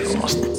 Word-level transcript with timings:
hienosti. 0.00 0.51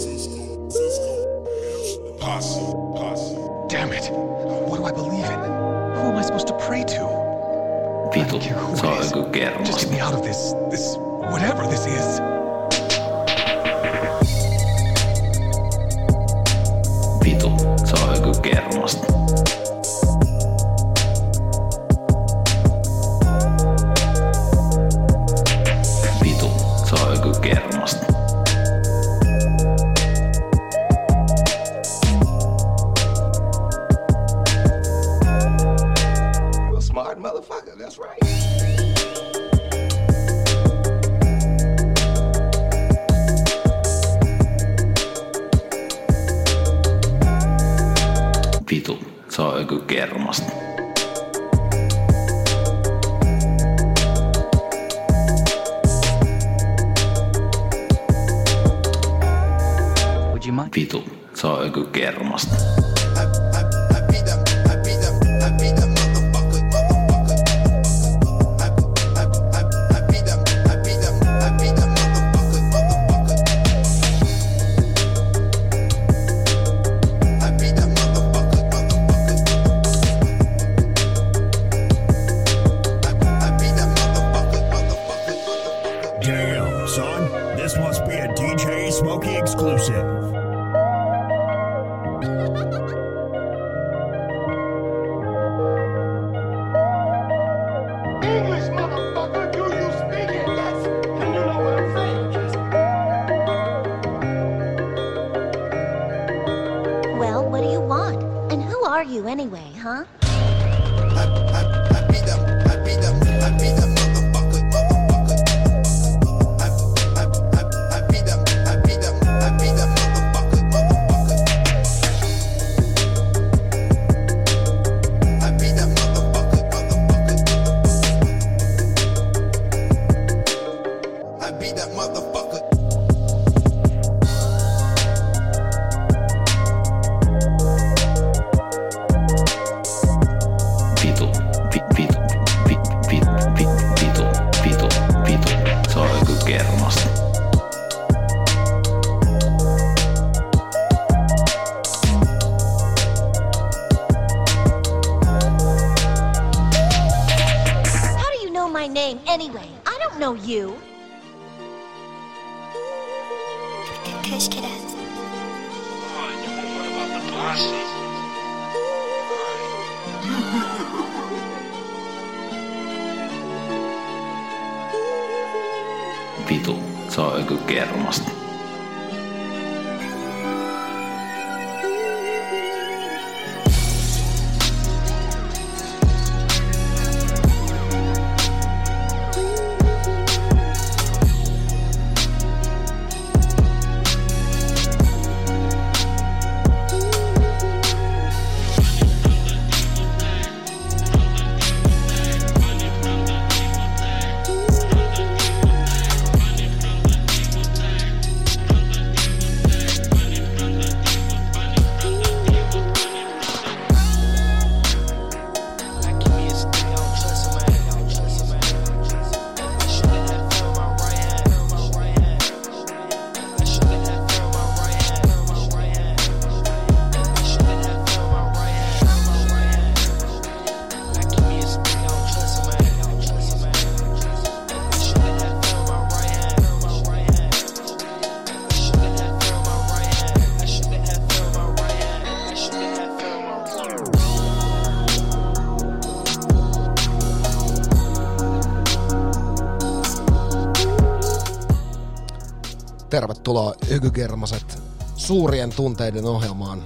tervetuloa 253.13 253.73
Ykygermaset 253.89 254.83
suurien 255.15 255.69
tunteiden 255.69 256.25
ohjelmaan. 256.25 256.83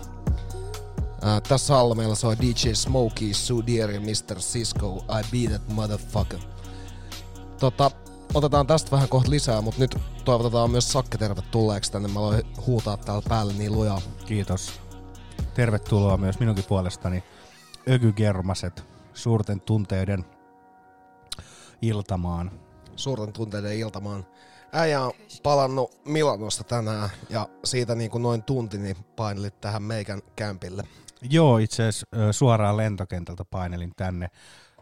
Ää, 1.21 1.41
tässä 1.41 1.77
alla 1.77 1.95
meillä 1.95 2.15
soi 2.15 2.37
DJ 2.41 2.73
Smokey, 2.73 3.33
Sudier 3.33 3.91
ja 3.91 3.99
Mr. 3.99 4.37
Cisco, 4.39 5.05
I 5.19 5.45
be 5.47 5.49
that 5.49 5.67
motherfucker. 5.67 6.39
Tota, 7.59 7.91
otetaan 8.33 8.67
tästä 8.67 8.91
vähän 8.91 9.09
kohta 9.09 9.29
lisää, 9.29 9.61
mutta 9.61 9.81
nyt 9.81 9.97
toivotetaan 10.25 10.71
myös 10.71 10.91
Sakke 10.91 11.17
tervetulleeksi 11.17 11.91
tänne. 11.91 12.07
Mä 12.07 12.19
aloin 12.19 12.43
huutaa 12.65 12.97
täällä 12.97 13.23
päälle 13.29 13.53
niin 13.53 13.71
lujaa. 13.71 14.01
Kiitos. 14.25 14.81
Tervetuloa 15.53 16.17
myös 16.17 16.39
minunkin 16.39 16.65
puolestani. 16.67 17.23
Ökygermaset, 17.89 18.83
suurten 19.13 19.61
tunteiden 19.61 20.25
iltamaan. 21.81 22.51
Suurten 22.95 23.33
tunteiden 23.33 23.77
iltamaan 23.77 24.25
äijä 24.71 25.01
on 25.01 25.11
palannut 25.43 26.05
Milanosta 26.05 26.63
tänään 26.63 27.09
ja 27.29 27.49
siitä 27.63 27.95
niin 27.95 28.11
kuin 28.11 28.23
noin 28.23 28.43
tunti 28.43 28.77
niin 28.77 28.95
painelit 29.15 29.61
tähän 29.61 29.83
meikän 29.83 30.21
kämpille. 30.35 30.83
Joo, 31.29 31.57
itse 31.57 31.83
asiassa 31.83 32.07
suoraan 32.31 32.77
lentokentältä 32.77 33.45
painelin 33.45 33.91
tänne. 33.95 34.29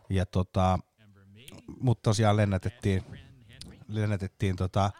Ja 0.09 0.25
tota, 0.25 0.79
mut 1.81 2.01
tosiaan 2.01 2.37
lennätettiin, 2.37 3.03
lennätettiin 3.87 4.55
tota, 4.55 4.91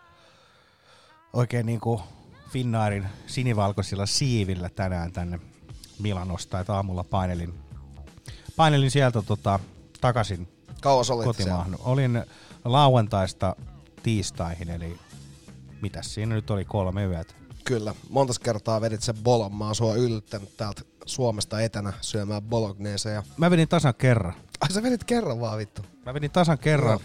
oikein 1.33 1.65
niinku 1.65 2.01
Finnairin 2.49 3.07
sinivalkoisilla 3.27 4.05
siivillä 4.05 4.69
tänään 4.69 5.11
tänne 5.11 5.39
Milanosta, 5.99 6.59
että 6.59 6.73
aamulla 6.73 7.03
painelin, 7.03 7.53
painelin 8.55 8.91
sieltä 8.91 9.21
tota, 9.21 9.59
takaisin 10.01 10.47
Kauas 10.81 11.09
olit 11.09 11.25
kotimaahan. 11.25 11.75
Olin 11.79 12.23
lauantaista 12.65 13.55
tiistaihin, 14.05 14.69
eli 14.69 14.97
mitäs 15.81 16.13
siinä 16.13 16.35
nyt 16.35 16.49
oli 16.49 16.65
kolme 16.65 17.05
yötä. 17.05 17.33
Kyllä. 17.63 17.93
Montas 18.09 18.39
kertaa 18.39 18.81
vedit 18.81 19.01
sen 19.01 19.15
bolon. 19.23 19.55
Mä 19.55 19.65
oon 19.65 19.75
sua 19.75 19.95
yllyttänyt 19.95 20.57
täältä 20.57 20.81
Suomesta 21.05 21.61
etänä 21.61 21.93
syömään 22.01 22.41
bologneseja. 22.41 23.23
Mä 23.37 23.51
vedin 23.51 23.67
tasan 23.67 23.93
kerran. 23.95 24.33
Ai 24.61 24.71
sä 24.71 24.83
vedit 24.83 25.03
kerran 25.03 25.39
vaan 25.39 25.57
vittu. 25.57 25.81
Mä 26.05 26.13
vedin 26.13 26.31
tasan 26.31 26.57
kerran, 26.57 26.91
Joo. 26.91 27.01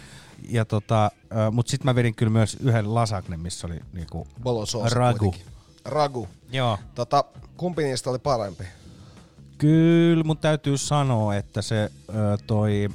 ja 0.49 0.65
tota, 0.65 1.11
mut 1.51 1.67
sit 1.67 1.83
mä 1.83 1.95
vedin 1.95 2.15
kyllä 2.15 2.31
myös 2.31 2.57
yhden 2.59 2.93
lasagne, 2.93 3.37
missä 3.37 3.67
oli 3.67 3.79
niinku 3.93 4.27
Bolosoosi 4.43 4.95
ragu. 4.95 5.17
kuitenkin. 5.19 5.53
Ragu. 5.85 6.27
Joo. 6.51 6.77
Tota, 6.95 7.23
kumpi 7.57 7.83
niistä 7.83 8.09
oli 8.09 8.19
parempi? 8.19 8.63
Kyllä 9.57 10.23
mun 10.23 10.37
täytyy 10.37 10.77
sanoa, 10.77 11.35
että 11.35 11.61
se 11.61 11.91
ö, 12.09 12.37
toi, 12.47 12.89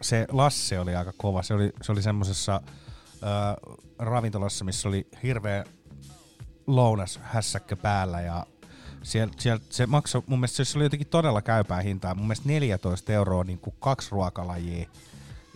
se 0.00 0.26
Lasse 0.30 0.80
oli 0.80 0.94
aika 0.94 1.12
kova. 1.16 1.42
Se 1.42 1.54
oli, 1.54 1.72
se 1.82 1.92
oli 1.92 2.02
semmosessa 2.02 2.60
ö, 3.24 3.76
ravintolassa, 3.98 4.64
missä 4.64 4.88
oli 4.88 5.06
hirveä 5.22 5.64
lounas 6.66 7.20
hässäkkö 7.22 7.76
päällä 7.76 8.20
ja 8.20 8.46
siellä, 9.02 9.34
siellä, 9.38 9.64
se 9.70 9.86
maksoi, 9.86 10.22
mun 10.26 10.38
mielestä 10.38 10.64
se 10.64 10.78
oli 10.78 10.84
jotenkin 10.84 11.08
todella 11.08 11.42
käypää 11.42 11.80
hintaa. 11.80 12.14
Mun 12.14 12.26
mielestä 12.26 12.48
14 12.48 13.12
euroa 13.12 13.44
niin 13.44 13.58
kuin 13.58 13.76
kaksi 13.80 14.10
ruokalajia 14.10 14.88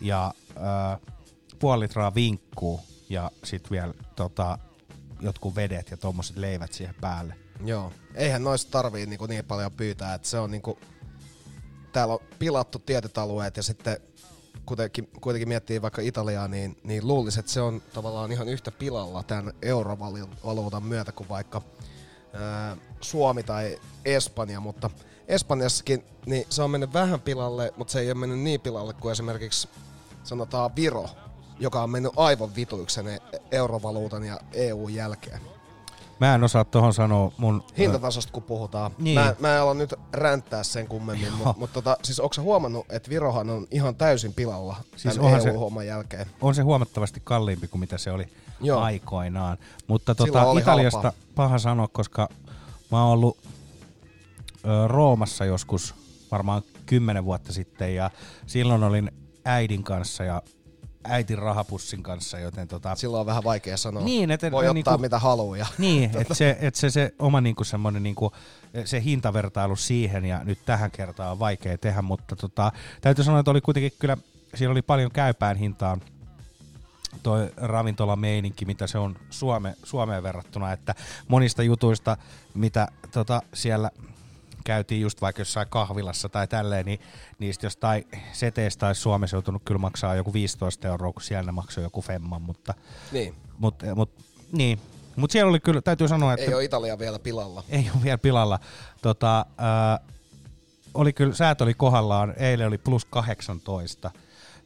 ja 0.01 0.35
ö, 0.57 1.09
puoli 1.59 1.83
litraa 1.83 2.15
vinkkuu 2.15 2.81
ja 3.09 3.31
sitten 3.45 3.71
vielä 3.71 3.95
tota, 4.17 4.59
jotkut 5.21 5.57
vedet 5.57 5.91
ja 5.91 5.97
tommoset 5.97 6.37
leivät 6.37 6.73
siihen 6.73 6.95
päälle. 7.01 7.35
Joo. 7.65 7.93
Eihän 8.15 8.45
noista 8.45 8.71
tarvii 8.71 9.07
niinku 9.07 9.27
niin 9.27 9.45
paljon 9.45 9.73
pyytää, 9.73 10.15
että 10.15 10.29
se 10.29 10.39
on 10.39 10.51
niinku... 10.51 10.79
Täällä 11.93 12.15
on 12.15 12.21
pilattu 12.39 12.79
tietyt 12.79 13.19
alueet 13.19 13.57
ja 13.57 13.63
sitten 13.63 13.97
kuitenkin, 14.69 15.09
kuitenkin 15.21 15.49
miettii 15.49 15.83
vaikka 15.83 16.03
Italiaa, 16.03 16.49
niin, 16.49 16.79
niin 16.83 17.07
luulisi, 17.07 17.41
että 17.41 17.53
se 17.53 17.61
on 17.61 17.83
tavallaan 17.95 18.33
ihan 18.33 18.49
yhtä 18.49 18.71
pilalla 18.71 19.23
tämän 19.23 19.53
eurovaluutan 19.63 20.83
myötä 20.83 21.13
kuin 21.13 21.29
vaikka 21.29 21.63
ää, 22.33 22.77
Suomi 23.01 23.43
tai 23.43 23.79
Espanja, 24.05 24.61
mutta 24.61 24.91
Espanjassakin 25.29 26.05
niin 26.27 26.47
se 26.51 26.63
on 26.63 26.71
mennyt 26.71 26.93
vähän 26.93 27.21
pilalle, 27.21 27.73
mutta 27.77 27.93
se 27.93 28.01
ei 28.01 28.07
ole 28.07 28.15
mennyt 28.15 28.39
niin 28.39 28.61
pilalle 28.61 28.93
kuin 28.93 29.13
esimerkiksi 29.13 29.69
sanotaan 30.25 30.77
Viro, 30.77 31.09
joka 31.59 31.83
on 31.83 31.91
mennyt 31.91 32.13
aivan 32.17 32.55
vituiksen 32.57 33.21
eurovaluutan 33.51 34.25
ja 34.25 34.41
EU 34.53 34.89
jälkeen. 34.89 35.58
Mä 36.21 36.35
en 36.35 36.45
osaa 36.45 36.65
tohon 36.65 36.95
sanoa 36.95 37.33
mun... 37.39 37.63
Hintatasosta 37.79 38.33
kun 38.33 38.43
puhutaan. 38.43 38.91
Niin. 38.99 39.15
Mä, 39.21 39.35
mä 39.41 39.55
en 39.57 39.63
ala 39.63 39.75
nyt 39.75 39.95
ränttää 40.13 40.63
sen 40.63 40.87
kummemmin, 40.89 41.33
mutta 41.33 41.55
mut 41.59 41.73
tota, 41.73 41.97
siis 42.03 42.21
onko 42.21 42.35
huomannut, 42.41 42.87
että 42.91 43.11
Virohan 43.11 43.51
on 43.51 43.67
ihan 43.71 43.95
täysin 43.97 44.35
pilalla 44.35 44.77
Siis 44.97 45.15
se- 45.15 45.49
EU-homman 45.49 45.87
jälkeen? 45.87 46.27
on 46.41 46.55
se 46.55 46.63
huomattavasti 46.63 47.21
kalliimpi 47.25 47.69
kuin 47.69 47.81
mitä 47.81 47.99
se 47.99 48.11
oli 48.11 48.29
Joo. 48.61 48.81
Aikoinaan. 48.81 49.59
Mutta 49.87 50.15
tota, 50.15 50.53
Italiasta 50.59 51.01
halpaa. 51.03 51.21
paha 51.35 51.59
sanoa, 51.59 51.89
koska 51.89 52.29
mä 52.91 53.03
oon 53.05 53.13
ollut 53.13 53.39
ö, 54.65 54.89
Roomassa 54.89 55.45
joskus 55.45 55.95
varmaan 56.31 56.63
kymmenen 56.87 57.25
vuotta 57.25 57.53
sitten 57.53 57.95
ja 57.95 58.11
silloin 58.47 58.83
olin 58.83 59.11
äidin 59.45 59.83
kanssa 59.83 60.25
ja 60.25 60.43
äitin 61.09 61.39
rahapussin 61.39 62.03
kanssa, 62.03 62.39
joten 62.39 62.69
tota, 62.69 62.95
Silloin 62.97 63.21
on 63.21 63.27
vähän 63.27 63.45
vaikea 63.45 63.77
sanoa. 63.77 64.03
Niin, 64.05 64.31
et- 64.31 64.41
Voi 64.43 64.49
et 64.65 64.71
ottaa 64.71 64.73
niinku- 64.75 64.99
mitä 64.99 65.19
haluaa. 65.19 65.57
ja- 65.57 65.67
Niin, 65.79 66.11
että 66.15 66.35
se, 66.35 66.57
et 66.61 66.75
se, 66.75 66.91
se 66.91 67.15
oma 67.19 67.41
niinku 67.41 67.65
semmoinen 67.65 68.03
niinku, 68.03 68.33
se 68.85 69.03
hintavertailu 69.05 69.77
siihen 69.77 70.25
ja 70.25 70.45
nyt 70.45 70.59
tähän 70.67 70.91
kertaan 70.91 71.33
on 71.33 71.39
vaikea 71.39 71.79
tehdä, 71.79 72.03
mutta 72.03 72.37
tota, 72.37 72.73
täytyy 73.01 73.25
sanoa, 73.25 73.41
että 73.41 73.51
oli 73.51 73.61
kuitenkin 73.61 73.93
kyllä, 73.99 74.17
siellä 74.55 74.73
oli 74.73 74.83
paljon 74.83 75.11
käypään 75.11 75.57
hintaan 75.57 76.01
toi 77.23 77.51
ravintolameininki, 77.57 78.65
mitä 78.65 78.87
se 78.87 78.99
on 78.99 79.17
Suome, 79.31 79.77
Suomeen 79.83 80.23
verrattuna, 80.23 80.73
että 80.73 80.95
monista 81.29 81.63
jutuista, 81.63 82.17
mitä 82.55 82.89
tota, 83.13 83.43
siellä 83.55 83.91
käytiin 84.69 85.01
just 85.01 85.21
vaikka 85.21 85.41
jossain 85.41 85.69
kahvilassa 85.71 86.29
tai 86.29 86.49
tälleen, 86.49 86.87
niin 86.87 87.01
niistä 87.39 87.67
jostain 87.67 88.07
seteistä 88.33 88.87
olisi 88.87 89.01
Suomessa 89.01 89.37
joutunut 89.37 89.63
kyllä 89.65 89.79
maksaa 89.79 90.15
joku 90.15 90.33
15 90.33 90.89
euroa, 90.89 91.13
kun 91.13 91.23
siellä 91.23 91.47
ne 91.47 91.53
maksoi 91.53 91.85
joku 91.85 92.03
femman, 92.03 92.43
mutta 92.43 92.75
Niin. 93.13 93.35
Mut, 93.59 93.75
mut, 93.95 94.11
niin. 94.53 94.81
Mut 95.17 95.31
siellä 95.31 95.51
oli 95.51 95.61
kyllä, 95.61 95.83
täytyy 95.83 96.09
sanoa, 96.09 96.33
että 96.33 96.47
Ei 96.47 96.55
ole 96.55 96.65
Italia 96.65 96.99
vielä 96.99 97.19
pilalla. 97.19 97.65
ei 97.69 97.91
ole 97.95 98.03
vielä 98.03 98.19
pilalla. 98.19 98.59
Tota, 99.03 99.47
ää, 99.59 100.01
oli 100.95 101.13
kyllä, 101.13 101.35
säät 101.35 101.61
oli 101.61 101.75
kohdallaan, 101.75 102.35
eilen 102.37 102.69
oli 102.69 102.79
plus 102.79 103.05
18. 103.05 104.11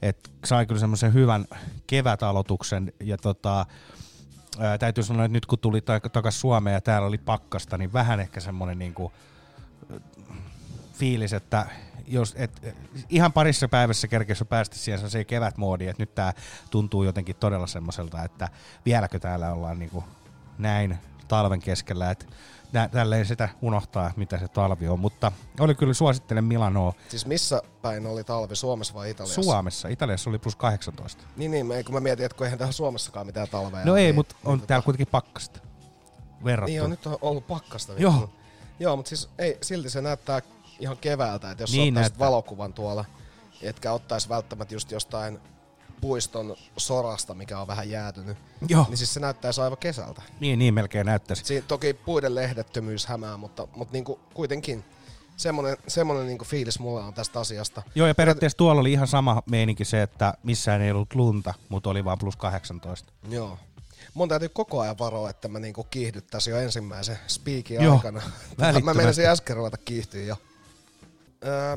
Et 0.02 0.30
sai 0.44 0.66
kyllä 0.66 0.80
semmoisen 0.80 1.14
hyvän 1.14 1.44
kevätaloituksen 1.86 2.92
ja 3.00 3.16
tota, 3.18 3.66
ää, 4.58 4.78
täytyy 4.78 5.04
sanoa, 5.04 5.24
että 5.24 5.32
nyt 5.36 5.46
kun 5.46 5.58
tuli 5.58 5.80
takaisin 6.12 6.40
Suomeen 6.40 6.74
ja 6.74 6.80
täällä 6.80 7.08
oli 7.08 7.18
pakkasta, 7.18 7.78
niin 7.78 7.92
vähän 7.92 8.20
ehkä 8.20 8.40
semmoinen 8.40 8.78
niinku, 8.78 9.12
fiilis, 10.92 11.32
että 11.32 11.66
jos, 12.06 12.34
et, 12.38 12.74
ihan 13.08 13.32
parissa 13.32 13.68
päivässä 13.68 14.08
kerkesi 14.08 14.42
jo 14.42 14.46
päästä 14.46 14.76
siihen 14.76 14.98
sellaiseen 14.98 15.26
kevätmoodiin, 15.26 15.90
että 15.90 16.02
nyt 16.02 16.14
tämä 16.14 16.32
tuntuu 16.70 17.02
jotenkin 17.04 17.36
todella 17.36 17.66
semmoiselta, 17.66 18.24
että 18.24 18.48
vieläkö 18.86 19.18
täällä 19.18 19.52
ollaan 19.52 19.78
niinku 19.78 20.04
näin 20.58 20.98
talven 21.28 21.60
keskellä, 21.60 22.10
että 22.10 22.26
nä- 22.72 22.88
tälleen 22.88 23.26
sitä 23.26 23.48
unohtaa, 23.62 24.12
mitä 24.16 24.38
se 24.38 24.48
talvi 24.48 24.88
on, 24.88 25.00
mutta 25.00 25.32
oli 25.60 25.74
kyllä 25.74 25.94
suosittelen 25.94 26.44
Milanoa 26.44 26.92
Siis 27.08 27.26
missä 27.26 27.62
päin 27.82 28.06
oli 28.06 28.24
talvi, 28.24 28.56
Suomessa 28.56 28.94
vai 28.94 29.10
Italiassa? 29.10 29.42
Suomessa. 29.42 29.88
Italiassa 29.88 30.30
oli 30.30 30.38
plus 30.38 30.56
18. 30.56 31.24
Niin, 31.36 31.50
niin, 31.50 31.84
kun 31.84 31.94
mä 31.94 32.00
mietin, 32.00 32.26
että 32.26 32.36
kun 32.36 32.46
eihän 32.46 32.58
täällä 32.58 32.72
Suomessakaan 32.72 33.26
mitään 33.26 33.48
talvea 33.48 33.84
No 33.84 33.96
ei, 33.96 34.04
niin, 34.04 34.14
mutta 34.14 34.34
on 34.44 34.58
niin, 34.58 34.66
täällä 34.66 34.84
kuitenkin 34.84 35.06
pakkasta 35.06 35.60
verrattuna. 36.44 36.72
Niin 36.72 36.82
on, 36.82 36.90
nyt 36.90 37.06
on 37.06 37.18
ollut 37.20 37.46
pakkasta. 37.46 37.92
Joo. 37.92 38.30
Joo, 38.80 38.96
mutta 38.96 39.08
siis 39.08 39.28
ei, 39.38 39.58
silti 39.62 39.90
se 39.90 40.00
näyttää 40.00 40.42
ihan 40.82 40.96
keväältä, 40.96 41.50
että 41.50 41.62
jos 41.62 41.70
Niin 41.70 41.80
niin 41.80 41.92
ottaisit 41.94 42.12
näyttää. 42.12 42.26
valokuvan 42.26 42.72
tuolla, 42.72 43.04
etkä 43.62 43.92
ottaisi 43.92 44.28
välttämättä 44.28 44.74
just 44.74 44.90
jostain 44.90 45.38
puiston 46.00 46.56
sorasta, 46.76 47.34
mikä 47.34 47.58
on 47.60 47.66
vähän 47.66 47.90
jäätynyt, 47.90 48.36
Joo. 48.68 48.86
niin 48.88 48.96
siis 48.96 49.14
se 49.14 49.20
näyttäisi 49.20 49.60
aivan 49.60 49.78
kesältä. 49.78 50.22
Niin, 50.40 50.58
niin 50.58 50.74
melkein 50.74 51.06
näyttäisi. 51.06 51.44
Siinä 51.44 51.66
toki 51.68 51.94
puiden 51.94 52.34
lehdettömyys 52.34 53.06
hämää, 53.06 53.36
mutta, 53.36 53.68
mutta 53.76 53.92
niinku 53.92 54.20
kuitenkin 54.34 54.84
semmoinen, 55.36 55.76
semmoinen 55.88 56.26
niinku 56.26 56.44
fiilis 56.44 56.78
mulla 56.78 57.04
on 57.04 57.14
tästä 57.14 57.40
asiasta. 57.40 57.82
Joo, 57.94 58.06
ja 58.06 58.14
periaatteessa 58.14 58.58
tuolla 58.58 58.80
oli 58.80 58.92
ihan 58.92 59.08
sama 59.08 59.42
meininki 59.50 59.84
se, 59.84 60.02
että 60.02 60.34
missään 60.42 60.82
ei 60.82 60.90
ollut 60.90 61.14
lunta, 61.14 61.54
mutta 61.68 61.90
oli 61.90 62.04
vaan 62.04 62.18
plus 62.18 62.36
18. 62.36 63.12
Joo. 63.28 63.58
Mun 64.14 64.28
täytyy 64.28 64.48
koko 64.48 64.80
ajan 64.80 64.98
varoa, 64.98 65.30
että 65.30 65.48
mä 65.48 65.58
niinku 65.58 65.84
kiihdyttäisin 65.84 66.50
jo 66.50 66.58
ensimmäisen 66.58 67.18
speakin 67.26 67.82
Joo, 67.82 67.94
aikana. 67.94 68.22
Mä 68.84 68.94
menisin 68.94 69.26
äsken 69.26 69.56
ruveta 69.56 69.76
kiihtyä 69.76 70.22
jo. 70.22 70.36
Öö, 71.46 71.76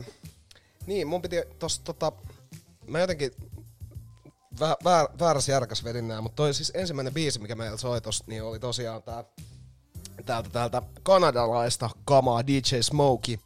niin, 0.85 1.07
mun 1.07 1.21
piti 1.21 1.35
tossa 1.59 1.83
tota... 1.83 2.11
Mä 2.87 2.99
jotenkin 2.99 3.31
vä, 4.59 4.77
väär, 4.83 5.07
väärässä 5.19 5.51
järkäs 5.51 5.83
vedin 5.83 6.07
nää, 6.07 6.21
mutta 6.21 6.35
toi 6.35 6.53
siis 6.53 6.71
ensimmäinen 6.75 7.13
biisi, 7.13 7.39
mikä 7.39 7.55
meillä 7.55 7.77
soi 7.77 8.01
tossa, 8.01 8.23
niin 8.27 8.43
oli 8.43 8.59
tosiaan 8.59 9.03
tää 9.03 9.23
täältä, 10.25 10.49
täältä 10.49 10.81
kanadalaista 11.03 11.89
kamaa 12.05 12.47
DJ 12.47 12.81
Smokey. 12.81 13.37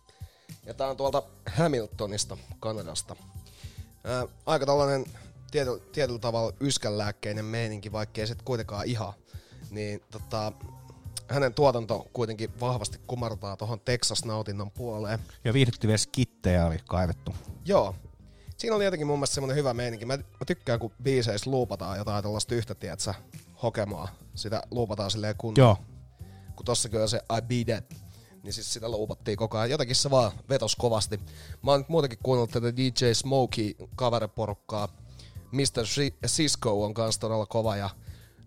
Ja 0.65 0.73
tää 0.73 0.89
on 0.89 0.97
tuolta 0.97 1.23
Hamiltonista, 1.55 2.37
Kanadasta. 2.59 3.15
Ää, 4.03 4.25
aika 4.45 4.65
tällainen 4.65 5.05
tiety, 5.51 5.79
tietyllä 5.91 6.19
tavalla 6.19 6.53
yskänlääkkeinen 6.61 7.45
meininki, 7.45 7.91
vaikkei 7.91 8.27
se 8.27 8.35
kuitenkaan 8.45 8.85
ihan. 8.85 9.13
Niin 9.71 10.01
tota, 10.11 10.53
hänen 11.29 11.53
tuotanto 11.53 12.07
kuitenkin 12.13 12.59
vahvasti 12.59 12.99
kumartaa 13.07 13.57
tuohon 13.57 13.79
Texas-nautinnon 13.79 14.71
puoleen. 14.71 15.19
Ja 15.43 15.53
viihdyttäviä 15.53 15.97
skittejä 15.97 16.65
oli 16.65 16.77
kaivettu. 16.87 17.33
Joo. 17.65 17.95
Siinä 18.57 18.75
oli 18.75 18.85
jotenkin 18.85 19.07
mun 19.07 19.19
mielestä 19.19 19.33
semmonen 19.33 19.57
hyvä 19.57 19.73
meininki. 19.73 20.05
Mä, 20.05 20.17
mä 20.17 20.45
tykkään, 20.47 20.79
kun 20.79 20.91
biiseissä 21.03 21.51
luupataan 21.51 21.97
jotain 21.97 22.23
tällaista 22.23 22.55
yhtä, 22.55 22.75
tietsä, 22.75 23.13
hokemaa. 23.63 24.07
Sitä 24.35 24.61
luupataan 24.71 25.11
silleen 25.11 25.35
kunnolla. 25.37 25.69
Joo. 25.69 25.77
Kun 26.55 26.65
tossakin 26.65 27.01
on 27.01 27.09
se 27.09 27.17
I 27.17 27.41
be 27.41 27.73
that, 27.73 27.89
niin 28.43 28.53
siis 28.53 28.73
sitä 28.73 28.89
luupattiin 28.89 29.37
koko 29.37 29.57
ajan. 29.57 29.69
Jotenkin 29.69 29.95
se 29.95 30.09
vaan 30.09 30.31
vetos 30.49 30.75
kovasti. 30.75 31.19
Mä 31.63 31.71
oon 31.71 31.79
nyt 31.79 31.89
muutenkin 31.89 32.19
kuunnellut 32.23 32.51
tätä 32.51 32.75
DJ 32.75 33.13
Smokey 33.13 33.75
kaveriporukkaa. 33.95 34.87
Mr. 35.51 35.85
Cisco 36.27 36.85
on 36.85 36.93
kans 36.93 37.19
todella 37.19 37.45
kova 37.45 37.75
ja 37.75 37.89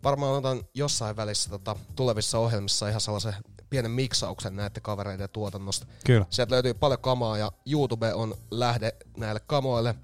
varmaan 0.05 0.35
otan 0.35 0.65
jossain 0.75 1.17
välissä 1.17 1.51
tota, 1.51 1.77
tulevissa 1.97 2.39
ohjelmissa 2.39 2.89
ihan 2.89 3.01
sellaisen 3.01 3.35
pienen 3.71 3.91
miksauksen 3.91 4.57
näiden 4.57 4.83
kavereiden 4.83 5.29
tuotannosta. 5.33 5.87
Kyllä. 6.05 6.27
Sieltä 6.31 6.55
löytyy 6.55 6.75
paljon 6.75 7.01
kamaa 7.01 7.39
ja 7.39 7.53
YouTube 7.67 8.15
on 8.15 8.35
lähde 8.51 8.93
näille 9.17 9.41
kamoille. 9.47 9.95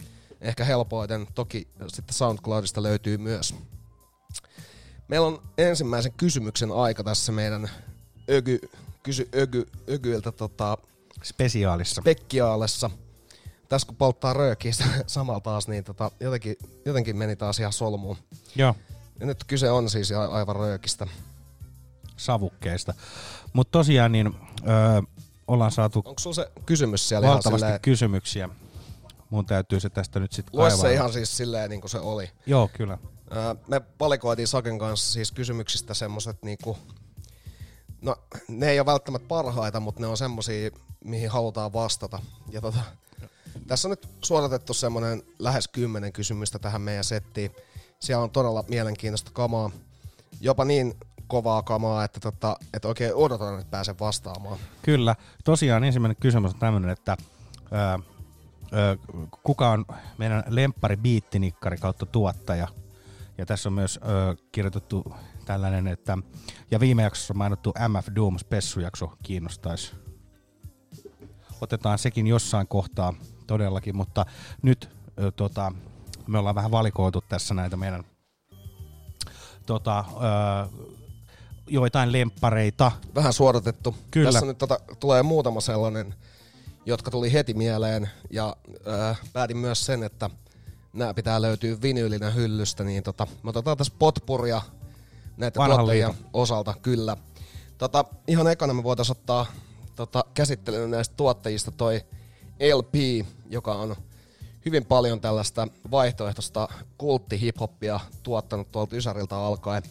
Ehkä 0.40 0.64
helpoiten, 0.64 1.26
toki 1.34 1.68
sitten 1.88 2.14
SoundCloudista 2.14 2.82
löytyy 2.82 3.18
myös. 3.18 3.54
Meillä 5.08 5.26
on 5.26 5.42
ensimmäisen 5.58 6.12
kysymyksen 6.12 6.72
aika 6.72 7.04
tässä 7.04 7.32
meidän 7.32 7.70
ögy, 8.30 8.58
kysy 9.02 9.28
ögy, 9.34 9.66
ögyiltä 9.90 10.32
tota, 10.32 10.78
Spesiaalissa. 11.22 12.02
Pekkiaalessa. 12.02 12.90
Tässä 13.68 13.86
kun 13.86 13.96
polttaa 13.96 14.32
röökiä 14.32 14.72
samalla 15.06 15.40
taas, 15.40 15.68
niin 15.68 15.84
tota, 15.84 16.10
jotenkin, 16.20 16.56
jotenkin 16.84 17.16
meni 17.16 17.36
taas 17.36 17.60
ihan 17.60 17.72
solmuun. 17.72 18.16
Joo, 18.56 18.74
Ja 19.20 19.26
nyt 19.26 19.44
kyse 19.44 19.70
on 19.70 19.90
siis 19.90 20.12
aivan 20.12 20.56
röökistä. 20.56 21.06
savukkeista. 22.16 22.94
Mutta 23.52 23.70
tosiaan 23.70 24.12
niin 24.12 24.26
öö, 24.26 25.02
ollaan 25.46 25.70
saatu 25.72 25.98
Onko 26.04 26.18
sulla 26.18 26.34
se 26.34 26.50
kysymys 26.66 27.08
siellä 27.08 27.26
ihan 27.26 27.34
valtavasti 27.34 27.64
silleen, 27.64 27.80
kysymyksiä. 27.80 28.48
Mun 29.30 29.46
täytyy 29.46 29.80
se 29.80 29.90
tästä 29.90 30.20
nyt 30.20 30.32
sitten 30.32 30.60
lue 30.60 30.70
se 30.70 30.92
ihan 30.94 31.12
siis 31.12 31.36
silleen 31.36 31.70
niin 31.70 31.80
kuin 31.80 31.90
se 31.90 31.98
oli. 31.98 32.30
Joo, 32.46 32.68
kyllä. 32.72 32.98
Öö, 33.36 33.54
Me 33.68 33.80
valikoitiin 34.00 34.48
Saken 34.48 34.78
kanssa 34.78 35.12
siis 35.12 35.32
kysymyksistä 35.32 35.94
semmoset 35.94 36.42
niinku, 36.42 36.78
no 38.02 38.16
ne 38.48 38.70
ei 38.70 38.80
ole 38.80 38.86
välttämättä 38.86 39.28
parhaita, 39.28 39.80
mutta 39.80 40.00
ne 40.00 40.06
on 40.06 40.16
semmosia, 40.16 40.70
mihin 41.04 41.30
halutaan 41.30 41.72
vastata. 41.72 42.22
Ja 42.50 42.60
tota, 42.60 42.80
tässä 43.66 43.88
on 43.88 43.90
nyt 43.90 44.08
suodatettu 44.24 44.74
semmonen 44.74 45.22
lähes 45.38 45.68
kymmenen 45.68 46.12
kysymystä 46.12 46.58
tähän 46.58 46.80
meidän 46.82 47.04
settiin. 47.04 47.52
Siellä 48.00 48.24
on 48.24 48.30
todella 48.30 48.64
mielenkiintoista 48.68 49.30
kamaa. 49.34 49.70
Jopa 50.40 50.64
niin 50.64 50.94
kovaa 51.26 51.62
kamaa, 51.62 52.04
että, 52.04 52.20
tota, 52.20 52.56
että 52.74 52.88
oikein 52.88 53.14
odotan, 53.14 53.58
että 53.58 53.70
pääsen 53.70 53.98
vastaamaan. 54.00 54.58
Kyllä. 54.82 55.16
Tosiaan 55.44 55.84
ensimmäinen 55.84 56.16
kysymys 56.20 56.52
on 56.52 56.58
tämmöinen, 56.58 56.90
että 56.90 57.16
öö, 57.72 57.98
öö, 58.72 58.96
kuka 59.42 59.70
on 59.70 59.84
meidän 60.18 60.44
lemppari 60.48 60.96
biittinikkari 60.96 61.76
kautta 61.76 62.06
tuottaja? 62.06 62.68
Ja 63.38 63.46
tässä 63.46 63.68
on 63.68 63.72
myös 63.72 64.00
öö, 64.08 64.34
kirjoitettu 64.52 65.04
tällainen, 65.44 65.86
että 65.86 66.18
ja 66.70 66.80
viime 66.80 67.02
jaksossa 67.02 67.34
mainittu 67.34 67.74
MF 67.88 68.08
Doom 68.16 68.38
spessujakso 68.38 69.12
kiinnostaisi. 69.22 69.92
Otetaan 71.60 71.98
sekin 71.98 72.26
jossain 72.26 72.68
kohtaa 72.68 73.14
todellakin, 73.46 73.96
mutta 73.96 74.26
nyt 74.62 74.90
ö, 75.20 75.30
tota, 75.30 75.72
me 76.28 76.38
ollaan 76.38 76.54
vähän 76.54 76.70
valikoitu 76.70 77.24
tässä 77.28 77.54
näitä 77.54 77.76
meidän 77.76 78.04
tota, 79.66 80.04
ö, 80.08 80.88
joitain 81.66 82.12
lemppareita. 82.12 82.92
Vähän 83.14 83.32
suodatettu. 83.32 83.96
Kyllä. 84.10 84.32
Tässä 84.32 84.46
nyt 84.46 84.58
tota, 84.58 84.80
tulee 85.00 85.22
muutama 85.22 85.60
sellainen, 85.60 86.14
jotka 86.86 87.10
tuli 87.10 87.32
heti 87.32 87.54
mieleen. 87.54 88.10
Ja 88.30 88.56
äh, 89.10 89.20
päätin 89.32 89.56
myös 89.56 89.86
sen, 89.86 90.02
että 90.02 90.30
nämä 90.92 91.14
pitää 91.14 91.42
löytyä 91.42 91.76
vinyylinä 91.82 92.30
hyllystä. 92.30 92.84
Niin 92.84 93.02
tota, 93.02 93.26
me 93.42 93.50
otetaan 93.50 93.76
tässä 93.76 93.92
potpuria 93.98 94.62
näitä 95.36 95.58
Vanhan 95.58 95.78
tuottajien 95.78 96.08
liiton. 96.08 96.30
osalta, 96.32 96.74
kyllä. 96.82 97.16
Tota, 97.78 98.04
ihan 98.26 98.46
ekana 98.46 98.74
me 98.74 98.82
voitaisiin 98.82 99.16
ottaa 99.18 99.46
tota, 99.96 100.24
käsittelyyn 100.34 100.90
näistä 100.90 101.14
tuottajista 101.16 101.70
toi 101.70 102.00
LP, 102.74 102.94
joka 103.50 103.74
on 103.74 103.96
hyvin 104.68 104.84
paljon 104.86 105.20
tällaista 105.20 105.68
vaihtoehtoista 105.90 106.68
kultti-hiphoppia 106.98 108.00
tuottanut 108.22 108.72
tuolta 108.72 108.96
Ysäriltä 108.96 109.36
alkaen. 109.36 109.82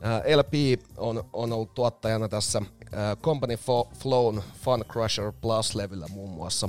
Ää, 0.00 0.22
LP 0.36 0.52
on, 0.96 1.24
on 1.32 1.52
ollut 1.52 1.74
tuottajana 1.74 2.28
tässä 2.28 2.62
ää, 2.92 3.16
Company 3.16 3.54
Fo- 3.54 3.96
Flown 3.98 4.42
Fun 4.64 4.84
Crusher 4.88 5.32
Plus-levyllä 5.40 6.06
muun 6.08 6.30
muassa. 6.30 6.68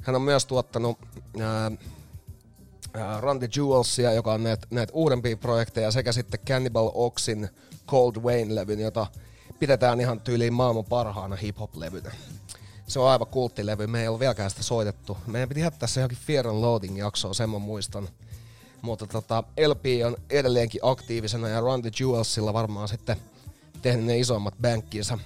Hän 0.00 0.16
on 0.16 0.22
myös 0.22 0.46
tuottanut 0.46 0.98
ää, 1.40 1.70
Run 3.20 3.38
the 3.38 3.48
Jewelsia, 3.56 4.12
joka 4.12 4.32
on 4.32 4.42
näitä, 4.42 4.66
näitä 4.70 4.92
uudempia 4.92 5.36
projekteja, 5.36 5.90
sekä 5.90 6.12
sitten 6.12 6.40
Cannibal 6.40 6.90
Oxin 6.94 7.48
Cold 7.86 8.16
Wayne-levyn, 8.16 8.80
jota 8.80 9.06
pidetään 9.58 10.00
ihan 10.00 10.20
tyyliin 10.20 10.52
maailman 10.54 10.84
parhaana 10.84 11.36
hip-hop-levynä. 11.36 12.12
Se 12.92 13.00
on 13.00 13.10
aivan 13.10 13.26
kulttilevy, 13.26 13.86
me 13.86 14.02
ei 14.02 14.08
ole 14.08 14.18
vieläkään 14.18 14.50
sitä 14.50 14.62
soitettu. 14.62 15.16
Meidän 15.26 15.48
piti 15.48 15.60
jättää 15.60 15.86
se 15.86 16.00
johonkin 16.00 16.18
Fear 16.18 16.48
and 16.48 16.60
Loading 16.60 16.98
jaksoon, 16.98 17.34
sen 17.34 17.50
mä 17.50 17.58
muistan. 17.58 18.08
Mutta 18.82 19.06
tota, 19.06 19.44
LP 19.66 19.84
on 20.06 20.16
edelleenkin 20.30 20.80
aktiivisena 20.84 21.48
ja 21.48 21.60
Run 21.60 21.82
the 21.82 21.90
Jewelsilla 22.00 22.52
varmaan 22.52 22.88
sitten 22.88 23.16
tehnyt 23.82 24.04
ne 24.04 24.18
isommat 24.18 24.54
bänkkinsä. 24.60 25.18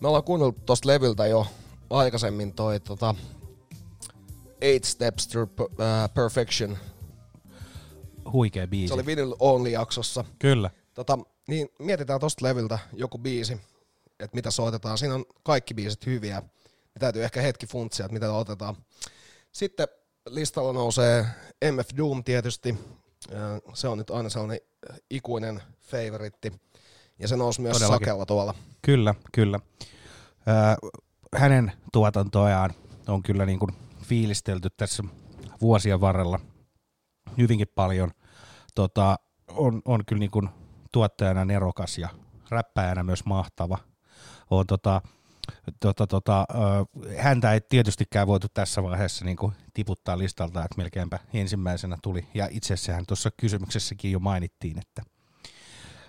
Me 0.00 0.08
ollaan 0.08 0.24
kuunnellut 0.24 0.66
tosta 0.66 0.88
levyltä 0.88 1.26
jo 1.26 1.46
aikaisemmin 1.90 2.52
toi 2.52 2.80
tota, 2.80 3.14
Eight 4.60 4.84
Steps 4.84 5.28
to 5.28 5.42
uh, 5.42 5.68
Perfection. 6.14 6.78
Huikea 8.32 8.66
biisi. 8.66 8.88
Se 8.88 8.94
oli 8.94 9.06
Vinyl 9.06 9.34
Only 9.38 9.68
jaksossa. 9.68 10.24
Kyllä. 10.38 10.70
Tota, 10.94 11.18
niin 11.48 11.68
mietitään 11.78 12.20
tosta 12.20 12.46
levyltä 12.46 12.78
joku 12.92 13.18
biisi, 13.18 13.60
että 14.24 14.34
mitä 14.36 14.50
soitetaan. 14.50 14.98
Siinä 14.98 15.14
on 15.14 15.24
kaikki 15.42 15.74
biisit 15.74 16.06
hyviä. 16.06 16.34
Ja 16.94 17.00
täytyy 17.00 17.24
ehkä 17.24 17.40
hetki 17.40 17.66
funtsia, 17.66 18.06
että 18.06 18.12
mitä 18.12 18.32
otetaan. 18.32 18.76
Sitten 19.52 19.88
listalla 20.28 20.72
nousee 20.72 21.26
MF 21.72 21.88
Doom 21.96 22.24
tietysti. 22.24 22.78
Se 23.74 23.88
on 23.88 23.98
nyt 23.98 24.10
aina 24.10 24.28
sellainen 24.28 24.60
ikuinen 25.10 25.62
favoritti. 25.80 26.52
Ja 27.18 27.28
se 27.28 27.36
nousi 27.36 27.60
myös 27.60 27.76
Todellakin. 27.76 28.04
sakella 28.06 28.26
tuolla. 28.26 28.54
Kyllä, 28.82 29.14
kyllä. 29.32 29.60
Hänen 31.36 31.72
tuotantojaan 31.92 32.70
on 33.08 33.22
kyllä 33.22 33.46
niin 33.46 33.58
kuin 33.58 33.72
fiilistelty 34.02 34.68
tässä 34.76 35.02
vuosien 35.60 36.00
varrella 36.00 36.40
hyvinkin 37.38 37.68
paljon. 37.74 38.10
Tota, 38.74 39.16
on, 39.48 39.82
on 39.84 40.04
kyllä 40.06 40.20
niin 40.20 40.30
kuin 40.30 40.48
tuottajana 40.92 41.44
nerokas 41.44 41.98
ja 41.98 42.08
räppäjänä 42.50 43.02
myös 43.02 43.24
mahtava. 43.24 43.78
On 44.58 44.66
tota, 44.66 45.02
tota, 45.80 46.06
tota, 46.06 46.46
häntä 47.18 47.52
ei 47.52 47.60
tietystikään 47.60 48.26
voitu 48.26 48.46
tässä 48.54 48.82
vaiheessa 48.82 49.24
niin 49.24 49.36
kuin 49.36 49.52
tiputtaa 49.74 50.18
listalta, 50.18 50.64
että 50.64 50.76
melkeinpä 50.76 51.18
ensimmäisenä 51.34 51.98
tuli. 52.02 52.28
Ja 52.34 52.48
itse 52.50 52.74
asiassa 52.74 53.04
tuossa 53.08 53.30
kysymyksessäkin 53.30 54.12
jo 54.12 54.18
mainittiin, 54.18 54.78
että, 54.78 55.02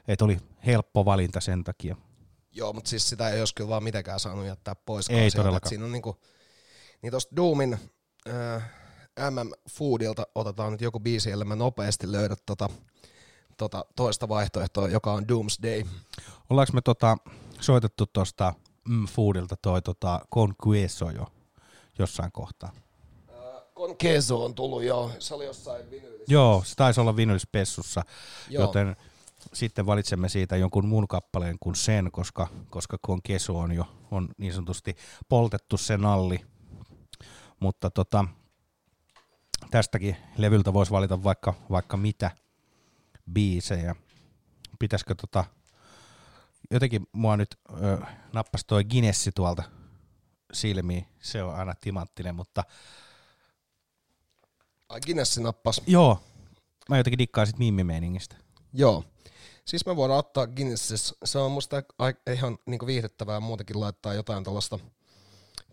että 0.08 0.26
oli 0.26 0.38
helppo 0.66 1.06
valinta 1.06 1.42
sen 1.42 1.64
takia. 1.64 1.96
Joo, 2.52 2.74
mutta 2.74 2.90
siis 2.90 3.10
sitä 3.10 3.30
ei 3.30 3.40
olisi 3.40 3.56
kyllä 3.56 3.70
vaan 3.70 3.84
mitenkään 3.84 4.20
saanut 4.20 4.46
jättää 4.46 4.76
pois. 4.76 5.10
Ei 5.10 5.32
todellakaan. 5.32 5.70
Siinä 5.70 5.86
on 5.86 5.92
niinku, 5.92 6.20
niin 7.02 7.12
tosta 7.12 7.36
Doomin 7.36 7.78
äh, 8.30 8.64
MM 9.30 9.52
Foodilta 9.70 10.28
otetaan 10.36 10.72
nyt 10.72 10.82
joku 10.82 11.00
biisi, 11.00 11.32
ellei 11.32 11.48
mä 11.48 11.56
nopeasti 11.56 12.12
löydä 12.12 12.36
tota, 12.46 12.70
tota 13.58 13.86
toista 13.96 14.30
vaihtoehtoa, 14.30 14.88
joka 14.88 15.14
on 15.14 15.28
Doomsday. 15.28 15.84
Ollaanko 16.50 16.74
me 16.74 16.82
tota, 16.82 17.18
soitettu 17.60 18.06
tuosta 18.06 18.54
mm, 18.88 19.06
Foodilta 19.06 19.56
toi 19.62 19.82
tota, 19.82 20.26
Conqueso 20.34 21.10
jo 21.10 21.28
jossain 22.00 22.32
kohtaa? 22.32 22.72
Con 23.76 23.96
Queso 24.06 24.46
on 24.46 24.56
tullut 24.56 24.84
jo, 24.84 25.12
se 25.20 25.34
oli 25.34 25.46
jossain 25.46 25.92
vinyylissä. 25.92 26.34
Joo, 26.34 26.64
se 26.66 26.76
taisi 26.76 27.02
olla 27.02 27.16
vinylispessussa, 27.16 28.02
Joo. 28.50 28.64
joten 28.64 28.96
sitten 29.54 29.86
valitsemme 29.86 30.30
siitä 30.30 30.58
jonkun 30.58 30.88
muun 30.88 31.08
kappaleen 31.08 31.58
kuin 31.60 31.76
sen, 31.76 32.12
koska, 32.12 32.48
koska 32.70 32.98
Conqueso 33.08 33.60
on 33.60 33.72
jo 33.72 33.86
on 34.12 34.30
niin 34.38 34.54
sanotusti 34.54 34.96
poltettu 35.30 35.78
sen 35.78 36.02
nalli. 36.02 36.40
Mutta 37.60 37.90
tota, 37.90 38.26
tästäkin 39.72 40.18
levyltä 40.38 40.74
voisi 40.74 40.92
valita 40.92 41.24
vaikka, 41.24 41.54
vaikka 41.70 41.98
mitä 41.98 42.32
biisejä. 43.34 43.96
Pitäisikö 44.80 45.16
tota, 45.16 45.46
jotenkin 46.74 47.08
mua 47.12 47.38
nyt 47.38 47.56
ö, 47.84 47.98
nappasi 48.34 48.64
toi 48.68 48.84
Guinessi 48.84 49.32
tuolta 49.36 49.64
silmiin, 50.54 51.06
se 51.22 51.44
on 51.44 51.56
aina 51.56 51.74
timanttinen, 51.82 52.36
mutta 52.36 52.64
Ai 54.90 55.00
Guinness 55.06 55.38
nappas. 55.38 55.82
joo, 55.88 56.20
mä 56.90 56.98
jotenkin 56.98 57.20
dikkaan 57.20 57.48
sit 57.48 57.58
mimmimeiningistä. 57.60 58.36
Joo. 58.74 59.04
Siis 59.66 59.86
me 59.86 59.96
voidaan 59.96 60.20
ottaa 60.20 60.48
Guinness, 60.48 61.14
se 61.26 61.40
on 61.40 61.52
musta 61.52 61.84
ihan 62.34 62.58
niinku 62.66 62.86
viihdyttävää 62.86 63.40
muutenkin 63.40 63.80
laittaa 63.80 64.14
jotain 64.14 64.44
tällaista, 64.44 64.80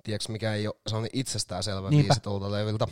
tiedätkö 0.05 0.33
mikä 0.33 0.55
ei 0.55 0.67
ole 0.67 0.75
sellainen 0.87 1.11
itsestäänselvä 1.13 1.91
Niinpä. 1.91 2.09
biisi 2.09 2.21
tuolta 2.23 2.53
leviltä. 2.53 2.87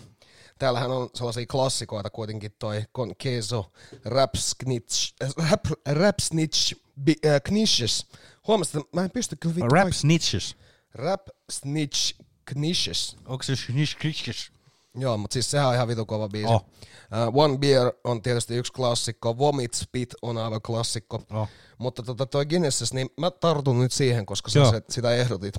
Täällähän 0.58 0.90
on 0.90 1.10
sellaisia 1.14 1.46
klassikoita 1.46 2.10
kuitenkin 2.10 2.52
toi 2.58 2.84
Con 2.96 3.14
Queso, 3.26 3.72
Rap 4.04 4.34
Snitch, 4.34 5.14
äh, 5.22 5.52
Rap, 5.92 6.14
Snitch, 6.20 6.74
äh, 7.26 7.40
Knishes. 7.44 8.06
Huomasit, 8.46 8.76
että 8.76 8.96
mä 8.96 9.04
en 9.04 9.10
pysty 9.10 9.36
kyllä 9.36 9.54
vittu 9.54 9.74
Rap 9.74 9.92
Snitches. 9.92 10.56
Rap 10.94 11.28
Snitch 11.50 12.14
Knishes. 12.44 13.16
Onko 13.26 13.42
se 13.42 13.56
Snitches? 13.56 14.52
Joo, 14.94 15.16
mutta 15.16 15.34
siis 15.34 15.50
sehän 15.50 15.68
on 15.68 15.74
ihan 15.74 15.88
vitu 15.88 16.06
kova 16.06 16.28
biisi. 16.28 16.52
Oh. 16.52 16.64
Uh, 17.28 17.42
One 17.42 17.58
Beer 17.58 17.92
on 18.04 18.22
tietysti 18.22 18.56
yksi 18.56 18.72
klassikko, 18.72 19.38
Vomit 19.38 19.74
Spit 19.74 20.14
on 20.22 20.38
aivan 20.38 20.62
klassikko. 20.62 21.22
Oh. 21.30 21.48
Mutta 21.78 22.02
tota, 22.02 22.26
toi 22.26 22.46
Guinness, 22.46 22.92
niin 22.92 23.10
mä 23.20 23.30
tartun 23.30 23.80
nyt 23.80 23.92
siihen, 23.92 24.26
koska 24.26 24.50
sä 24.50 24.70
se, 24.70 24.82
sitä 24.90 25.14
ehdotit. 25.14 25.54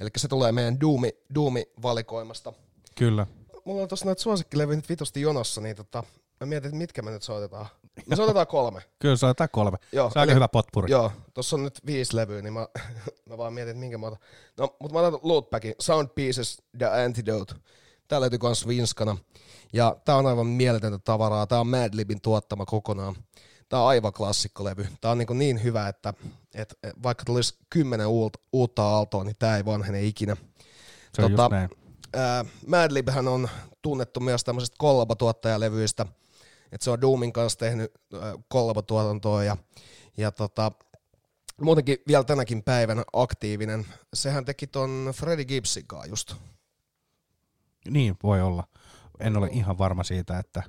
Eli 0.00 0.10
se 0.16 0.28
tulee 0.28 0.52
meidän 0.52 0.80
Doomi, 0.80 1.10
Doomi-valikoimasta. 1.34 2.52
Kyllä. 2.94 3.26
Mulla 3.64 3.82
on 3.82 3.88
tossa 3.88 4.06
noita 4.06 4.22
suosikkilevyjä 4.22 4.76
nyt 4.76 4.88
vitosti 4.88 5.20
jonossa, 5.20 5.60
niin 5.60 5.76
tota, 5.76 6.02
mä 6.40 6.46
mietin, 6.46 6.68
että 6.68 6.78
mitkä 6.78 7.02
me 7.02 7.10
nyt 7.10 7.22
soitetaan. 7.22 7.66
Me 8.06 8.16
soitetaan 8.16 8.46
kolme. 8.46 8.80
Kyllä 8.98 9.16
jotain 9.28 9.50
kolme. 9.52 9.78
Joo, 9.92 10.10
se 10.10 10.18
on 10.18 10.20
aika 10.20 10.34
hyvä 10.34 10.48
potpuri. 10.48 10.90
Joo, 10.90 11.12
tossa 11.34 11.56
on 11.56 11.62
nyt 11.62 11.80
viisi 11.86 12.16
levyä, 12.16 12.42
niin 12.42 12.52
mä, 12.52 12.68
mä 13.30 13.38
vaan 13.38 13.52
mietin, 13.52 13.70
että 13.70 13.80
minkä 13.80 13.98
mä 13.98 14.06
otan. 14.06 14.18
No, 14.58 14.76
mutta 14.80 14.94
mä 14.94 15.06
otan 15.06 15.20
Lootbackin, 15.22 15.74
Sound 15.80 16.08
Pieces, 16.14 16.62
The 16.78 16.86
Antidote. 16.86 17.54
Tää 18.08 18.20
löytyy 18.20 18.38
kans 18.38 18.66
Vinskana. 18.66 19.16
Ja 19.72 19.96
tää 20.04 20.16
on 20.16 20.26
aivan 20.26 20.46
mieletöntä 20.46 20.98
tavaraa. 20.98 21.46
Tää 21.46 21.60
on 21.60 21.66
Madlibin 21.66 22.20
tuottama 22.20 22.64
kokonaan. 22.66 23.14
Tää 23.68 23.80
on 23.80 23.88
aivan 23.88 24.12
klassikkolevy. 24.12 24.86
Tää 25.00 25.10
on 25.10 25.18
niin, 25.18 25.38
niin 25.38 25.62
hyvä, 25.62 25.88
että, 25.88 26.14
että 26.54 26.74
vaikka 27.02 27.24
tulisi 27.24 27.54
kymmenen 27.70 28.06
uutta, 28.06 28.38
uutta 28.52 28.82
aaltoa, 28.82 29.24
niin 29.24 29.36
tää 29.38 29.56
ei 29.56 29.64
vanhene 29.64 30.02
ikinä. 30.02 30.36
se 31.14 31.22
on 31.22 31.30
just 31.30 31.50
näin. 31.50 31.70
Madlibhän 32.66 33.28
on 33.28 33.48
tunnettu 33.82 34.20
myös 34.20 34.44
tämmöisistä 34.44 34.76
kollabatuottajalevyistä, 34.78 36.06
että 36.72 36.84
se 36.84 36.90
on 36.90 37.00
Doomin 37.00 37.32
kanssa 37.32 37.58
tehnyt 37.58 37.92
kollabatuotantoa 38.48 39.44
ja, 39.44 39.56
ja 40.16 40.32
tota, 40.32 40.72
muutenkin 41.60 41.98
vielä 42.08 42.24
tänäkin 42.24 42.62
päivänä 42.62 43.04
aktiivinen. 43.12 43.86
Sehän 44.14 44.44
teki 44.44 44.66
ton 44.66 45.12
Freddie 45.16 45.44
Gibbsin 45.44 45.86
kanssa 45.86 46.08
just. 46.08 46.34
Niin, 47.88 48.16
voi 48.22 48.40
olla. 48.40 48.64
En 49.20 49.36
ole 49.36 49.48
ihan 49.52 49.78
varma 49.78 50.04
siitä, 50.04 50.38
että 50.38 50.62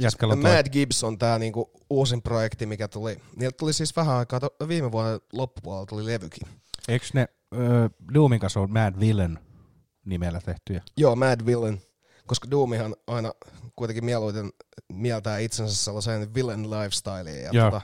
jätkällä 0.00 0.32
on 0.32 0.42
toi... 0.42 0.56
Mad 0.56 0.68
Gibbs 0.70 1.04
on 1.04 1.18
tää 1.18 1.38
niinku 1.38 1.70
uusin 1.90 2.22
projekti, 2.22 2.66
mikä 2.66 2.88
tuli. 2.88 3.16
Niiltä 3.36 3.56
tuli 3.56 3.72
siis 3.72 3.96
vähän 3.96 4.16
aikaa, 4.16 4.40
to, 4.40 4.48
viime 4.68 4.92
vuoden 4.92 5.20
loppupuolella 5.32 5.86
tuli 5.86 6.06
levykin. 6.06 6.48
Eikö 6.88 7.06
ne 7.14 7.28
ö, 7.54 7.90
Doomin 8.14 8.40
kanssa 8.40 8.60
on 8.60 8.72
Mad 8.72 9.00
Villain 9.00 9.38
nimellä 10.04 10.40
tehtyjä? 10.40 10.82
Joo, 10.96 11.16
Mad 11.16 11.46
Villain, 11.46 11.82
koska 12.26 12.50
Doomihan 12.50 12.96
aina 13.06 13.32
kuitenkin 13.76 14.04
mieluiten 14.04 14.52
mieltää 14.92 15.38
itsensä 15.38 15.76
sellaiseen 15.76 16.34
villain 16.34 16.70
lifestyleen. 16.70 17.44
Ja 17.44 17.50
Joo. 17.52 17.70
tota, 17.70 17.80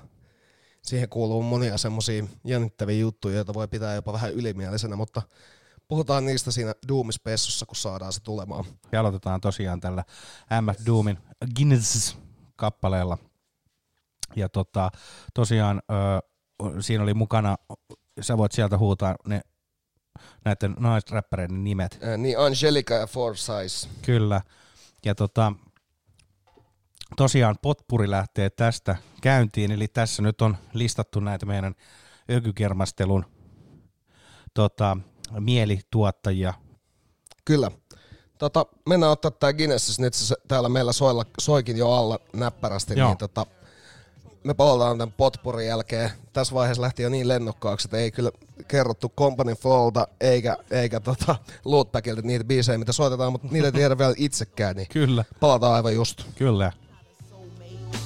siihen 0.83 1.09
kuuluu 1.09 1.43
monia 1.43 1.79
semmoisia 1.79 2.25
jännittäviä 2.45 2.97
juttuja, 2.97 3.35
joita 3.35 3.55
voi 3.55 3.69
pitää 3.69 3.95
jopa 3.95 4.13
vähän 4.13 4.33
ylimielisenä, 4.33 4.97
mutta 4.97 5.23
puhutaan 5.89 6.27
niistä 6.27 6.51
siinä 6.51 6.75
Doomispessussa, 6.89 7.67
kun 7.67 7.77
saadaan 7.77 8.13
se 8.13 8.21
tulemaan. 8.23 8.65
Ja 8.93 9.01
aloitetaan 9.01 9.41
tosiaan 9.41 9.81
tällä 9.81 10.05
MF 10.61 10.87
Doomin 10.87 11.19
Guinness-kappaleella. 11.57 13.19
Ja 14.37 14.49
tota, 14.49 14.91
tosiaan 15.35 15.83
ö, 15.91 16.23
siinä 16.81 17.03
oli 17.03 17.15
mukana, 17.15 17.57
sä 18.21 18.39
voit 18.39 18.53
sieltä 18.53 18.79
huutaa 18.79 19.15
ne 19.27 19.41
näiden 20.45 20.77
naisräppäreiden 20.79 21.65
nimet. 21.65 21.99
Ää, 22.03 22.17
niin 22.17 22.39
Angelica 22.39 22.95
ja 22.95 23.07
Forsyth. 23.07 23.89
Kyllä. 24.03 24.41
Ja 25.05 25.15
tota, 25.15 25.53
tosiaan 27.17 27.57
potpuri 27.63 28.11
lähtee 28.11 28.51
tästä 28.51 28.97
käyntiin, 29.23 29.73
eli 29.73 29.89
tässä 29.89 30.23
nyt 30.23 30.41
on 30.43 30.57
listattu 30.73 31.21
näitä 31.21 31.47
meidän 31.47 31.75
ökykermastelun 32.31 33.27
tota, 34.55 34.97
mielituottajia. 35.39 36.55
Kyllä. 37.45 37.71
Tota, 38.39 38.67
mennään 38.89 39.13
ottaa 39.13 39.31
tää 39.31 39.53
Guinness, 39.53 39.99
nyt 39.99 40.15
se 40.15 40.35
täällä 40.49 40.69
meillä 40.69 40.93
soilla, 40.93 41.25
soikin 41.41 41.77
jo 41.77 41.91
alla 41.91 42.19
näppärästi, 42.33 42.99
Joo. 42.99 43.09
niin 43.09 43.19
tota, 43.19 43.47
me 44.45 44.55
palataan 44.55 44.99
tämän 44.99 45.15
potpurin 45.17 45.67
jälkeen. 45.67 46.11
Tässä 46.33 46.55
vaiheessa 46.55 46.83
lähti 46.83 47.03
jo 47.03 47.09
niin 47.09 47.29
lennokkaaksi, 47.29 47.87
että 47.87 47.97
ei 47.97 48.11
kyllä 48.11 48.31
kerrottu 48.69 49.13
Company 49.19 49.55
Flowlta 49.55 50.09
eikä, 50.21 50.57
eikä 50.71 51.01
tota 51.01 51.37
Lootbackilta 51.65 52.23
niitä 52.23 52.45
biisejä, 52.45 52.79
mitä 52.79 52.93
soitetaan, 52.93 53.33
mutta 53.33 53.49
niitä 53.51 53.69
ei 53.69 53.73
tiedä 53.73 53.99
vielä 53.99 54.15
itsekään, 54.17 54.77
niin 54.77 54.89
Kyllä, 54.89 55.25
palataan 55.41 55.75
aivan 55.75 55.95
just. 55.95 56.23
kyllä. 56.35 56.73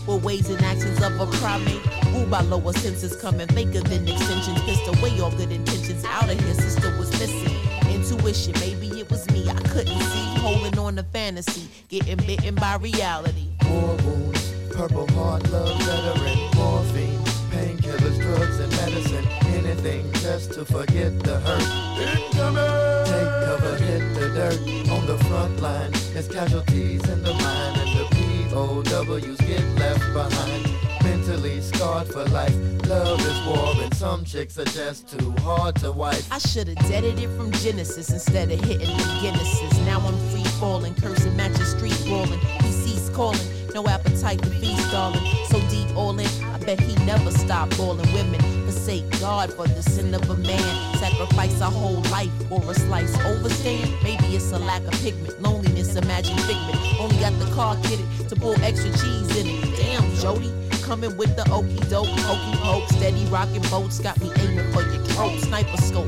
with 0.06 0.22
ways 0.22 0.48
and 0.50 0.62
actions 0.64 0.98
of 1.02 1.20
a 1.20 1.26
primate. 1.26 1.80
Ruled 2.12 2.30
by 2.30 2.42
lower 2.50 2.72
senses, 2.72 3.16
coming 3.16 3.48
faker 3.48 3.82
than 3.82 4.06
extensions. 4.08 4.60
Pissed 4.62 4.88
away 4.88 5.18
all 5.20 5.30
good 5.30 5.50
intentions. 5.50 6.04
Out 6.04 6.30
of 6.30 6.38
here, 6.40 6.54
sister 6.54 6.90
was 6.98 7.10
missing. 7.18 7.56
Intuition, 7.90 8.52
maybe 8.60 9.00
it 9.00 9.10
was 9.10 9.26
me. 9.30 9.48
I 9.48 9.54
couldn't 9.72 9.98
see. 10.12 10.40
Holding 10.40 10.78
on 10.78 10.96
to 10.96 11.02
fantasy, 11.04 11.68
getting 11.88 12.16
bitten 12.26 12.54
by 12.54 12.76
reality. 12.80 13.46
War 13.70 13.96
wounds, 14.04 14.53
purple 14.74 15.06
heart, 15.12 15.48
love 15.50 15.80
veteran, 15.82 16.38
morphine, 16.56 17.20
painkillers, 17.50 18.20
drugs, 18.20 18.58
and 18.58 18.72
medicine. 18.72 19.26
Anything 19.54 20.12
just 20.14 20.52
to 20.54 20.64
forget 20.64 21.18
the 21.22 21.38
hurt. 21.40 21.62
Incoming! 22.00 23.04
Take 23.06 23.32
cover, 23.46 23.76
hit 23.76 24.14
the 24.14 24.28
dirt. 24.34 24.90
On 24.90 25.06
the 25.06 25.16
front 25.24 25.60
line, 25.60 25.92
there's 26.12 26.28
casualties 26.28 27.08
in 27.08 27.22
the 27.22 27.32
mind, 27.34 27.80
and 27.80 27.98
the 27.98 28.06
POWs 28.50 29.38
get 29.38 29.64
left 29.78 30.12
behind. 30.12 30.68
Mentally 31.04 31.60
scarred 31.60 32.08
for 32.08 32.24
life. 32.26 32.56
Love 32.88 33.20
is 33.20 33.46
war, 33.46 33.74
and 33.82 33.94
some 33.94 34.24
chicks 34.24 34.58
are 34.58 34.64
just 34.64 35.08
too 35.08 35.32
hard 35.40 35.76
to 35.76 35.92
wife. 35.92 36.26
I 36.32 36.38
should 36.38 36.68
have 36.68 36.88
deaded 36.88 37.18
it 37.20 37.28
from 37.36 37.52
Genesis 37.52 38.10
instead 38.10 38.50
of 38.50 38.60
hitting 38.60 38.96
the 38.96 39.04
Guinnesses. 39.22 39.86
Now 39.86 40.00
I'm 40.00 40.18
free 40.30 40.44
falling, 40.58 40.94
cursing, 40.96 41.36
matching 41.36 41.64
street 41.64 41.98
brawling. 42.06 42.40
He 42.62 42.72
ceased 42.72 43.12
calling, 43.12 43.40
no 43.74 43.86
appetite 43.88 44.40
to 44.40 44.50
feast, 44.50 44.92
darling. 44.92 45.20
So 45.48 45.60
deep 45.68 45.94
all 45.96 46.16
in, 46.16 46.26
I 46.44 46.58
bet 46.58 46.78
he 46.78 46.94
never 47.04 47.30
stopped 47.32 47.76
balling 47.76 48.10
women. 48.12 48.40
Forsake 48.64 49.04
God 49.20 49.52
for 49.52 49.66
the 49.66 49.82
sin 49.82 50.14
of 50.14 50.30
a 50.30 50.36
man. 50.36 50.94
Sacrifice 50.98 51.60
a 51.60 51.64
whole 51.64 52.00
life 52.12 52.30
for 52.48 52.62
a 52.70 52.74
slice. 52.74 53.16
Overstand, 53.18 54.00
maybe 54.02 54.24
it's 54.36 54.52
a 54.52 54.58
lack 54.60 54.82
of 54.82 54.92
pigment. 55.02 55.42
Loneliness, 55.42 55.96
imagine 55.96 56.38
figment. 56.38 56.78
Only 57.00 57.16
got 57.16 57.36
the 57.40 57.52
car 57.52 57.74
kitted 57.76 58.28
to 58.28 58.36
pull 58.36 58.54
extra 58.62 58.92
cheese 58.92 59.36
in 59.36 59.46
it. 59.48 59.76
Damn, 59.76 60.14
Jody. 60.16 60.52
Coming 60.82 61.16
with 61.16 61.34
the 61.34 61.50
okey 61.50 61.80
doke, 61.88 62.06
hokey 62.20 62.58
poke, 62.58 62.88
steady 62.90 63.24
rocking 63.26 63.62
boats, 63.70 63.98
got 63.98 64.20
me 64.20 64.30
aiming 64.36 64.70
for 64.72 64.82
your 64.82 65.02
throat, 65.06 65.40
sniper 65.40 65.78
scope. 65.78 66.06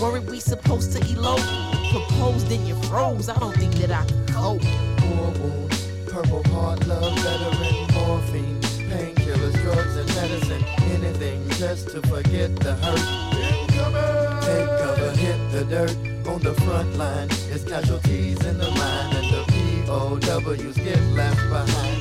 Worried 0.00 0.26
we 0.28 0.40
supposed 0.40 0.92
to 0.92 0.98
elope, 1.12 1.44
proposed 1.92 2.50
and 2.50 2.66
you 2.66 2.74
froze. 2.84 3.28
I 3.28 3.38
don't 3.38 3.54
think 3.56 3.74
that 3.74 3.92
I 3.92 4.04
could 4.06 4.28
cope. 4.34 5.73
Purple 6.14 6.44
heart, 6.52 6.86
love 6.86 7.12
veteran, 7.18 7.92
morphine, 7.92 8.60
painkillers, 8.88 9.52
drugs, 9.62 9.96
and 9.96 10.08
medicine. 10.14 10.64
Anything 10.92 11.48
just 11.58 11.88
to 11.88 12.00
forget 12.02 12.54
the 12.54 12.74
hurt. 12.74 14.44
Take 14.44 14.68
cover, 14.78 15.10
hit 15.16 15.50
the 15.50 15.64
dirt. 15.64 15.96
On 16.28 16.40
the 16.40 16.54
front 16.62 16.94
line, 16.96 17.28
it's 17.50 17.64
casualties 17.64 18.44
in 18.46 18.58
the 18.58 18.70
mind, 18.70 19.16
and 19.16 19.28
the 19.34 19.42
POWs 19.86 20.76
get 20.76 21.02
left 21.16 21.48
behind. 21.50 21.93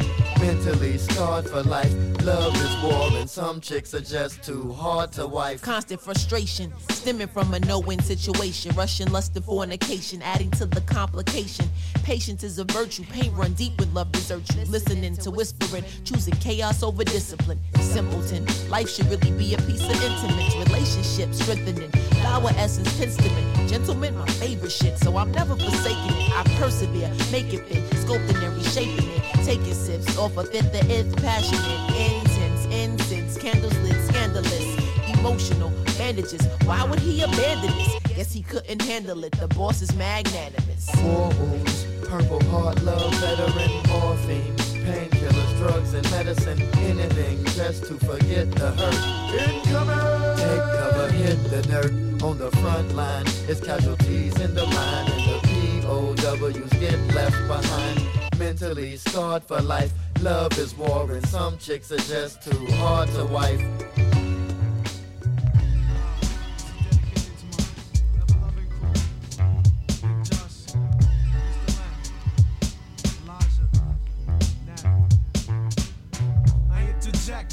Mentally 0.44 0.98
scarred 0.98 1.48
for 1.48 1.64
life. 1.64 1.94
Love 2.26 2.54
is 2.54 2.84
war, 2.84 3.08
and 3.18 3.30
some 3.30 3.62
chicks 3.62 3.94
are 3.94 4.02
just 4.02 4.44
too 4.44 4.74
hard 4.74 5.10
to 5.14 5.26
wife. 5.26 5.62
Constant 5.62 6.02
frustration, 6.02 6.74
stemming 6.90 7.30
from 7.30 7.54
a 7.54 7.62
no-win 7.62 8.02
situation. 8.02 8.76
Russian 8.76 9.10
lust 9.14 9.34
and 9.38 9.46
fornication, 9.46 10.22
adding 10.22 10.52
to 10.52 10.66
the 10.66 10.82
complication. 10.82 11.66
Patience 12.04 12.44
is 12.44 12.60
a 12.60 12.66
virtue, 12.66 13.06
pain 13.06 13.34
run 13.34 13.54
deep 13.54 13.80
when 13.80 13.94
love 13.94 14.12
desert 14.12 14.44
you. 14.54 14.66
Listening 14.66 15.16
to 15.16 15.32
whispering, 15.32 15.86
choosing 16.04 16.36
chaos 16.36 16.84
over 16.84 17.06
discipline. 17.06 17.60
Simpleton, 17.80 18.46
life 18.70 18.90
should 18.90 19.06
really 19.06 19.32
be 19.32 19.54
a 19.54 19.58
piece 19.60 19.86
of 19.86 20.04
intimate 20.04 20.68
relationship, 20.68 21.34
strengthening. 21.34 21.90
Flower 22.24 22.52
essence, 22.56 22.98
testament. 22.98 23.70
Gentlemen, 23.70 24.18
my 24.18 24.26
favorite 24.40 24.72
shit, 24.72 24.98
so 24.98 25.18
I'm 25.18 25.30
never 25.34 25.58
forsaking 25.58 26.16
it. 26.22 26.32
I 26.32 26.44
persevere, 26.58 27.12
make 27.34 27.54
it 27.54 27.68
fit, 27.68 27.84
sculpting 28.00 28.42
and 28.42 28.56
reshaping 28.56 29.10
it. 29.10 29.22
Taking 29.44 29.74
sips 29.74 30.18
off 30.18 30.38
a 30.38 30.46
fifth 30.46 30.72
the 30.72 30.80
if 30.90 31.14
passionate, 31.18 31.82
intense, 32.00 32.66
incense, 32.68 33.38
candles 33.38 33.78
lit, 33.80 34.00
scandalous, 34.08 35.20
emotional, 35.20 35.70
bandages. 35.98 36.48
Why 36.64 36.86
would 36.86 37.02
he 37.02 37.22
abandon 37.24 37.76
this? 37.76 38.00
Guess 38.16 38.32
he 38.32 38.42
couldn't 38.42 38.82
handle 38.84 39.22
it. 39.26 39.34
The 39.34 39.50
boss 39.50 39.82
is 39.82 39.94
magnanimous. 39.98 40.90
War 41.04 41.30
wounds, 41.38 41.86
purple 42.08 42.42
heart, 42.46 42.82
love 42.84 43.14
veteran, 43.16 43.70
morphine, 43.90 44.56
painkillers, 44.86 45.58
drugs, 45.58 45.94
and 45.94 46.10
medicine. 46.12 46.62
Anything 46.78 47.44
just 47.46 47.86
to 47.86 47.94
forget 48.00 48.52
the 48.52 48.72
hurt. 48.72 49.02
Incoming! 49.50 50.38
Take 50.38 50.66
cover, 50.78 51.12
hit 51.12 51.40
the 51.50 51.62
dirt. 51.64 52.24
On 52.24 52.38
the 52.38 52.52
front 52.52 52.96
line, 52.96 53.26
it's 53.50 53.60
casualties 53.60 54.40
in 54.40 54.56
the 54.56 54.66
mind, 54.66 55.10
and 55.14 55.24
the 55.30 55.40
POWs 55.82 56.74
get 56.80 57.00
left 57.14 57.40
behind. 57.48 58.40
Mentally 58.40 58.96
scarred 58.98 59.44
for 59.44 59.60
life. 59.62 59.92
Love 60.22 60.58
is 60.58 60.76
war, 60.78 61.12
and 61.12 61.26
some 61.28 61.58
chicks 61.58 61.92
are 61.92 61.98
just 61.98 62.42
too 62.42 62.66
hard 62.78 63.10
to 63.10 63.26
wife. 63.26 63.62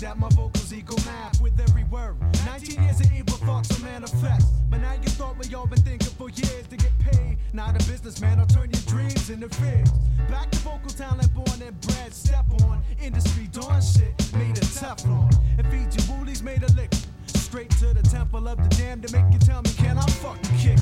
that 0.01 0.19
my 0.19 0.29
vocals 0.31 0.73
equal 0.73 0.99
math 1.05 1.41
with 1.43 1.59
every 1.61 1.85
word. 1.85 2.17
19 2.47 2.83
years 2.83 3.01
of 3.01 3.13
evil 3.13 3.37
thoughts 3.37 3.69
will 3.69 3.85
manifest. 3.85 4.49
But 4.71 4.81
now 4.81 4.95
you 4.95 5.09
thought 5.11 5.37
we 5.37 5.55
all 5.55 5.67
been 5.67 5.81
thinking 5.83 6.09
for 6.17 6.31
years 6.31 6.67
to 6.69 6.77
get 6.77 6.99
paid. 7.01 7.37
Not 7.53 7.71
a 7.71 7.87
businessman, 7.87 8.39
I'll 8.39 8.47
turn 8.47 8.71
your 8.71 8.83
dreams 8.87 9.29
into 9.29 9.51
fears. 9.51 9.91
Back 10.31 10.51
to 10.53 10.59
vocal 10.61 10.89
talent 10.89 11.35
born 11.35 11.61
and 11.63 11.79
bred. 11.83 12.15
Step 12.15 12.47
on 12.63 12.83
industry 13.03 13.49
dawn 13.53 13.83
shit 13.83 14.15
made 14.35 14.57
of 14.57 14.65
Teflon. 14.73 15.35
And 15.59 15.67
feed 15.67 15.93
your 15.95 16.17
woolies 16.17 16.43
made 16.43 16.63
of 16.63 16.75
liquor. 16.75 16.97
Straight 17.27 17.71
to 17.73 17.93
the 17.93 18.03
temple 18.03 18.49
of 18.49 18.57
the 18.57 18.75
damned 18.77 19.07
to 19.07 19.13
make 19.13 19.31
you 19.33 19.39
tell 19.39 19.61
me, 19.61 19.71
can 19.77 19.99
I 19.99 20.07
fucking 20.23 20.57
kick? 20.57 20.79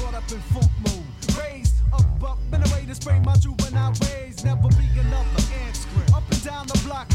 Brought 0.00 0.14
up 0.14 0.30
in 0.32 0.40
funk 0.52 0.70
mode, 0.86 1.36
raised 1.38 1.74
up, 1.92 2.22
up 2.22 2.38
been 2.50 2.62
a 2.62 2.72
way 2.72 2.86
to 2.86 2.94
spray 2.94 3.20
my 3.20 3.36
juvenile 3.36 3.92
ways. 4.00 4.42
Never 4.42 4.68
be 4.68 4.88
another. 4.98 5.48
Up 6.14 6.22
and 6.30 6.44
down 6.44 6.66
the 6.66 6.80
block, 6.84 7.08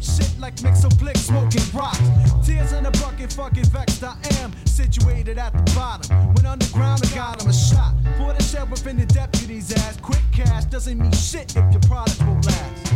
shit 0.00 0.32
like 0.38 0.56
Mixo 0.56 0.88
Blick 0.98 1.16
smoking 1.16 1.62
rocks. 1.74 2.00
Tears 2.44 2.72
in 2.72 2.86
a 2.86 2.90
bucket, 2.92 3.32
fucking 3.32 3.64
vexed 3.66 4.04
I 4.04 4.16
am. 4.40 4.52
Situated 4.64 5.38
at 5.38 5.52
the 5.52 5.72
bottom. 5.74 6.34
When 6.34 6.46
underground, 6.46 7.02
I 7.04 7.14
got 7.14 7.42
him 7.42 7.48
a 7.48 7.52
shot. 7.52 7.94
For 8.16 8.32
the 8.32 8.42
sheriff 8.42 8.86
and 8.86 8.98
the 8.98 9.06
deputy's 9.06 9.72
ass. 9.72 9.96
Quick 10.00 10.22
cash 10.32 10.64
doesn't 10.64 10.98
mean 10.98 11.12
shit 11.12 11.56
if 11.56 11.72
your 11.72 11.82
product 11.82 12.20
will 12.26 12.34
last. 12.34 12.94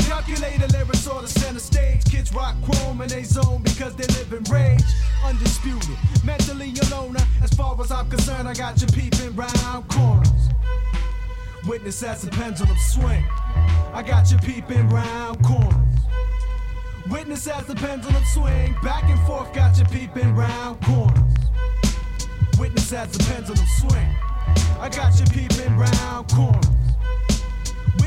Calculated 0.00 0.72
lyrics 0.72 1.06
on 1.06 1.22
the 1.22 1.28
center 1.28 1.60
stage. 1.60 2.04
Kids 2.04 2.32
rock 2.34 2.54
chrome 2.64 3.00
and 3.00 3.10
they 3.10 3.22
zone 3.22 3.62
because 3.62 3.94
they 3.96 4.06
live 4.14 4.32
in 4.32 4.44
rage. 4.52 4.84
Undisputed, 5.24 5.96
mentally 6.24 6.72
a 6.80 6.94
loner. 6.94 7.18
Uh, 7.18 7.44
as 7.44 7.50
far 7.54 7.80
as 7.80 7.90
I'm 7.90 8.08
concerned, 8.10 8.48
I 8.48 8.54
got 8.54 8.80
you 8.80 8.86
peeping 8.88 9.34
round 9.34 9.88
corners. 9.88 10.48
Witness 11.66 12.02
as 12.02 12.22
the 12.22 12.30
pendulum 12.30 12.76
swing. 12.76 13.24
I 13.94 14.02
got 14.04 14.32
you 14.32 14.38
peeping 14.38 14.88
round 14.88 15.44
corners. 15.44 15.98
Witness 17.08 17.46
as 17.46 17.66
the 17.66 17.76
pendulum 17.76 18.24
swing. 18.24 18.74
Back 18.82 19.04
and 19.04 19.20
forth, 19.26 19.52
got 19.52 19.78
you 19.78 19.84
peeping 19.84 20.34
round 20.34 20.80
corners. 20.82 21.34
Witness 22.58 22.92
as 22.92 23.12
the 23.12 23.22
pendulum 23.24 23.66
swing. 23.78 24.08
I 24.80 24.88
got 24.88 25.18
you 25.20 25.26
peeping 25.26 25.76
round 25.76 26.28
corners. 26.32 26.66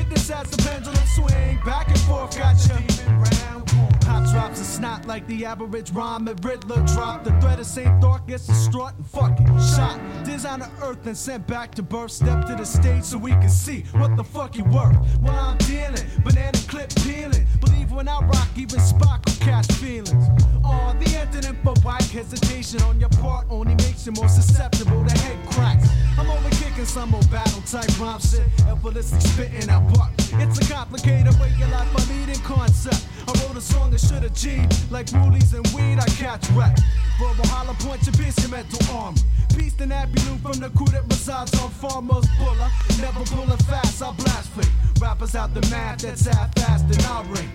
Witness 0.05 0.29
as 0.29 0.49
the 0.51 0.57
pendulum 0.61 0.95
swing. 1.15 1.59
Back 1.65 1.87
and 1.87 1.99
forth, 2.01 2.37
got 2.37 2.55
you 2.63 2.75
peeping 2.75 3.17
round 3.17 3.67
corners. 3.67 4.05
Hot 4.05 4.31
drops 4.31 4.59
and 4.59 4.67
snot 4.67 5.07
like 5.07 5.25
the 5.27 5.45
average 5.45 5.91
rhyme 5.91 6.25
Riddler 6.25 6.85
drop. 6.85 7.23
The 7.23 7.31
thread 7.41 7.59
of 7.59 7.65
St. 7.65 8.01
Thought 8.01 8.27
gets 8.27 8.45
distraught 8.45 8.93
and 8.97 9.07
fucking 9.07 9.47
shot. 9.75 9.99
Design 10.23 10.59
to 10.59 10.69
earth 10.83 11.05
and 11.07 11.17
sent 11.17 11.47
back 11.47 11.73
to 11.75 11.83
birth. 11.83 12.11
Step 12.11 12.45
to 12.45 12.55
the 12.55 12.65
stage 12.65 13.03
so 13.03 13.17
we 13.17 13.31
can 13.31 13.49
see 13.49 13.81
what 13.93 14.15
the 14.15 14.23
fuck 14.23 14.55
you 14.55 14.63
worth. 14.65 14.95
While 15.21 15.39
I'm 15.39 15.57
dealing, 15.59 16.05
banana 16.23 16.57
clip 16.67 16.93
peeling. 16.97 17.47
Believe 17.59 17.91
when 17.91 18.07
I 18.07 18.19
rock, 18.19 18.49
even 18.55 18.79
Spock 18.79 19.25
will 19.25 19.43
catch 19.43 19.71
feelings. 19.73 20.27
Oh, 20.63 20.95
the 20.99 21.05
antonym 21.05 21.61
for 21.63 21.73
white 21.81 22.03
hesitation 22.03 22.81
on 22.83 22.99
your 22.99 23.09
part 23.09 23.47
only 23.49 23.73
makes 23.75 24.05
you 24.05 24.11
more 24.11 24.29
susceptible 24.29 25.03
to 25.03 25.17
head 25.19 25.49
cracks. 25.49 25.87
I'm 26.17 26.29
only 26.29 26.51
kicking 26.51 26.85
some 26.85 27.13
old 27.13 27.29
battle 27.29 27.61
type 27.61 27.99
rhyme 27.99 28.19
shit, 28.19 28.45
effortlessly 28.67 29.19
spitting 29.19 29.69
out 29.69 29.83
It's 30.37 30.59
a 30.59 30.73
complicated 30.73 31.39
way 31.39 31.53
your 31.57 31.69
life, 31.69 31.93
a 31.95 32.13
leading 32.13 32.41
concept. 32.43 33.07
I 33.27 33.31
wrote 33.41 33.57
a 33.57 33.61
song 33.61 33.91
that 33.91 34.01
should 34.01 34.23
achieve, 34.23 34.67
like 34.91 35.11
woolies 35.11 35.53
and 35.53 35.65
weed, 35.73 35.99
I 35.99 36.05
catch 36.17 36.49
wreck. 36.51 36.77
Verbal 37.19 37.47
holler 37.47 37.73
point 37.79 38.05
your 38.05 38.13
piece 38.13 38.37
your 38.41 38.51
mental 38.51 38.79
armor. 38.95 39.17
The 39.77 39.83
nappy 39.83 40.25
loop 40.29 40.39
from 40.39 40.61
the 40.61 40.69
crew 40.69 40.87
that 40.93 41.03
resides 41.03 41.53
on 41.59 41.69
Farmers 41.69 42.25
Buller. 42.39 42.71
Never 43.01 43.25
pull 43.25 43.51
it 43.51 43.61
fast, 43.63 44.01
I 44.01 44.09
blast 44.13 44.49
flick. 44.51 44.69
Rappers 45.01 45.35
out 45.35 45.53
the 45.53 45.59
math 45.69 45.99
that's 45.99 46.25
half 46.25 46.55
fast 46.55 46.85
and 46.85 47.03
I'll 47.07 47.25
ring. 47.25 47.49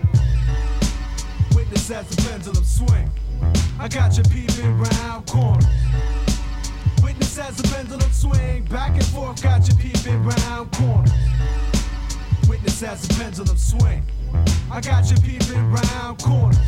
Witness 1.55 1.89
as 1.89 2.07
the 2.09 2.21
pendulum 2.29 2.63
swing. 2.63 3.09
I 3.79 3.87
got 3.87 4.15
you 4.17 4.23
peeping 4.25 4.77
round 4.77 5.25
corners. 5.25 5.65
Witness 7.01 7.39
as 7.39 7.57
the 7.57 7.67
pendulum 7.69 8.11
swing. 8.11 8.65
Back 8.65 8.91
and 8.91 9.05
forth, 9.05 9.41
got 9.41 9.67
you 9.67 9.73
peeping 9.73 10.23
round 10.23 10.71
corners. 10.73 11.11
Witness 12.61 12.83
as 12.83 13.07
the 13.07 13.13
pendulum 13.15 13.57
swing. 13.57 14.03
I 14.71 14.81
got 14.81 15.09
you 15.09 15.17
peeping 15.17 15.71
round 15.71 16.21
corners. 16.21 16.59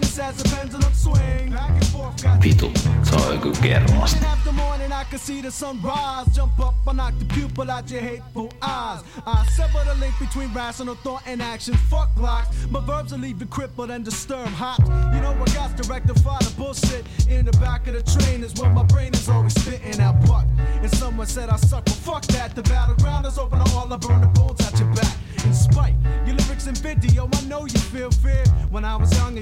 Witness 0.00 0.18
as 0.18 0.42
the 0.42 0.48
pendulum 0.48 0.92
swing. 0.94 1.50
Back 1.50 1.70
and 1.70 1.86
forth, 1.86 2.22
got 2.22 2.44
you 2.44 2.54
Vitu, 2.54 2.76
se 3.04 3.16
on 3.16 3.38
joku. 3.38 4.52
Morning 4.52 4.92
I 4.92 5.04
can 5.04 5.18
see 5.18 5.40
the 5.40 5.50
sunrise. 5.50 6.26
Jump 6.34 6.58
up, 6.58 6.74
I 6.86 6.92
knock 6.92 7.14
the 7.18 7.24
pupil 7.26 7.70
out 7.70 7.90
your 7.90 8.00
hateful 8.00 8.52
eyes. 8.62 9.02
I 9.26 9.46
sever 9.56 9.84
the 9.84 9.94
link 10.00 10.14
between 10.18 10.52
rational 10.52 10.96
thought 10.96 11.22
and 11.26 11.40
action. 11.42 11.74
Fuck 11.74 12.14
blocks. 12.16 12.48
My 12.70 12.80
verbs 12.80 13.12
will 13.12 13.20
leave 13.20 13.40
you 13.40 13.46
crippled 13.46 13.90
and 13.90 14.04
disturbed. 14.04 14.50
Hot. 14.50 14.78
You 15.14 15.20
know 15.20 15.32
I 15.32 15.44
got 15.54 15.76
to 15.76 15.88
rectify 15.88 16.38
the 16.38 16.52
bullshit. 16.56 17.04
In 17.28 17.44
the 17.44 17.52
back 17.58 17.86
of 17.86 17.94
the 17.94 18.02
train 18.02 18.42
is 18.42 18.54
where 18.60 18.70
my 18.70 18.84
brain 18.84 19.12
is 19.14 19.28
always 19.28 19.54
spitting 19.60 20.00
out 20.00 20.20
buck. 20.26 20.46
And 20.58 20.90
someone 20.90 21.26
said 21.26 21.48
I 21.48 21.56
suck, 21.56 21.84
but 21.84 21.94
fuck 21.94 22.22
that. 22.28 22.54
The 22.54 22.62
battleground 22.62 23.26
is 23.26 23.38
open 23.38 23.62
to 23.64 23.70
all. 23.76 23.92
I 23.92 23.96
burn 23.96 24.20
the 24.20 24.28
bones 24.28 24.60
out 24.60 24.78
your 24.78 24.92
back. 24.94 25.16
In 25.44 25.54
spite, 25.54 25.94
your 26.26 26.36
lyrics 26.36 26.66
and 26.66 26.76
video, 26.78 27.28
I 27.32 27.40
know 27.42 27.64
you 27.64 27.78
feel 27.78 28.10
fear. 28.10 28.44
When 28.70 28.84
I 28.84 28.94
was 28.96 29.10
young, 29.16 29.38
I 29.38 29.40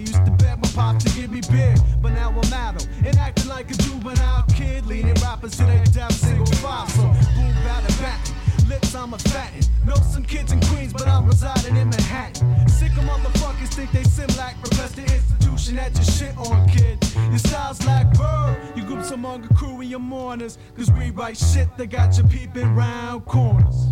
Lips, 8.88 8.94
I'm 8.94 9.12
a 9.12 9.18
fatten. 9.18 9.61
Know 9.85 9.94
some 9.96 10.24
kids 10.24 10.53
in 10.53 10.61
Queens, 10.61 10.94
but 10.94 11.07
I'm 11.07 11.27
residing 11.27 11.77
in 11.77 11.90
Manhattan. 11.90 12.68
Sick 12.68 12.90
of 12.92 13.05
motherfuckers 13.05 13.68
think 13.74 13.92
they 13.92 14.03
sim 14.05 14.29
like 14.38 14.57
request 14.62 14.96
the 14.96 15.03
institution 15.03 15.77
that 15.77 15.96
you 15.98 16.05
shit 16.05 16.37
on, 16.38 16.66
kid. 16.68 16.98
Your 17.29 17.38
style's 17.38 17.85
like 17.85 18.11
bird. 18.14 18.57
You 18.77 18.85
groups 18.85 19.11
among 19.11 19.44
a 19.44 19.48
crew 19.55 19.83
in 19.83 19.88
your 19.88 20.01
mourners. 20.01 20.57
Cause 20.74 20.90
we 20.92 21.11
write 21.11 21.37
shit 21.37 21.68
that 21.77 21.88
got 21.88 22.16
you 22.16 22.24
peeping 22.24 22.74
round 22.74 23.27
corners. 23.27 23.90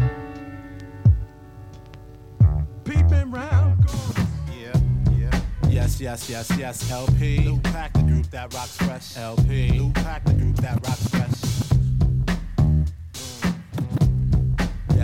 Peeping 2.84 3.30
round 3.30 3.86
corners. 3.86 4.28
Yeah, 4.58 4.80
yeah. 5.12 5.40
Yes, 5.68 6.00
yes, 6.00 6.30
yes, 6.30 6.50
yes, 6.56 6.90
LP. 6.90 7.38
New 7.40 7.60
pack, 7.60 7.92
the 7.92 8.02
group 8.02 8.30
that 8.30 8.54
rocks 8.54 8.76
fresh. 8.78 9.16
LP. 9.18 9.72
New 9.72 9.92
pack, 9.92 10.24
the 10.24 10.32
group 10.32 10.56
that 10.56 10.74
rocks 10.86 11.06
fresh. 11.08 11.65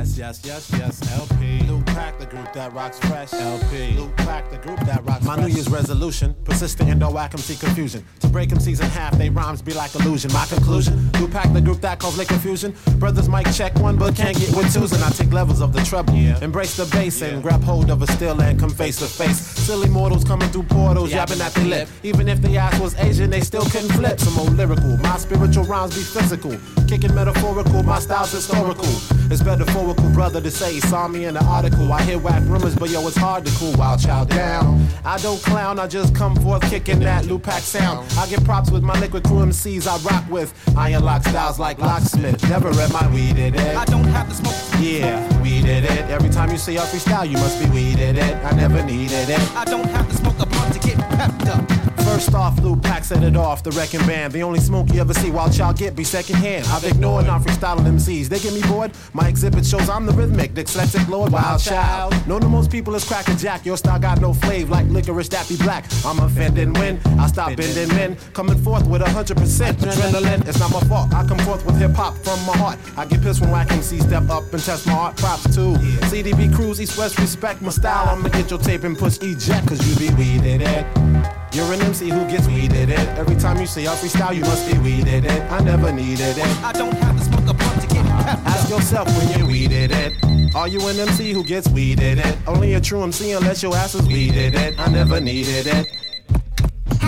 Yes, 0.03 0.19
yes, 0.19 0.41
yes, 0.45 0.71
yes, 0.77 1.21
LP. 1.21 1.63
New 1.63 1.81
pack, 1.85 2.19
the 2.19 2.27
group 2.27 2.53
that 2.55 2.73
rocks 2.73 2.99
fresh. 2.99 3.33
LP. 3.33 3.93
New 3.95 4.09
pack, 4.17 4.51
the 4.51 4.59
group 4.59 4.81
that 4.81 5.05
rocks 5.05 5.25
My 5.25 5.37
New 5.37 5.47
Year's 5.47 5.69
resolution, 5.69 6.35
persistent 6.43 6.91
and 6.91 6.99
don't 6.99 7.15
whack 7.15 7.35
MC 7.35 7.55
confusion. 7.55 8.05
To 8.19 8.27
break 8.27 8.49
MCs 8.49 8.81
in 8.81 8.91
half, 8.91 9.17
they 9.17 9.31
rhymes 9.31 9.63
be 9.63 9.73
like 9.73 9.95
illusion. 9.95 10.33
My 10.33 10.45
conclusion, 10.47 11.09
new 11.13 11.29
pack, 11.29 11.53
the 11.53 11.61
group 11.61 11.81
that 11.83 12.01
cause 12.01 12.19
late 12.19 12.27
confusion. 12.27 12.75
Brothers 12.99 13.29
might 13.29 13.45
check 13.53 13.77
one, 13.77 13.97
but 13.97 14.17
can't 14.17 14.37
get 14.37 14.57
with 14.57 14.75
twos. 14.75 14.93
And 14.93 15.05
I 15.05 15.11
take 15.11 15.33
levels 15.33 15.61
of 15.61 15.73
the 15.73 15.85
treble. 15.85 16.15
Embrace 16.43 16.77
the 16.77 16.87
bass 16.87 17.23
and 17.23 17.41
grab 17.41 17.63
hold 17.63 17.89
of 17.89 18.03
a 18.03 18.09
still 18.09 18.43
and 18.43 18.59
come 18.59 18.71
face 18.71 18.99
to 18.99 19.07
face. 19.07 19.39
Silly 19.39 19.89
mortals 19.89 20.25
coming 20.25 20.49
through 20.49 20.65
portals, 20.65 21.13
yapping 21.13 21.41
at 21.41 21.55
their 21.55 21.65
lip. 21.65 21.89
Even 22.03 22.29
if 22.29 22.43
the 22.43 22.59
ass 22.59 22.77
was 22.81 22.97
Asian, 22.97 23.31
they 23.31 23.41
still 23.41 23.65
couldn't 23.67 23.93
flip. 23.93 24.19
Some 24.19 24.37
old 24.41 24.55
lyrical, 24.55 24.97
my 24.97 25.17
spiritual 25.17 25.63
rhymes 25.65 25.95
be 25.95 26.03
physical. 26.03 26.59
Kicking 26.89 27.15
metaphorical, 27.15 27.85
my 27.85 28.01
style's 28.01 28.33
historical. 28.33 28.91
It's 29.31 29.41
better 29.41 29.65
metaphorical, 29.65 29.92
brother, 29.95 30.41
to 30.41 30.51
say 30.51 30.75
he 30.75 30.81
saw 30.81 31.09
me 31.09 31.25
in 31.25 31.35
the 31.35 31.45
article. 31.45 31.93
I 31.93 32.03
hear 32.03 32.19
whack 32.19 32.43
rumors, 32.47 32.75
but 32.75 32.91
yo, 32.91 33.07
it's 33.07 33.17
hard 33.17 33.45
to 33.47 33.53
cool 33.59 33.73
wild 33.75 34.01
child 34.01 34.31
down. 34.31 34.87
I 35.05 35.19
don't 35.19 35.41
clown, 35.43 35.79
I 35.79 35.87
just 35.87 36.15
come 36.15 36.37
forth 36.37 36.63
kicking 36.71 37.01
that 37.01 37.25
Lupac 37.25 37.61
sound. 37.61 38.11
I 38.19 38.27
get 38.29 38.45
props 38.45 38.71
with 38.71 38.83
my 38.83 38.99
liquid 39.01 39.25
crew 39.25 39.39
MCs 39.39 39.87
I 39.87 39.97
rock 40.09 40.31
with. 40.31 40.53
Iron 40.77 41.05
lock 41.05 41.23
styles 41.25 41.59
like 41.59 41.79
locksmith. 41.79 42.43
Never 42.49 42.71
read 42.71 42.93
my 42.93 43.07
weeded 43.13 43.55
it. 43.57 43.77
I 43.77 43.85
don't 43.87 44.05
have 44.05 44.29
to 44.29 44.35
smoke. 44.35 44.55
Yeah, 44.81 45.43
weeded 45.43 45.85
it. 45.85 46.11
Every 46.11 46.31
time 46.31 46.51
you 46.51 46.59
see 46.59 46.79
I 46.79 46.83
freestyle, 46.83 47.27
you 47.27 47.37
must 47.39 47.63
be 47.63 47.69
weeded 47.71 48.17
it. 48.19 48.37
I 48.45 48.53
never 48.53 48.83
needed 48.85 49.29
it. 49.29 49.57
I 49.57 49.65
don't 49.65 49.89
have 49.91 50.09
to 50.09 50.17
smoke 50.17 50.39
a 50.41 50.47
blunt 50.47 50.75
to 50.75 50.81
get 50.81 50.99
pepped 50.99 51.49
up. 51.49 51.82
First 52.23 52.37
off, 52.37 52.57
Lupac 52.59 53.03
set 53.03 53.25
it 53.25 53.37
off, 53.37 53.65
the 53.65 53.73
wrecking 53.73 54.07
band. 54.07 54.33
The 54.33 54.45
only 54.45 54.61
smoke 54.61 54.93
you 54.95 55.01
ever 55.01 55.13
see 55.13 55.33
while 55.33 55.51
child 55.51 55.77
get 55.77 55.97
be 55.97 56.05
secondhand. 56.05 56.65
I've 56.69 56.85
ignored 56.85 57.27
non 57.27 57.43
freestyling 57.43 57.85
MCs. 57.85 58.29
They 58.29 58.39
get 58.39 58.55
me 58.55 58.63
bored. 58.63 58.93
My 59.13 59.27
exhibit 59.27 59.67
shows 59.67 59.89
I'm 59.89 60.07
the 60.07 60.13
rhythmic, 60.13 60.55
dyslexic 60.55 61.09
lord, 61.09 61.33
wild 61.33 61.61
child. 61.61 62.15
Known 62.29 62.43
to 62.43 62.49
most 62.49 62.71
people 62.71 62.95
as 62.95 63.03
Cracker 63.05 63.35
Jack. 63.35 63.67
Your 63.67 63.77
style 63.77 63.99
got 63.99 64.21
no 64.21 64.33
flavor 64.33 64.71
like 64.71 64.87
licorice 64.87 65.31
that 65.31 65.49
be 65.49 65.57
black. 65.57 65.85
I'm 66.05 66.21
offending 66.21 66.73
when 66.75 67.01
I 67.19 67.27
stop 67.27 67.57
bending 67.57 67.89
men. 67.89 68.17
Coming 68.35 68.59
forth 68.59 68.87
with 68.87 69.03
a 69.03 69.11
hundred 69.11 69.39
percent 69.39 69.79
adrenaline. 69.79 70.47
It's 70.47 70.61
not 70.61 70.71
my 70.71 70.81
fault. 70.83 71.13
I 71.13 71.27
come 71.27 71.39
forth 71.39 71.67
with 71.67 71.77
hip 71.77 71.91
hop 71.91 72.17
from 72.19 72.39
my 72.47 72.57
heart. 72.57 72.79
I 72.97 73.05
get 73.05 73.21
pissed 73.21 73.41
when 73.41 73.51
whack 73.51 73.67
MCs 73.67 74.03
step 74.07 74.31
up 74.31 74.45
and 74.53 74.63
test 74.63 74.87
my 74.87 74.93
art. 74.93 75.17
Props 75.17 75.53
too. 75.57 75.75
CDB 76.07 76.55
crews, 76.55 76.81
East 76.81 76.97
West 76.97 77.19
respect 77.19 77.61
my 77.63 77.71
style. 77.71 78.17
I'ma 78.17 78.29
get 78.29 78.49
your 78.49 78.61
tape 78.61 78.85
and 78.85 78.97
push 78.97 79.19
eject, 79.23 79.67
cause 79.67 79.81
you 79.89 80.09
be 80.09 80.15
weeded 80.15 80.63
it. 80.63 81.42
You're 81.53 81.71
an 81.75 81.83
MC 81.83 82.09
who 82.09 82.27
gets 82.31 82.47
weeded 82.47 82.89
it. 82.89 83.09
Every 83.19 83.37
time 83.37 83.61
you 83.61 83.67
say 83.67 83.87
I 83.87 83.91
freestyle, 83.91 84.35
you 84.35 84.41
must 84.41 84.73
be 84.73 84.79
weeded 84.79 85.27
it. 85.27 85.53
I 85.53 85.61
never 85.61 85.93
needed 85.93 86.39
it. 86.39 86.65
I 86.65 86.73
don't 86.73 86.95
have 86.95 87.19
to 87.19 87.25
smoke 87.25 87.41
a 87.41 87.53
blunt 87.53 87.83
to 87.83 87.87
get 87.89 88.07
pepped 88.07 88.47
Ask 88.47 88.71
yourself 88.71 89.07
when 89.19 89.39
you 89.39 89.47
weeded 89.47 89.91
it. 89.93 90.55
Are 90.55 90.67
you 90.67 90.81
an 90.89 90.99
MC 90.99 91.33
who 91.33 91.45
gets 91.45 91.69
weeded 91.69 92.19
it? 92.21 92.39
Only 92.47 92.73
a 92.73 92.81
true 92.81 93.03
MC 93.03 93.33
unless 93.33 93.63
your 93.63 93.77
ass 93.77 93.95
is 93.95 94.07
weeded 94.07 94.55
it. 94.55 94.81
I 94.81 94.89
never 94.91 95.21
needed 95.21 95.67
it. 95.67 95.93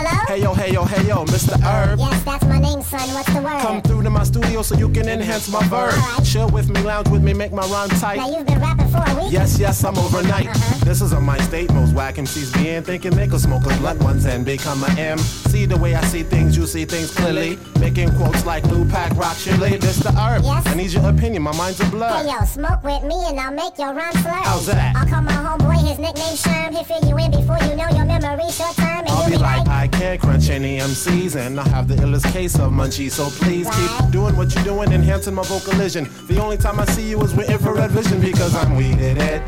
Hello? 0.07 0.25
Hey 0.27 0.43
yo, 0.43 0.53
hey 0.53 0.71
yo, 0.71 0.85
hey 0.85 1.09
yo, 1.09 1.25
Mr. 1.25 1.59
Herb. 1.63 1.99
Yes, 1.99 2.23
that's 2.25 2.45
my 2.45 2.59
name, 2.59 2.83
son. 2.83 3.01
what's 3.15 3.33
the 3.33 3.41
word? 3.41 3.59
Come 3.63 3.81
through 3.81 4.03
to 4.03 4.11
my 4.11 4.25
studio 4.25 4.61
so 4.61 4.77
you 4.77 4.91
can 4.91 5.09
enhance 5.09 5.49
my 5.49 5.67
verb. 5.69 5.95
Chill 6.23 6.51
with 6.51 6.69
me, 6.69 6.83
lounge 6.83 7.09
with 7.09 7.23
me, 7.23 7.33
make 7.33 7.53
my 7.53 7.67
rhyme 7.69 7.89
tight. 7.89 8.17
Now 8.19 8.29
you've 8.29 8.47
been 8.47 8.61
rapping 8.61 8.89
for 8.89 9.03
a 9.03 9.23
week? 9.23 9.33
Yes, 9.33 9.59
yes, 9.59 9.83
I'm 9.83 9.97
overnight. 9.97 10.49
Uh-huh. 10.49 10.85
This 10.85 11.01
is 11.01 11.13
a 11.13 11.21
mind 11.21 11.43
state. 11.45 11.73
Most 11.73 11.95
whack 11.95 12.17
MCs 12.17 12.53
be 12.53 12.69
in 12.69 12.83
thinking 12.83 13.13
they 13.13 13.27
could 13.27 13.41
smoke 13.41 13.65
a 13.65 13.75
blunt 13.79 14.03
ones 14.03 14.27
and 14.27 14.45
become 14.45 14.85
a 14.85 14.91
M. 15.01 15.17
See 15.17 15.65
the 15.65 15.79
way 15.79 15.95
I 15.95 16.03
see 16.05 16.23
things, 16.23 16.55
you 16.55 16.67
see 16.67 16.85
things 16.85 17.11
clearly. 17.15 17.59
Making 17.81 18.15
quotes 18.17 18.45
like 18.45 18.63
Blue 18.65 18.87
Pack 18.87 19.17
Rock 19.17 19.39
Chili. 19.39 19.79
This 19.79 19.97
the 20.01 20.13
herb. 20.13 20.45
Yes? 20.45 20.67
I 20.67 20.75
need 20.75 20.93
your 20.93 21.09
opinion, 21.09 21.43
my 21.43 21.57
mind's 21.57 21.81
a 21.81 21.87
blur. 21.87 22.11
Hey 22.11 22.29
yo, 22.29 22.45
smoke 22.45 22.85
with 22.85 23.05
me 23.05 23.17
and 23.27 23.41
I'll 23.41 23.53
make 23.53 23.79
your 23.79 23.95
rhyme 23.95 24.13
slur. 24.13 24.33
How's 24.33 24.67
that? 24.67 24.97
I'll 24.97 25.09
call 25.09 25.23
my 25.23 25.33
homeboy, 25.33 25.79
his 25.89 25.99
nickname 25.99 26.37
Sherm. 26.37 26.73
He'll 26.75 26.85
fill 26.85 27.09
you 27.09 27.17
in 27.17 27.31
before 27.31 27.57
you 27.67 27.75
know 27.75 27.89
your 27.89 28.05
memory 28.05 28.51
short 28.51 28.77
term. 28.77 28.99
And 28.99 29.09
I'll 29.09 29.31
you'll 29.31 29.39
be 29.39 29.43
like, 29.43 29.67
I 29.67 29.89
can't 29.99 30.21
crunch 30.21 30.51
any 30.51 30.79
MCs, 30.79 31.37
and 31.37 31.59
I 31.59 31.69
have 31.69 31.89
the 31.89 31.95
illest 31.97 32.31
case 32.33 32.55
of 32.57 32.73
munchies. 32.73 33.13
So 33.13 33.31
please 33.45 33.69
keep 33.71 34.11
doing 34.11 34.37
what 34.37 34.55
you're 34.55 34.65
doing, 34.65 34.93
enhancing 34.93 35.35
my 35.35 35.43
vocalision. 35.43 36.05
The 36.27 36.41
only 36.41 36.57
time 36.57 36.81
I 36.81 36.85
see 36.87 37.09
you 37.09 37.21
is 37.23 37.35
with 37.35 37.51
infrared 37.51 37.91
vision 37.91 38.21
because 38.21 38.55
I'm 38.55 38.77
weeded 38.77 39.19
it. 39.19 39.43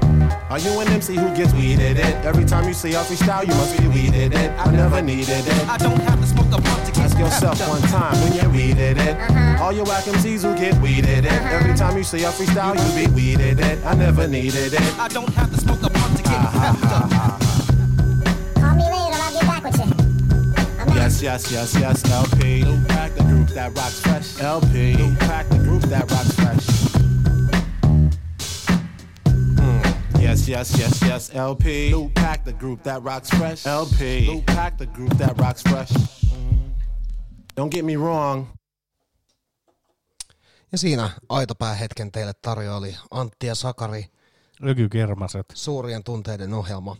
Are 0.50 0.58
you 0.58 0.78
an 0.80 0.88
MC 0.88 1.16
who 1.16 1.34
gets 1.34 1.52
weeded 1.54 1.98
it? 1.98 2.14
Every 2.24 2.44
time 2.44 2.66
you 2.68 2.74
say 2.74 2.90
I 2.90 3.02
freestyle, 3.02 3.42
you 3.42 3.54
must 3.54 3.78
be 3.78 3.88
weeded 3.88 4.32
it. 4.34 4.50
I 4.58 4.70
never 4.70 5.02
needed 5.02 5.46
it. 5.46 5.68
I 5.68 5.76
don't 5.78 6.00
have 6.00 6.20
to 6.20 6.26
smoke 6.26 6.46
a 6.46 6.60
blunt 6.60 6.86
to 6.86 6.92
get 6.92 7.06
Ask 7.06 7.18
yourself 7.18 7.68
one 7.68 7.82
time 7.82 8.14
when 8.22 8.32
you 8.34 8.50
weeded 8.50 8.98
it. 8.98 9.16
Uh-huh. 9.16 9.64
All 9.64 9.72
your 9.72 9.84
whack 9.84 10.04
MCs 10.04 10.42
who 10.42 10.56
get 10.58 10.80
weeded 10.82 11.24
it. 11.24 11.32
Uh-huh. 11.32 11.56
Every 11.56 11.74
time 11.74 11.96
you 11.96 12.04
say 12.04 12.24
I 12.24 12.30
freestyle, 12.30 12.74
you 12.76 13.06
be 13.06 13.12
weeded 13.12 13.60
it. 13.60 13.84
I 13.84 13.94
never 13.94 14.26
needed 14.28 14.74
it. 14.74 14.98
I 14.98 15.08
don't 15.08 15.32
have 15.34 15.50
to 15.50 15.58
smoke 15.58 15.82
a 15.82 15.90
blunt 15.90 16.16
to 16.16 16.22
get 16.22 16.32
ah, 16.32 17.36
Call 17.38 17.45
Yes, 21.06 21.22
yes, 21.22 21.52
yes, 21.52 21.74
yes, 21.78 22.10
LP. 22.10 22.64
New 22.64 22.84
pack, 22.86 23.14
the 23.14 23.22
group 23.22 23.48
that 23.50 23.72
rocks 23.76 24.00
fresh. 24.00 24.40
LP. 24.40 24.96
New 24.96 25.14
pack, 25.14 25.48
the 25.48 25.58
group 25.58 25.82
that 25.82 26.10
rocks 26.10 26.34
fresh. 26.34 26.66
Mm. 29.54 30.20
Yes, 30.20 30.48
yes, 30.48 30.76
yes, 30.78 31.02
yes, 31.02 31.30
LP. 31.32 31.90
New 31.90 32.10
pack, 32.14 32.44
the 32.44 32.52
group 32.52 32.82
that 32.82 33.04
rocks 33.04 33.30
fresh. 33.30 33.66
LP. 33.66 34.26
New 34.26 34.42
pack, 34.42 34.78
the 34.78 34.86
group 34.86 35.16
that 35.18 35.38
rocks 35.38 35.62
fresh. 35.62 35.90
Mm. 35.90 36.72
Don't 37.56 37.70
get 37.70 37.84
me 37.84 37.96
wrong. 37.96 38.46
Ja 40.72 40.78
siinä 40.78 41.10
aitopäähetken 41.28 42.12
teille 42.12 42.32
tarjoili 42.34 42.96
Antti 43.10 43.46
ja 43.46 43.54
Sakari. 43.54 44.06
Ökykermaset. 44.66 45.46
Suurien 45.54 46.04
tunteiden 46.04 46.54
ohjelma. 46.54 46.96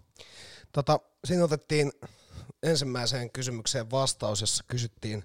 Tota, 0.72 1.00
siinä 1.24 1.44
otettiin 1.44 1.92
ensimmäiseen 2.62 3.30
kysymykseen 3.30 3.90
vastaus, 3.90 4.40
jossa 4.40 4.64
kysyttiin 4.68 5.24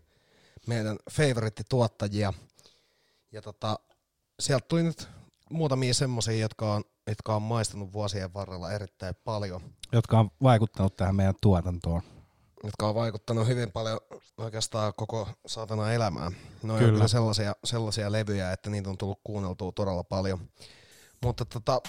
meidän 0.68 0.98
favorittituottajia. 1.12 2.34
Ja 3.32 3.42
tota, 3.42 3.80
sieltä 4.40 4.66
tuli 4.68 4.84
nyt 4.84 5.08
muutamia 5.50 5.94
semmoisia, 5.94 6.36
jotka 6.36 6.74
on, 6.74 6.84
jotka 7.08 7.36
on 7.36 7.42
maistunut 7.42 7.94
vuosien 7.94 8.34
varrella 8.34 8.72
erittäin 8.72 9.16
paljon. 9.24 9.62
Jotka 9.92 10.20
on 10.20 10.32
vaikuttanut 10.44 10.96
tähän 10.96 11.16
meidän 11.16 11.36
tuotantoon. 11.42 12.02
Jotka 12.64 12.88
on 12.88 12.96
vaikuttanut 12.96 13.48
hyvin 13.48 13.72
paljon 13.72 14.00
oikeastaan 14.38 14.94
koko 14.98 15.30
saatana 15.46 15.94
elämään. 15.94 16.36
Ne 16.64 16.74
on 16.74 16.80
Kyllä. 16.80 16.92
kyllä 16.92 17.08
sellaisia, 17.08 17.56
sellaisia 17.64 18.12
levyjä, 18.12 18.52
että 18.52 18.70
niitä 18.70 18.90
on 18.90 18.98
tullut 18.98 19.20
kuunneltua 19.24 19.72
todella 19.72 20.04
paljon. 20.04 20.40
Mutta 21.24 21.46
tota, 21.46 21.82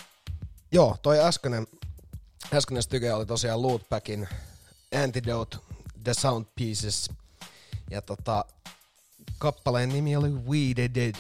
joo, 0.73 0.97
toi 1.03 1.21
äskeinen, 1.21 1.67
äskeinen 2.55 2.83
styke 2.83 3.13
oli 3.13 3.27
tosiaan 3.27 3.63
Lootbackin 3.63 4.29
Antidote, 5.05 5.57
The 6.05 6.15
Sound 6.15 6.47
Pieces. 6.55 7.11
Ja 7.91 8.03
tota, 8.03 8.45
kappaleen 9.39 9.89
nimi 9.89 10.17
oli 10.17 10.29
We 10.29 10.77
Did 10.77 10.97
It. 10.97 11.17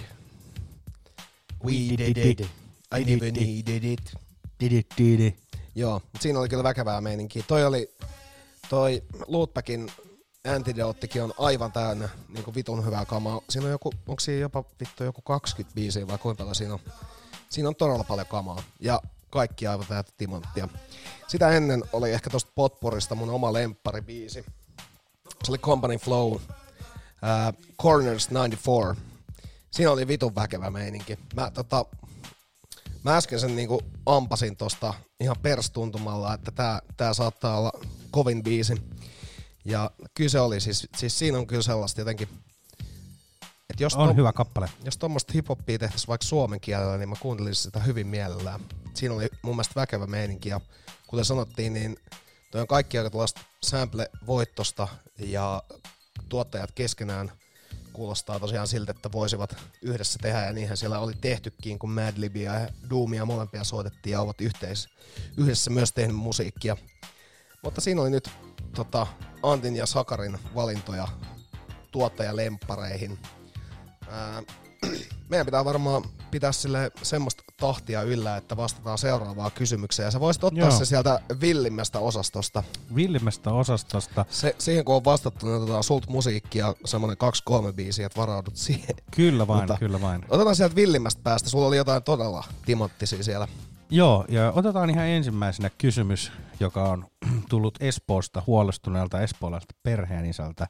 We 1.64 1.72
Did 1.98 2.16
It. 2.16 2.40
I 2.98 3.04
never 3.04 3.32
needed 3.32 3.84
it. 3.84 4.14
Did 4.60 4.72
it, 4.72 4.86
did 4.98 5.20
it. 5.20 5.36
Joo, 5.74 5.94
mutta 5.94 6.22
siinä 6.22 6.38
oli 6.38 6.48
kyllä 6.48 6.62
väkevää 6.62 7.00
meininkiä. 7.00 7.42
Toi 7.48 7.64
oli, 7.64 7.94
toi 8.68 9.02
Lootbackin 9.26 9.90
Antidotekin 10.54 11.22
on 11.22 11.32
aivan 11.38 11.72
täynnä 11.72 12.08
niin 12.28 12.44
kuin 12.44 12.54
vitun 12.54 12.86
hyvää 12.86 13.04
kamaa. 13.04 13.40
Siinä 13.48 13.66
on 13.66 13.70
joku, 13.70 13.92
onko 14.08 14.20
siinä 14.20 14.40
jopa 14.40 14.64
vittu 14.80 15.04
joku 15.04 15.22
20 15.22 15.74
biisiä 15.74 16.06
vai 16.06 16.18
kuinka 16.18 16.42
paljon 16.42 16.54
siinä 16.54 16.74
on? 16.74 16.80
Siinä 17.48 17.68
on 17.68 17.76
todella 17.76 18.04
paljon 18.04 18.26
kamaa 18.26 18.62
ja 18.80 19.02
kaikki 19.32 19.66
aivan 19.66 19.86
täyttä 19.86 20.12
timanttia. 20.16 20.68
Sitä 21.28 21.50
ennen 21.50 21.82
oli 21.92 22.12
ehkä 22.12 22.30
tosta 22.30 22.52
Potporista 22.54 23.14
mun 23.14 23.30
oma 23.30 23.52
lempparibiisi. 23.52 24.44
Se 25.44 25.52
oli 25.52 25.58
Company 25.58 25.98
Flow, 25.98 26.32
uh, 26.32 26.40
Corners 27.82 28.28
94. 28.30 28.94
Siinä 29.70 29.90
oli 29.90 30.08
vitun 30.08 30.34
väkevä 30.34 30.70
meininki. 30.70 31.18
Mä, 31.34 31.50
tota, 31.50 31.84
mä 33.04 33.16
äsken 33.16 33.40
sen 33.40 33.56
niinku 33.56 33.82
ampasin 34.06 34.56
tosta 34.56 34.94
ihan 35.20 35.36
perstuntumalla, 35.42 36.34
että 36.34 36.50
tää, 36.50 36.82
tää 36.96 37.14
saattaa 37.14 37.58
olla 37.58 37.72
kovin 38.10 38.42
biisi. 38.42 38.82
Ja 39.64 39.90
kyllä 40.14 40.30
se 40.30 40.40
oli, 40.40 40.60
siis, 40.60 40.88
siis 40.96 41.18
siinä 41.18 41.38
on 41.38 41.46
kyllä 41.46 41.62
sellaista 41.62 42.00
jotenkin, 42.00 42.28
että 43.72 43.82
jos 43.82 43.94
On 43.94 44.16
hyvä 44.16 44.32
kappale. 44.32 44.68
Jos 44.84 44.96
tuommoista 44.96 45.32
hiphoppia 45.32 45.78
tehtäisiin 45.78 46.08
vaikka 46.08 46.26
suomen 46.26 46.60
kielellä, 46.60 46.98
niin 46.98 47.08
mä 47.08 47.16
kuuntelisin 47.20 47.62
sitä 47.62 47.80
hyvin 47.80 48.06
mielellään. 48.06 48.60
Siinä 48.94 49.14
oli 49.14 49.28
mun 49.42 49.54
mielestä 49.54 49.80
väkevä 49.80 50.06
meininki 50.06 50.48
ja 50.48 50.60
kuten 51.06 51.24
sanottiin, 51.24 51.74
niin 51.74 51.96
toi 52.50 52.60
on 52.60 52.66
kaikki 52.66 52.98
aika 52.98 53.10
tällaista 53.10 53.40
sample-voittosta 53.62 54.88
ja 55.18 55.62
tuottajat 56.28 56.72
keskenään 56.72 57.32
kuulostaa 57.92 58.40
tosiaan 58.40 58.68
siltä, 58.68 58.90
että 58.90 59.12
voisivat 59.12 59.56
yhdessä 59.82 60.18
tehdä 60.22 60.46
ja 60.46 60.52
niinhän 60.52 60.76
siellä 60.76 60.98
oli 60.98 61.12
tehtykin, 61.20 61.78
kun 61.78 61.90
Madlibia 61.90 62.54
ja 62.54 62.68
Doomia 62.90 63.24
molempia 63.24 63.64
soitettiin 63.64 64.12
ja 64.12 64.20
ovat 64.20 64.40
yhteis, 64.40 64.88
yhdessä 65.36 65.70
myös 65.70 65.92
tehnyt 65.92 66.16
musiikkia. 66.16 66.76
Mutta 67.62 67.80
siinä 67.80 68.02
oli 68.02 68.10
nyt 68.10 68.30
tota, 68.74 69.06
Antin 69.42 69.76
ja 69.76 69.86
Sakarin 69.86 70.38
valintoja 70.54 71.08
tuottajalempareihin. 71.90 73.18
Ää, 74.12 74.42
meidän 75.30 75.46
pitää 75.46 75.64
varmaan 75.64 76.02
pitää 76.30 76.52
sille 76.52 76.90
semmoista 77.02 77.42
tahtia 77.56 78.02
yllä, 78.02 78.36
että 78.36 78.56
vastataan 78.56 78.98
seuraavaan 78.98 79.52
kysymykseen. 79.52 80.04
Ja 80.04 80.10
sä 80.10 80.20
voisit 80.20 80.44
ottaa 80.44 80.68
Joo. 80.68 80.70
se 80.70 80.84
sieltä 80.84 81.20
villimmästä 81.40 81.98
osastosta. 81.98 82.62
Villimmästä 82.94 83.52
osastosta. 83.52 84.24
Se, 84.30 84.56
siihen 84.58 84.84
kun 84.84 84.94
on 84.94 85.04
vastattu, 85.04 85.46
niin 85.46 85.56
otetaan 85.56 85.84
sulta 85.84 86.10
musiikkia 86.10 86.74
semmoinen 86.84 87.16
kaksi-kolme 87.16 87.72
biisiä, 87.72 88.06
että 88.06 88.20
varaudut 88.20 88.56
siihen. 88.56 88.96
Kyllä 89.10 89.46
vain, 89.46 89.68
kyllä 89.78 90.00
vain. 90.00 90.24
Otetaan 90.28 90.56
sieltä 90.56 90.74
villimmästä 90.74 91.20
päästä. 91.24 91.50
Sulla 91.50 91.66
oli 91.66 91.76
jotain 91.76 92.02
todella 92.02 92.44
timanttisia 92.66 93.22
siellä. 93.22 93.48
Joo, 93.90 94.24
ja 94.28 94.52
otetaan 94.56 94.90
ihan 94.90 95.06
ensimmäisenä 95.06 95.70
kysymys, 95.78 96.32
joka 96.60 96.82
on 96.82 97.06
tullut 97.50 97.74
Espoosta 97.80 98.42
huolestuneelta 98.46 99.20
espoolaiselta 99.20 99.74
perheenisältä. 99.82 100.68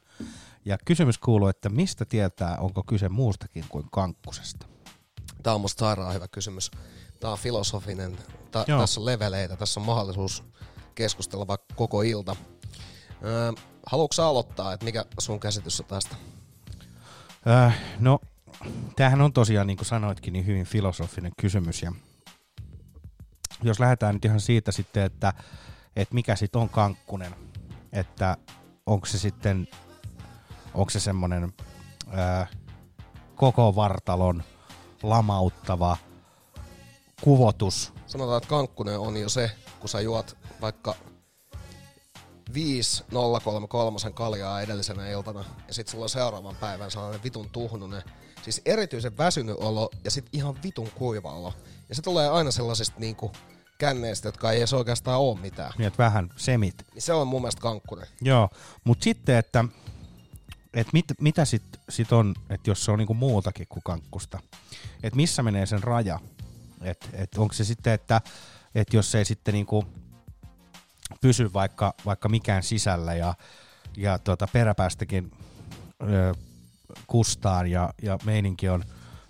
Ja 0.65 0.77
kysymys 0.85 1.17
kuuluu, 1.17 1.47
että 1.47 1.69
mistä 1.69 2.05
tietää, 2.05 2.57
onko 2.59 2.83
kyse 2.83 3.09
muustakin 3.09 3.65
kuin 3.69 3.87
kankkusesta? 3.91 4.65
Tämä 5.43 5.53
on 5.53 5.61
musta 5.61 5.79
sairaan 5.79 6.13
hyvä 6.13 6.27
kysymys. 6.27 6.71
Tämä 7.19 7.31
on 7.31 7.39
filosofinen. 7.39 8.17
Tää, 8.51 8.65
tässä 8.65 8.99
on 8.99 9.05
leveleitä, 9.05 9.55
tässä 9.55 9.79
on 9.79 9.85
mahdollisuus 9.85 10.43
keskustella 10.95 11.47
vaikka 11.47 11.75
koko 11.75 12.01
ilta. 12.01 12.35
Öö, 13.25 13.51
haluatko 13.85 14.23
aloittaa, 14.23 14.73
että 14.73 14.85
mikä 14.85 15.05
sun 15.19 15.39
käsitys 15.39 15.79
on 15.79 15.85
tästä? 15.85 16.15
Äh, 17.47 17.79
no, 17.99 18.19
tämähän 18.95 19.21
on 19.21 19.33
tosiaan, 19.33 19.67
niin 19.67 19.77
kuin 19.77 19.85
sanoitkin, 19.85 20.33
niin 20.33 20.45
hyvin 20.45 20.65
filosofinen 20.65 21.31
kysymys. 21.41 21.81
Ja 21.81 21.91
jos 23.63 23.79
lähdetään 23.79 24.15
nyt 24.15 24.25
ihan 24.25 24.39
siitä 24.39 24.71
sitten, 24.71 25.03
että, 25.03 25.33
että 25.95 26.15
mikä 26.15 26.35
sitten 26.35 26.61
on 26.61 26.69
kankkunen, 26.69 27.35
että 27.91 28.37
onko 28.85 29.05
se 29.05 29.17
sitten, 29.17 29.67
onko 30.73 30.89
se 30.89 30.99
semmoinen 30.99 31.53
äh, 32.17 32.49
koko 33.35 33.75
vartalon 33.75 34.43
lamauttava 35.03 35.97
kuvotus, 37.21 37.93
Sanotaan, 38.05 38.37
että 38.37 38.49
kankkunen 38.49 38.99
on 38.99 39.17
jo 39.17 39.29
se, 39.29 39.51
kun 39.79 39.89
sä 39.89 40.01
juot 40.01 40.37
vaikka 40.61 40.95
5033 42.53 43.99
kaljaa 44.13 44.61
edellisenä 44.61 45.09
iltana 45.09 45.45
ja 45.67 45.73
sit 45.73 45.87
sulla 45.87 46.05
on 46.05 46.09
seuraavan 46.09 46.55
päivän 46.55 46.91
sellainen 46.91 47.23
vitun 47.23 47.49
tuhnunen, 47.49 48.03
siis 48.41 48.61
erityisen 48.65 49.17
väsynyt 49.17 49.55
olo 49.59 49.89
ja 50.03 50.11
sit 50.11 50.25
ihan 50.33 50.55
vitun 50.63 50.91
kuiva 50.95 51.31
olo. 51.31 51.53
Ja 51.89 51.95
se 51.95 52.01
tulee 52.01 52.29
aina 52.29 52.51
sellaisista 52.51 52.99
niinku 52.99 53.31
känneistä, 53.77 54.27
jotka 54.27 54.51
ei 54.51 54.57
edes 54.57 54.73
oikeastaan 54.73 55.19
oo 55.19 55.35
mitään. 55.35 55.71
niin 55.77 55.87
että 55.87 56.03
vähän 56.03 56.29
semit. 56.35 56.75
Niin 56.93 57.01
se 57.01 57.13
on 57.13 57.27
mun 57.27 57.41
mielestä 57.41 57.61
kankkunen. 57.61 58.07
Joo, 58.21 58.49
mutta 58.83 59.03
sitten, 59.03 59.35
että, 59.35 59.65
että 60.73 60.89
mit, 60.93 61.05
mitä 61.21 61.45
sitten 61.45 61.81
sit 61.89 62.11
on, 62.11 62.35
että 62.49 62.69
jos 62.69 62.85
se 62.85 62.91
on 62.91 62.99
niinku 62.99 63.13
muutakin 63.13 63.67
kuin 63.69 63.83
kankkusta, 63.83 64.39
että 65.03 65.17
missä 65.17 65.43
menee 65.43 65.65
sen 65.65 65.83
raja, 65.83 66.19
että 66.81 67.07
et 67.13 67.37
onko 67.37 67.53
se 67.53 67.63
sitten, 67.63 67.93
että 67.93 68.21
et 68.75 68.93
jos 68.93 69.15
ei 69.15 69.25
sitten 69.25 69.53
niinku 69.53 69.85
pysy 71.21 71.53
vaikka, 71.53 71.93
vaikka 72.05 72.29
mikään 72.29 72.63
sisällä 72.63 73.13
ja, 73.13 73.35
ja 73.97 74.19
tota 74.19 74.47
peräpäästäkin 74.53 75.31
ö, 76.03 76.33
kustaan 77.07 77.71
ja, 77.71 77.93
ja 78.01 78.17
meininki, 78.25 78.69
on, 78.69 78.83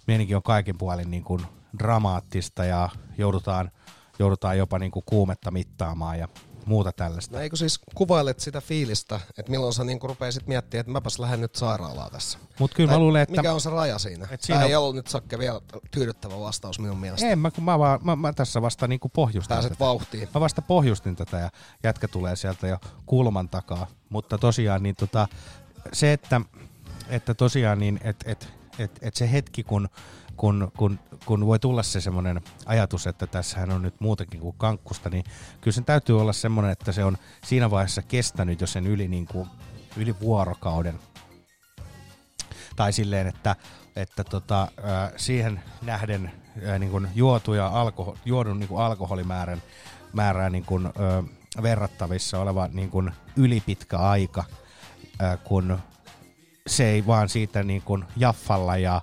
meininki 0.08 0.36
on 0.36 0.44
kaikin 0.44 0.78
puolin 0.78 1.12
niin 1.12 1.24
kuin 1.24 1.42
dramaattista 1.80 2.66
ja 2.66 2.90
joudutaan, 3.18 3.72
joudutaan 4.20 4.58
jopa 4.58 4.80
niin 4.80 4.92
kuin 4.92 5.04
kuumetta 5.06 5.52
mittaamaan 5.52 6.20
ja 6.20 6.28
muuta 6.65 6.91
tällaista. 6.91 7.36
No 7.36 7.41
eikö 7.41 7.56
siis 7.56 7.80
kuvailet 7.95 8.39
sitä 8.39 8.62
fiilistä, 8.62 9.19
että 9.38 9.52
milloin 9.52 9.73
sä 9.73 9.84
niinku 9.84 10.08
rupeisit 10.08 10.47
miettimään, 10.47 10.80
että 10.82 10.91
mäpäs 10.91 11.19
lähden 11.19 11.41
nyt 11.41 11.56
sairaalaan 11.56 12.12
tässä. 12.12 12.38
Mut 12.60 12.73
kyllä 12.73 12.88
mä 12.88 12.91
Tai 12.91 12.99
luulen, 12.99 13.21
että... 13.21 13.36
Mikä 13.36 13.54
on 13.54 13.62
se 13.62 13.69
raja 13.69 13.99
siinä? 13.99 14.28
Et 14.32 14.41
Siinä 14.41 14.60
siinä- 14.60 14.65
ei 14.65 14.76
ollut 14.76 14.95
nyt 14.95 15.08
Sakke 15.08 15.39
vielä 15.39 15.62
tyydyttävä 15.91 16.39
vastaus 16.39 16.80
minun 16.80 16.97
mielestä. 16.97 17.28
En 17.28 17.39
mä, 17.39 17.52
kun 17.52 17.63
mä, 17.63 17.80
vaan, 17.80 17.99
mä, 18.04 18.15
mä 18.15 18.34
tässä 18.34 18.62
vasta 18.62 18.88
niinku 18.88 19.10
pohjustin 19.10 19.56
Pääset 19.56 19.71
tätä. 19.71 19.86
vauhtiin. 19.86 20.30
Mä 20.36 20.41
vasta 20.41 20.62
pohjustin 20.62 21.15
tätä 21.15 21.38
ja 21.38 21.49
jätkä 21.84 22.08
tulee 22.08 22.36
sieltä 22.36 22.67
jo 22.67 22.78
kulman 23.06 23.49
takaa. 23.49 23.88
Mutta 24.10 24.38
tosiaan 24.38 24.84
niin 24.84 24.95
tota, 24.95 25.28
se, 25.93 26.13
että, 26.13 26.41
että 27.10 27.34
tosiaan 27.34 27.80
niin, 27.80 27.99
et, 28.04 28.23
et, 28.26 28.47
et, 28.80 28.91
et 29.02 29.15
se 29.15 29.32
hetki, 29.32 29.63
kun, 29.63 29.89
kun, 30.38 30.72
kun, 30.78 31.00
kun 31.26 31.46
voi 31.46 31.60
tulla 31.60 31.84
se 31.84 32.02
semmoinen 32.02 32.41
ajatus, 32.65 33.08
että 33.08 33.28
tässähän 33.28 33.72
on 33.72 33.82
nyt 33.82 34.02
muutakin 34.02 34.39
kuin 34.39 34.56
kankkusta, 34.58 35.10
niin 35.10 35.24
kyllä 35.62 35.76
sen 35.76 35.86
täytyy 35.86 36.22
olla 36.22 36.34
semmoinen, 36.34 36.72
että 36.72 36.91
se 36.91 37.04
on 37.04 37.17
siinä 37.43 37.72
vaiheessa 37.72 38.02
kestänyt 38.02 38.62
jo 38.62 38.67
sen 38.67 38.88
yli, 38.88 39.08
niin 39.08 39.26
kuin, 39.26 39.50
yli 39.98 40.19
vuorokauden. 40.19 41.00
Tai 42.76 42.93
silleen, 42.93 43.28
että, 43.28 43.56
että 43.96 44.24
tota, 44.24 44.67
siihen 45.17 45.63
nähden 45.82 46.32
äh, 46.67 46.80
niin 46.80 46.91
kuin 46.91 47.08
juotuja 47.15 47.67
alkoho, 47.67 48.17
juodun 48.26 48.60
niin 48.60 48.67
kuin 48.67 48.82
alkoholimäärän 48.82 49.62
määrää 50.13 50.50
niin 50.50 50.65
kuin, 50.65 50.89
verrattavissa 51.62 52.39
oleva 52.39 52.69
niin 52.74 52.89
kuin 52.89 53.12
ylipitkä 53.36 53.98
aika, 53.98 54.43
kun 55.43 55.80
se 56.67 56.89
ei 56.89 57.08
vaan 57.08 57.30
siitä 57.30 57.63
niin 57.63 57.82
kuin 57.82 58.06
jaffalla 58.17 58.78
ja 58.78 59.02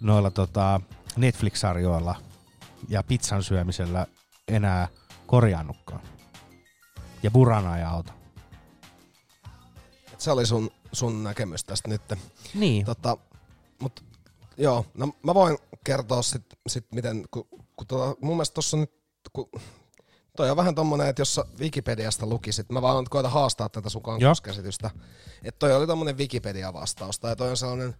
noilla 0.00 0.30
tota, 0.30 0.80
Netflix-sarjoilla 1.16 2.14
ja 2.88 3.02
pizzan 3.02 3.42
syömisellä 3.42 4.06
enää 4.48 4.88
korjannutkaan. 5.26 6.02
Ja 7.22 7.30
burana 7.30 7.78
ei 7.78 7.84
auta. 7.84 8.12
Se 10.18 10.30
oli 10.30 10.46
sun, 10.46 10.70
sun 10.92 11.24
näkemys 11.24 11.64
tästä 11.64 11.88
nyt. 11.88 12.02
Niin. 12.54 12.84
Tota, 12.84 13.16
mut, 13.80 14.04
joo, 14.56 14.86
no 14.94 15.12
mä 15.22 15.34
voin 15.34 15.58
kertoa 15.84 16.22
sit, 16.22 16.44
sit 16.66 16.86
miten, 16.92 17.24
kun, 17.30 17.48
kun 17.76 17.86
tota, 17.86 18.16
mun 18.20 18.36
mielestä 18.36 18.54
tossa 18.54 18.76
nyt, 18.76 18.92
kun, 19.32 19.48
toi 20.36 20.50
on 20.50 20.56
vähän 20.56 20.74
tommonen, 20.74 21.08
että 21.08 21.20
jos 21.20 21.34
sä 21.34 21.44
Wikipediasta 21.60 22.26
lukisit, 22.26 22.70
mä 22.70 22.82
vaan 22.82 23.04
koitan 23.10 23.32
haastaa 23.32 23.68
tätä 23.68 23.88
sun 23.88 24.02
kankkuskäsitystä, 24.02 24.90
että 25.44 25.58
toi 25.58 25.76
oli 25.76 25.86
tommonen 25.86 26.18
Wikipedia-vastaus, 26.18 27.20
tai 27.20 27.36
toi 27.36 27.50
on 27.50 27.56
sellainen 27.56 27.94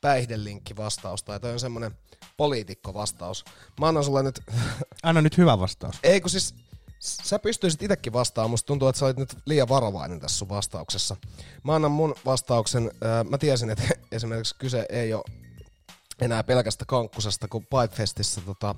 päihdelinkki 0.00 0.76
vastaus, 0.76 1.22
tai 1.22 1.40
toi 1.40 1.52
on 1.52 1.60
semmonen 1.60 1.98
poliitikko 2.36 2.94
vastaus. 2.94 3.44
Mä 3.80 3.88
annan 3.88 4.04
sulle 4.04 4.22
nyt 4.22 4.40
Anna 5.02 5.22
nyt 5.22 5.38
hyvä 5.38 5.58
vastaus. 5.58 5.98
ei 6.02 6.20
kun 6.20 6.30
siis, 6.30 6.54
sä 7.00 7.38
pystyisit 7.38 7.82
itsekin 7.82 8.12
vastaamaan, 8.12 8.50
musta 8.50 8.66
tuntuu, 8.66 8.88
että 8.88 8.98
sä 8.98 9.06
olit 9.06 9.16
nyt 9.16 9.36
liian 9.46 9.68
varovainen 9.68 10.20
tässä 10.20 10.38
sun 10.38 10.48
vastauksessa. 10.48 11.16
Mä 11.64 11.74
annan 11.74 11.90
mun 11.90 12.14
vastauksen, 12.24 12.90
ää, 13.02 13.24
mä 13.24 13.38
tiesin, 13.38 13.70
että 13.70 13.84
esimerkiksi 14.12 14.54
kyse 14.58 14.86
ei 14.88 15.14
ole 15.14 15.24
enää 16.20 16.44
pelkästä 16.44 16.84
kankkusesta, 16.84 17.48
kun 17.48 17.66
Pipefestissä 17.66 18.40
tota, 18.40 18.74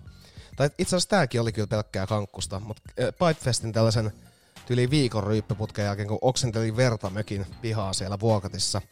tai 0.56 0.70
itse 0.78 0.96
asiassa 0.96 1.08
tääkin 1.08 1.40
oli 1.40 1.52
kyllä 1.52 1.66
pelkkää 1.66 2.06
kankkusta, 2.06 2.60
mutta 2.60 2.82
Pipefestin 2.96 3.72
tällaisen 3.72 4.12
yli 4.70 4.90
viikon 4.90 5.24
ryyppyputken 5.24 5.84
jälkeen, 5.84 6.08
kun 6.08 6.18
oksentelin 6.20 6.76
verta 6.76 7.10
mökin 7.10 7.46
pihaa 7.62 7.92
siellä 7.92 8.20
Vuokatissa, 8.20 8.82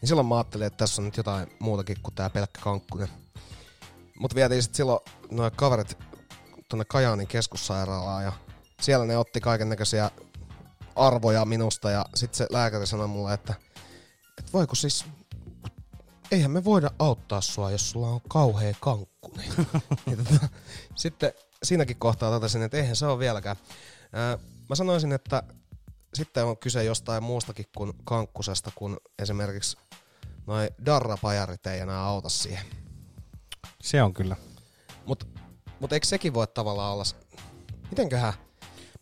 niin 0.00 0.08
silloin 0.08 0.26
mä 0.26 0.36
ajattelin, 0.36 0.66
että 0.66 0.76
tässä 0.76 1.02
on 1.02 1.06
nyt 1.06 1.16
jotain 1.16 1.48
muutakin 1.58 1.96
kuin 2.02 2.14
tää 2.14 2.30
pelkkä 2.30 2.60
kankkunen. 2.60 3.08
Mutta 4.18 4.34
vietiin 4.34 4.62
sitten 4.62 4.76
silloin 4.76 5.00
noin 5.30 5.52
kaverit 5.56 5.98
tuonne 6.68 6.84
Kajaanin 6.84 7.26
keskussairaalaan 7.26 8.24
ja 8.24 8.32
siellä 8.80 9.06
ne 9.06 9.18
otti 9.18 9.40
kaiken 9.40 9.68
näköisiä 9.68 10.10
arvoja 10.96 11.44
minusta 11.44 11.90
ja 11.90 12.04
sitten 12.14 12.36
se 12.36 12.46
lääkäri 12.50 12.86
sanoi 12.86 13.08
mulle, 13.08 13.34
että, 13.34 13.54
että 14.38 14.52
voiko 14.52 14.74
siis, 14.74 15.04
eihän 16.30 16.50
me 16.50 16.64
voida 16.64 16.90
auttaa 16.98 17.40
sua, 17.40 17.70
jos 17.70 17.90
sulla 17.90 18.08
on 18.08 18.20
kauhea 18.28 18.74
kankku. 18.80 19.32
Niin 20.06 20.24
tota, 20.24 20.48
sitten 20.94 21.32
siinäkin 21.62 21.96
kohtaa 21.96 22.30
totesin, 22.30 22.62
että 22.62 22.76
eihän 22.76 22.96
se 22.96 23.06
ole 23.06 23.18
vieläkään. 23.18 23.56
Ää, 24.12 24.38
mä 24.68 24.74
sanoisin, 24.74 25.12
että 25.12 25.42
sitten 26.14 26.44
on 26.44 26.58
kyse 26.58 26.84
jostain 26.84 27.22
muustakin 27.22 27.66
kuin 27.76 27.92
kankkusesta, 28.04 28.70
kun 28.74 28.96
esimerkiksi 29.18 29.78
noin 30.46 30.68
darrapajarit 30.86 31.66
ei 31.66 31.80
enää 31.80 32.02
auta 32.02 32.28
siihen. 32.28 32.66
Se 33.80 34.02
on 34.02 34.14
kyllä. 34.14 34.36
Mutta 35.06 35.26
mut 35.80 35.92
eikö 35.92 36.06
sekin 36.06 36.34
voi 36.34 36.46
tavallaan 36.46 36.92
olla... 36.92 37.04
Mitenköhän? 37.90 38.32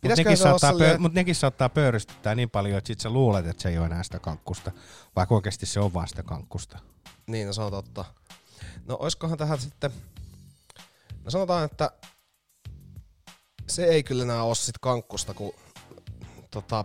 Mutta 0.02 0.16
nekin, 0.16 0.36
saattaa 0.36 0.72
pö- 0.72 0.98
mut 0.98 1.14
nekin 1.14 1.34
saattaa 1.34 1.68
pöyristyttää 1.68 2.34
niin 2.34 2.50
paljon, 2.50 2.78
että 2.78 2.88
sit 2.88 3.00
sä 3.00 3.10
luulet, 3.10 3.46
että 3.46 3.62
se 3.62 3.68
ei 3.68 3.78
ole 3.78 3.86
enää 3.86 4.02
sitä 4.02 4.18
kankkusta. 4.18 4.72
Vaikka 5.16 5.34
oikeasti 5.34 5.66
se 5.66 5.80
on 5.80 5.94
vaan 5.94 6.08
sitä 6.08 6.22
kankkusta. 6.22 6.78
Niin, 7.26 7.46
no 7.46 7.52
se 7.52 7.62
on 7.62 7.70
totta. 7.70 8.04
No 8.86 8.96
oiskohan 9.00 9.38
tähän 9.38 9.60
sitten... 9.60 9.90
No 11.24 11.30
sanotaan, 11.30 11.64
että 11.64 11.90
se 13.68 13.84
ei 13.84 14.02
kyllä 14.02 14.22
enää 14.22 14.42
ole 14.42 14.54
sit 14.54 14.78
kankkusta, 14.80 15.34
kun 15.34 15.54
tota... 16.54 16.84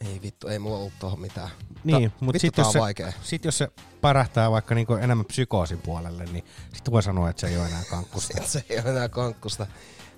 Ei 0.00 0.22
vittu, 0.22 0.48
ei 0.48 0.58
mulla 0.58 0.76
ollut 0.78 0.92
tohon 0.98 1.20
mitään. 1.20 1.48
Niin, 1.84 2.10
Ta- 2.10 2.16
mutta 2.20 2.38
sitten 2.38 2.62
jos, 2.62 2.72
se, 2.72 2.78
vaikea. 2.78 3.12
sit 3.22 3.44
jos 3.44 3.58
se 3.58 3.68
pärähtää 4.00 4.50
vaikka 4.50 4.74
niinku 4.74 4.94
enemmän 4.94 5.26
psykoosin 5.26 5.78
puolelle, 5.78 6.24
niin 6.24 6.44
sitten 6.74 6.92
voi 6.92 7.02
sanoa, 7.02 7.30
että 7.30 7.40
se 7.40 7.46
ei 7.46 7.56
ole 7.58 7.66
enää 7.66 7.82
kankkusta. 7.90 8.38
Sit 8.38 8.46
se 8.52 8.64
ei 8.68 8.80
ole 8.80 8.90
enää 8.90 9.08
kankkusta. 9.08 9.66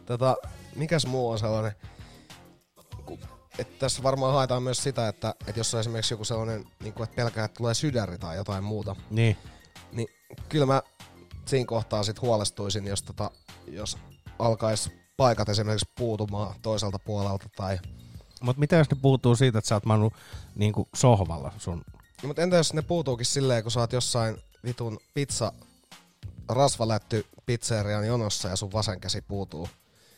Tota, 0.06 0.36
mikäs 0.76 1.06
muu 1.06 1.30
on 1.30 1.38
sellainen? 1.38 1.72
Ku- 3.04 3.18
Et 3.58 3.78
tässä 3.78 4.02
varmaan 4.02 4.32
haetaan 4.34 4.62
myös 4.62 4.82
sitä, 4.82 5.08
että, 5.08 5.34
että 5.46 5.60
jos 5.60 5.74
on 5.74 5.80
esimerkiksi 5.80 6.14
joku 6.14 6.24
sellainen, 6.24 6.64
niin 6.82 6.94
kuin, 6.94 7.04
että 7.04 7.16
pelkää, 7.16 7.44
että 7.44 7.58
tulee 7.58 7.74
sydäri 7.74 8.18
tai 8.18 8.36
jotain 8.36 8.64
muuta, 8.64 8.96
Niin. 9.10 9.36
niin 9.92 10.08
kyllä 10.48 10.66
mä 10.66 10.82
siinä 11.46 11.66
kohtaa 11.66 12.02
sit 12.02 12.20
huolestuisin, 12.22 12.86
jos, 12.86 13.02
tota, 13.02 13.30
jos 13.66 13.98
alkaisi 14.38 15.01
paikat 15.16 15.48
esimerkiksi 15.48 15.90
puutumaan 15.98 16.54
toiselta 16.62 16.98
puolelta 16.98 17.48
tai... 17.56 17.78
Mutta 18.40 18.60
mitä 18.60 18.76
jos 18.76 18.90
ne 18.90 18.96
puuttuu 19.02 19.36
siitä, 19.36 19.58
että 19.58 19.68
sä 19.68 19.74
oot 19.74 19.86
mannut 19.86 20.12
niinku 20.54 20.88
sohvalla 20.94 21.52
sun... 21.58 21.84
No, 22.22 22.26
mutta 22.26 22.42
entä 22.42 22.56
jos 22.56 22.74
ne 22.74 22.82
puutuukin 22.82 23.26
silleen, 23.26 23.62
kun 23.62 23.72
sä 23.72 23.80
oot 23.80 23.92
jossain 23.92 24.36
vitun 24.64 24.98
pizza 25.14 25.52
rasvalätty 26.48 27.26
pizzerian 27.46 28.06
jonossa 28.06 28.48
ja 28.48 28.56
sun 28.56 28.72
vasen 28.72 29.00
käsi 29.00 29.22
puutuu. 29.22 29.68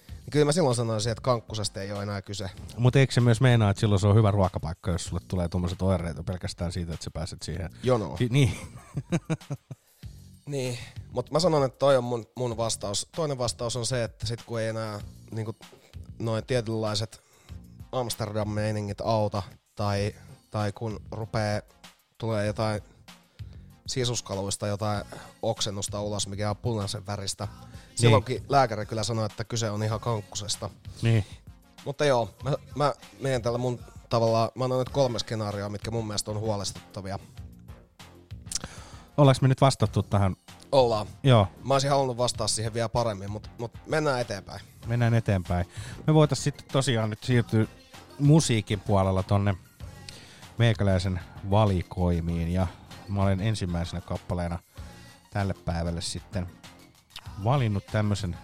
Niin 0.09 0.30
kyllä 0.30 0.44
mä 0.44 0.52
silloin 0.52 0.76
sanoisin, 0.76 1.12
että 1.12 1.22
kankkusesta 1.22 1.83
ei 1.83 1.92
ole 1.92 2.02
enää 2.02 2.22
kyse. 2.22 2.50
Mutta 2.76 2.98
eikö 2.98 3.12
se 3.12 3.20
myös 3.20 3.40
meinaa, 3.40 3.70
että 3.70 3.80
silloin 3.80 4.00
se 4.00 4.07
on 4.07 4.16
hyvä 4.16 4.30
ruokapaikka, 4.30 4.90
jos 4.90 5.04
sulle 5.04 5.22
tulee 5.28 5.48
tuommoiset 5.48 5.83
oireet 5.83 6.16
jo 6.16 6.24
pelkästään 6.24 6.72
siitä, 6.72 6.94
että 6.94 7.04
sä 7.04 7.11
pääset 7.11 7.42
siihen... 7.42 7.70
Jonoon. 7.83 8.16
Ki- 8.18 8.28
niin. 8.30 8.57
Niin, 10.46 10.78
mutta 11.12 11.33
mä 11.33 11.40
sanon, 11.40 11.64
että 11.64 11.78
toi 11.78 11.96
on 11.96 12.04
mun, 12.04 12.26
mun 12.37 12.57
vastaus. 12.57 13.09
Toinen 13.16 13.38
vastaus 13.38 13.76
on 13.76 13.87
se, 13.87 14.04
että 14.04 14.26
sit 14.26 14.42
kun 14.42 14.61
ei 14.61 14.68
enää 14.68 15.00
niinku, 15.30 15.57
noin 16.18 16.47
tietynlaiset 16.47 17.22
Amsterdam-meiningit 17.92 19.01
auta, 19.05 19.42
tai, 19.74 20.14
tai 20.51 20.72
kun 20.72 21.01
rupee, 21.11 21.62
tulee 22.18 22.47
jotain 22.47 22.82
sisuskaluista 23.86 24.66
jotain 24.66 25.05
oksennusta 25.42 26.01
ulos, 26.01 26.28
mikä 26.28 26.51
on 26.51 26.57
punaisen 26.57 27.07
väristä. 27.07 27.49
Silloinkin 27.95 28.45
lääkäri 28.49 28.86
kyllä 28.86 29.03
sanoi, 29.03 29.26
että 29.26 29.45
kyse 29.45 29.70
on 29.70 29.82
ihan 29.82 30.01
kankkusesta. 30.01 30.70
Niin. 31.03 31.24
Mutta 31.84 32.05
joo, 32.05 32.30
mä, 32.42 32.53
mä 32.74 32.95
menen 33.20 33.42
tällä 33.42 33.59
mun 33.59 33.80
tavallaan, 34.09 34.51
mä 34.55 34.64
annan 34.64 34.78
nyt 34.78 34.88
kolme 34.88 35.18
skenaarioa, 35.18 35.68
mitkä 35.68 35.90
mun 35.90 36.07
mielestä 36.07 36.30
on 36.30 36.40
huolestuttavia. 36.40 37.18
Ollaanko 39.17 39.39
me 39.43 39.49
nyt 39.49 39.61
vastattu 39.61 40.03
tähän? 40.03 40.37
Ollaan. 40.73 41.07
Joo. 41.23 41.49
Mä 41.65 41.75
olisin 41.75 41.91
halunnut 41.91 42.17
vastaa 42.17 42.49
siihen 42.49 42.75
vielä 42.75 42.89
paremmin, 42.89 43.31
mutta 43.31 43.51
mut 43.59 43.73
mennään 43.87 44.21
eteenpäin. 44.21 44.61
Mennään 44.87 45.15
eteenpäin. 45.15 45.67
Me 46.07 46.15
voitais 46.15 46.45
sitten 46.45 46.67
tosiaan 46.73 47.11
nyt 47.11 47.25
siirtyä 47.25 47.67
musiikin 48.19 48.81
puolella 48.81 49.23
tonne 49.23 49.55
meikäläisen 50.59 51.21
valikoimiin 51.51 52.53
ja 52.53 52.67
mä 53.09 53.23
olen 53.23 53.41
ensimmäisenä 53.41 54.01
kappaleena 54.01 54.59
tälle 55.31 55.55
päivälle 55.65 56.01
sitten 56.01 56.47
valinnut 57.45 57.87
tämmöisen 57.87 58.37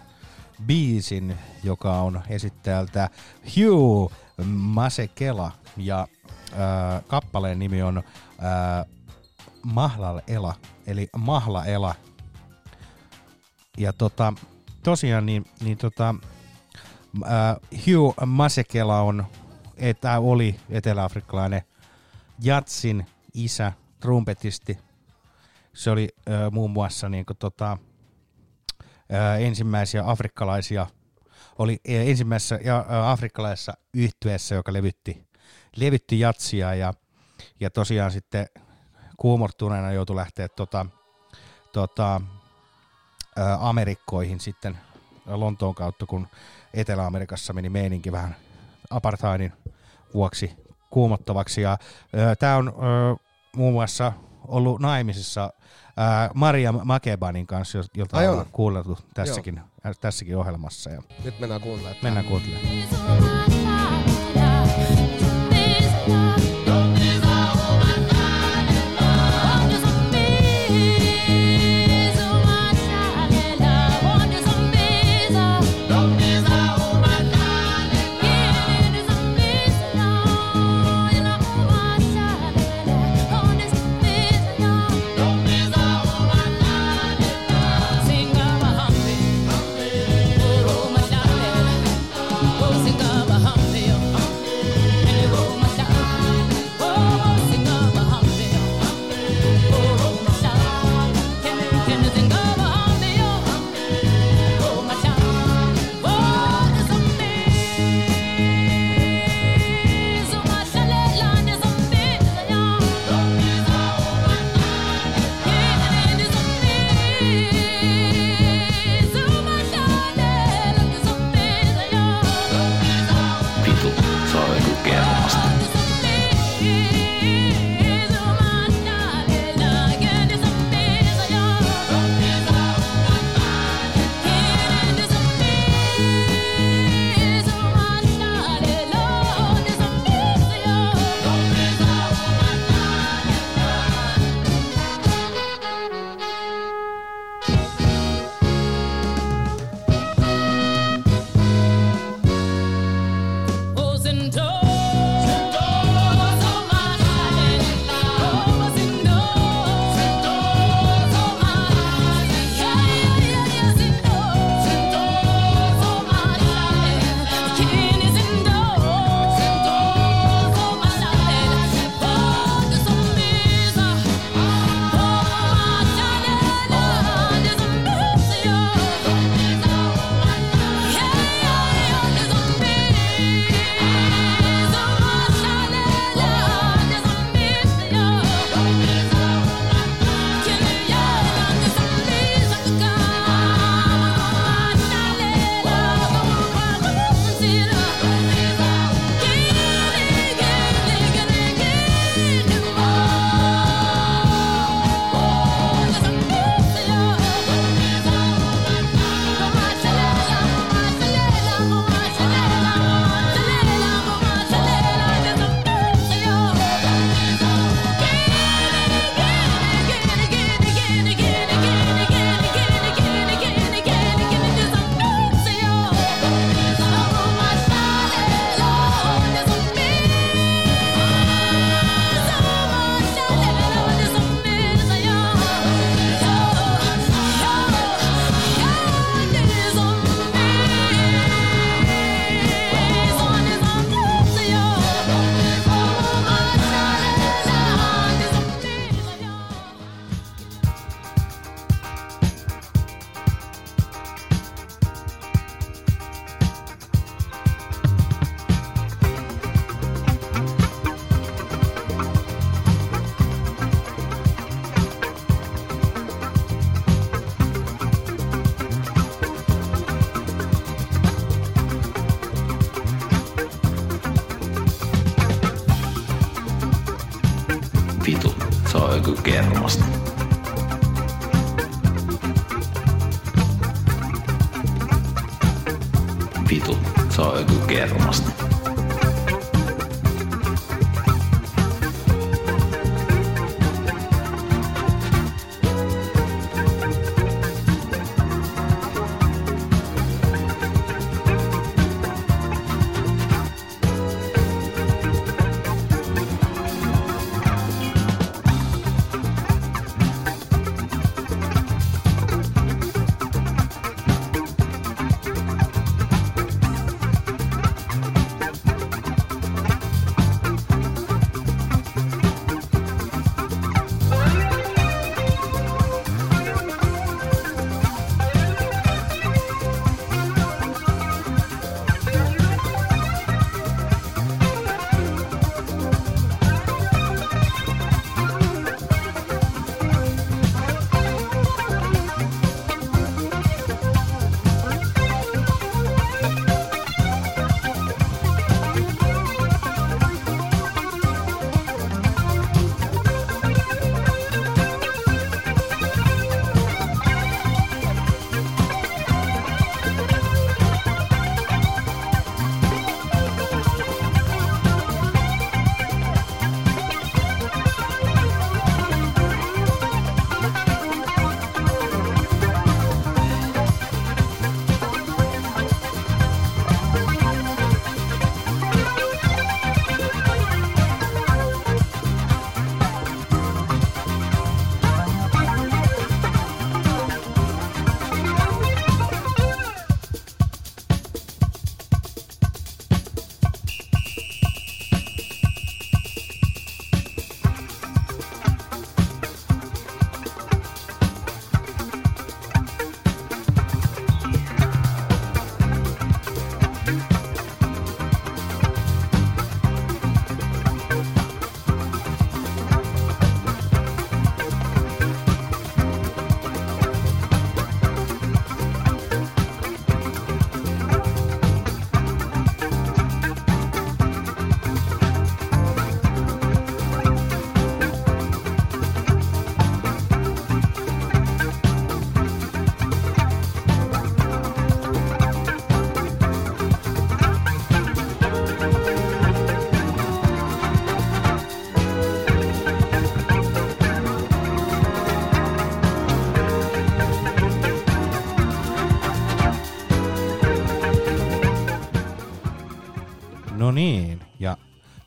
biisin, 0.65 1.37
joka 1.63 2.01
on 2.01 2.21
esittäjältä 2.29 3.09
Hugh 3.43 4.13
Masekela 4.45 5.51
ja 5.77 6.07
äh, 6.51 7.03
kappaleen 7.07 7.59
nimi 7.59 7.81
on 7.81 7.97
äh, 7.97 8.85
Mahlal 9.63 10.21
Ela, 10.27 10.55
eli 10.87 11.07
Mahla 11.17 11.65
Ela. 11.65 11.95
Ja 13.77 13.93
tota, 13.93 14.33
tosiaan 14.83 15.25
niin, 15.25 15.45
niin 15.61 15.77
tota, 15.77 16.15
äh, 17.23 17.55
Hugh 17.71 18.15
Masekela 18.25 19.01
on, 19.01 19.25
että 19.77 20.19
oli 20.19 20.59
eteläafrikkalainen 20.69 21.61
Jatsin 22.43 23.05
isä 23.33 23.73
trumpetisti. 23.99 24.77
Se 25.73 25.91
oli 25.91 26.09
ö, 26.29 26.51
muun 26.51 26.71
muassa 26.71 27.09
niin 27.09 27.25
kuin, 27.25 27.37
tota, 27.37 27.77
ö, 29.13 29.37
ensimmäisiä 29.37 30.03
afrikkalaisia, 30.05 30.87
oli 31.57 31.79
ö, 31.89 32.03
ensimmäisessä 32.03 32.59
ja, 32.63 32.85
ö, 32.89 33.09
afrikkalaisessa 33.09 33.73
yhtyeessä, 33.93 34.55
joka 34.55 34.73
levytti, 34.73 35.27
levytti 35.75 36.19
jatsia 36.19 36.73
ja, 36.73 36.93
ja 37.59 37.69
tosiaan 37.69 38.11
sitten 38.11 38.47
kuumortuneena 39.17 39.91
joutui 39.91 40.15
lähteä 40.15 40.47
tota, 40.47 40.85
tota, 41.71 42.21
ö, 43.37 43.41
Amerikkoihin 43.59 44.39
sitten 44.39 44.77
Lontoon 45.25 45.75
kautta, 45.75 46.05
kun 46.05 46.27
Etelä-Amerikassa 46.73 47.53
meni 47.53 47.69
meininki 47.69 48.11
vähän 48.11 48.35
apartheidin 48.89 49.53
vuoksi 50.13 50.51
kuumottavaksi. 50.89 51.61
Ja 51.61 51.77
tämä 52.39 52.55
on 52.57 52.67
ö, 52.67 52.71
muun 53.55 53.73
muassa 53.73 54.13
ollut 54.47 54.79
naimisissa 54.81 55.43
ö, 55.43 56.31
Maria 56.33 56.71
Makebanin 56.71 57.47
kanssa, 57.47 57.77
jo- 57.77 57.83
jolta 57.95 58.17
Ai 58.17 58.27
on 58.27 58.45
kuunneltu 58.51 58.97
tässäkin, 59.13 59.61
tässäkin 60.01 60.37
ohjelmassa. 60.37 60.89
Ja 60.89 61.01
Nyt 61.23 61.39
mennään 61.39 61.61
kuuntelemaan. 61.61 62.03
mennään 62.03 62.25
kuuntelemaan. 62.25 63.60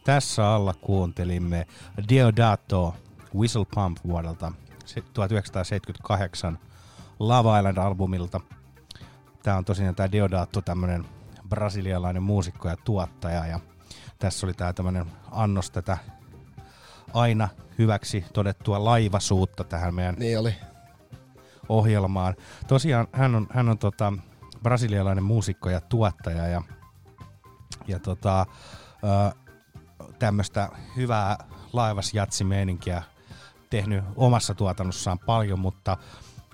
Tässä 0.04 0.54
alla 0.54 0.74
kuuntelimme 0.80 1.66
Deodato 2.08 2.94
Whistle 3.34 3.66
Pump 3.74 3.98
vuodelta 4.06 4.52
se- 4.84 5.00
1978 5.12 6.58
Lava 7.18 7.58
Island-albumilta. 7.58 8.40
Tämä 9.42 9.56
on 9.56 9.64
tosiaan 9.64 9.94
tämä 9.94 10.12
Deodato 10.12 10.60
tämmönen 10.62 11.04
brasilialainen 11.48 12.22
muusikko 12.22 12.68
ja 12.68 12.76
tuottaja 12.84 13.46
ja 13.46 13.60
tässä 14.18 14.46
oli 14.46 14.54
tämä 14.54 14.72
tämmönen 14.72 15.06
annos 15.30 15.70
tätä 15.70 15.98
aina 17.14 17.48
hyväksi 17.78 18.24
todettua 18.32 18.84
laivasuutta 18.84 19.64
tähän 19.64 19.94
meidän 19.94 20.14
Niin 20.18 20.38
oli. 20.38 20.54
ohjelmaan. 21.68 22.34
Tosiaan 22.66 23.06
hän 23.12 23.34
on, 23.34 23.46
hän 23.50 23.68
on 23.68 23.78
tota, 23.78 24.12
brasilialainen 24.62 25.24
muusikko 25.24 25.70
ja 25.70 25.80
tuottaja 25.80 26.46
ja, 26.48 26.62
ja 27.86 27.98
tota, 27.98 28.46
tämmöistä 30.24 30.68
hyvää 30.96 31.44
laivasjatsimeininkiä 31.72 33.02
tehnyt 33.70 34.04
omassa 34.16 34.54
tuotannossaan 34.54 35.18
paljon, 35.18 35.58
mutta 35.58 35.96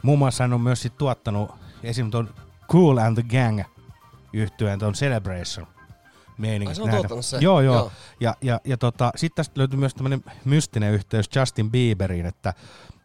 muun 0.02 0.18
muassa 0.18 0.44
hän 0.44 0.52
on 0.52 0.60
myös 0.60 0.82
sit 0.82 0.98
tuottanut 0.98 1.50
esim. 1.82 2.10
tuon 2.10 2.34
Cool 2.68 2.98
and 2.98 3.22
the 3.22 3.38
Gang 3.38 3.62
yhtyeen 4.32 4.78
tuon 4.78 4.92
Celebration. 4.92 5.66
Ai 6.68 6.74
se 6.74 6.82
on 6.82 6.90
tuottanut 6.90 7.24
sen? 7.24 7.42
Joo, 7.42 7.60
joo. 7.60 7.76
Joo. 7.76 7.92
Ja, 8.20 8.34
ja, 8.42 8.60
ja 8.64 8.76
tota, 8.76 9.12
sitten 9.16 9.36
tästä 9.36 9.58
löytyy 9.58 9.78
myös 9.78 9.94
tämmöinen 9.94 10.24
mystinen 10.44 10.92
yhteys 10.92 11.30
Justin 11.36 11.70
Bieberiin, 11.70 12.26
että 12.26 12.54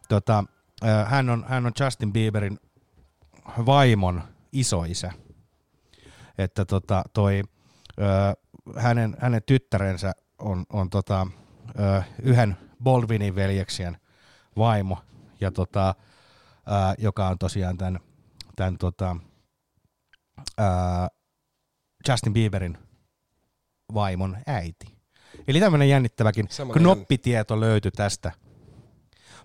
tota, 0.09 0.43
hän, 1.05 1.29
on, 1.29 1.45
hän 1.47 1.65
on 1.65 1.71
Justin 1.79 2.13
Bieberin 2.13 2.59
vaimon 3.65 4.23
isoisä. 4.51 5.11
Että 6.37 6.65
tota, 6.65 7.03
toi, 7.13 7.41
ö, 7.99 8.03
hänen, 8.77 9.17
hänen 9.19 9.41
tyttärensä 9.45 10.13
on, 10.45 10.65
on 10.69 10.89
tota, 10.89 11.27
ö, 11.79 12.03
yhden 12.21 12.57
Baldwinin 12.83 13.35
veljeksien 13.35 13.97
vaimo, 14.57 14.97
ja 15.41 15.51
tota, 15.51 15.89
ö, 15.89 16.95
joka 16.97 17.27
on 17.27 17.37
tosiaan 17.37 17.77
tämän, 17.77 17.99
tämän 18.55 18.77
tota, 18.77 19.15
ö, 20.59 20.63
Justin 22.09 22.33
Bieberin 22.33 22.77
vaimon 23.93 24.37
äiti. 24.47 24.95
Eli 25.47 25.59
tämmöinen 25.59 25.89
jännittäväkin 25.89 26.47
Semmoinen 26.49 26.83
knoppitieto 26.83 27.59
löytyi 27.59 27.91
tästä. 27.91 28.31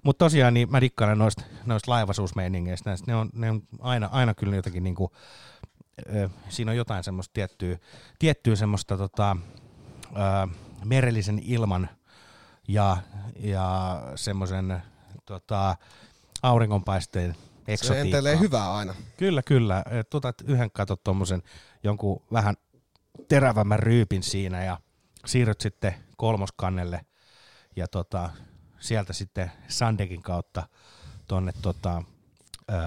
Mutta 0.03 0.25
tosiaan 0.25 0.55
niin 0.55 0.71
mä 0.71 0.81
dikkaan 0.81 1.19
noista, 1.19 1.43
noista 1.67 1.91
laivasuusmeiningeistä. 1.91 2.95
Ne 3.07 3.15
on, 3.17 3.31
ne 3.33 3.51
on 3.51 3.63
aina, 3.79 4.09
aina 4.13 4.35
kyllä 4.35 4.57
jotakin 4.57 4.83
niinku, 4.85 5.13
ö, 6.15 6.29
siinä 6.49 6.71
on 6.71 6.77
jotain 6.77 7.05
semmoista 7.05 7.33
tiettyä, 7.33 7.79
tiettyä 8.19 8.57
semmoista 8.57 8.97
tota, 8.97 9.37
ö, 10.17 10.70
merellisen 10.85 11.39
ilman 11.45 11.89
ja, 12.69 12.97
ja 13.37 14.01
semmoisen 14.15 14.83
tota, 15.25 15.77
auringonpaisteen 16.43 17.35
Se 17.35 17.73
eksotiikkaa. 17.73 18.05
entelee 18.05 18.39
hyvää 18.39 18.75
aina. 18.75 18.95
Kyllä, 19.17 19.43
kyllä. 19.43 19.83
Et 19.91 20.15
Otat 20.15 20.41
yhden 20.45 20.71
katot 20.71 21.05
tuommoisen 21.05 21.43
jonkun 21.85 22.23
vähän 22.33 22.55
terävämmän 23.29 23.79
ryypin 23.79 24.23
siinä 24.23 24.65
ja 24.65 24.81
siirryt 25.27 25.61
sitten 25.61 25.95
kolmoskannelle 26.17 27.01
ja 27.77 27.89
tota, 27.89 28.31
sieltä 28.81 29.13
sitten 29.13 29.53
Sandekin 29.69 30.23
kautta 30.23 30.69
tonne 31.27 31.53
tota, 31.63 32.03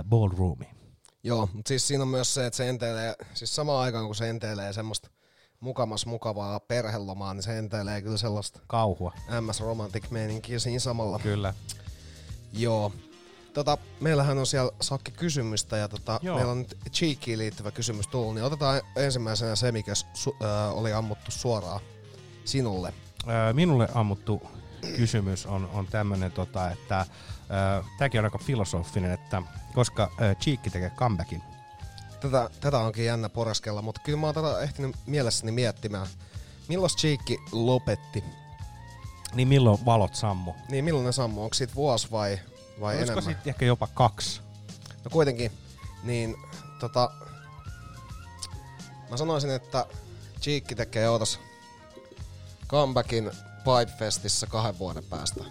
ballroomiin. 0.09 0.75
Joo, 1.23 1.49
mutta 1.53 1.67
siis 1.67 1.87
siinä 1.87 2.01
on 2.03 2.07
myös 2.07 2.33
se, 2.33 2.45
että 2.45 2.57
se 2.57 2.69
enteilee, 2.69 3.15
siis 3.33 3.55
samaan 3.55 3.83
aikaan 3.83 4.05
kun 4.05 4.15
se 4.15 4.29
enteilee 4.29 4.73
semmoista 4.73 5.09
mukamas 5.63 6.05
mukavaa 6.05 6.59
perhelomaa, 6.59 7.33
niin 7.33 7.43
se 7.43 7.57
enteilee 7.57 8.01
kyllä 8.01 8.17
sellaista 8.17 8.59
Kauhua. 8.67 9.13
MS 9.41 9.59
Romantic 9.59 10.09
meininkiä 10.09 10.59
siinä 10.59 10.79
samalla. 10.79 11.19
Kyllä. 11.19 11.53
Joo. 12.53 12.91
Tota, 13.53 13.77
meillähän 13.99 14.37
on 14.37 14.47
siellä 14.47 14.71
Sakki 14.81 15.11
kysymystä 15.11 15.77
ja 15.77 15.87
tota, 15.87 16.19
Joo. 16.21 16.35
meillä 16.35 16.51
on 16.51 16.59
nyt 16.59 16.77
Cheekiin 16.91 17.39
liittyvä 17.39 17.71
kysymys 17.71 18.07
tullut, 18.07 18.35
niin 18.35 18.43
otetaan 18.43 18.81
ensimmäisenä 18.95 19.55
se, 19.55 19.71
mikä 19.71 19.93
su- 19.93 20.45
äh, 20.45 20.77
oli 20.77 20.93
ammuttu 20.93 21.31
suoraan 21.31 21.79
sinulle. 22.45 22.93
Äh, 23.27 23.53
Minulle 23.53 23.87
ammuttu 23.93 24.41
kysymys 24.97 25.45
on, 25.45 25.69
on 25.73 25.87
tämmöinen, 25.87 26.31
tota, 26.31 26.71
että 26.71 26.99
äh, 26.99 27.07
tämäkin 27.97 28.19
on 28.19 28.25
aika 28.25 28.37
filosofinen, 28.37 29.11
että 29.11 29.41
koska 29.73 30.03
äh, 30.21 30.35
Cheekki 30.37 30.69
tekee 30.69 30.89
comebackin. 30.89 31.43
Tätä, 32.23 32.49
tätä 32.61 32.77
onkin 32.77 33.05
jännä 33.05 33.29
poreskella, 33.29 33.81
mutta 33.81 34.01
kyllä 34.03 34.19
mä 34.19 34.27
oon 34.27 34.35
tätä 34.35 34.59
ehtinyt 34.59 34.95
mielessäni 35.05 35.51
miettimään. 35.51 36.07
Milloin 36.67 36.91
Cheekki 36.97 37.37
lopetti? 37.51 38.23
Niin 39.33 39.47
milloin 39.47 39.85
valot 39.85 40.15
sammu? 40.15 40.53
Niin 40.69 40.85
milloin 40.85 41.05
ne 41.05 41.11
sammuu? 41.11 41.43
Onko 41.43 41.53
siitä 41.53 41.75
vuosi 41.75 42.11
vai, 42.11 42.39
vai 42.79 42.97
Olisiko 42.97 43.11
enemmän? 43.11 43.23
sitten 43.33 43.51
ehkä 43.51 43.65
jopa 43.65 43.87
kaksi? 43.87 44.41
No 45.03 45.09
kuitenkin, 45.11 45.51
niin 46.03 46.35
tota, 46.79 47.11
mä 49.09 49.17
sanoisin, 49.17 49.51
että 49.51 49.85
Cheekki 50.41 50.75
tekee 50.75 51.09
ootas 51.09 51.39
comebackin 52.67 53.31
Pipefestissä 53.63 54.47
kahden 54.47 54.79
vuoden 54.79 55.03
päästä. 55.03 55.43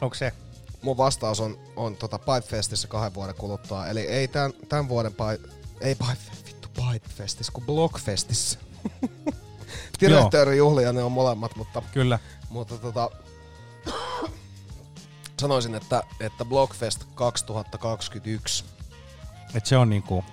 Onko 0.00 0.14
se? 0.14 0.32
Mun 0.82 0.96
vastaus 0.96 1.40
on, 1.40 1.58
on 1.76 1.96
tota 1.96 2.18
Pipefestissä 2.18 2.88
kahden 2.88 3.14
vuoden 3.14 3.34
kuluttua, 3.34 3.86
eli 3.86 4.00
ei 4.00 4.28
tämän, 4.28 4.52
tämän 4.68 4.88
vuoden 4.88 5.14
ei 5.80 5.94
Pipe, 5.94 6.46
vittu 6.46 6.68
Pipefestissä, 6.68 7.52
kun 7.52 7.64
Blockfestissä. 7.64 8.58
Direktöörijuhlia 10.00 10.92
ne 10.92 11.02
on 11.02 11.12
molemmat, 11.12 11.56
mutta, 11.56 11.82
Kyllä. 11.92 12.18
mutta 12.48 12.78
tota, 12.78 13.10
sanoisin, 15.40 15.74
että, 15.74 16.02
että 16.20 16.44
Blockfest 16.44 17.04
2021 17.14 18.64
Et 19.54 19.66
se 19.66 19.76
on 19.76 19.90
niinku, 19.90 20.24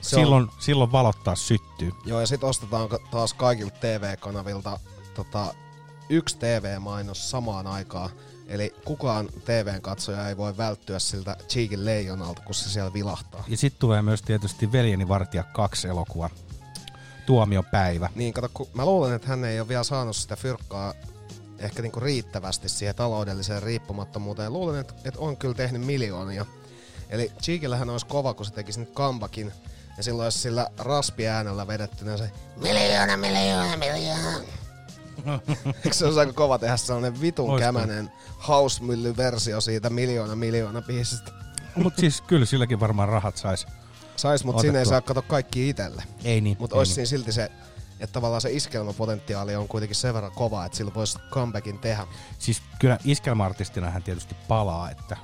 Se 0.00 0.16
on- 0.16 0.22
silloin, 0.22 0.48
silloin 0.58 0.92
valot 0.92 1.24
taas 1.24 1.48
syttyy. 1.48 1.92
Joo, 2.04 2.20
ja 2.20 2.26
sitten 2.26 2.48
ostetaan 2.48 2.88
taas 3.10 3.34
kaikilta 3.34 3.76
TV-kanavilta 3.80 4.80
tota, 5.14 5.54
yksi 6.08 6.38
TV-mainos 6.38 7.30
samaan 7.30 7.66
aikaan. 7.66 8.10
Eli 8.46 8.74
kukaan 8.84 9.28
TV-katsoja 9.44 10.28
ei 10.28 10.36
voi 10.36 10.56
välttyä 10.56 10.98
siltä 10.98 11.36
Cheekin 11.48 11.84
leijonalta, 11.84 12.42
kun 12.42 12.54
se 12.54 12.70
siellä 12.70 12.92
vilahtaa. 12.92 13.44
Ja 13.48 13.56
sitten 13.56 13.80
tulee 13.80 14.02
myös 14.02 14.22
tietysti 14.22 14.72
Veljeni 14.72 15.08
vartija 15.08 15.42
kaksi 15.42 15.88
elokuva. 15.88 16.30
Tuomiopäivä. 17.26 18.10
Niin, 18.14 18.32
kato, 18.32 18.50
kun 18.54 18.68
mä 18.74 18.84
luulen, 18.84 19.14
että 19.14 19.28
hän 19.28 19.44
ei 19.44 19.60
ole 19.60 19.68
vielä 19.68 19.84
saanut 19.84 20.16
sitä 20.16 20.36
fyrkkaa 20.36 20.94
ehkä 21.58 21.82
niinku 21.82 22.00
riittävästi 22.00 22.68
siihen 22.68 22.94
taloudelliseen 22.94 23.62
riippumattomuuteen. 23.62 24.52
Luulen, 24.52 24.80
että, 24.80 24.94
että 25.04 25.20
on 25.20 25.36
kyllä 25.36 25.54
tehnyt 25.54 25.82
miljoonia. 25.82 26.46
Eli 27.10 27.32
Cheekillähän 27.42 27.90
olisi 27.90 28.06
kova, 28.06 28.34
kun 28.34 28.46
se 28.46 28.52
tekisi 28.52 28.80
nyt 28.80 28.92
comebackin, 28.92 29.52
ja 29.96 30.02
silloin 30.02 30.24
olisi 30.24 30.38
sillä 30.38 30.66
raspiäänellä 30.78 31.66
vedettynä 31.66 32.16
se 32.16 32.30
miljoona, 32.56 33.16
miljoona, 33.16 33.76
miljoona. 33.76 34.40
Eikö 35.84 35.92
se 35.92 36.04
olisi 36.04 36.20
aika 36.20 36.32
kova 36.32 36.58
tehdä 36.58 36.76
sellainen 36.76 37.20
vitun 37.20 37.50
Ois 37.50 37.60
kämänen 37.60 38.12
hausmylly-versio 38.38 39.60
siitä 39.60 39.90
miljoona 39.90 40.36
miljoona 40.36 40.82
biisistä? 40.82 41.32
Mutta 41.76 42.00
siis 42.00 42.20
kyllä 42.20 42.46
silläkin 42.46 42.80
varmaan 42.80 43.08
rahat 43.08 43.36
sais. 43.36 43.66
Sais, 44.16 44.44
mutta 44.44 44.62
siinä 44.62 44.78
ei 44.78 44.86
saa 44.86 45.00
kato 45.00 45.22
kaikki 45.22 45.68
itelle. 45.68 46.02
Ei 46.24 46.40
niin. 46.40 46.56
Mutta 46.60 46.76
olisi 46.76 46.96
niin. 46.96 47.06
silti 47.06 47.32
se, 47.32 47.50
että 48.00 48.12
tavallaan 48.12 48.40
se 48.40 48.52
iskelmäpotentiaali 48.52 49.56
on 49.56 49.68
kuitenkin 49.68 49.96
sen 49.96 50.14
verran 50.14 50.32
kova, 50.32 50.64
että 50.64 50.78
sillä 50.78 50.94
voisi 50.94 51.18
comebackin 51.30 51.78
tehdä. 51.78 52.06
Siis 52.38 52.62
kyllä 52.78 52.98
iskelmäartistina 53.04 53.90
hän 53.90 54.02
tietysti 54.02 54.36
palaa, 54.48 54.90
että 54.90 55.16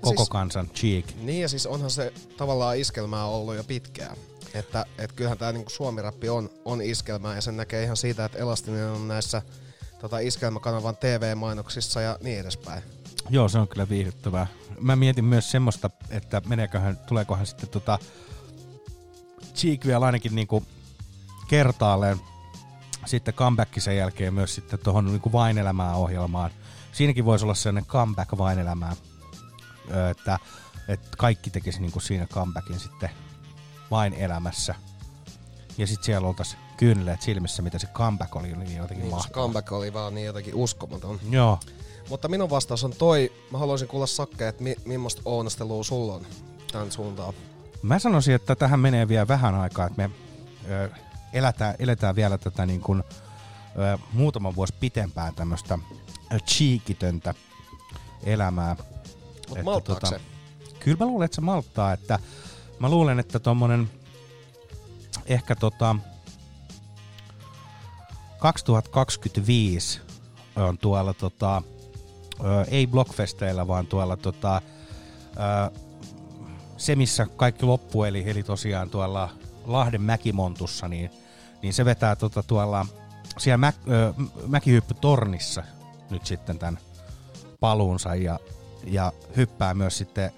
koko 0.00 0.16
Siis- 0.16 0.28
kansan 0.28 0.68
cheek. 0.68 1.06
Niin 1.16 1.42
ja 1.42 1.48
siis 1.48 1.66
onhan 1.66 1.90
se 1.90 2.12
tavallaan 2.36 2.78
iskelmää 2.78 3.24
ollut 3.24 3.56
jo 3.56 3.64
pitkään. 3.64 4.16
Että 4.54 4.86
et 4.98 5.12
kyllähän 5.12 5.38
tämä 5.38 5.52
niinku 5.52 5.70
suomirappi 5.70 6.28
on, 6.28 6.50
on 6.64 6.82
iskelmää 6.82 7.34
ja 7.34 7.40
sen 7.40 7.56
näkee 7.56 7.82
ihan 7.82 7.96
siitä, 7.96 8.24
että 8.24 8.38
Elastinen 8.38 8.90
on 8.90 9.08
näissä 9.08 9.42
tota, 10.00 10.18
iskelmäkanavan 10.18 10.96
TV-mainoksissa 10.96 12.00
ja 12.00 12.18
niin 12.22 12.40
edespäin. 12.40 12.82
Joo, 13.30 13.48
se 13.48 13.58
on 13.58 13.68
kyllä 13.68 13.88
viihdyttävää. 13.88 14.46
Mä 14.80 14.96
mietin 14.96 15.24
myös 15.24 15.50
semmoista, 15.50 15.90
että 16.10 16.42
meneeköhän, 16.46 16.96
tuleekohan 16.96 17.46
sitten 17.46 17.68
tota 17.68 17.98
Cheek 19.54 19.86
vielä 19.86 20.06
ainakin 20.06 20.34
niinku 20.34 20.62
kertaalleen 21.48 22.20
sitten 23.06 23.34
comeback 23.34 23.80
sen 23.80 23.96
jälkeen 23.96 24.34
myös 24.34 24.54
sitten 24.54 24.78
tuohon 24.78 25.06
niinku 25.06 25.32
vain 25.32 25.58
elämää 25.58 25.94
ohjelmaan. 25.94 26.50
Siinäkin 26.92 27.24
voisi 27.24 27.44
olla 27.44 27.54
sellainen 27.54 27.90
comeback 27.90 28.38
vain 28.38 28.58
elämää, 28.58 28.96
Ö, 29.90 30.10
että, 30.10 30.38
että 30.88 31.08
kaikki 31.18 31.50
tekisi 31.50 31.80
niinku 31.80 32.00
siinä 32.00 32.26
comebackin 32.26 32.80
sitten 32.80 33.10
vain 33.90 34.14
elämässä. 34.14 34.74
Ja 35.78 35.86
sitten 35.86 36.04
siellä 36.04 36.28
oltaisiin 36.28 36.60
kyyneleet 36.76 37.22
silmissä, 37.22 37.62
mitä 37.62 37.78
se 37.78 37.86
comeback 37.86 38.36
oli, 38.36 38.48
niin 38.56 38.76
jotenkin 38.76 38.98
Niin, 39.02 39.10
se 39.10 39.16
mahtavaa. 39.16 39.42
comeback 39.44 39.72
oli 39.72 39.92
vaan 39.92 40.14
niin 40.14 40.26
jotenkin 40.26 40.54
uskomaton. 40.54 41.20
Joo. 41.30 41.58
Mutta 42.08 42.28
minun 42.28 42.50
vastaus 42.50 42.84
on 42.84 42.92
toi, 42.98 43.32
mä 43.50 43.58
haluaisin 43.58 43.88
kuulla 43.88 44.06
Sakke, 44.06 44.48
että 44.48 44.62
mi- 44.62 44.76
millaista 44.84 45.22
ounastelua 45.24 45.84
sulla 45.84 46.14
on 46.14 46.26
tämän 46.72 46.92
suuntaan. 46.92 47.34
Mä 47.82 47.98
sanoisin, 47.98 48.34
että 48.34 48.54
tähän 48.56 48.80
menee 48.80 49.08
vielä 49.08 49.28
vähän 49.28 49.54
aikaa, 49.54 49.86
että 49.86 50.02
me 50.08 50.10
ö, 50.70 50.90
elätään, 51.32 51.74
eletään 51.78 52.16
vielä 52.16 52.38
tätä 52.38 52.66
niin 52.66 52.80
kuin, 52.80 53.02
ö, 53.78 53.98
muutama 54.12 54.54
vuosi 54.54 54.74
pitempään 54.80 55.34
tämmöistä 55.34 55.78
cheekitöntä 56.46 57.34
elämää. 58.24 58.76
Mut 59.48 59.62
malttaako 59.64 60.06
se? 60.06 60.20
Kyllä 60.80 60.96
mä 61.00 61.06
luulen, 61.06 61.24
että 61.24 61.34
se 61.34 61.40
malttaa, 61.40 61.92
että 61.92 62.18
mä 62.80 62.88
luulen, 62.88 63.18
että 63.18 63.38
tommonen 63.38 63.90
ehkä 65.26 65.56
tota 65.56 65.96
2025 68.38 70.00
on 70.56 70.78
tuolla 70.78 71.14
tota, 71.14 71.62
ei 72.68 72.86
Blockfesteillä, 72.86 73.66
vaan 73.66 73.86
tuolla 73.86 74.16
tota, 74.16 74.62
se, 76.76 76.96
missä 76.96 77.26
kaikki 77.36 77.66
loppu, 77.66 78.04
eli, 78.04 78.30
eli 78.30 78.42
tosiaan 78.42 78.90
tuolla 78.90 79.28
Lahden 79.66 80.02
Mäkimontussa, 80.02 80.88
niin, 80.88 81.10
niin 81.62 81.74
se 81.74 81.84
vetää 81.84 82.16
tota 82.16 82.42
tuolla 82.42 82.86
siellä 83.38 83.58
Mä, 83.58 83.72
Mäkihyppytornissa 84.46 85.62
nyt 86.10 86.26
sitten 86.26 86.58
tämän 86.58 86.78
paluunsa 87.60 88.14
ja, 88.14 88.38
ja 88.86 89.12
hyppää 89.36 89.74
myös 89.74 89.98
sitten 89.98 90.32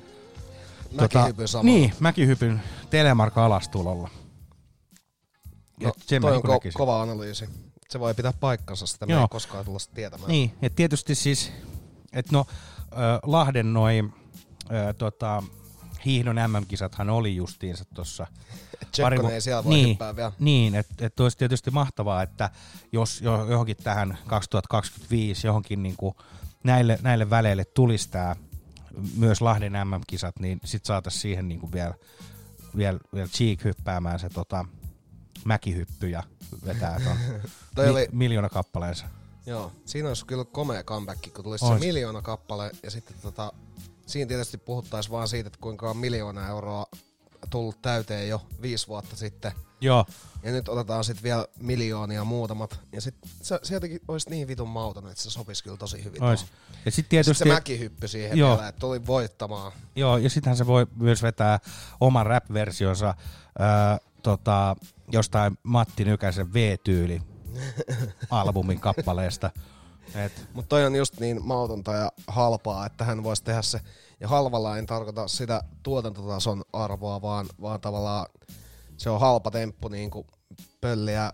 Mäkihypyn 0.94 1.48
samalla. 1.48 1.72
Niin, 1.72 1.92
Mäkihypyn 2.00 2.62
Telemark 2.90 3.38
alastulolla. 3.38 4.10
No, 5.80 5.86
mä 5.88 6.20
toi 6.20 6.30
on 6.30 6.32
niinku 6.32 6.68
ko- 6.68 6.72
kova 6.74 7.02
analyysi. 7.02 7.48
Se 7.90 8.00
voi 8.00 8.14
pitää 8.14 8.32
paikkansa, 8.32 8.86
sitä 8.86 9.06
me 9.06 9.12
Joo. 9.12 9.22
ei 9.22 9.28
koskaan 9.30 9.64
tulla 9.64 9.78
tietämään. 9.94 10.28
Niin, 10.30 10.54
ja 10.62 10.70
tietysti 10.70 11.14
siis, 11.14 11.52
että 12.12 12.32
no 12.32 12.46
ö, 12.92 12.94
Lahden 13.22 13.72
noin 13.72 14.12
ö, 14.70 14.92
tota, 14.92 15.42
hiihdon 16.04 16.36
MM-kisathan 16.36 17.10
oli 17.10 17.36
justiinsa 17.36 17.84
tuossa. 17.94 18.26
Tsekkonen 18.92 19.34
ei 19.34 19.40
siellä 19.40 19.64
voi 19.64 19.74
niin, 19.74 19.98
vielä. 20.16 20.32
Niin, 20.38 20.74
että 20.74 21.06
et 21.06 21.20
olisi 21.20 21.38
tietysti 21.38 21.70
mahtavaa, 21.70 22.22
että 22.22 22.50
jos 22.92 23.20
jo, 23.20 23.46
johonkin 23.50 23.76
tähän 23.76 24.18
2025 24.26 25.46
johonkin 25.46 25.82
niinku 25.82 26.16
näille, 26.64 26.98
näille 27.02 27.30
väleille 27.30 27.64
tulisi 27.64 28.10
tää 28.10 28.36
myös 29.16 29.40
Lahden 29.40 29.72
MM-kisat, 29.72 30.38
niin 30.40 30.60
sit 30.64 30.84
saataisiin 30.84 31.22
siihen 31.22 31.48
niinku 31.48 31.72
vielä, 31.72 31.94
vielä, 32.76 32.98
vielä 33.14 33.28
cheek 33.28 33.64
hyppäämään 33.64 34.18
se 34.18 34.28
tota, 34.28 34.64
mäkihyppy 35.44 36.08
ja 36.08 36.22
vetää 36.66 37.00
ton 37.04 37.16
Toi 37.74 37.88
oli- 37.88 38.08
miljoona 38.12 38.48
kappaleensa. 38.48 39.06
Joo, 39.46 39.72
siinä 39.84 40.08
olisi 40.08 40.26
kyllä 40.26 40.44
komea 40.44 40.82
comeback, 40.82 41.34
kun 41.34 41.44
tulisi 41.44 41.66
se 41.66 41.72
Ois. 41.72 41.80
miljoona 41.80 42.22
kappale 42.22 42.70
ja 42.82 42.90
sitten 42.90 43.16
tota, 43.22 43.52
siinä 44.06 44.28
tietysti 44.28 44.58
puhuttaisiin 44.58 45.12
vaan 45.12 45.28
siitä, 45.28 45.46
että 45.46 45.58
kuinka 45.60 45.90
on 45.90 45.96
miljoona 45.96 46.48
euroa 46.48 46.86
tullut 47.50 47.82
täyteen 47.82 48.28
jo 48.28 48.46
viisi 48.62 48.88
vuotta 48.88 49.16
sitten. 49.16 49.52
Joo. 49.82 50.04
Ja 50.42 50.52
nyt 50.52 50.68
otetaan 50.68 51.04
sitten 51.04 51.22
vielä 51.22 51.46
miljoonia 51.60 52.24
muutamat. 52.24 52.80
Ja 52.92 53.00
sitten 53.00 53.30
se, 53.42 53.58
se 53.62 53.74
jotenkin 53.74 54.00
olisi 54.08 54.30
niin 54.30 54.48
vitun 54.48 54.68
mauton, 54.68 55.08
että 55.08 55.22
se 55.22 55.30
sopisi 55.30 55.64
kyllä 55.64 55.76
tosi 55.76 56.04
hyvin. 56.04 56.22
Ois. 56.22 56.40
tuohon. 56.40 56.56
Ja 56.84 56.90
sit 56.90 57.08
tietysti- 57.08 57.34
Sit 57.34 57.48
se 57.48 57.54
mäkihyppy 57.54 58.08
siihen 58.08 58.38
Joo. 58.38 58.56
vielä, 58.56 58.68
että 58.68 58.78
tuli 58.80 59.06
voittamaan. 59.06 59.72
Joo, 59.96 60.16
ja 60.16 60.30
sittenhän 60.30 60.56
se 60.56 60.66
voi 60.66 60.86
myös 60.96 61.22
vetää 61.22 61.58
oman 62.00 62.26
rap-versionsa 62.26 63.14
ää, 63.58 63.98
tota, 64.22 64.76
jostain 65.12 65.58
Matti 65.62 66.04
Nykäsen 66.04 66.52
V-tyyli 66.52 67.22
albumin 68.30 68.80
kappaleesta. 68.80 69.50
Et, 70.14 70.48
Mutta 70.54 70.68
toi 70.68 70.84
on 70.86 70.94
just 70.96 71.20
niin 71.20 71.40
mautonta 71.46 71.92
ja 71.92 72.12
halpaa, 72.26 72.86
että 72.86 73.04
hän 73.04 73.22
voisi 73.22 73.44
tehdä 73.44 73.62
se. 73.62 73.80
Ja 74.20 74.28
halvalla 74.28 74.78
en 74.78 74.86
tarkoita 74.86 75.28
sitä 75.28 75.62
tuotantotason 75.82 76.62
arvoa, 76.72 77.22
vaan, 77.22 77.46
vaan 77.60 77.80
tavallaan 77.80 78.26
se 79.02 79.10
on 79.10 79.20
halpa 79.20 79.50
temppu 79.50 79.88
niin 79.88 80.10
kuin 80.10 80.26
pölliä 80.80 81.24
äh, 81.26 81.32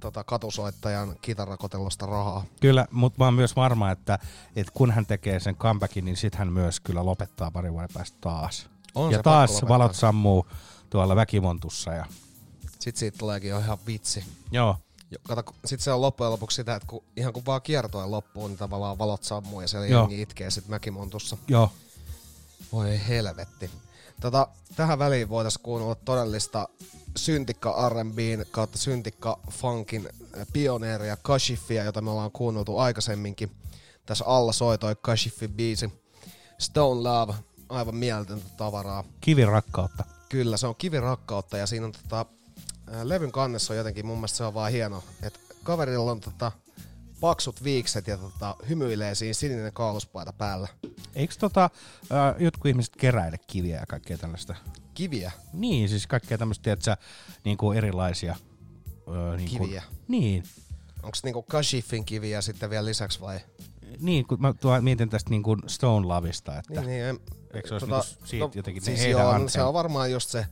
tota, 0.00 0.24
katusoittajan 0.24 1.16
kitarakotellosta 1.22 2.06
rahaa. 2.06 2.44
kyllä, 2.60 2.86
mutta 2.90 3.18
mä 3.18 3.24
oon 3.24 3.34
myös 3.34 3.56
varma, 3.56 3.90
että, 3.90 4.18
että 4.56 4.72
kun 4.74 4.90
hän 4.90 5.06
tekee 5.06 5.40
sen 5.40 5.56
comebackin, 5.56 6.04
niin 6.04 6.16
sit 6.16 6.34
hän 6.34 6.52
myös 6.52 6.80
kyllä 6.80 7.06
lopettaa 7.06 7.50
parin 7.50 7.72
vuoden 7.72 7.88
päästä 7.94 8.18
taas. 8.20 8.66
On 8.94 9.12
ja 9.12 9.22
taas 9.22 9.62
valot 9.68 9.94
sammuu 9.94 10.46
tuolla 10.90 11.16
väkimontussa. 11.16 11.92
Ja, 11.92 12.06
Sitten 12.70 12.96
siitä 12.96 13.18
tuleekin 13.18 13.50
jo 13.50 13.58
ihan 13.58 13.78
vitsi. 13.86 14.24
joo, 14.50 14.76
Kato, 15.22 15.54
sitten 15.64 15.84
se 15.84 15.92
on 15.92 16.00
loppujen 16.00 16.32
lopuksi 16.32 16.54
sitä, 16.54 16.74
että 16.74 16.88
kun, 16.88 17.04
ihan 17.16 17.32
kun 17.32 17.46
vaan 17.46 17.62
kiertoe 17.62 18.06
loppuu, 18.06 18.48
niin 18.48 18.58
tavallaan 18.58 18.98
valot 18.98 19.22
sammuu 19.22 19.60
ja 19.60 19.68
siellä 19.68 19.86
Joo. 19.86 20.00
jengi 20.02 20.22
itkee 20.22 20.50
sitten 20.50 20.70
mäkimontussa. 20.70 21.36
joo. 21.48 21.72
Voi 22.72 23.00
helvetti. 23.08 23.70
Tota, 24.20 24.48
tähän 24.76 24.98
väliin 24.98 25.28
voitaisiin 25.28 25.62
kuunnella 25.62 25.94
todellista 25.94 26.68
syntikka 27.16 27.88
R&Bn 27.88 28.44
kautta 28.50 28.78
syntikka 28.78 29.38
funkin 29.50 30.08
pioneeria 30.52 31.16
Kashifia, 31.16 31.84
jota 31.84 32.00
me 32.00 32.10
ollaan 32.10 32.32
kuunneltu 32.32 32.78
aikaisemminkin. 32.78 33.50
Tässä 34.06 34.24
alla 34.24 34.52
soi 34.52 34.78
toi 34.78 34.96
Kashifin 35.02 35.52
biisi 35.52 35.92
Stone 36.58 37.02
Love, 37.02 37.34
aivan 37.68 37.96
mieletöntä 37.96 38.46
tavaraa. 38.56 39.04
Kivirakkautta. 39.20 40.04
Kyllä, 40.28 40.56
se 40.56 40.66
on 40.66 40.74
kivirakkautta 40.78 41.58
ja 41.58 41.66
siinä 41.66 41.86
on 41.86 41.92
tota, 41.92 42.26
ää, 42.86 43.08
levyn 43.08 43.32
kannessa 43.32 43.72
on 43.72 43.78
jotenkin, 43.78 44.06
mun 44.06 44.18
mielestä 44.18 44.36
se 44.36 44.44
on 44.44 44.54
vaan 44.54 44.72
hieno, 44.72 45.04
että 45.22 45.40
kaverilla 45.62 46.10
on 46.10 46.20
tota, 46.20 46.52
paksut 47.20 47.64
viikset 47.64 48.06
ja 48.06 48.16
tota, 48.16 48.56
hymyilee 48.68 49.14
siinä 49.14 49.34
sininen 49.34 49.72
kauluspaita 49.72 50.32
päällä. 50.32 50.68
Eikö 51.14 51.34
tota, 51.38 51.70
äh, 52.12 52.34
jotkut 52.38 52.66
ihmiset 52.66 52.96
keräile 52.96 53.38
kiviä 53.46 53.80
ja 53.80 53.86
kaikkea 53.86 54.18
tällaista? 54.18 54.54
Kiviä? 54.94 55.32
Niin, 55.52 55.88
siis 55.88 56.06
kaikkea 56.06 56.38
tämmöistä, 56.38 56.62
tiedätkö, 56.62 56.96
niin 57.44 57.56
kuin 57.56 57.78
erilaisia. 57.78 58.36
Öö, 59.08 59.36
niin 59.36 59.50
kuin, 59.50 59.62
Kiviä? 59.62 59.82
Niin. 60.08 60.44
Onko 61.02 61.18
niinku 61.24 61.42
Kashifin 61.42 62.04
kiviä 62.04 62.40
sitten 62.40 62.70
vielä 62.70 62.84
lisäksi 62.84 63.20
vai? 63.20 63.40
Niin, 64.00 64.26
kun 64.26 64.40
mä 64.40 64.54
tuo, 64.60 64.80
mietin 64.80 65.08
tästä 65.10 65.30
niin 65.30 65.42
kuin 65.42 65.62
Stone 65.66 66.06
Lavista, 66.06 66.58
että 66.58 66.80
Niin, 66.80 66.86
niin, 66.86 67.04
en, 67.04 67.18
eikö 67.54 67.68
se 67.68 67.74
olisi 67.74 67.86
tota, 67.86 68.04
niin 68.04 68.16
kuin 68.18 68.28
siitä 68.28 68.46
no, 68.46 68.52
jotenkin 68.54 68.82
siis 68.82 69.00
heidän 69.00 69.20
joo, 69.20 69.38
no, 69.38 69.48
se 69.48 69.62
on 69.62 69.74
varmaan 69.74 70.12
just 70.12 70.30
se, 70.30 70.46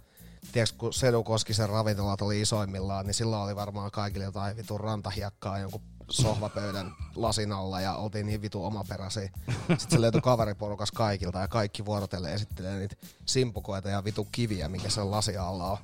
tiedätkö, 0.52 0.76
kun 0.78 0.92
Sedu 0.92 1.24
Koskisen 1.24 1.68
ravintolat 1.68 2.22
oli 2.22 2.40
isoimmillaan, 2.40 3.07
niin 3.07 3.14
silloin 3.14 3.42
oli 3.42 3.57
varmaan 3.57 3.90
kaikille 3.90 4.24
jotain 4.24 4.57
vitun 4.57 4.80
rantahiekkaa 4.80 5.59
jonkun 5.59 5.82
sohvapöydän 6.11 6.92
lasin 7.14 7.52
alla 7.52 7.80
ja 7.80 7.94
oltiin 7.94 8.26
niin 8.26 8.42
vitu 8.42 8.64
omaperäisiä. 8.64 9.30
Sitten 9.68 9.90
se 9.90 10.00
löytyi 10.00 10.20
kaveriporukas 10.20 10.92
kaikilta 10.92 11.38
ja 11.38 11.48
kaikki 11.48 11.84
vuorotellen 11.84 12.32
esittelee 12.32 12.78
niitä 12.78 12.96
simpukoita 13.26 13.88
ja 13.88 14.04
vitu 14.04 14.28
kiviä, 14.32 14.68
mikä 14.68 14.88
sen 14.88 15.11
lasi 15.11 15.36
alla 15.36 15.70
on. 15.70 15.78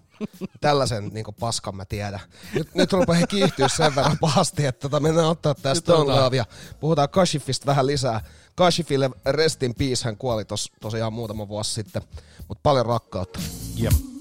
Tällaisen 0.61 1.09
niin 1.09 1.25
paskan 1.41 1.77
mä 1.77 1.85
tiedän. 1.85 2.21
Nyt, 2.55 2.75
nyt 2.75 2.93
rupeaa 2.93 3.27
kiihtyä 3.27 3.69
sen 3.69 3.95
verran 3.97 4.19
pahasti, 4.21 4.67
että 4.67 4.81
tota 4.81 5.01
mennään 5.01 5.29
ottaa 5.29 5.55
Nyt 5.65 5.77
Stone. 5.77 6.21
Love 6.21 6.37
ja 6.37 6.45
puhutaan 6.81 7.09
Kashifista 7.09 7.67
vähän 7.67 7.87
lisää. 7.87 8.21
Kashifille 8.55 9.11
Rest 9.27 9.63
in 9.63 9.75
Peace 9.75 10.05
hän 10.05 10.17
kuoli 10.17 10.45
tos, 10.45 10.73
tosiaan 10.81 11.13
muutama 11.13 11.49
vuosi 11.49 11.75
sitten, 11.75 12.03
mutta 12.49 12.61
paljon 12.63 12.87
rakkautta. 12.87 13.41
Jep. 13.77 14.12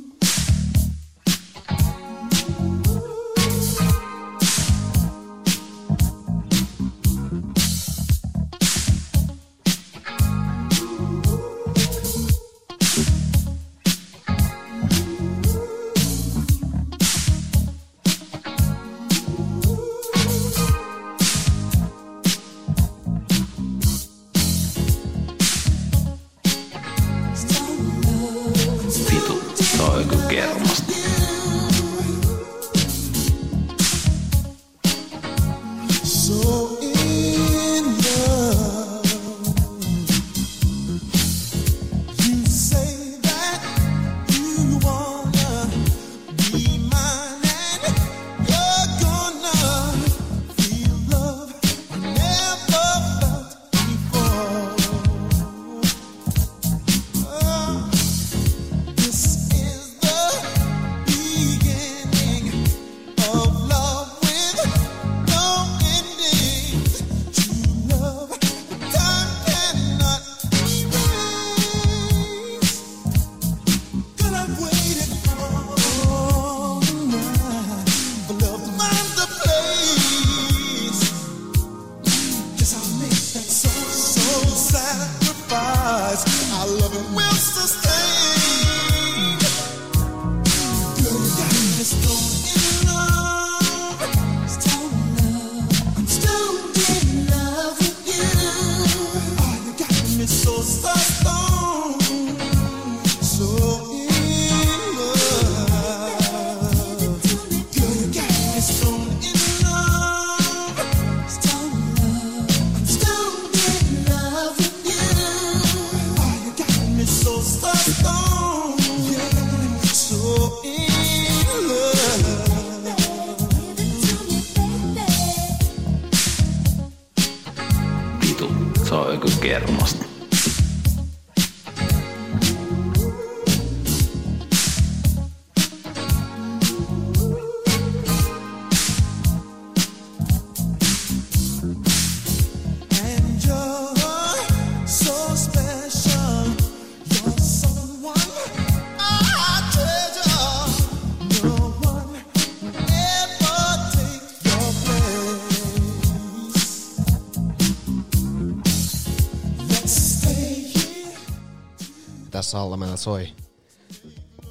Meillä 162.78 162.98
soi 162.98 163.28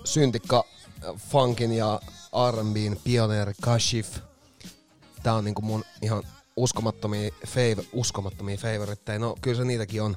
syntikka 0.05 0.65
äh, 1.05 1.15
funkin 1.31 1.73
ja 1.73 2.01
R&Bn 2.51 2.97
pioneeri 3.05 3.53
Kashif. 3.61 4.19
Tää 5.23 5.35
on 5.35 5.45
niinku 5.45 5.63
mun 5.63 5.85
ihan 6.03 6.23
uskomattomia, 6.57 7.31
fav- 7.47 7.87
uskomattomia 7.93 8.57
favoritteja. 8.57 9.19
No 9.19 9.37
kyllä 9.41 9.57
se 9.57 9.65
niitäkin 9.65 10.03
on. 10.03 10.17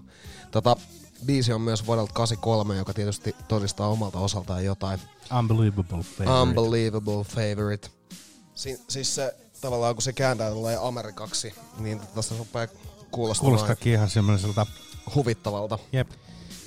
Tota, 0.51 0.75
biisi 1.25 1.53
on 1.53 1.61
myös 1.61 1.86
vuodelta 1.86 2.13
83, 2.13 2.75
joka 2.75 2.93
tietysti 2.93 3.36
todistaa 3.47 3.88
omalta 3.88 4.19
osaltaan 4.19 4.65
jotain. 4.65 4.99
Unbelievable 5.39 6.03
favorite. 6.03 6.41
Unbelievable 6.41 7.23
favorite. 7.23 7.89
Si- 8.55 8.81
siis 8.89 9.15
se 9.15 9.36
tavallaan 9.61 9.95
kun 9.95 10.01
se 10.01 10.13
kääntää 10.13 10.51
tulee 10.51 10.77
amerikaksi, 10.81 11.53
niin 11.77 12.01
tästä 12.15 12.36
rupeaa 12.38 12.67
kuulostamaan 13.11 13.51
Kuulostaakin 13.51 13.93
ihan 13.93 14.09
semmoiselta... 14.09 14.65
huvittavalta. 15.15 15.79
Jep. 15.91 16.09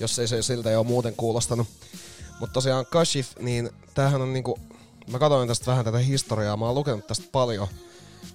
Jos 0.00 0.18
ei 0.18 0.28
se 0.28 0.42
siltä 0.42 0.70
jo 0.70 0.84
muuten 0.84 1.14
kuulostanut. 1.16 1.68
Mutta 2.40 2.54
tosiaan 2.54 2.86
Kashif, 2.86 3.36
niin 3.40 3.70
tämähän 3.94 4.22
on 4.22 4.32
niinku... 4.32 4.58
Mä 5.10 5.18
katsoin 5.18 5.48
tästä 5.48 5.66
vähän 5.66 5.84
tätä 5.84 5.98
historiaa, 5.98 6.56
mä 6.56 6.66
oon 6.66 6.74
lukenut 6.74 7.06
tästä 7.06 7.26
paljon. 7.32 7.68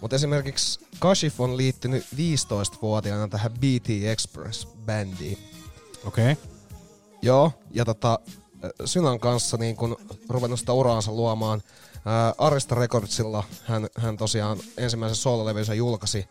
Mutta 0.01 0.16
esimerkiksi 0.16 0.80
Kashif 0.99 1.41
on 1.41 1.57
liittynyt 1.57 2.05
15-vuotiaana 2.16 3.28
tähän 3.28 3.51
BT 3.51 3.89
Express-bändiin. 3.89 5.38
Okei. 6.05 6.32
Okay. 6.32 6.36
Joo, 7.22 7.51
ja 7.72 7.86
tota, 7.86 8.20
Synan 8.86 9.20
kanssa 9.20 9.57
niin 9.57 9.76
kun 9.76 9.97
ruvennut 10.30 10.59
sitä 10.59 10.74
uraansa 10.74 11.12
luomaan. 11.12 11.62
Ää, 12.05 12.34
Arista 12.38 12.76
Recordsilla 12.76 13.43
hän, 13.64 13.88
hän 13.97 14.18
tosiaan 14.18 14.57
ensimmäisen 14.78 15.16
soololevynsä 15.16 15.74
julkaisi. 15.74 16.26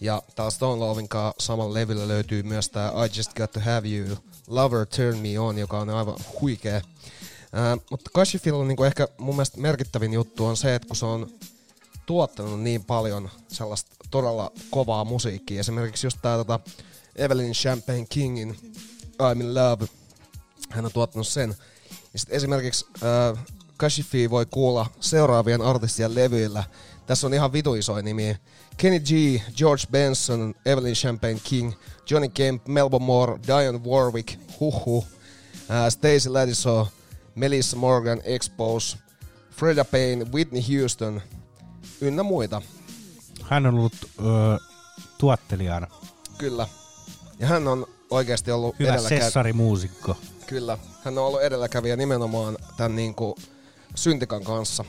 Ja 0.00 0.22
taas 0.34 0.54
Stone 0.54 0.78
Lovin 0.78 1.08
kanssa 1.08 1.34
samalla 1.38 1.74
levyllä 1.74 2.08
löytyy 2.08 2.42
myös 2.42 2.68
tää 2.68 2.90
I 2.90 3.16
Just 3.16 3.34
Got 3.34 3.52
To 3.52 3.60
Have 3.60 3.88
You, 3.88 4.16
Lover 4.46 4.86
Turn 4.86 5.18
Me 5.18 5.38
On, 5.38 5.58
joka 5.58 5.78
on 5.78 5.90
aivan 5.90 6.16
huikea. 6.40 6.80
Ää, 7.52 7.76
mutta 7.90 8.10
Kashifilla 8.14 8.58
on 8.58 8.68
niinku 8.68 8.84
ehkä 8.84 9.08
mun 9.18 9.34
mielestä 9.34 9.60
merkittävin 9.60 10.12
juttu 10.12 10.46
on 10.46 10.56
se, 10.56 10.74
että 10.74 10.88
kun 10.88 10.96
se 10.96 11.06
on 11.06 11.30
tuottanut 12.06 12.60
niin 12.60 12.84
paljon 12.84 13.30
sellaista 13.48 13.96
todella 14.10 14.52
kovaa 14.70 15.04
musiikkia. 15.04 15.60
Esimerkiksi 15.60 16.06
just 16.06 16.18
tää 16.22 16.36
tota 16.36 16.60
Evelyn 17.16 17.52
Champagne 17.52 18.06
Kingin 18.08 18.56
I'm 19.22 19.40
in 19.40 19.54
Love. 19.54 19.86
Hän 20.70 20.84
on 20.84 20.92
tuottanut 20.92 21.28
sen. 21.28 21.56
Ja 22.12 22.18
sit 22.18 22.32
esimerkiksi 22.32 22.86
äh, 23.02 23.44
Kashifi 23.76 24.30
voi 24.30 24.46
kuulla 24.46 24.86
seuraavien 25.00 25.62
artistien 25.62 26.14
levyillä. 26.14 26.64
Tässä 27.06 27.26
on 27.26 27.34
ihan 27.34 27.52
vitu 27.52 27.74
isoja 27.74 28.02
nimiä. 28.02 28.36
Kenny 28.76 29.00
G, 29.00 29.08
George 29.56 29.82
Benson, 29.90 30.54
Evelyn 30.66 30.94
Champagne 30.94 31.40
King, 31.44 31.72
Johnny 32.10 32.28
Kemp, 32.28 32.66
Melba 32.66 32.98
Moore, 32.98 33.38
Diane 33.46 33.78
Warwick, 33.78 34.34
Huhu, 34.60 35.06
äh, 35.70 35.88
Stacey 35.90 36.32
Ladiso, 36.32 36.88
Melissa 37.34 37.76
Morgan, 37.76 38.20
Expose, 38.24 38.98
Freda 39.50 39.84
Payne, 39.84 40.26
Whitney 40.32 40.62
Houston, 40.78 41.22
ynnä 42.00 42.22
muita. 42.22 42.62
Hän 43.42 43.66
on 43.66 43.74
ollut 43.74 43.92
öö, 44.20 44.56
tuottelijana. 45.18 45.86
Kyllä. 46.38 46.68
Ja 47.38 47.46
hän 47.46 47.68
on 47.68 47.86
oikeasti 48.10 48.50
ollut 48.50 48.78
Hyvä 48.78 48.90
edelläkä- 48.94 49.08
sessarimuusikko. 49.08 50.16
Kyllä. 50.46 50.78
Hän 51.04 51.18
on 51.18 51.24
ollut 51.24 51.42
edelläkävijä 51.42 51.96
nimenomaan 51.96 52.56
tämän 52.76 52.96
niinku 52.96 53.36
syntikan 53.94 54.44
kanssa. 54.44 54.84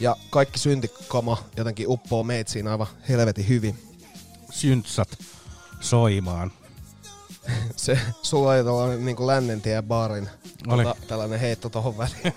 Ja 0.00 0.16
kaikki 0.30 0.58
syntikama 0.58 1.38
jotenkin 1.56 1.88
uppoo 1.88 2.22
meitsiin 2.22 2.68
aivan 2.68 2.86
helvetin 3.08 3.48
hyvin. 3.48 3.78
Syntsat 4.50 5.08
soimaan. 5.80 6.52
Se, 7.76 7.98
sulla 8.22 8.50
oli 8.50 8.64
tällainen 8.64 9.04
niinku 9.04 9.26
lännentien 9.26 9.84
baarin 9.84 10.28
Oli. 10.68 10.84
tota, 10.84 10.96
tällainen 11.08 11.40
heitto 11.40 11.68
tohon 11.68 11.98
väliin. 11.98 12.16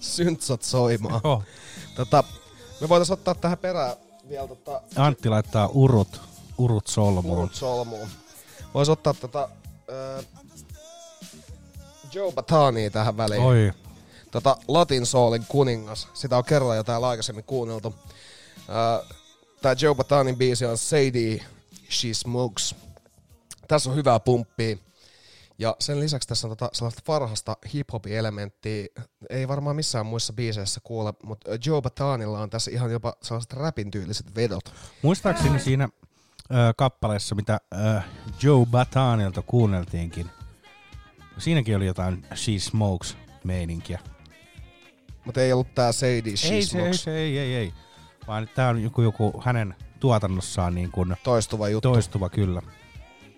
Syntsat 0.00 0.62
soimaan. 0.62 1.20
Oh. 1.24 1.42
Tota, 1.94 2.24
me 2.80 2.88
voitais 2.88 3.10
ottaa 3.10 3.34
tähän 3.34 3.58
perään 3.58 3.96
vielä 4.28 4.48
tota, 4.48 4.82
Antti 4.96 5.28
laittaa 5.28 5.66
urut, 5.66 6.20
urut 6.58 6.86
solmuun. 6.86 7.38
Urut 7.38 7.54
solmuun. 7.54 8.08
Vois 8.74 8.88
ottaa 8.88 9.14
tätä 9.14 9.42
äh, 9.42 10.26
Joe 12.12 12.32
Batania 12.32 12.90
tähän 12.90 13.16
väliin. 13.16 13.42
Oi. 13.42 13.72
Tota 14.32 14.56
Latin 14.68 15.06
Soulin 15.06 15.44
kuningas. 15.48 16.08
Sitä 16.14 16.36
on 16.36 16.44
kerran 16.44 16.76
jo 16.76 16.84
täällä 16.84 17.08
aikaisemmin 17.08 17.44
kuunneltu. 17.44 17.94
Äh, 18.58 19.08
tää 19.62 19.74
Joe 19.80 19.94
Batanin 19.94 20.36
biisi 20.36 20.66
on 20.66 20.78
Sadie 20.78 21.44
She 21.90 22.14
Smokes. 22.14 22.74
Tässä 23.68 23.90
on 23.90 23.96
hyvää 23.96 24.20
pumppia. 24.20 24.76
Ja 25.58 25.76
sen 25.78 26.00
lisäksi 26.00 26.28
tässä 26.28 26.46
on 26.46 26.56
tota 26.56 26.70
sellaista 26.72 27.02
varhasta 27.08 27.56
hip-hopin 27.74 28.12
elementtiä. 28.12 28.86
Ei 29.30 29.48
varmaan 29.48 29.76
missään 29.76 30.06
muissa 30.06 30.32
biiseissä 30.32 30.80
kuule, 30.84 31.14
mutta 31.22 31.50
Joe 31.66 31.82
Batanilla 31.82 32.40
on 32.40 32.50
tässä 32.50 32.70
ihan 32.70 32.92
jopa 32.92 33.14
sellaiset 33.22 33.52
rapin 33.52 33.90
tyyliset 33.90 34.34
vedot. 34.34 34.74
Muistaakseni 35.02 35.60
siinä 35.60 35.88
ö, 36.50 36.54
kappaleessa, 36.76 37.34
mitä 37.34 37.60
ö, 37.74 38.00
Joe 38.42 38.66
Batanilta 38.66 39.42
kuunneltiinkin, 39.42 40.30
siinäkin 41.38 41.76
oli 41.76 41.86
jotain 41.86 42.26
She 42.34 42.58
Smokes 42.58 43.16
meininkiä. 43.44 44.00
Mutta 45.24 45.40
ei 45.40 45.52
ollut 45.52 45.74
tää 45.74 45.92
Sadie 45.92 46.36
She 46.36 46.54
ei, 46.54 46.62
se, 46.62 46.86
ei, 46.86 46.94
se, 46.94 47.16
ei, 47.16 47.38
ei, 47.38 47.54
ei. 47.54 47.72
Vaan 48.26 48.48
tää 48.54 48.68
on 48.68 48.82
joku, 48.82 49.02
joku 49.02 49.42
hänen 49.44 49.74
tuotannossaan 50.00 50.74
niin 50.74 50.90
kuin 50.90 51.16
Toistuva 51.22 51.68
juttu. 51.68 51.92
Toistuva, 51.92 52.28
kyllä. 52.28 52.62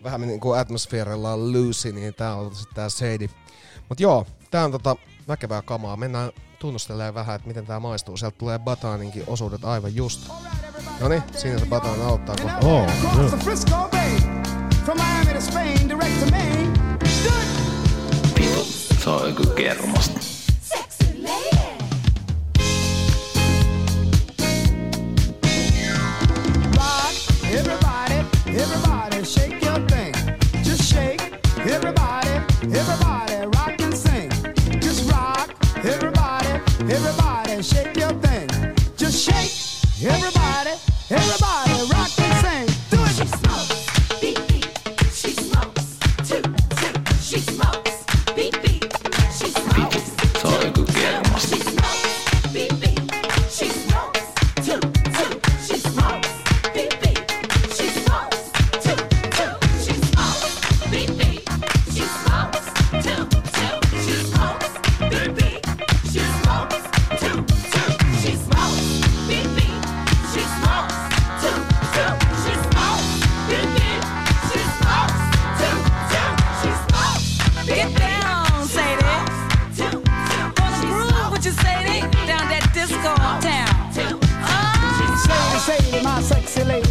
vähän 0.05 0.21
niin 0.21 0.41
kuin 0.41 0.61
atmosfeerilla 0.61 1.33
on 1.33 1.53
Lucy, 1.53 1.93
niin 1.93 2.15
tää 2.15 2.35
on 2.35 2.55
sitten 2.55 2.75
tää 2.75 2.89
Sadie. 2.89 3.29
Mut 3.89 4.01
joo, 4.01 4.27
tää 4.51 4.65
on 4.65 4.73
tota 4.73 4.97
väkevää 5.29 5.63
kamaa. 5.63 5.97
Mennään 5.97 6.31
tunnustelemaan 6.59 7.15
vähän, 7.15 7.37
että 7.37 7.49
miten 7.49 7.67
tää 7.67 7.81
maistuu. 7.81 8.17
Sieltä 8.17 8.39
tulee 8.39 8.59
Bataninkin 8.59 9.25
osuudet 9.27 9.65
aivan 9.65 9.95
just. 9.95 10.29
Noni, 11.01 11.23
siinä 11.37 11.59
se 11.59 11.67
Batan 11.67 12.03
aloittaa 12.03 12.37
kohta. 12.43 12.67
Oh, 12.67 12.89
Across 13.11 13.35
the 13.35 13.45
Frisco 13.45 13.89
Bay, 13.91 14.17
from 14.85 14.99
Miami 14.99 15.35
to 15.35 15.41
Spain, 15.41 15.89
direct 15.89 16.21
to 16.21 16.27
Maine. 16.31 16.79
Vitu, 18.41 18.65
se 19.05 19.11
on 19.11 19.29
joku 19.29 19.47
kermasta. 19.47 20.34
Everybody, 27.55 28.15
everybody, 28.49 29.25
shake 29.25 29.63
your 29.65 29.79
thing. 29.87 30.13
Just 30.65 30.83
shake, 30.93 31.21
everybody, 31.59 32.31
everybody, 32.63 33.47
rock 33.57 33.81
and 33.81 33.97
sing. 33.97 34.31
Just 34.81 35.11
rock, 35.11 35.55
everybody, 35.85 36.49
everybody, 36.81 37.63
shake 37.63 37.97
your 37.97 38.13
thing. 38.25 38.49
Just 38.97 39.25
shake, 39.25 39.53
everybody, 40.11 40.73
everybody, 41.11 41.94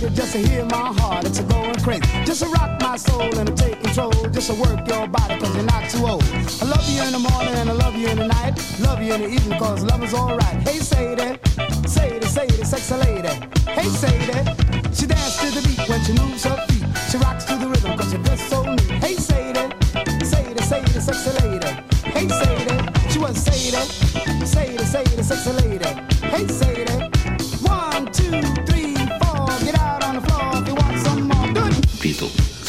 just 0.10 0.34
to 0.34 0.39
hear 0.39 0.66
my 0.66 0.93
heart, 0.99 1.26
it's 1.26 1.39
a 1.39 1.43
going 1.43 1.76
crazy. 1.76 2.01
Just 2.26 2.43
to 2.43 2.49
rock 2.49 2.82
my 2.82 2.97
soul 2.97 3.38
and 3.38 3.47
to 3.47 3.54
take 3.54 3.82
control. 3.82 4.12
Just 4.32 4.49
to 4.51 4.56
work 4.56 4.88
your 4.88 5.08
body 5.08 5.39
cause 5.39 5.56
you're 5.56 5.66
not 5.66 5.89
too 5.89 6.06
old. 6.06 6.24
I 6.62 6.66
love 6.66 6.86
you 6.89 7.01
in 7.04 7.12
the 7.12 7.20
morning 7.20 7.54
and 7.56 7.70
I 7.70 7.74
love 7.74 7.95
you 7.95 8.08
in 8.08 8.18
the 8.18 8.28
night. 8.28 8.54
Love 8.80 9.01
you 9.01 9.14
in 9.14 9.22
the 9.22 9.30
evening 9.30 9.60
cause 9.60 9.84
love 9.84 10.04
is 10.04 10.14
alright. 10.14 10.68
Hey, 10.68 10.80
say 10.80 11.16
that. 11.16 11.39
Say 11.88 12.18
it, 12.18 12.66
sexy 12.66 12.95
lady. 12.95 13.30
Hey, 13.70 13.88
say 13.89 14.18
that. 14.32 14.45
She 14.93 15.06
dances 15.06 15.38
to 15.39 15.60
the 15.60 15.68
beat 15.68 15.88
when 15.88 16.04
she 16.04 16.14
moves 16.14 16.43
her 16.43 16.58
feet. 16.68 16.86
She 17.10 17.18
rocks 17.18 17.45
to 17.45 17.56
the 17.56 17.68
rhythm 17.68 17.97
cause 17.97 18.12
you're 18.14 18.24
just 18.24 18.49
so 18.49 18.64
neat. 18.64 18.82
Hey, 19.04 19.16
say 19.16 19.54
that. 19.54 19.84
Say 20.26 20.43
it, 20.51 20.60
say 20.62 20.82
it, 20.82 21.01
sexy 21.01 21.32
lady. 21.41 21.68
Hey, 22.16 22.28
say 22.28 22.66
that. 22.66 23.08
She 23.10 23.20
was 23.20 23.38
say 23.38 23.72
that. 23.72 23.88
Say 24.47 24.76
it, 24.76 24.82
say 24.82 25.04
it, 25.04 25.24
sexy 25.24 25.51
lady. 25.51 25.86
Hey, 26.28 26.47
say 26.47 26.93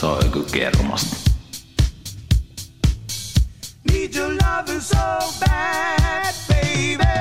Joku 0.05 0.45
kermasta. 0.53 1.17
Need 3.85 4.15
your 4.15 4.35
love 4.37 4.69
so 4.83 5.05
bad, 5.41 6.35
baby. 6.47 7.13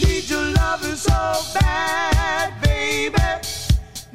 Need 0.00 0.30
your 0.30 0.46
love 0.56 0.82
so 0.96 1.20
bad, 1.52 2.54
baby. 2.62 3.20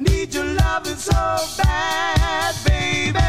Need 0.00 0.34
your 0.34 0.46
love 0.58 0.86
so 0.98 1.20
bad, 1.62 2.56
baby. 2.66 3.20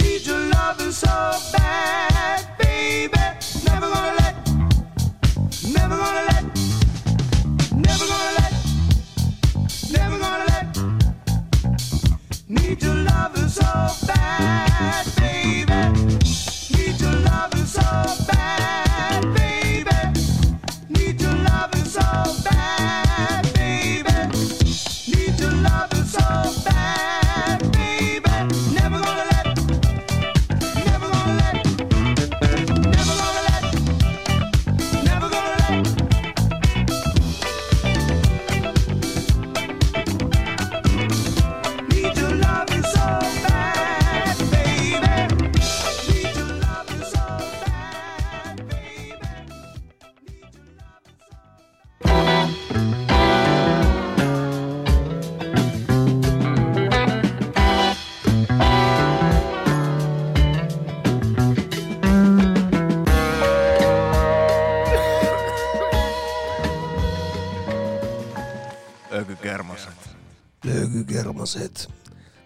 Need 0.00 0.26
your 0.26 0.40
love 0.54 0.82
so 0.92 1.14
bad, 1.52 2.42
baby. 2.58 3.24
Never 3.64 3.88
gonna 3.94 4.14
let, 4.18 4.34
never 5.76 5.96
gonna 6.02 6.24
let, 6.30 6.44
never 7.86 8.06
gonna 8.10 8.32
let, 8.38 8.52
never 9.92 10.18
gonna 10.18 10.44
let. 10.46 10.51
Need 12.52 12.82
your 12.82 12.94
loving 12.94 13.48
so 13.48 13.62
bad, 14.06 15.06
baby. 15.16 15.71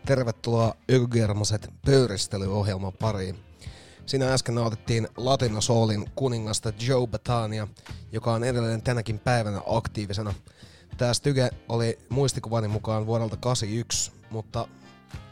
Tervetuloa 0.06 0.74
Ökygermaset 0.92 1.70
pöyristelyohjelman 1.86 2.92
pariin. 2.92 3.36
Siinä 4.06 4.32
äsken 4.32 4.54
nautittiin 4.54 5.08
Latino 5.16 5.60
Soulin 5.60 6.10
kuningasta 6.14 6.72
Joe 6.86 7.06
Batania, 7.06 7.68
joka 8.12 8.32
on 8.32 8.44
edelleen 8.44 8.82
tänäkin 8.82 9.18
päivänä 9.18 9.60
aktiivisena. 9.66 10.34
Tämä 10.96 11.14
Styge 11.14 11.50
oli 11.68 11.98
muistikuvani 12.08 12.68
mukaan 12.68 13.06
vuodelta 13.06 13.36
81, 13.36 14.12
mutta 14.30 14.68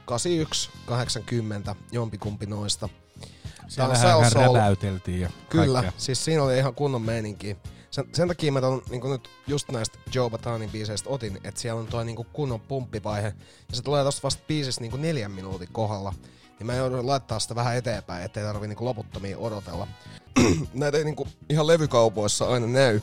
81, 0.04 0.70
80, 0.86 1.76
jompikumpi 1.92 2.46
noista. 2.46 2.88
Tää 2.88 3.26
on 3.64 3.70
Siellä 3.70 3.94
Cell 3.94 4.18
vähän 4.18 4.30
Soul. 4.30 4.54
räväyteltiin 4.56 5.20
ja 5.20 5.30
Kyllä, 5.48 5.80
kaikkea. 5.80 6.00
siis 6.00 6.24
siinä 6.24 6.42
oli 6.42 6.58
ihan 6.58 6.74
kunnon 6.74 7.02
meininki. 7.02 7.56
Sen, 7.94 8.04
sen 8.12 8.28
takia 8.28 8.52
mä 8.52 8.60
ton, 8.60 8.82
niin 8.90 9.10
nyt 9.10 9.30
just 9.46 9.70
näistä 9.70 9.98
Joe 10.14 10.30
Batanin 10.30 10.70
biiseistä 10.70 11.10
otin, 11.10 11.38
että 11.44 11.60
siellä 11.60 11.80
on 11.80 11.86
toi 11.86 12.04
niin 12.04 12.26
kunnon 12.32 12.60
pumppivaihe. 12.60 13.34
Ja 13.68 13.76
se 13.76 13.82
tulee 13.82 14.04
tosta 14.04 14.22
vasta 14.22 14.42
biisistä 14.48 14.80
niin 14.80 15.02
neljän 15.02 15.30
minuutin 15.30 15.68
kohdalla. 15.72 16.14
Niin 16.58 16.66
mä 16.66 16.74
joudun 16.74 17.06
laittaa 17.06 17.38
sitä 17.38 17.54
vähän 17.54 17.76
eteenpäin, 17.76 18.24
ettei 18.24 18.44
tarvi 18.44 18.68
niin 18.68 18.76
loputtomia 18.80 19.38
odotella. 19.38 19.86
Näitä 20.74 20.98
ei 20.98 21.04
niin 21.04 21.16
ihan 21.48 21.66
levykaupoissa 21.66 22.48
aina 22.48 22.66
näy. 22.66 23.00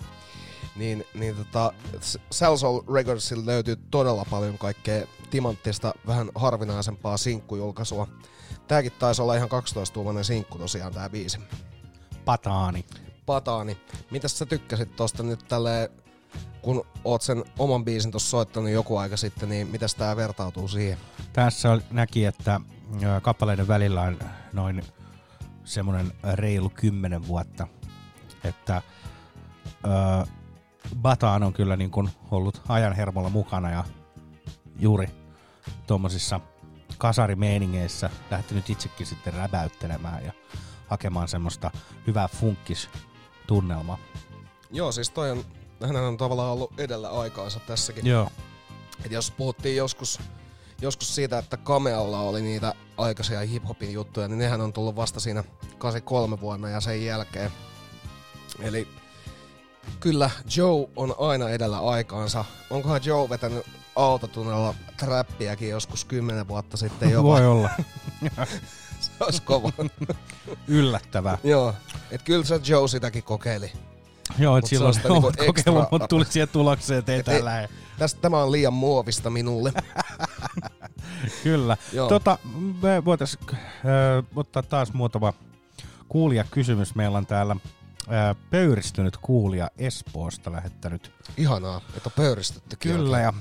Niin, 0.76 1.06
niin 1.14 1.36
tota, 1.36 1.74
Cell 2.34 2.56
Soul 2.56 2.82
Recordsilla 2.94 3.46
löytyy 3.46 3.76
todella 3.92 4.26
paljon 4.30 4.58
kaikkea 4.58 5.08
timanttista, 5.30 5.94
vähän 6.08 6.32
harvinaisempaa 6.36 7.18
sinkkujulkaisua. 7.18 8.08
Tääkin 8.68 8.92
taisi 9.00 9.22
olla 9.22 9.36
ihan 9.36 9.50
12-tuumainen 9.50 10.24
sinkku 10.24 10.58
tosiaan 10.58 10.94
tää 10.94 11.10
biisi. 11.10 11.40
Pataani. 12.26 12.86
Pataani. 13.32 13.78
Mitäs 14.12 14.40
sä 14.40 14.46
tykkäsit 14.46 14.96
tosta 14.96 15.24
nyt 15.24 15.48
tälleen, 15.48 15.90
kun 16.62 16.86
oot 17.04 17.22
sen 17.22 17.44
oman 17.60 17.86
biisin 17.86 18.12
tossa 18.12 18.30
soittanut 18.30 18.70
joku 18.70 18.98
aika 18.98 19.18
sitten, 19.18 19.50
niin 19.50 19.68
mitäs 19.68 19.96
tää 19.96 20.16
vertautuu 20.16 20.68
siihen? 20.68 20.98
Tässä 21.34 21.80
näki, 21.92 22.26
että 22.26 22.62
kappaleiden 23.22 23.68
välillä 23.68 24.02
on 24.02 24.20
noin 24.54 24.84
semmoinen 25.64 26.12
reilu 26.34 26.70
kymmenen 26.70 27.28
vuotta. 27.28 27.68
Että 28.44 28.82
ö, 29.66 30.28
Bataan 31.02 31.44
on 31.44 31.54
kyllä 31.54 31.76
niin 31.76 31.92
kuin 31.92 32.10
ollut 32.32 32.62
ajan 32.68 32.94
hermolla 32.94 33.30
mukana 33.30 33.70
ja 33.70 33.84
juuri 34.80 35.08
tuommoisissa 35.88 36.40
kasarimeiningeissä 36.98 38.10
lähtenyt 38.32 38.70
itsekin 38.70 39.06
sitten 39.06 39.34
räbäyttelemään 39.34 40.26
ja 40.26 40.32
hakemaan 40.88 41.28
semmoista 41.28 41.72
hyvää 42.08 42.28
funkkis-tunnelmaa. 43.52 43.98
Joo, 44.72 44.92
siis 44.92 45.10
toi 45.10 45.32
on, 45.32 45.46
hän 45.88 45.96
on 45.96 46.18
tavallaan 46.18 46.52
ollut 46.52 46.80
edellä 46.80 47.10
aikaansa 47.10 47.60
tässäkin. 47.60 48.06
Joo. 48.06 48.30
Et 49.06 49.12
jos 49.12 49.32
puhuttiin 49.32 49.76
joskus, 49.76 50.20
joskus 50.82 51.16
siitä, 51.16 51.38
että 51.38 51.58
Kamealla 51.58 52.20
oli 52.20 52.42
niitä 52.42 52.74
aikaisia 52.98 53.40
hiphopin 53.40 53.94
juttuja, 53.94 54.28
niin 54.28 54.40
nehän 54.40 54.62
on 54.62 54.74
tullut 54.74 54.96
vasta 54.96 55.20
siinä 55.20 55.44
83 55.78 56.42
vuonna 56.42 56.70
ja 56.70 56.82
sen 56.82 57.06
jälkeen. 57.06 57.52
Eli 58.60 58.88
kyllä 60.00 60.30
Joe 60.58 60.90
on 60.96 61.16
aina 61.20 61.50
edellä 61.50 61.80
aikaansa. 61.80 62.46
Onkohan 62.70 63.02
Joe 63.06 63.30
vetänyt 63.30 63.66
autotunnella 63.96 64.76
trappiäkin 64.98 65.70
joskus 65.70 66.06
10 66.06 66.48
vuotta 66.48 66.78
sitten 66.78 67.10
jopa? 67.12 67.28
Voi 67.28 67.46
olla. 67.48 67.70
olisi 69.26 69.42
kova. 69.42 69.72
Yllättävää. 70.68 71.38
Joo, 71.44 71.74
et 72.12 72.22
kyllä 72.22 72.46
se 72.46 72.60
Joe 72.68 72.88
sitäkin 72.88 73.24
kokeili. 73.24 73.72
Joo, 74.40 74.58
et 74.58 74.64
Mut 74.64 74.70
silloin 74.70 74.94
sellaista 74.94 75.30
niinku 75.30 75.46
kokeillut, 75.54 75.92
mutta 75.92 76.08
tuli 76.08 76.26
siihen 76.26 76.50
tulokseen, 76.50 77.00
että 77.00 77.32
ei 77.32 77.46
lähe. 77.46 77.70
Tästä, 77.98 78.22
tämä 78.22 78.44
on 78.44 78.52
liian 78.52 78.74
muovista 78.74 79.30
minulle. 79.30 79.74
Kyllä. 81.44 81.78
Joo. 81.94 82.10
Tota, 82.10 82.38
me 82.82 83.06
voitais 83.06 83.38
äh, 83.50 83.58
ottaa 84.36 84.64
taas 84.64 84.94
muutama 84.94 85.34
kuulija 86.10 86.44
kysymys. 86.52 86.96
Meillä 86.96 87.18
on 87.18 87.26
täällä 87.26 87.56
äh, 88.12 88.36
pöyristynyt 88.50 89.18
kuulija 89.18 89.70
Espoosta 89.78 90.52
lähettänyt. 90.52 91.12
Ihanaa, 91.38 91.82
että 91.98 92.10
on 92.10 92.24
pöyristetty. 92.24 92.76
Kyllä, 92.76 93.20
ja 93.20 93.34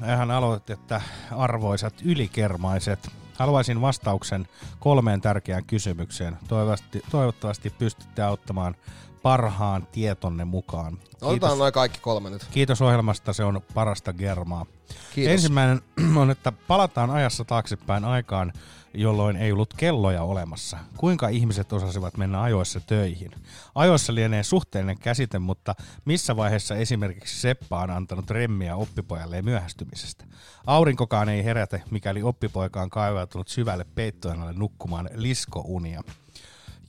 hän 0.00 0.30
aloitti, 0.30 0.72
että 0.72 1.00
arvoisat 1.30 1.94
ylikermaiset, 2.04 3.08
haluaisin 3.42 3.80
vastauksen 3.80 4.48
kolmeen 4.78 5.20
tärkeään 5.20 5.64
kysymykseen. 5.64 6.38
Toivottavasti, 6.48 7.02
toivottavasti 7.10 7.70
pystytte 7.70 8.22
auttamaan 8.22 8.74
parhaan 9.22 9.86
tietonne 9.92 10.44
mukaan. 10.44 10.98
Otetaan 11.22 11.58
noin 11.58 11.72
kaikki 11.72 11.98
kolme 12.00 12.30
nyt. 12.30 12.46
Kiitos 12.50 12.82
ohjelmasta, 12.82 13.32
se 13.32 13.44
on 13.44 13.60
parasta 13.74 14.12
germaa. 14.12 14.66
Kiitos. 15.14 15.32
Ensimmäinen 15.32 15.80
on, 16.20 16.30
että 16.30 16.52
palataan 16.52 17.10
ajassa 17.10 17.44
taaksepäin 17.44 18.04
aikaan, 18.04 18.52
jolloin 18.94 19.36
ei 19.36 19.52
ollut 19.52 19.74
kelloja 19.76 20.22
olemassa. 20.22 20.78
Kuinka 20.96 21.28
ihmiset 21.28 21.72
osasivat 21.72 22.16
mennä 22.16 22.42
ajoissa 22.42 22.80
töihin? 22.80 23.30
Ajoissa 23.74 24.14
lienee 24.14 24.42
suhteellinen 24.42 24.98
käsite, 24.98 25.38
mutta 25.38 25.74
missä 26.04 26.36
vaiheessa 26.36 26.76
esimerkiksi 26.76 27.40
Seppa 27.40 27.80
on 27.80 27.90
antanut 27.90 28.30
remmiä 28.30 28.76
oppipojalle 28.76 29.42
myöhästymisestä? 29.42 30.24
Aurinkokaan 30.66 31.28
ei 31.28 31.44
herätä, 31.44 31.80
mikäli 31.90 32.22
oppipoika 32.22 32.82
on 32.82 32.90
kaivautunut 32.90 33.48
syvälle 33.48 33.86
peittojen 33.94 34.40
alle 34.40 34.52
nukkumaan 34.52 35.10
liskounia. 35.14 36.02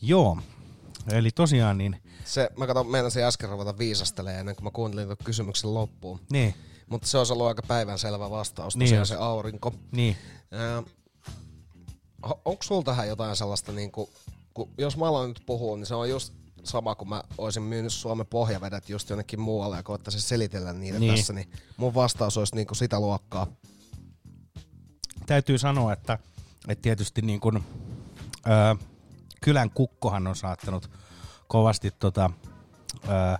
Joo, 0.02 0.38
eli 1.12 1.32
tosiaan 1.32 1.78
niin 1.78 2.02
Se, 2.26 2.50
mä 2.58 2.68
katson, 2.68 2.88
meinasin 2.88 3.24
äsken 3.24 3.50
ruveta 3.50 3.78
viisastelemaan 3.78 4.40
ennen 4.40 4.56
kuin 4.56 4.64
mä 4.64 4.72
kuuntelin 4.72 5.06
tuon 5.06 5.18
kysymyksen 5.24 5.74
loppuun. 5.74 6.20
Niin. 6.32 6.56
Mutta 6.90 7.08
se 7.08 7.18
olisi 7.18 7.34
ollut 7.34 7.48
aika 7.48 7.62
päivänselvä 7.68 8.30
vastaus, 8.30 8.78
Niin 8.78 9.06
se 9.06 9.16
aurinko. 9.16 9.74
Niin. 9.92 10.18
O- 10.52 11.03
onko 12.46 12.64
sulla 12.64 12.84
tähän 12.84 13.08
jotain 13.08 13.36
sellaista, 13.36 13.72
niinku, 13.72 14.10
kun 14.54 14.70
jos 14.78 14.98
mä 14.98 15.08
aloin 15.08 15.28
nyt 15.30 15.44
puhua, 15.46 15.78
niin 15.78 15.86
se 15.86 15.96
on 15.96 16.10
just 16.10 16.34
sama 16.64 16.96
kuin 16.96 17.10
mä 17.10 17.24
olisin 17.38 17.64
myynyt 17.64 17.94
Suomen 17.94 18.26
pohjavedet 18.26 18.90
just 18.90 19.10
jonnekin 19.10 19.40
muualle 19.42 19.76
ja 19.78 19.84
koettaisin 19.84 20.22
selitellä 20.22 20.74
niitä 20.74 21.00
Niin. 21.00 21.16
tässä, 21.16 21.34
niin 21.34 21.52
mun 21.78 21.94
vastaus 21.96 22.38
olisi 22.38 22.56
niinku 22.56 22.76
sitä 22.76 23.00
luokkaa. 23.00 23.48
täytyy 25.26 25.58
sanoa, 25.58 25.94
että, 25.94 26.18
että 26.68 26.82
tietysti 26.82 27.22
niin 27.22 27.40
kuin, 27.40 27.64
ö, 28.48 28.86
kylän 29.42 29.70
kukkohan 29.70 30.28
on 30.28 30.36
saattanut 30.36 30.90
kovasti 31.48 31.92
tota, 32.00 32.30
ö, 33.08 33.38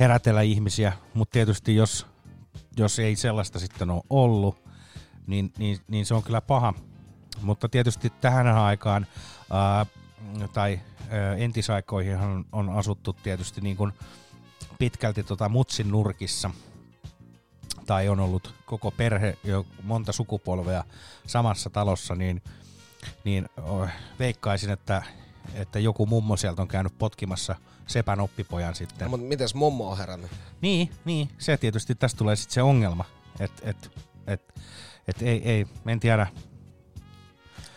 herätellä 0.00 0.42
ihmisiä, 0.42 0.92
mutta 1.14 1.32
tietysti 1.32 1.74
jos, 1.76 2.06
jos 2.76 2.98
ei 2.98 3.16
sellaista 3.16 3.58
sitten 3.58 3.90
ole 3.90 4.02
ollut, 4.10 4.56
niin, 5.26 5.52
niin, 5.58 5.78
niin 5.88 6.06
se 6.06 6.14
on 6.14 6.22
kyllä 6.22 6.40
paha. 6.40 6.74
Mutta 7.42 7.68
tietysti 7.68 8.12
tähän 8.20 8.46
aikaan 8.46 9.06
ö, 10.42 10.48
tai 10.52 10.80
ö, 11.12 11.36
entisaikoihin 11.36 12.16
on, 12.16 12.44
on 12.52 12.70
asuttu 12.70 13.12
tietysti 13.12 13.60
niin 13.60 13.76
kuin 13.76 13.92
pitkälti 14.78 15.22
tota 15.22 15.48
mutsin 15.48 15.90
nurkissa– 15.90 16.50
tai 17.86 18.08
on 18.08 18.20
ollut 18.20 18.54
koko 18.66 18.90
perhe 18.90 19.38
jo 19.44 19.66
monta 19.82 20.12
sukupolvea 20.12 20.84
samassa 21.26 21.70
talossa, 21.70 22.14
niin, 22.14 22.42
niin 23.24 23.48
oh, 23.62 23.88
veikkaisin, 24.18 24.70
että, 24.70 25.02
että 25.54 25.78
joku 25.78 26.06
mummo 26.06 26.36
sieltä 26.36 26.62
on 26.62 26.68
käynyt 26.68 26.98
potkimassa 26.98 27.56
sepän 27.86 28.20
oppipojan 28.20 28.74
sitten. 28.74 29.04
No, 29.04 29.08
mutta 29.08 29.26
mites 29.26 29.54
mummo 29.54 29.90
on 29.90 29.98
herännyt? 29.98 30.30
Niin, 30.60 30.90
niin, 31.04 31.28
se 31.38 31.56
tietysti 31.56 31.94
tästä 31.94 32.18
tulee 32.18 32.36
sitten 32.36 32.54
se 32.54 32.62
ongelma, 32.62 33.04
että 33.40 33.70
et, 33.70 33.90
et, 34.26 34.54
et 35.08 35.22
ei, 35.22 35.50
ei, 35.50 35.66
en 35.86 36.00
tiedä. 36.00 36.26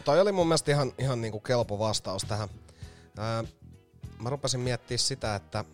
Toi 0.06 0.22
oli 0.22 0.32
mun 0.32 0.47
mielestä 0.47 0.72
ihan, 0.72 0.91
ihan 0.97 1.22
niinku 1.22 1.39
kelpo 1.39 1.80
vastaus 1.80 2.24
tähän. 2.24 2.49
Ää, 3.18 3.43
mä 4.20 4.30
rupesin 4.30 4.60
miettimään 4.60 4.99
sitä, 4.99 5.36
että, 5.36 5.66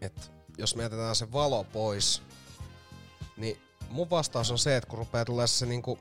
että 0.00 0.22
jos 0.58 0.76
me 0.76 0.82
jätetään 0.82 1.16
se 1.16 1.32
valo 1.32 1.64
pois, 1.64 2.22
niin 3.36 3.60
mun 3.90 4.10
vastaus 4.10 4.50
on 4.50 4.58
se, 4.58 4.76
että 4.76 4.88
kun 4.90 4.98
rupeaa 4.98 5.24
tulee 5.24 5.46
se 5.46 5.66
niinku 5.66 5.98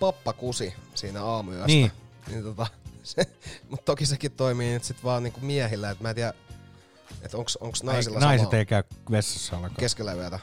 pappakusi 0.00 0.74
siinä 0.94 1.24
aamuyöstä, 1.24 1.66
Niin. 1.66 1.92
niin 2.28 2.42
tota, 2.42 2.66
se, 3.02 3.26
mutta 3.68 3.84
toki 3.84 4.06
sekin 4.06 4.32
toimii 4.32 4.72
nyt 4.72 4.84
sit 4.84 5.04
vaan 5.04 5.22
niinku 5.22 5.40
miehillä, 5.40 5.90
että 5.90 6.04
mä 6.04 6.08
en 6.10 6.14
tiedä, 6.14 6.34
että 7.22 7.36
onks, 7.36 7.56
onks 7.56 7.82
naisilla 7.82 8.20
Naiset 8.20 8.46
sama 8.48 8.58
ei 8.58 8.66
käy 8.66 8.82
vessassa 9.10 9.56
ollenkaan. 9.56 9.80
keskellä 9.80 10.12
yötä. 10.14 10.38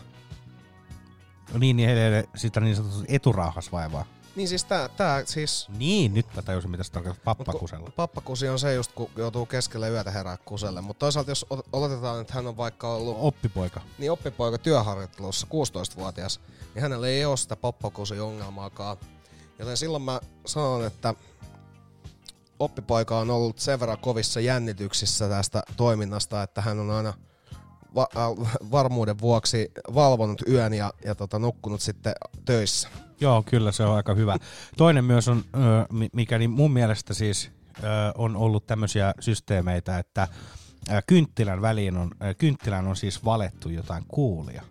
No 1.53 1.59
niin, 1.59 1.75
niin 1.77 1.89
heille 1.89 2.29
sitä 2.35 2.59
niin 2.59 2.75
sanotusti 2.75 3.05
eturauhas 3.09 3.71
vaivaa. 3.71 4.05
Niin 4.35 4.47
siis 4.47 4.63
tää, 4.63 4.89
tää 4.89 5.25
siis 5.25 5.67
Niin, 5.77 6.13
nyt 6.13 6.25
mä 6.35 6.41
tajusin, 6.41 6.71
mitä 6.71 6.83
se 6.83 6.91
tarkoittaa 6.91 7.35
pappakusella. 7.35 7.91
Pappakusi 7.95 8.49
on 8.49 8.59
se 8.59 8.73
just, 8.73 8.91
kun 8.91 9.09
joutuu 9.15 9.45
keskelle 9.45 9.89
yötä 9.89 10.11
herää 10.11 10.37
kuselle. 10.37 10.81
Mutta 10.81 10.99
toisaalta 10.99 11.31
jos 11.31 11.45
oletetaan, 11.73 12.21
että 12.21 12.33
hän 12.33 12.47
on 12.47 12.57
vaikka 12.57 12.93
ollut 12.93 13.17
Oppipoika. 13.19 13.81
niin 13.97 14.11
oppipoika 14.11 14.57
työharjoittelussa 14.57 15.47
16-vuotias, 15.47 16.39
niin 16.75 16.81
hänellä 16.81 17.07
ei 17.07 17.25
ole 17.25 17.37
sitä 17.37 17.55
pappakusi-ongelmaakaan. 17.55 18.97
Joten 19.59 19.77
silloin 19.77 20.03
mä 20.03 20.19
sanon, 20.45 20.85
että 20.85 21.13
oppipoika 22.59 23.19
on 23.19 23.29
ollut 23.29 23.59
sen 23.59 23.79
verran 23.79 23.97
kovissa 23.99 24.39
jännityksissä 24.39 25.29
tästä 25.29 25.63
toiminnasta, 25.77 26.43
että 26.43 26.61
hän 26.61 26.79
on 26.79 26.91
aina 26.91 27.13
va- 27.95 28.07
äh, 28.17 28.53
varmuuden 28.71 29.19
vuoksi 29.19 29.71
valvonut 29.93 30.41
yön 30.47 30.73
ja, 30.73 30.93
ja 31.05 31.15
tota, 31.15 31.39
nukkunut 31.39 31.81
sitten 31.81 32.13
töissä. 32.45 32.89
Joo, 33.19 33.43
kyllä 33.43 33.71
se 33.71 33.83
on 33.83 33.95
aika 33.95 34.13
hyvä. 34.13 34.37
Toinen 34.77 35.05
myös 35.05 35.27
on, 35.27 35.43
mikä 36.13 36.37
niin 36.37 36.49
mun 36.49 36.71
mielestä 36.71 37.13
siis 37.13 37.51
on 38.17 38.35
ollut 38.35 38.67
tämmöisiä 38.67 39.13
systeemeitä, 39.19 39.99
että 39.99 40.27
kynttilän 41.07 41.61
väliin 41.61 41.97
on, 41.97 42.11
kynttilän 42.37 42.87
on 42.87 42.95
siis 42.95 43.25
valettu 43.25 43.69
jotain 43.69 44.03
kuulia. 44.07 44.63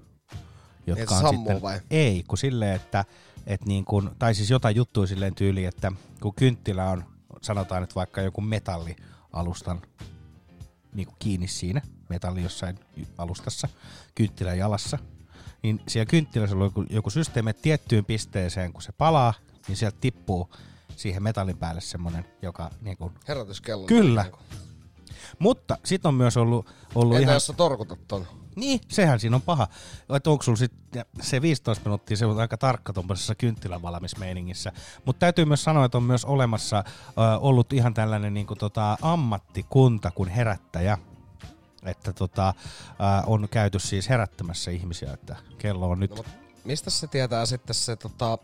Niin, 0.86 0.98
että 0.98 1.20
sammuu 1.20 1.62
vai? 1.62 1.80
Ei, 1.90 2.24
kun 2.28 2.38
silleen, 2.38 2.76
että 2.76 3.04
et 3.46 3.66
niin 3.66 3.84
kun, 3.84 4.16
tai 4.18 4.34
siis 4.34 4.50
jotain 4.50 4.76
juttuja 4.76 5.06
silleen 5.06 5.34
tyyliin, 5.34 5.68
että 5.68 5.92
kun 6.22 6.34
kynttilä 6.34 6.90
on, 6.90 7.04
sanotaan 7.42 7.82
nyt 7.82 7.94
vaikka 7.94 8.20
joku 8.20 8.40
metallialustan 8.40 9.82
niin 10.94 11.06
kuin 11.06 11.16
kiinni 11.18 11.48
siinä, 11.48 11.82
metalli 12.08 12.42
jossain 12.42 12.78
alustassa, 13.18 13.68
kynttilän 14.14 14.58
jalassa, 14.58 14.98
niin 15.62 15.80
siellä 15.88 16.06
kynttilässä 16.06 16.56
on 16.56 16.62
joku, 16.62 16.84
joku 16.90 17.10
systeemi, 17.10 17.50
että 17.50 17.62
tiettyyn 17.62 18.04
pisteeseen, 18.04 18.72
kun 18.72 18.82
se 18.82 18.92
palaa, 18.92 19.34
niin 19.68 19.76
sieltä 19.76 19.96
tippuu 20.00 20.50
siihen 20.96 21.22
metallin 21.22 21.58
päälle 21.58 21.80
semmoinen, 21.80 22.26
joka 22.42 22.70
niin 22.80 22.96
kuin, 22.96 23.12
Herätyskello. 23.28 23.86
Kyllä. 23.86 24.24
Mutta 25.38 25.78
sit 25.84 26.06
on 26.06 26.14
myös 26.14 26.36
ollut, 26.36 26.66
ollut 26.94 27.16
Entä 27.16 27.22
ihan... 27.22 27.34
jos 27.34 27.46
sä 27.46 27.52
torkutat 27.52 27.98
ton? 28.08 28.26
Niin, 28.56 28.80
sehän 28.88 29.20
siinä 29.20 29.36
on 29.36 29.42
paha. 29.42 29.68
Että 30.16 30.30
onko 30.30 30.42
sulla 30.42 30.56
sitten 30.56 31.04
se 31.20 31.42
15 31.42 31.84
minuuttia, 31.84 32.16
se 32.16 32.26
on 32.26 32.40
aika 32.40 32.56
tarkka 32.56 32.92
tuommoisessa 32.92 33.34
kynttilän 33.34 33.82
valmismeiningissä. 33.82 34.72
Mutta 35.04 35.20
täytyy 35.20 35.44
myös 35.44 35.64
sanoa, 35.64 35.84
että 35.84 35.98
on 35.98 36.04
myös 36.04 36.24
olemassa 36.24 36.84
ö, 36.86 37.38
ollut 37.38 37.72
ihan 37.72 37.94
tällainen 37.94 38.34
niin 38.34 38.46
tota, 38.58 38.96
ammattikunta 39.02 40.10
kuin 40.10 40.28
herättäjä. 40.28 40.98
Että 41.84 42.12
tota, 42.12 42.54
ö, 42.90 42.92
on 43.26 43.48
käyty 43.50 43.78
siis 43.78 44.08
herättämässä 44.08 44.70
ihmisiä, 44.70 45.12
että 45.12 45.36
kello 45.58 45.88
on 45.90 46.00
nyt... 46.00 46.16
No, 46.16 46.24
Mistä 46.64 46.90
se 46.90 47.06
tietää 47.06 47.46
sitten 47.46 47.74
se 47.74 47.96
tota, 47.96 48.38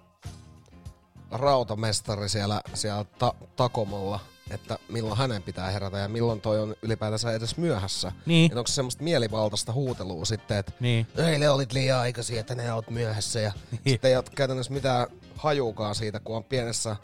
rautamestari 1.30 2.28
siellä, 2.28 2.61
siellä 2.74 3.05
ta- 3.18 3.34
Takomolla, 3.57 4.20
että 4.51 4.78
milloin 4.88 5.18
hänen 5.18 5.43
pitää 5.43 5.70
herätä 5.70 5.99
ja 5.99 6.09
milloin 6.09 6.41
toi 6.41 6.61
on 6.61 6.74
ylipäätänsä 6.82 7.32
edes 7.32 7.57
myöhässä? 7.57 8.12
Niin. 8.26 8.47
Että 8.47 8.59
onko 8.61 8.68
se 8.68 8.74
semmoista 8.74 9.05
mielivaltaista 9.05 9.72
huutelua 9.72 10.24
sitten, 10.24 10.57
että 10.59 10.72
Niin. 10.80 11.07
eilen 11.16 11.53
olit 11.53 11.72
liian 11.72 12.01
aikaisin, 12.01 12.38
että 12.38 12.55
ne 12.55 12.72
oot 12.72 12.91
myöhässä 12.91 13.41
ja 13.41 13.53
Niin. 13.70 13.80
sitten 13.86 14.11
ei 14.11 14.16
ole 14.16 14.24
käytännössä 14.34 14.72
mitään 14.72 15.07
hajuukaan 15.36 15.95
siitä, 15.95 16.20
kun 16.20 16.36
on 16.36 16.45
pienessä 16.45 16.97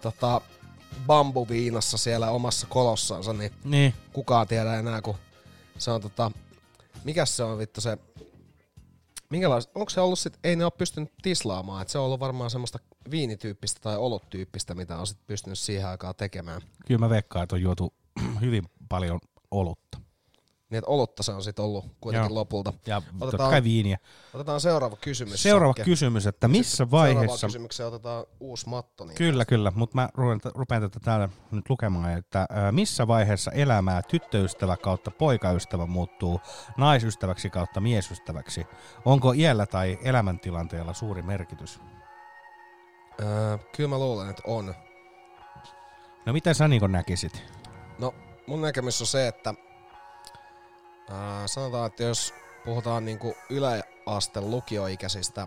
tota, 0.00 0.40
bambuviinassa 1.06 1.98
siellä 1.98 2.30
omassa 2.30 2.66
kolossansa, 2.66 3.32
niin, 3.32 3.52
Niin. 3.64 3.94
kukaan 4.12 4.48
tiedä 4.48 4.74
enää, 4.78 5.02
kun 5.02 5.16
se 5.78 5.90
on 5.90 6.00
tota, 6.00 6.30
mikäs 7.04 7.36
se 7.36 7.42
on 7.42 7.58
vittu 7.58 7.80
se, 7.80 7.98
minkälaista, 9.30 9.72
onko 9.74 9.90
se 9.90 10.00
ollut 10.00 10.18
sit, 10.18 10.38
ei 10.44 10.56
ne 10.56 10.64
ole 10.64 10.72
pystynyt 10.78 11.12
tislaamaan, 11.22 11.82
että 11.82 11.92
se 11.92 11.98
on 11.98 12.04
ollut 12.04 12.20
varmaan 12.20 12.50
semmoista 12.50 12.78
viinityyppistä 13.10 13.80
tai 13.80 13.96
oluttyyppistä, 13.96 14.74
mitä 14.74 14.98
on 14.98 15.06
sit 15.06 15.26
pystynyt 15.26 15.58
siihen 15.58 15.88
aikaan 15.88 16.14
tekemään. 16.14 16.62
Kyllä 16.86 16.98
mä 16.98 17.10
veikkaan, 17.10 17.42
että 17.42 17.56
on 17.56 17.62
juotu 17.62 17.94
hyvin 18.40 18.64
paljon 18.88 19.20
olutta. 19.50 20.03
Niin, 20.74 20.78
että 20.78 20.90
olutta 20.90 21.22
se 21.22 21.32
on 21.32 21.42
sitten 21.42 21.64
ollut 21.64 21.84
kuitenkin 22.00 22.30
Joo. 22.30 22.34
lopulta. 22.34 22.72
Ja 22.86 23.02
totta 23.18 23.38
kai 23.38 23.64
viiniä. 23.64 23.98
Otetaan 24.34 24.60
seuraava 24.60 24.96
kysymys. 24.96 25.42
Seuraava 25.42 25.70
Sakke. 25.72 25.84
kysymys, 25.84 26.26
että 26.26 26.48
missä 26.48 26.90
vaiheessa... 26.90 27.46
kysymykseen 27.46 27.86
otetaan 27.86 28.24
uusi 28.40 28.68
matto. 28.68 29.04
Niin 29.04 29.16
Kyllä, 29.16 29.44
kyllä, 29.44 29.72
mutta 29.74 29.94
mä 29.94 30.08
rupean, 30.14 30.40
rupean 30.54 30.82
tätä 30.82 31.00
täällä 31.00 31.28
nyt 31.50 31.70
lukemaan, 31.70 32.18
että 32.18 32.48
missä 32.70 33.06
vaiheessa 33.06 33.50
elämää 33.50 34.02
tyttöystävä 34.02 34.76
kautta 34.76 35.10
poikaystävä 35.10 35.86
muuttuu 35.86 36.40
naisystäväksi 36.76 37.50
kautta 37.50 37.80
miesystäväksi? 37.80 38.66
Onko 39.04 39.32
iällä 39.32 39.66
tai 39.66 39.98
elämäntilanteella 40.02 40.92
suuri 40.92 41.22
merkitys? 41.22 41.80
Öö, 43.22 43.58
kyllä 43.76 43.88
mä 43.88 43.98
luulen, 43.98 44.30
että 44.30 44.42
on. 44.46 44.74
No 46.26 46.32
mitä 46.32 46.54
sä 46.54 46.68
niin 46.68 46.92
näkisit? 46.92 47.44
No, 47.98 48.14
mun 48.46 48.62
näkemys 48.62 49.00
on 49.00 49.06
se, 49.06 49.28
että 49.28 49.54
ää, 51.10 51.46
sanotaan, 51.46 51.86
että 51.86 52.02
jos 52.02 52.34
puhutaan 52.64 53.04
niinku 53.04 53.36
yläaste 53.50 54.40
lukioikäisistä 54.40 55.46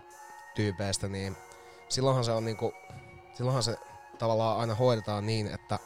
tyypeistä, 0.54 1.08
niin 1.08 1.36
silloinhan 1.88 2.24
se 2.24 2.32
on 2.32 2.44
niinku, 2.44 2.72
silloinhan 3.34 3.62
se 3.62 3.76
tavallaan 4.18 4.60
aina 4.60 4.74
hoidetaan 4.74 5.26
niin, 5.26 5.46
että 5.46 5.78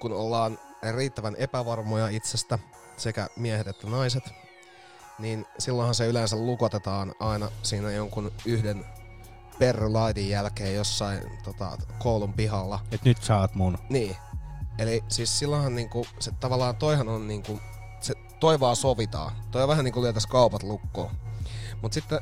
kun 0.00 0.12
ollaan 0.12 0.58
riittävän 0.94 1.36
epävarmoja 1.38 2.08
itsestä, 2.08 2.58
sekä 2.96 3.28
miehet 3.36 3.66
että 3.66 3.86
naiset, 3.86 4.24
niin 5.18 5.46
silloinhan 5.58 5.94
se 5.94 6.06
yleensä 6.06 6.36
lukotetaan 6.36 7.14
aina 7.20 7.48
siinä 7.62 7.90
jonkun 7.90 8.32
yhden 8.46 8.84
perrylaitin 9.58 10.28
jälkeen 10.28 10.74
jossain 10.74 11.20
tota, 11.44 11.78
koulun 11.98 12.32
pihalla. 12.32 12.80
Et 12.92 13.04
nyt 13.04 13.18
oot 13.40 13.54
mun. 13.54 13.78
Niin. 13.88 14.16
Eli 14.78 15.04
siis 15.08 15.38
silloinhan 15.38 15.74
niinku, 15.74 16.06
se 16.18 16.30
tavallaan 16.40 16.76
toihan 16.76 17.08
on 17.08 17.28
niinku, 17.28 17.60
toi 18.42 18.60
vaan 18.60 18.76
sovitaan. 18.76 19.32
Toi 19.50 19.62
on 19.62 19.68
vähän 19.68 19.84
niinku 19.84 20.02
lyötäis 20.02 20.26
kaupat 20.26 20.62
lukkoon. 20.62 21.10
Mut 21.82 21.92
sitten, 21.92 22.20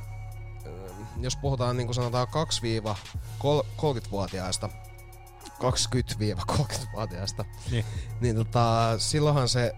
ö, 0.66 0.91
jos 1.21 1.37
puhutaan 1.37 1.77
niinku 1.77 1.93
sanotaan 1.93 2.29
2-30-vuotiaista, 2.29 4.68
20-30-vuotiaista, 5.49 7.45
Niin. 7.71 7.85
niin 8.21 8.37
tota, 8.37 8.95
silloinhan 8.99 9.49
se, 9.49 9.73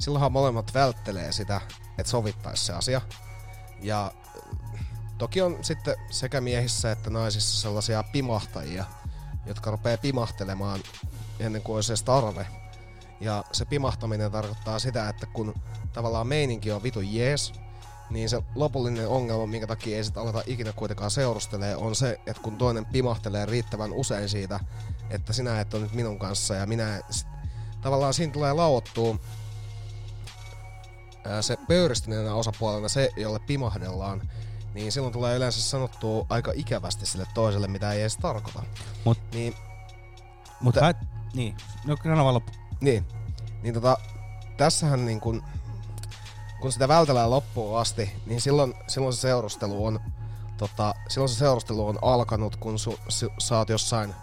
silloinhan 0.00 0.32
molemmat 0.32 0.74
välttelee 0.74 1.32
sitä, 1.32 1.60
että 1.98 2.10
sovittais 2.10 2.66
se 2.66 2.72
asia. 2.72 3.00
Ja 3.82 4.12
toki 5.18 5.42
on 5.42 5.64
sitten 5.64 5.96
sekä 6.10 6.40
miehissä 6.40 6.92
että 6.92 7.10
naisissa 7.10 7.60
sellaisia 7.60 8.04
pimahtajia, 8.12 8.84
jotka 9.46 9.70
rupeaa 9.70 9.98
pimahtelemaan 9.98 10.80
ennen 11.40 11.62
kuin 11.62 11.76
olisi 11.76 11.92
edes 11.92 12.02
tarve. 12.02 12.46
Ja 13.20 13.44
se 13.52 13.64
pimahtaminen 13.64 14.32
tarkoittaa 14.32 14.78
sitä, 14.78 15.08
että 15.08 15.26
kun 15.26 15.54
tavallaan 15.92 16.26
meininki 16.26 16.72
on 16.72 16.82
vitu 16.82 17.00
jees, 17.00 17.52
niin 18.10 18.28
se 18.28 18.42
lopullinen 18.54 19.08
ongelma, 19.08 19.46
minkä 19.46 19.66
takia 19.66 19.96
ei 19.96 20.04
sitten 20.04 20.22
aleta 20.22 20.42
ikinä 20.46 20.72
kuitenkaan 20.72 21.10
seurustelee, 21.10 21.76
on 21.76 21.94
se, 21.94 22.20
että 22.26 22.42
kun 22.42 22.58
toinen 22.58 22.86
pimahtelee 22.86 23.46
riittävän 23.46 23.92
usein 23.92 24.28
siitä, 24.28 24.60
että 25.10 25.32
sinä 25.32 25.60
et 25.60 25.74
ole 25.74 25.82
nyt 25.82 25.92
minun 25.92 26.18
kanssa 26.18 26.54
ja 26.54 26.66
minä... 26.66 27.00
Sit, 27.10 27.26
tavallaan 27.80 28.14
siinä 28.14 28.32
tulee 28.32 28.52
lauottua 28.52 29.18
ää, 31.24 31.42
se 31.42 31.56
pöyristyneenä 31.68 32.34
osapuolena 32.34 32.88
se, 32.88 33.10
jolle 33.16 33.38
pimahdellaan, 33.38 34.30
niin 34.74 34.92
silloin 34.92 35.12
tulee 35.12 35.36
yleensä 35.36 35.60
sanottua 35.60 36.26
aika 36.28 36.52
ikävästi 36.54 37.06
sille 37.06 37.26
toiselle, 37.34 37.68
mitä 37.68 37.92
ei 37.92 38.00
edes 38.00 38.16
tarkoita. 38.16 38.62
Mut, 39.04 39.18
niin, 39.32 39.54
Mutta 40.60 40.80
hän, 40.80 40.94
niin, 41.34 41.56
no 41.86 41.96
sano. 42.04 42.42
Niin, 42.80 43.06
niin 43.62 43.74
tota, 43.74 43.96
tässähän 44.56 45.06
niin 45.06 45.20
kun, 45.20 45.42
kun 46.60 46.72
sitä 46.72 46.88
vältellään 46.88 47.30
loppuun 47.30 47.78
asti, 47.78 48.12
niin 48.26 48.40
silloin, 48.40 48.74
silloin 48.86 49.12
se 49.12 49.20
seurustelu 49.20 49.86
on 49.86 50.00
tota, 50.56 50.94
silloin 51.08 51.28
se 51.28 51.34
seurustelu 51.34 51.86
on 51.86 51.98
alkanut, 52.02 52.56
kun 52.56 52.78
su, 52.78 52.98
su, 53.08 53.28
sä 53.38 53.58
oot 53.58 53.68
jossain 53.68 54.14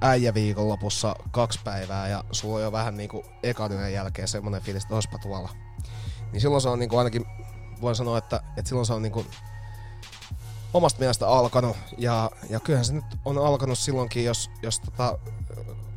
äijäviikon 0.00 0.68
lopussa 0.68 1.16
kaksi 1.30 1.60
päivää 1.64 2.08
ja 2.08 2.24
sulla 2.32 2.56
on 2.56 2.62
jo 2.62 2.72
vähän 2.72 2.96
niinku 2.96 3.24
ekan 3.42 3.92
jälkeen 3.92 4.28
semmonen 4.28 4.62
fiilis, 4.62 4.84
että 4.84 5.18
tuolla. 5.22 5.50
Niin 6.32 6.40
silloin 6.40 6.62
se 6.62 6.68
on 6.68 6.78
niinku 6.78 6.96
ainakin, 6.96 7.24
voin 7.80 7.96
sanoa, 7.96 8.18
että, 8.18 8.40
että 8.56 8.68
silloin 8.68 8.86
se 8.86 8.92
on 8.92 9.02
niinku 9.02 9.26
omasta 10.74 10.98
mielestä 10.98 11.28
alkanut. 11.28 11.76
Ja, 11.98 12.30
ja 12.50 12.60
kyllähän 12.60 12.84
se 12.84 12.92
nyt 12.92 13.04
on 13.24 13.38
alkanut 13.38 13.78
silloinkin, 13.78 14.24
jos, 14.24 14.50
jos 14.62 14.80
tota, 14.80 15.18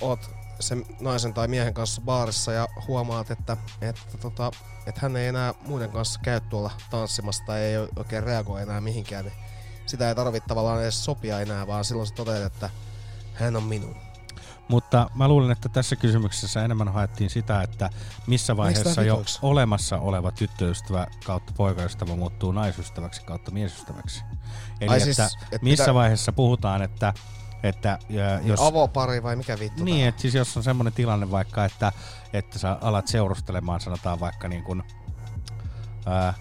oot 0.02 0.37
sen 0.60 0.86
naisen 1.00 1.34
tai 1.34 1.48
miehen 1.48 1.74
kanssa 1.74 2.02
baarissa 2.02 2.52
ja 2.52 2.68
huomaat, 2.88 3.32
että, 3.32 3.58
että, 3.82 4.18
tota, 4.22 4.52
että 4.86 5.02
hän 5.02 5.16
ei 5.16 5.28
enää 5.28 5.54
muiden 5.68 5.92
kanssa 5.92 6.20
käy 6.24 6.40
tuolla 6.40 6.72
tanssimassa 6.90 7.44
tai 7.46 7.62
ei 7.62 7.78
oikein 7.96 8.24
reagoi 8.24 8.62
enää 8.62 8.82
mihinkään, 8.82 9.26
niin 9.26 9.36
sitä 9.86 10.10
ei 10.10 10.16
tarvitse 10.16 10.48
tavallaan 10.48 10.82
edes 10.82 11.06
sopia 11.06 11.40
enää, 11.42 11.68
vaan 11.68 11.86
silloin 11.86 12.08
sä 12.08 12.16
toteat, 12.16 12.54
että 12.54 12.70
hän 13.34 13.56
on 13.56 13.64
minun. 13.64 13.96
Mutta 14.68 15.10
mä 15.16 15.28
luulen, 15.28 15.52
että 15.52 15.70
tässä 15.70 15.96
kysymyksessä 15.96 16.66
enemmän 16.66 16.88
haettiin 16.94 17.30
sitä, 17.30 17.62
että 17.62 17.90
missä 18.28 18.58
vaiheessa 18.58 19.02
jo 19.04 19.24
olemassa 19.42 19.98
oleva 19.98 20.32
tyttöystävä 20.32 21.08
kautta 21.26 21.54
poikaystävä 21.58 22.16
muuttuu 22.16 22.52
naisystäväksi 22.52 23.22
kautta 23.22 23.52
miesystäväksi. 23.52 24.24
Eli 24.82 24.90
Ai 24.90 24.98
että 24.98 25.06
siis, 25.28 25.38
et 25.52 25.62
missä 25.62 25.84
mitä- 25.84 25.94
vaiheessa 25.94 26.32
puhutaan, 26.32 26.82
että, 26.82 27.14
että 27.64 28.00
ja, 28.10 28.40
jos... 28.40 28.62
Avopari 28.62 29.24
vai 29.24 29.36
mikä 29.36 29.60
vittu 29.60 29.84
Niin, 29.84 30.08
että 30.08 30.22
siis 30.22 30.34
jos 30.34 30.58
on 30.58 30.64
semmoinen 30.64 30.94
tilanne 30.94 31.32
vaikka, 31.32 31.66
että, 31.66 31.92
että 32.34 32.60
sä 32.60 32.78
alat 32.82 33.08
seurustelemaan, 33.08 33.80
sanotaan 33.80 34.20
vaikka 34.20 34.48
niin 34.48 34.64
kuin, 34.64 34.84
ää, 36.06 36.34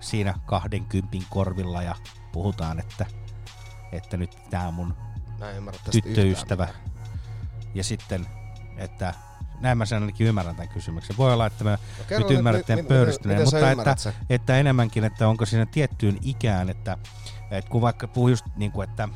siinä 0.00 0.34
kahden 0.46 0.84
kympin 0.84 1.24
korvilla 1.30 1.82
ja 1.82 1.94
puhutaan, 2.32 2.80
että, 2.80 3.06
että 3.92 4.16
nyt 4.16 4.38
tää 4.50 4.68
on 4.68 4.74
mun 4.74 4.94
tyttöystävä. 5.90 6.68
Ja 7.74 7.84
sitten, 7.84 8.26
että 8.76 9.14
näin 9.60 9.78
mä 9.78 9.86
sen 9.86 10.02
ainakin 10.02 10.26
ymmärrän 10.26 10.56
tämän 10.56 10.68
kysymyksen. 10.68 11.16
Voi 11.16 11.32
olla, 11.32 11.46
että 11.46 11.64
mä 11.64 11.78
kerro 12.08 12.18
nyt 12.18 12.28
nyt, 12.28 12.38
ymmärrän 12.38 12.64
mi- 12.76 12.82
pöyristyneen, 12.82 13.42
mutta 13.42 13.70
että, 13.70 13.96
sen? 13.96 14.12
että 14.30 14.56
enemmänkin, 14.56 15.04
että 15.04 15.28
onko 15.28 15.46
siinä 15.46 15.66
tiettyyn 15.66 16.18
ikään, 16.22 16.70
että, 16.70 16.98
että 17.50 17.70
kun 17.70 17.80
vaikka 17.80 18.08
puhuu 18.08 18.28
just 18.28 18.46
niin 18.56 18.72
kuin, 18.72 18.88
että 18.88 19.08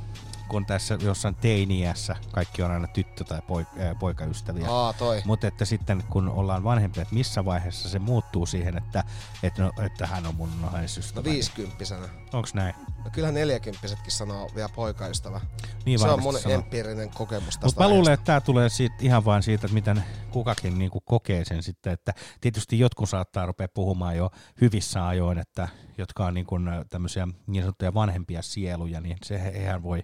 kun 0.49 0.67
tässä 0.67 0.99
jossain 1.01 1.35
teiniässä 1.35 2.17
kaikki 2.33 2.63
on 2.63 2.71
aina 2.71 2.87
tyttö- 2.89 3.25
tai 3.25 3.39
poik- 3.39 3.81
ää, 3.81 3.95
poikaystäviä. 3.95 4.71
Aa, 4.71 4.93
toi. 4.93 5.23
Mutta 5.25 5.47
että 5.47 5.65
sitten 5.65 6.05
kun 6.11 6.29
ollaan 6.29 6.65
vanhempia, 6.65 7.03
että 7.03 7.15
missä 7.15 7.45
vaiheessa 7.45 7.89
se 7.89 7.99
muuttuu 7.99 8.47
siihen, 8.47 8.77
että, 8.77 9.05
että, 9.43 9.63
no, 9.63 9.73
että 9.87 10.07
hän 10.07 10.27
on 10.27 10.35
mun 10.35 10.49
naisystävä. 10.73 11.29
No 11.29 11.33
viisikymppisenä. 11.33 12.09
Onks 12.33 12.55
näin? 12.55 12.75
No 13.05 13.11
kyllähän 13.13 13.35
neljäkymppisetkin 13.35 14.13
sanoo 14.13 14.51
vielä 14.55 14.69
poikaystävä. 14.69 15.41
Niin 15.85 15.99
se 15.99 16.09
on 16.09 16.23
mun 16.23 16.39
sanoo. 16.39 16.55
empiirinen 16.59 17.11
kokemus 17.11 17.47
tästä 17.47 17.67
Mutta 17.67 17.83
mä 17.83 17.89
luulen, 17.89 18.13
että 18.13 18.25
tämä 18.25 18.41
tulee 18.41 18.69
siitä, 18.69 18.95
ihan 19.01 19.25
vain 19.25 19.43
siitä, 19.43 19.67
että 19.67 19.75
miten 19.75 20.05
kukakin 20.31 20.79
niinku 20.79 21.01
kokee 21.01 21.45
sen 21.45 21.63
sitten, 21.63 21.93
että 21.93 22.15
tietysti 22.41 22.79
jotkut 22.79 23.09
saattaa 23.09 23.47
rupea 23.47 23.69
puhumaan 23.69 24.17
jo 24.17 24.31
hyvissä 24.61 25.07
ajoin, 25.07 25.39
että 25.39 25.69
jotka 25.99 26.27
on 26.27 26.35
niinku 26.35 26.57
tämmöisiä 26.91 27.29
niin 27.47 27.63
sanottuja 27.63 27.95
vanhempia 27.95 28.43
sieluja, 28.43 29.01
niin 29.01 29.17
se 29.25 29.35
eihän 29.35 29.83
voi 29.83 30.03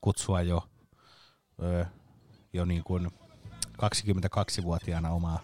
kutsua 0.00 0.42
jo, 0.42 0.68
jo 2.52 2.64
niin 2.64 2.84
kuin 2.84 3.10
22-vuotiaana 3.82 5.10
omaa 5.10 5.40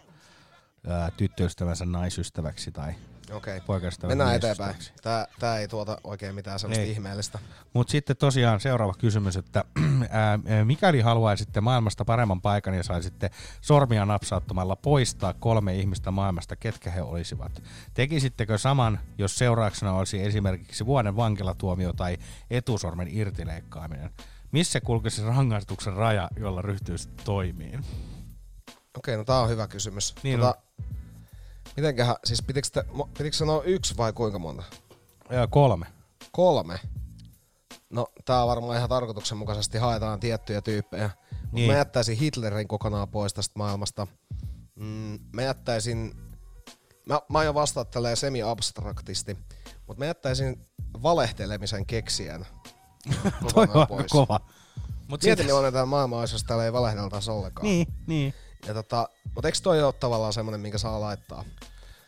tyttöystävänsä 1.16 1.86
naisystäväksi 1.86 2.72
tai 2.72 2.94
Okei. 3.32 3.60
poikaystävän 3.60 4.10
Mennään 4.10 4.36
eteenpäin. 4.36 4.76
Tää, 5.02 5.26
tää 5.38 5.58
ei 5.58 5.68
tuota 5.68 5.98
oikein 6.04 6.34
mitään 6.34 6.58
sellaista 6.58 6.84
Ei. 6.84 6.90
ihmeellistä. 6.90 7.38
Mutta 7.74 7.90
sitten 7.90 8.16
tosiaan 8.16 8.60
seuraava 8.60 8.94
kysymys, 8.98 9.36
että 9.36 9.64
ää, 10.10 10.38
mikäli 10.64 11.00
haluaisitte 11.00 11.60
maailmasta 11.60 12.04
paremman 12.04 12.40
paikan 12.40 12.74
ja 12.74 12.82
saisitte 12.82 13.30
sormia 13.60 14.06
napsauttamalla 14.06 14.76
poistaa 14.76 15.34
kolme 15.34 15.76
ihmistä 15.76 16.10
maailmasta, 16.10 16.56
ketkä 16.56 16.90
he 16.90 17.02
olisivat? 17.02 17.62
Tekisittekö 17.94 18.58
saman, 18.58 19.00
jos 19.18 19.38
seurauksena 19.38 19.92
olisi 19.92 20.22
esimerkiksi 20.22 20.86
vuoden 20.86 21.16
vankilatuomio 21.16 21.92
tai 21.92 22.18
etusormen 22.50 23.08
irtileikkaaminen? 23.10 24.10
Missä 24.52 24.80
kulkisi 24.80 25.24
rangaistuksen 25.24 25.92
raja, 25.92 26.28
jolla 26.36 26.62
ryhtyisi 26.62 27.08
toimiin? 27.24 27.84
Okei, 28.98 29.16
no 29.16 29.24
tää 29.24 29.40
on 29.40 29.48
hyvä 29.48 29.68
kysymys. 29.68 30.14
Niin 30.22 30.40
tota, 30.40 30.54
mitenköhän, 31.76 32.16
siis 32.24 32.42
pitikö, 32.42 32.68
te, 32.72 32.84
pitikö 33.18 33.36
sanoa 33.36 33.62
yksi 33.62 33.96
vai 33.96 34.12
kuinka 34.12 34.38
monta? 34.38 34.62
Ää, 35.30 35.46
kolme. 35.46 35.86
Kolme? 36.32 36.80
No, 37.90 38.06
tää 38.24 38.42
on 38.42 38.48
varmaan 38.48 38.76
ihan 38.76 38.88
tarkoituksenmukaisesti 38.88 39.78
haetaan 39.78 40.20
tiettyjä 40.20 40.60
tyyppejä. 40.60 41.10
Mut 41.42 41.52
Niin. 41.52 41.70
mä 41.70 41.76
jättäisin 41.76 42.16
Hitlerin 42.18 42.68
kokonaan 42.68 43.08
pois 43.08 43.34
tästä 43.34 43.52
maailmasta. 43.58 44.06
Mm, 44.74 45.18
mä 45.32 45.42
jättäisin, 45.42 46.14
mä, 47.06 47.20
mä 47.28 47.38
aion 47.38 47.54
vastata 47.54 47.90
tälleen 47.90 48.16
semi-abstraktisti, 48.16 49.38
mutta 49.86 49.98
mä 49.98 50.06
jättäisin 50.06 50.66
valehtelemisen 51.02 51.86
keksijän 51.86 52.46
Toi 53.54 53.68
on 53.74 53.86
pois. 53.86 54.06
kova. 54.10 54.40
Mut 55.08 55.22
Mietin, 55.22 55.36
sit- 55.42 55.46
millainen 55.46 55.72
tämä 55.72 55.86
maailma 55.86 56.18
olisi, 56.18 56.34
jos 56.34 56.44
täällä 56.44 56.64
ei 56.64 56.72
valehdeltaisi 56.72 57.30
ollenkaan. 57.30 57.64
Niin, 57.66 57.86
niin. 58.06 58.34
Ja 58.66 58.74
tota, 58.74 59.08
mutta 59.34 59.48
eikö 59.48 59.58
toi 59.62 59.82
ole 59.82 59.92
tavallaan 59.92 60.32
semmonen, 60.32 60.60
minkä 60.60 60.78
saa 60.78 61.00
laittaa? 61.00 61.44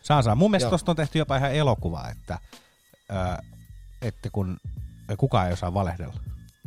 Saa 0.03 0.23
saa. 0.23 0.35
Mun 0.35 0.51
mielestä 0.51 0.71
tosta 0.71 0.93
on 0.93 0.97
tehty 0.97 1.19
jopa 1.19 1.37
ihan 1.37 1.53
elokuva, 1.53 2.09
että, 2.09 2.39
ää, 3.09 3.43
että 4.03 4.31
kun 4.31 4.57
kukaan 5.19 5.47
ei 5.47 5.53
osaa 5.53 5.75
valehdella. 5.75 6.15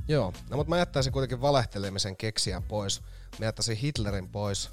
Joo, 0.07 0.33
no 0.49 0.57
mutta 0.57 0.69
mä 0.69 0.77
jättäisin 0.77 1.13
kuitenkin 1.13 1.41
valehtelemisen 1.41 2.17
keksijän 2.17 2.63
pois. 2.63 3.01
Mä 3.39 3.45
jättäisin 3.45 3.77
Hitlerin 3.77 4.29
pois. 4.29 4.69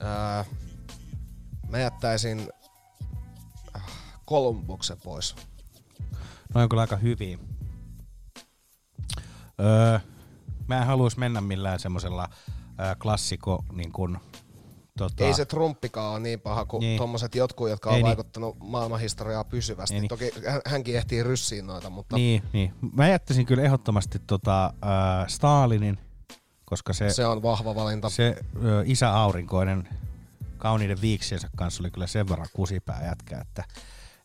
Ää, 0.00 0.44
mä 1.68 1.78
jättäisin 1.78 2.52
äh, 3.76 3.82
Kolumbuksen 4.24 5.00
pois. 5.04 5.36
No 6.54 6.62
on 6.62 6.68
kyllä 6.68 6.82
aika 6.82 6.96
hyviä. 6.96 7.38
Öö, 9.60 9.98
mä 10.66 10.78
en 10.78 10.86
haluaisi 10.86 11.18
mennä 11.18 11.40
millään 11.40 11.80
semmoisella 11.80 12.28
klassiko 13.02 13.64
niin 13.72 13.92
kun, 13.92 14.20
tota, 14.96 15.24
Ei 15.24 15.34
se 15.34 15.44
Trumpikaan 15.44 16.10
ole 16.12 16.20
niin 16.20 16.40
paha 16.40 16.64
kuin 16.64 16.80
Niin. 16.80 16.88
niin. 16.88 16.98
tommoset 16.98 17.34
jotkut, 17.34 17.68
jotka 17.70 17.90
on 17.90 17.96
Ei 17.96 18.02
niin. 18.02 18.06
vaikuttanut 18.06 18.56
maailmanhistoriaa 18.60 19.44
pysyvästi. 19.44 19.94
Ei 19.94 20.00
niin. 20.00 20.08
Toki 20.08 20.30
hän- 20.48 20.60
hänkin 20.66 20.96
ehtii 20.96 21.22
ryssiin 21.22 21.66
noita, 21.66 21.90
mutta 21.90 22.16
Niin, 22.16 22.42
niin. 22.52 22.74
Mä 22.92 23.08
jättäisin 23.08 23.46
kyllä 23.46 23.62
ehdottomasti 23.62 24.18
tota, 24.26 24.64
äh, 24.66 25.28
Stalinin, 25.28 25.98
koska 26.64 26.92
se, 26.92 27.10
se 27.10 27.26
on 27.26 27.42
vahva 27.42 27.74
valinta. 27.74 28.10
se 28.10 28.36
ö, 28.64 28.82
isä 28.86 29.12
aurinkoinen 29.12 29.88
kauniiden 30.58 31.00
viiksiensä 31.00 31.48
kanssa 31.56 31.82
oli 31.82 31.90
kyllä 31.90 32.06
sen 32.06 32.28
verran 32.28 32.48
kusipää 32.52 33.04
jätkä, 33.06 33.38
että, 33.40 33.64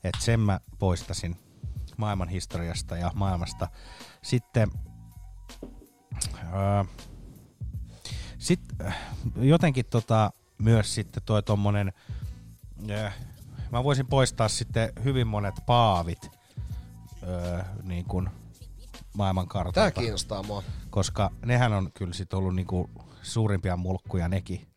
että 0.04 0.22
sen 0.24 0.40
mä 0.40 0.60
poistasin 0.80 1.36
maailman 1.98 2.30
historiasta 2.30 2.98
ja 2.98 3.12
maailmasta. 3.16 3.68
Sitten 4.22 4.72
ö, 6.54 6.86
sit, 8.38 8.60
äh, 8.86 8.98
jotenkin 9.42 9.86
tota, 9.90 10.32
myös 10.62 10.96
sitten 10.96 11.24
toi 11.26 11.44
tommonen, 11.44 11.94
äh, 12.92 13.14
mä 13.72 13.84
voisin 13.84 14.08
poistaa 14.08 14.48
sitten 14.48 14.94
hyvin 15.04 15.28
monet 15.28 15.56
paavit 15.66 16.32
ö, 17.24 17.64
niin 17.84 18.06
kuin 18.06 18.30
maailman 19.14 19.48
kartalta. 19.48 19.92
Tää 19.92 20.02
kiinnostaa 20.02 20.44
mua. 20.44 20.64
Koska 20.90 21.32
nehän 21.46 21.74
on 21.74 21.92
kyllä 21.94 22.14
sit 22.14 22.34
ollut 22.34 22.56
niinku 22.56 22.90
suurimpia 23.22 23.78
mulkkuja 23.78 24.28
nekin. 24.28 24.68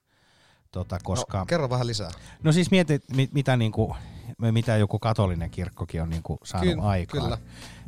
Tota, 0.70 0.98
koska... 1.02 1.39
No, 1.39 1.47
kerro 1.47 1.70
vähän 1.70 1.86
lisää. 1.86 2.11
No 2.43 2.52
siis 2.52 2.70
mieti, 2.70 3.01
mit, 3.15 3.32
mitä 3.32 3.56
niinku 3.56 3.97
mitä 4.39 4.77
joku 4.77 4.98
katolinen 4.98 5.51
kirkkokin 5.51 6.02
on 6.02 6.11
niinku 6.11 6.39
saanut 6.44 6.74
Ky- 6.74 6.81
aikaan. 6.81 7.23
kyllä. 7.23 7.39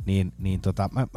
Niin, 0.05 0.33
niin 0.37 0.61
tota, 0.61 0.89
mä, 0.93 1.07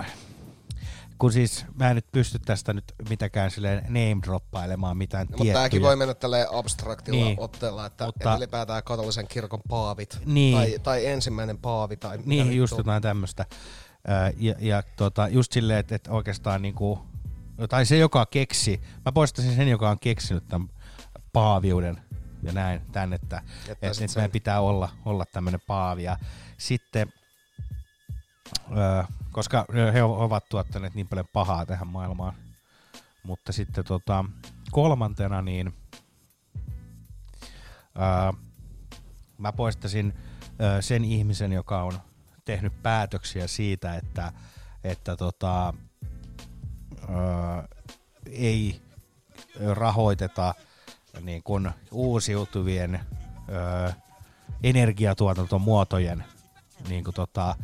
kun 1.20 1.32
siis 1.32 1.64
mä 1.78 1.88
en 1.90 1.96
nyt 1.96 2.06
pysty 2.12 2.38
tästä 2.38 2.72
nyt 2.72 2.84
mitenkään 3.08 3.50
silleen 3.50 3.82
name 3.84 4.16
droppailemaan 4.22 4.96
mitään 4.96 5.20
No, 5.26 5.30
mutta 5.30 5.36
tiettyjä. 5.42 5.54
tämäkin 5.54 5.82
voi 5.82 5.96
mennä 5.96 6.14
tälleen 6.14 6.46
abstraktilla 6.52 7.24
Niin. 7.24 7.40
otteella, 7.40 7.86
että, 7.86 8.04
Mutta- 8.06 8.18
mutta, 8.18 8.30
että 8.32 8.36
ylipäätään 8.44 8.82
katolisen 8.84 9.28
kirkon 9.28 9.60
paavit 9.68 10.18
Niin. 10.26 10.56
tai, 10.56 10.78
tai 10.82 11.06
ensimmäinen 11.06 11.58
paavi 11.58 11.96
tai 11.96 12.16
mitä 12.16 12.28
Niin, 12.28 12.44
vittua. 12.44 12.56
just 12.56 12.78
jotain 12.78 13.02
tämmöistä. 13.02 13.46
Ja, 14.36 14.54
ja 14.58 14.82
tota, 14.96 15.28
just 15.28 15.52
silleen, 15.52 15.78
että, 15.78 15.94
että 15.94 16.12
oikeastaan 16.12 16.62
niinku, 16.62 16.98
tai 17.68 17.86
se 17.86 17.98
joka 17.98 18.26
keksi, 18.26 18.80
mä 19.04 19.12
poistaisin 19.12 19.56
sen, 19.56 19.68
joka 19.68 19.90
on 19.90 19.98
keksinyt 19.98 20.48
tämän 20.48 20.68
paaviuden 21.32 22.00
ja 22.42 22.52
näin, 22.52 22.80
tän, 22.92 23.12
että, 23.12 23.36
että, 23.36 23.50
että 23.62 23.70
Jättäisit 23.70 24.10
sen. 24.10 24.20
meidän 24.20 24.30
pitää 24.30 24.60
olla, 24.60 24.88
olla 25.04 25.24
tämmöinen 25.32 25.60
paavi. 25.66 26.02
Ja 26.02 26.16
sitten, 26.58 27.12
ö, 28.70 29.04
koska 29.32 29.64
he 29.94 30.02
ovat 30.02 30.48
tuottaneet 30.48 30.94
niin 30.94 31.08
paljon 31.08 31.26
pahaa 31.32 31.66
tähän 31.66 31.88
maailmaan, 31.88 32.34
mutta 33.22 33.52
sitten 33.52 33.84
tota, 33.84 34.24
kolmantena 34.70 35.42
niin 35.42 35.74
ö, 37.96 38.36
mä 39.38 39.52
poistaisin 39.52 40.12
ö, 40.60 40.82
sen 40.82 41.04
ihmisen, 41.04 41.52
joka 41.52 41.82
on 41.82 42.00
tehnyt 42.44 42.82
päätöksiä 42.82 43.46
siitä, 43.46 43.96
että, 43.96 44.32
että 44.84 45.16
tota, 45.16 45.74
ö, 47.02 47.78
ei 48.30 48.82
rahoiteta 49.74 50.54
niin 51.20 51.42
kuin 51.42 51.70
uusiutuvien 51.90 53.00
ö, 53.48 53.92
energiatuotantomuotojen, 54.62 56.24
niin 56.88 57.04
kuin 57.04 57.14
tota, 57.14 57.56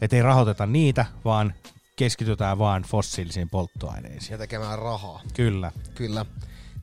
että 0.00 0.16
ei 0.16 0.22
rahoiteta 0.22 0.66
niitä, 0.66 1.06
vaan 1.24 1.54
keskitytään 1.96 2.58
vaan 2.58 2.82
fossiilisiin 2.82 3.50
polttoaineisiin. 3.50 4.32
Ja 4.32 4.38
tekemään 4.38 4.78
rahaa. 4.78 5.20
Kyllä. 5.34 5.72
Kyllä. 5.94 6.26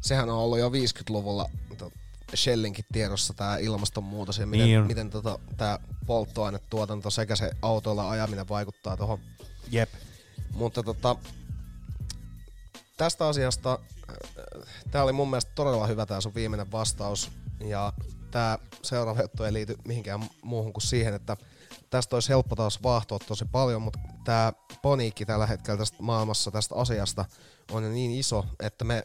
Sehän 0.01 0.29
on 0.29 0.37
ollut 0.37 0.59
jo 0.59 0.69
50-luvulla 0.69 1.49
to- 1.77 1.91
Shellinkin 2.35 2.85
tiedossa 2.93 3.33
tämä 3.33 3.57
ilmastonmuutos 3.57 4.37
ja 4.37 4.47
miten, 4.47 4.65
Niin 4.67 4.79
on. 4.79 4.87
miten 4.87 5.09
tota, 5.09 5.39
tämä 5.57 5.79
polttoainetuotanto 6.05 7.09
sekä 7.09 7.35
se 7.35 7.51
autoilla 7.61 8.09
ajaminen 8.09 8.49
vaikuttaa 8.49 8.97
tuohon. 8.97 9.19
Jep. 9.71 9.89
Mutta 10.53 10.83
tota, 10.83 11.15
tästä 12.97 13.27
asiasta, 13.27 13.79
tämä 14.91 15.03
oli 15.03 15.13
mun 15.13 15.29
mielestä 15.29 15.51
todella 15.55 15.87
hyvä 15.87 16.05
tämä 16.05 16.21
sun 16.21 16.35
viimeinen 16.35 16.71
vastaus. 16.71 17.31
Ja 17.59 17.93
tämä 18.31 18.59
seuraava 18.81 19.21
juttu 19.21 19.43
ei 19.43 19.53
liity 19.53 19.75
mihinkään 19.87 20.29
muuhun 20.43 20.73
kuin 20.73 20.81
siihen, 20.83 21.13
että 21.13 21.37
tästä 21.89 22.15
olisi 22.15 22.29
helppo 22.29 22.55
taas 22.55 22.83
vaahtoa 22.83 23.19
tosi 23.19 23.45
paljon, 23.45 23.81
mutta 23.81 23.99
tämä 24.23 24.53
paniikki 24.81 25.25
tällä 25.25 25.47
hetkellä 25.47 25.77
tästä 25.77 25.97
maailmassa 25.99 26.51
tästä 26.51 26.75
asiasta 26.75 27.25
on 27.71 27.93
niin 27.93 28.11
iso, 28.11 28.45
että 28.59 28.85
me 28.85 29.03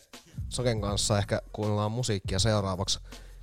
Soken 0.48 0.80
kanssa 0.80 1.18
ehkä 1.18 1.42
kuunnellaan 1.52 1.92
musiikkia 1.92 2.38
seuraavaksi. 2.38 3.00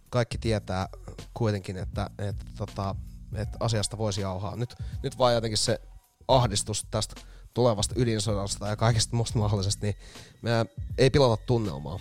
Kaikki 0.10 0.38
tietää 0.38 0.90
kuitenkin, 1.34 1.78
että, 1.78 2.10
että, 2.18 2.46
tota, 2.58 2.96
että 3.36 3.58
asiasta 3.60 3.98
voisi 3.98 4.22
jauhaa. 4.22 4.56
Nyt, 4.56 4.76
nyt 5.04 5.18
vaan 5.18 5.34
jotenkin 5.34 5.58
se 5.58 5.82
ahdistus 6.28 6.88
tästä 6.92 7.16
tulevasta 7.54 7.96
ydinsodasta 7.98 8.68
ja 8.68 8.76
kaikesta 8.76 9.16
muusta 9.16 9.40
mahdollisesta, 9.40 9.86
niin 9.86 9.96
me 10.42 10.52
ei 10.98 11.10
pilata 11.10 11.44
tunnelmaa. 11.46 12.00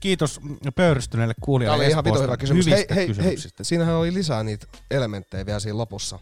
Kiitos 0.00 0.40
pöyristyneelle 0.76 1.34
Tämä 1.34 1.44
kuulijalle 1.44 1.84
oli 1.84 1.90
ihan 1.90 2.04
hyvä 2.22 2.36
kysymys. 2.36 2.66
Hei, 2.66 2.86
hei, 2.94 3.08
hei, 3.22 3.36
siinähän 3.62 3.94
oli 3.94 4.14
lisää 4.14 4.42
niitä 4.42 4.66
elementtejä 4.90 5.46
vielä 5.46 5.60
siinä 5.60 5.78
lopussa. 5.78 6.18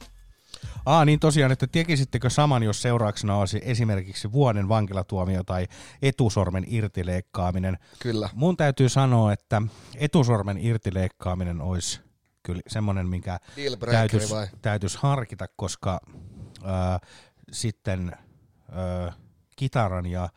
Aa, 0.86 1.04
niin 1.04 1.20
tosiaan, 1.20 1.52
että 1.52 1.66
tekisittekö 1.66 2.30
saman, 2.30 2.62
jos 2.62 2.82
seurauksena 2.82 3.36
olisi 3.36 3.60
esimerkiksi 3.64 4.32
vuoden 4.32 4.68
vankilatuomio 4.68 5.44
tai 5.44 5.66
etusormen 6.02 6.64
irtileikkaaminen? 6.66 7.78
Kyllä. 7.98 8.30
Mun 8.34 8.56
täytyy 8.56 8.88
sanoa, 8.88 9.32
että 9.32 9.62
etusormen 9.96 10.58
irtileikkaaminen 10.58 11.60
olisi 11.60 12.00
kyllä 12.42 12.62
semmoinen, 12.68 13.08
minkä 13.08 13.38
täytyisi, 13.90 14.34
vai? 14.34 14.46
täytyisi 14.62 14.98
harkita, 15.00 15.46
koska 15.56 16.00
äh, 16.64 17.00
sitten 17.52 18.12
äh, 19.08 19.16
kitaran 19.56 20.06
ja, 20.06 20.28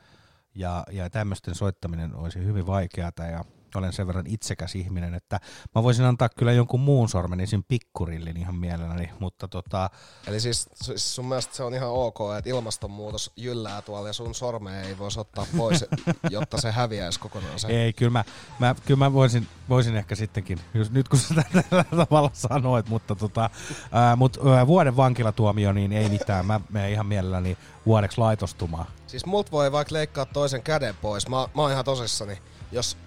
ja, 0.55 0.83
ja 0.91 1.09
tämmöisten 1.09 1.55
soittaminen 1.55 2.15
olisi 2.15 2.39
hyvin 2.39 2.67
vaikeata 2.67 3.23
ja 3.23 3.43
olen 3.75 3.93
sen 3.93 4.07
verran 4.07 4.27
itsekäs 4.27 4.75
ihminen, 4.75 5.13
että 5.13 5.39
mä 5.75 5.83
voisin 5.83 6.05
antaa 6.05 6.29
kyllä 6.29 6.51
jonkun 6.51 6.79
muun 6.79 7.09
sormen, 7.09 7.39
esim. 7.39 7.63
pikkurillin 7.67 8.37
ihan 8.37 8.55
mielelläni, 8.55 9.09
mutta 9.19 9.47
tota, 9.47 9.89
Eli 10.27 10.39
siis, 10.39 10.69
siis 10.73 11.15
sun 11.15 11.25
mielestä 11.25 11.55
se 11.55 11.63
on 11.63 11.73
ihan 11.73 11.89
ok, 11.89 12.17
että 12.37 12.49
ilmastonmuutos 12.49 13.31
jyllää 13.35 13.81
tuolla 13.81 14.07
ja 14.07 14.13
sun 14.13 14.35
sormea 14.35 14.81
ei 14.81 14.97
voisi 14.97 15.19
ottaa 15.19 15.45
pois, 15.57 15.85
jotta 16.29 16.61
se 16.61 16.71
häviäisi 16.71 17.19
kokonaan 17.19 17.59
se. 17.59 17.67
Ei, 17.67 17.93
kyllä 17.93 18.11
mä, 18.11 18.23
mä, 18.59 18.75
kyllä 18.85 18.97
mä 18.97 19.13
voisin, 19.13 19.47
voisin 19.69 19.95
ehkä 19.95 20.15
sittenkin, 20.15 20.59
jos 20.73 20.91
nyt 20.91 21.09
kun 21.09 21.19
sä 21.19 21.35
tällä 21.69 21.83
tavalla 21.83 22.31
sanoit, 22.33 22.89
mutta 22.89 23.15
tota, 23.15 23.49
ää, 23.91 24.15
mut, 24.15 24.37
ää, 24.55 24.67
vuoden 24.67 24.97
vankilatuomio, 24.97 25.71
niin 25.71 25.91
ei 25.91 26.09
mitään. 26.09 26.45
Mä 26.45 26.61
menen 26.69 26.91
ihan 26.91 27.05
mielelläni 27.05 27.57
vuodeksi 27.85 28.17
laitostumaan. 28.17 28.85
Siis 29.11 29.25
mut 29.25 29.51
voi 29.51 29.71
vaikka 29.71 29.93
leikkaa 29.93 30.25
toisen 30.25 30.63
käden 30.63 30.95
pois. 31.01 31.27
Mä, 31.27 31.35
mä 31.55 31.61
oon 31.61 31.71
ihan 31.71 31.85
tosissani. 31.85 32.41
Jos 32.71 32.97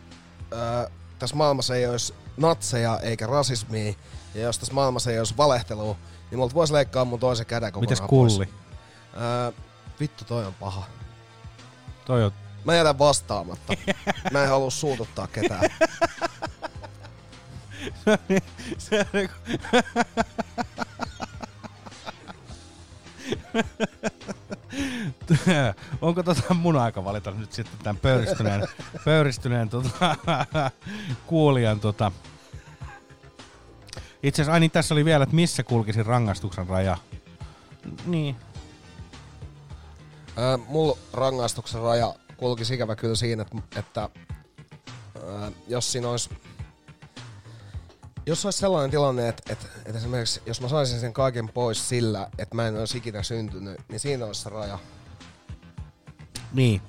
ää, 0.57 0.89
tässä 1.19 1.37
maailmassa 1.37 1.77
ei 1.77 1.87
olisi 1.87 2.15
natseja 2.37 3.01
eikä 3.03 3.27
rasismia, 3.27 3.95
ja 4.35 4.43
jos 4.43 4.59
tässä 4.59 4.75
maailmassa 4.75 5.11
ei 5.11 5.19
olisi 5.19 5.37
valehtelua, 5.37 5.97
niin 6.31 6.39
multa 6.39 6.55
voisi 6.55 6.73
leikkaa 6.73 7.05
mun 7.05 7.21
toisen 7.21 7.47
käden 7.47 7.73
kokonaan 7.73 7.91
Mites 7.91 8.01
pois. 8.01 8.33
kulli? 8.33 8.49
Ää, 9.17 9.53
vittu 10.01 10.25
toi 10.25 10.45
on 10.47 10.55
paha. 10.55 10.85
Toi 12.05 12.25
on... 12.25 12.33
Mä 12.65 12.75
jätän 12.75 12.99
vastaamatta. 12.99 13.73
Mä 14.33 14.43
en 14.43 14.49
halua 14.49 14.71
suututtaa 14.71 15.27
ketään. 15.27 15.71
Se 18.79 19.01
on 19.01 19.07
niinku- 19.13 19.35
Onko 26.03 26.23
tota 26.23 26.55
mun 26.55 26.77
aika 26.77 27.05
valita 27.05 27.31
nyt 27.31 27.53
sitten 27.53 27.79
tämän 27.83 27.97
pöyristyneen, 27.97 28.69
pöyristyneen 29.05 29.69
tota, 29.69 30.17
kuulijan 31.27 31.81
tota. 31.81 32.13
Itse 34.23 34.43
asiassa, 34.43 34.61
niin 34.61 34.71
tässä 34.71 34.95
oli 34.95 35.05
vielä, 35.05 35.23
että 35.23 35.37
missä 35.37 35.63
kulkisi 35.63 36.03
rangaistuksen 36.03 36.67
raja. 36.67 36.97
Niin. 38.07 38.37
Ää, 40.37 40.57
mulla 40.57 40.99
rangaistuksen 41.13 41.81
raja 41.81 42.15
kulki 42.37 42.75
ikävä 42.75 42.97
kyllä 42.97 43.15
siinä, 43.15 43.43
että, 43.43 43.79
että 43.79 44.01
ää, 44.01 45.53
jos 45.69 45.93
siinä 45.93 46.09
olisi 46.09 46.31
jos 48.27 48.45
olisi 48.45 48.59
sellainen 48.59 48.91
tilanne, 48.91 49.29
että, 49.29 49.53
että, 49.53 49.67
että 49.87 49.99
esimerkiksi 49.99 50.43
jos 50.47 50.61
mä 50.61 50.69
saisin 50.69 51.01
sen 51.01 51.13
kaiken 51.13 51.49
pois 51.49 51.89
sillä, 51.89 52.31
että 52.39 52.55
mä 52.55 52.69
en 52.69 52.79
olisi 52.79 52.99
ikinä 52.99 53.23
syntynyt, 53.23 53.81
niin 53.89 54.01
siinä 54.01 54.27
olisi 54.27 54.43
se 54.43 54.51
raja. 54.51 54.79
Niin. 56.53 56.83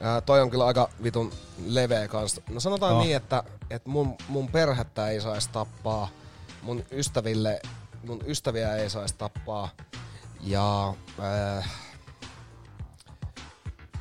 Ää, 0.00 0.20
toi 0.20 0.40
on 0.40 0.50
kyllä 0.50 0.66
aika 0.66 0.88
vitun 1.02 1.32
leveä 1.66 2.08
kanssa. 2.08 2.42
No 2.50 2.60
sanotaan 2.60 2.94
oh. 2.94 3.02
niin, 3.02 3.16
että, 3.16 3.42
että 3.70 3.90
mun, 3.90 4.16
mun 4.28 4.48
perhettä 4.48 5.08
ei 5.08 5.20
saisi 5.20 5.50
tappaa, 5.52 6.08
mun 6.62 6.84
ystäville, 6.92 7.60
mun 8.06 8.20
ystäviä 8.26 8.76
ei 8.76 8.90
saisi 8.90 9.14
tappaa. 9.18 9.68
Ja 10.40 10.94
äh, 11.58 11.70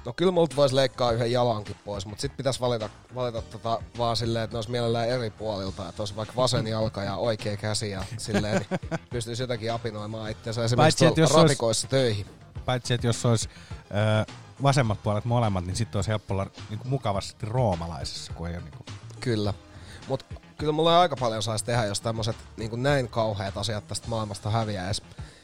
no 0.05 0.13
kyllä 0.13 0.31
multa 0.31 0.55
voisi 0.55 0.75
leikkaa 0.75 1.11
yhden 1.11 1.31
jalankin 1.31 1.75
pois, 1.85 2.05
mutta 2.05 2.21
sit 2.21 2.37
pitäisi 2.37 2.59
valita, 2.59 2.89
valita 3.15 3.41
tota 3.41 3.81
vaan 3.97 4.15
silleen, 4.15 4.43
että 4.43 4.53
ne 4.53 4.57
olisi 4.57 4.71
mielellään 4.71 5.09
eri 5.09 5.29
puolilta, 5.29 5.89
että 5.89 6.01
olisi 6.01 6.15
vaikka 6.15 6.35
vasen 6.35 6.67
jalka 6.67 7.03
ja 7.03 7.15
oikea 7.15 7.57
käsi 7.57 7.89
ja 7.89 8.03
silleen, 8.17 8.65
niin 8.69 8.79
pystyisi 9.09 9.43
jotenkin 9.43 9.73
apinoimaan 9.73 10.31
itseänsä 10.31 10.63
esimerkiksi 10.63 11.05
Paitsi, 11.05 11.21
jos 11.21 11.31
olisi- 11.31 11.43
rapikoissa 11.43 11.87
töihin. 11.87 12.25
Paitsi, 12.65 12.93
että 12.93 13.07
jos 13.07 13.25
olisi 13.25 13.49
ö, 13.75 14.33
vasemmat 14.63 15.03
puolet 15.03 15.25
molemmat, 15.25 15.65
niin 15.65 15.75
sitten 15.75 15.97
olisi 15.97 16.09
helppo 16.09 16.33
olla 16.33 16.47
niin 16.69 16.79
kuin 16.79 16.89
mukavasti 16.89 17.45
roomalaisessa, 17.45 18.33
kun 18.33 18.47
ei 18.47 18.53
ole 18.53 18.63
niin 18.63 18.73
kuin... 18.77 18.85
Kyllä. 19.19 19.53
Mutta 20.07 20.25
kyllä 20.57 20.71
mulla 20.71 21.01
aika 21.01 21.15
paljon 21.15 21.43
saisi 21.43 21.65
tehdä, 21.65 21.85
jos 21.85 22.01
tämmöiset 22.01 22.35
niin 22.57 22.83
näin 22.83 23.07
kauheat 23.07 23.57
asiat 23.57 23.87
tästä 23.87 24.07
maailmasta 24.07 24.49
häviäis. 24.49 25.01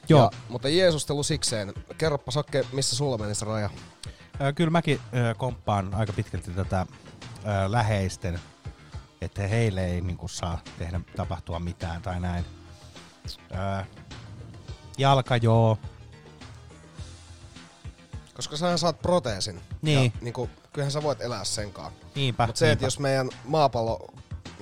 Joo. 0.10 0.22
Ja, 0.22 0.32
mutta 0.50 0.70
Jeesustelu 0.70 1.24
sikseen. 1.24 1.74
Kerropa 1.98 2.32
Sakke, 2.32 2.66
missä 2.74 2.96
sulla 2.96 3.18
meni 3.18 3.36
se 3.36 3.46
raja? 3.46 3.70
Kyllä 4.56 4.72
mäkin 4.72 5.00
komppaan 5.38 5.94
aika 5.94 6.14
pitkälti 6.14 6.52
tätä 6.52 6.86
läheisten, 7.68 8.40
että 9.22 9.48
heille 9.48 9.86
ei 9.86 10.02
niin 10.02 10.18
kuin, 10.18 10.30
saa 10.30 10.62
tehdä 10.80 11.02
tapahtua 11.16 11.60
mitään 11.60 12.02
tai 12.02 12.20
näin. 12.20 12.46
Jalka 14.98 15.38
joo, 15.38 15.78
Koska 18.40 18.58
sä 18.58 18.78
saat 18.78 19.02
proteesin. 19.02 19.62
Niin. 19.82 20.04
Ja, 20.04 20.12
niin 20.22 20.34
kuin, 20.34 20.50
kyllähän 20.74 20.92
sä 20.92 21.04
voit 21.04 21.22
elää 21.22 21.44
senkaan. 21.44 21.92
Niinpä, 22.16 22.46
Mutta 22.46 22.60
se, 22.60 22.72
että 22.72 22.86
jos 22.86 23.00
meidän 23.00 23.30
maapallo 23.46 24.14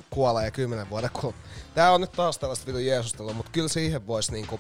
kuolee 0.10 0.52
kymmenen 0.52 0.90
vuoden 0.90 1.10
kuluttua. 1.14 1.44
Tää 1.76 1.91
on 1.91 2.02
nyt 2.02 2.12
taas 2.12 2.38
tällaista 2.38 2.66
vitun 2.66 2.86
Jeesustelua, 2.86 3.34
mutta 3.34 3.52
kyllä 3.52 3.68
siihen 3.68 4.08
voisi 4.08 4.32
niinku... 4.32 4.60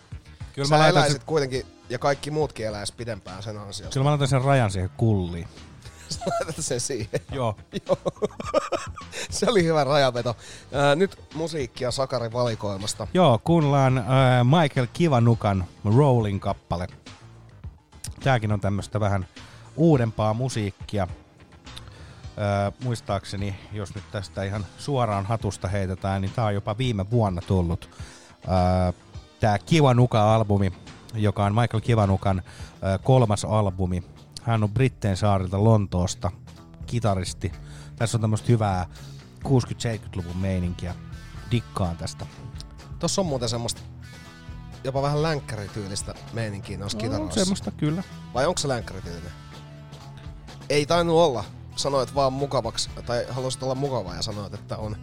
Kyllä 0.53 0.67
sä 0.67 0.75
mä 0.75 0.79
laitan 0.79 0.97
eläisit 0.97 1.17
sen- 1.17 1.25
kuitenkin, 1.25 1.65
ja 1.89 1.99
kaikki 1.99 2.31
muutkin 2.31 2.67
eläis 2.67 2.91
pidempään 2.91 3.43
sen 3.43 3.57
ansiosta. 3.57 3.93
Kyllä 3.93 4.03
mä 4.03 4.09
laitan 4.09 4.27
sen 4.27 4.41
rajan 4.41 4.71
siihen 4.71 4.89
kulliin. 4.97 5.47
Sä 6.09 6.19
laitat 6.25 6.65
sen 6.65 6.79
siihen. 6.79 7.19
Joo. 7.31 7.55
Joo. 7.87 7.97
Se 9.29 9.45
oli 9.49 9.63
hyvä 9.63 9.83
rajaveto. 9.83 10.37
Ää, 10.73 10.95
nyt 10.95 11.19
musiikkia 11.33 11.91
Sakari 11.91 12.31
valikoimasta. 12.33 13.07
Joo, 13.13 13.39
kuunnellaan 13.43 13.97
äh, 13.97 14.05
Michael 14.61 14.87
Kivanukan 14.93 15.65
Rolling 15.97 16.39
kappale. 16.41 16.87
Tääkin 18.23 18.51
on 18.51 18.59
tämmöstä 18.59 18.99
vähän 18.99 19.27
uudempaa 19.75 20.33
musiikkia. 20.33 21.03
Äh, 21.03 22.73
muistaakseni, 22.83 23.55
jos 23.73 23.95
nyt 23.95 24.03
tästä 24.11 24.43
ihan 24.43 24.65
suoraan 24.77 25.25
hatusta 25.25 25.67
heitetään, 25.67 26.21
niin 26.21 26.31
tää 26.35 26.45
on 26.45 26.53
jopa 26.53 26.77
viime 26.77 27.09
vuonna 27.11 27.41
tullut. 27.41 27.89
Äh, 28.33 28.93
tää 29.39 29.57
Kivanuka-albumi, 29.59 30.73
joka 31.17 31.45
on 31.45 31.55
Michael 31.55 31.81
Kivanukan 31.81 32.41
kolmas 33.03 33.45
albumi. 33.45 34.03
Hän 34.43 34.63
on 34.63 34.69
Britteen 34.69 35.17
saarilta 35.17 35.63
Lontoosta, 35.63 36.31
kitaristi. 36.85 37.51
Tässä 37.95 38.17
on 38.17 38.21
tämmöistä 38.21 38.47
hyvää 38.49 38.85
60-70-luvun 39.45 40.37
meininkiä. 40.37 40.95
Dikkaan 41.51 41.97
tästä. 41.97 42.25
Tossa 42.99 43.21
on 43.21 43.25
muuten 43.25 43.49
semmoista 43.49 43.81
jopa 44.83 45.01
vähän 45.01 45.21
länkkärityylistä 45.23 46.13
meininkiä 46.33 46.77
noissa 46.77 46.97
No, 46.97 47.01
kitaroissa. 47.03 47.39
semmoista 47.39 47.71
kyllä. 47.71 48.03
Vai 48.33 48.45
onko 48.45 48.57
se 48.57 48.67
länkkärityylinen? 48.67 49.31
Ei 50.69 50.85
tainnut 50.85 51.15
olla. 51.15 51.43
Sanoit 51.75 52.15
vaan 52.15 52.33
mukavaksi, 52.33 52.89
tai 53.05 53.25
haluaisit 53.29 53.63
olla 53.63 53.75
mukava 53.75 54.15
ja 54.15 54.21
sanoit, 54.21 54.53
että 54.53 54.77
on. 54.77 54.95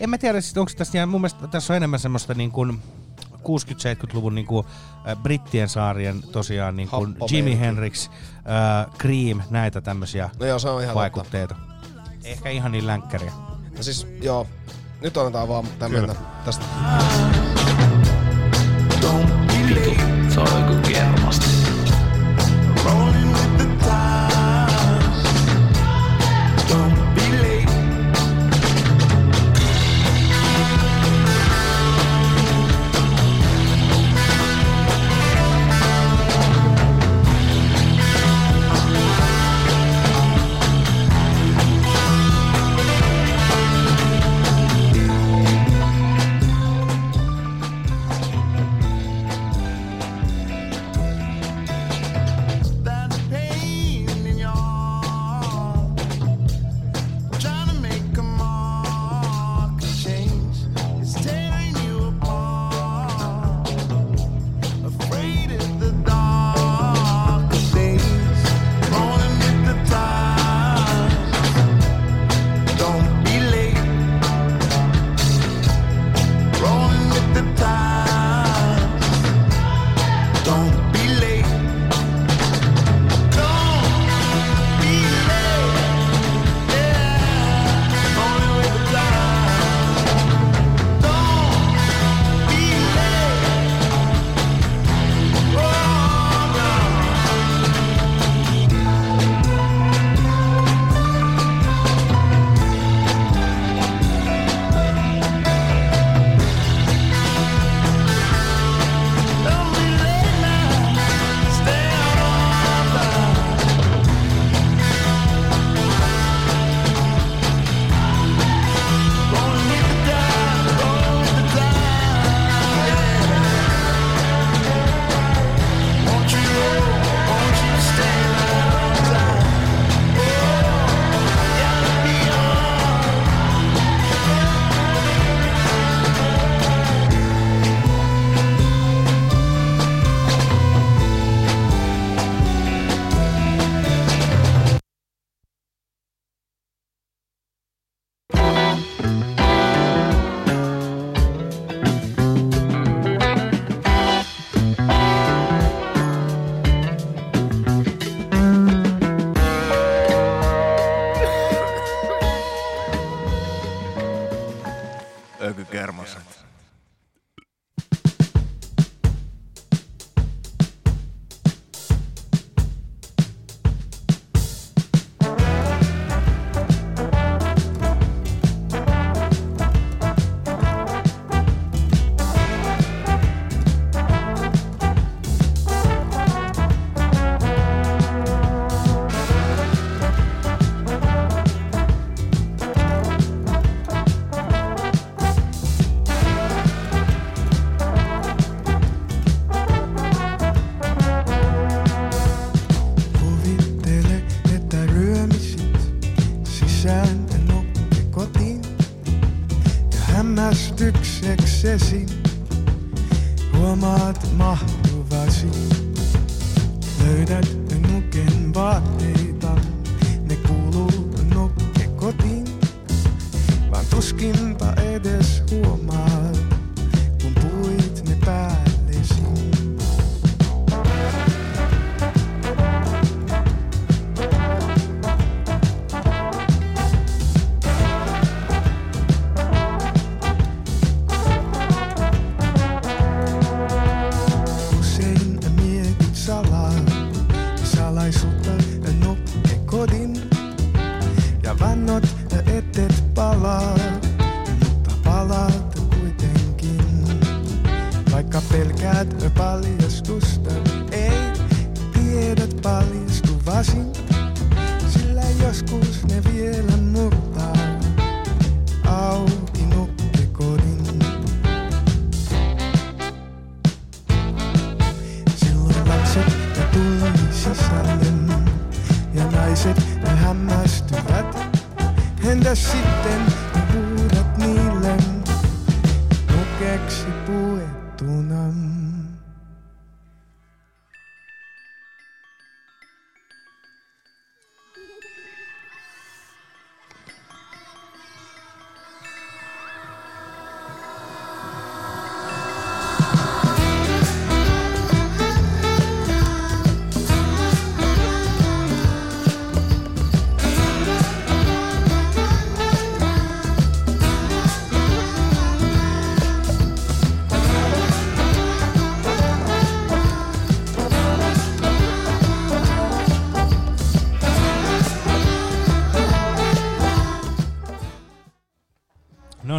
En 0.00 0.10
mä 0.10 0.18
tiedä, 0.18 0.40
siis 0.40 0.56
onko 0.58 0.72
tässä 0.76 0.98
ihan, 0.98 1.08
mun 1.08 1.20
mielestä 1.20 1.46
tässä 1.46 1.72
on 1.72 1.76
enemmän 1.76 2.00
semmoista 2.00 2.34
niin 2.34 2.50
kuin 2.50 2.82
60-70-luvun 3.42 4.34
niin 4.34 4.46
kuin, 4.46 4.66
äh, 5.08 5.16
brittien 5.22 5.68
saarien 5.68 6.22
tosiaan 6.32 6.76
niin 6.76 6.88
kuin 6.88 7.16
Jimi. 7.30 7.58
Hendrix, 7.58 8.08
äh, 8.36 8.98
Cream, 8.98 9.42
näitä 9.50 9.80
tämmöisiä 9.80 10.30
No 10.40 10.46
joo, 10.46 10.58
se 10.58 10.68
on 10.68 10.82
ihan 10.82 10.94
vaikutteita. 10.94 11.54
Ehkä 12.24 12.50
ihan 12.50 12.72
niin 12.72 12.86
länkkäriä. 12.86 13.32
No 13.76 13.82
siis, 13.82 14.06
joo. 14.22 14.46
Nyt 15.00 15.16
annetaan 15.16 15.48
vaan 15.48 15.64
mennä 15.88 16.14
tästä. 16.44 16.64
Vitu, 19.68 19.94
se 20.34 20.40
on 20.40 20.81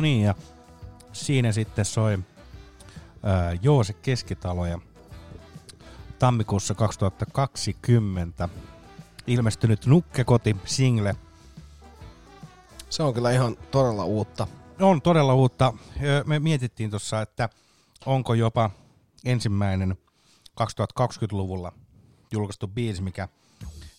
niin, 0.03 0.23
ja 0.23 0.35
siinä 1.13 1.51
sitten 1.51 1.85
soi 1.85 2.19
ää, 3.23 3.57
Joose 3.61 3.93
Keskitalo 3.93 4.65
ja 4.65 4.79
tammikuussa 6.19 6.75
2020 6.75 8.49
ilmestynyt 9.27 9.85
Nukkekoti 9.85 10.55
single. 10.65 11.15
Se 12.89 13.03
on 13.03 13.13
kyllä 13.13 13.31
ihan 13.31 13.57
todella 13.71 14.05
uutta. 14.05 14.47
On 14.81 15.01
todella 15.01 15.33
uutta. 15.33 15.73
Me 16.25 16.39
mietittiin 16.39 16.89
tuossa, 16.89 17.21
että 17.21 17.49
onko 18.05 18.33
jopa 18.33 18.69
ensimmäinen 19.25 19.97
2020-luvulla 20.61 21.71
julkaistu 22.31 22.67
biisi, 22.67 23.01
mikä, 23.01 23.27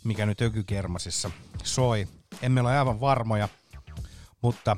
mikä 0.05 0.27
nyt 0.27 0.41
Ökykermasissa 0.41 1.31
soi. 1.65 2.09
Emme 2.43 2.61
ole 2.61 2.79
aivan 2.79 3.01
varmoja, 3.01 3.49
mutta, 4.43 4.77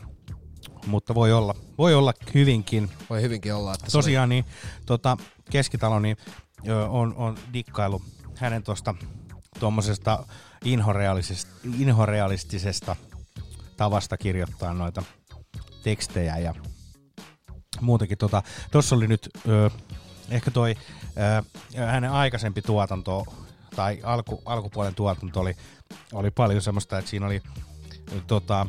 mutta 0.86 1.14
voi, 1.14 1.32
olla, 1.32 1.54
voi 1.78 1.94
olla 1.94 2.12
hyvinkin. 2.34 2.90
Voi 3.10 3.22
hyvinkin 3.22 3.54
olla, 3.54 3.74
että 3.74 3.86
Tosiaan 3.92 4.28
niin, 4.28 4.44
tota, 4.86 5.16
Keskitalo 5.50 5.98
niin, 5.98 6.16
ö, 6.68 6.88
on, 6.88 7.14
on 7.16 7.38
dikkailu 7.52 8.02
hänen 8.36 8.62
tuosta 8.62 8.94
tuommoisesta 9.60 10.26
inhorealistisesta, 10.64 11.50
inhorealistisesta 11.78 12.96
tavasta 13.76 14.16
kirjoittaa 14.16 14.74
noita 14.74 15.02
tekstejä 15.82 16.38
ja 16.38 16.54
muutenkin. 17.80 18.18
Tuossa 18.18 18.42
tota, 18.70 18.96
oli 18.96 19.06
nyt 19.08 19.28
ö, 19.48 19.70
ehkä 20.30 20.50
toi 20.50 20.76
ö, 21.76 21.86
hänen 21.86 22.10
aikaisempi 22.10 22.62
tuotanto 22.62 23.26
tai 23.76 24.00
alku, 24.02 24.42
alkupuolen 24.44 24.94
tuotanto 24.94 25.40
oli, 25.40 25.56
oli 26.12 26.30
paljon 26.30 26.62
semmoista, 26.62 26.98
että 26.98 27.10
siinä 27.10 27.26
oli 27.26 27.42
tota, 28.26 28.66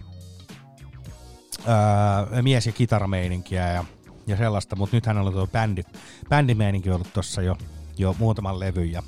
ö, 1.59 2.41
mies- 2.41 2.65
ja 2.65 2.71
kitarameininkiä 2.71 3.73
ja, 3.73 3.85
ja 4.27 4.37
sellaista, 4.37 4.75
mutta 4.75 4.95
nythän 4.95 5.17
on 5.17 5.33
tuo 5.33 5.47
bändi, 5.47 5.83
bändimeininki 6.29 6.89
ollut 6.91 7.13
tuossa 7.13 7.41
jo, 7.41 7.57
jo 7.97 8.15
muutaman 8.19 8.59
levyn. 8.59 9.03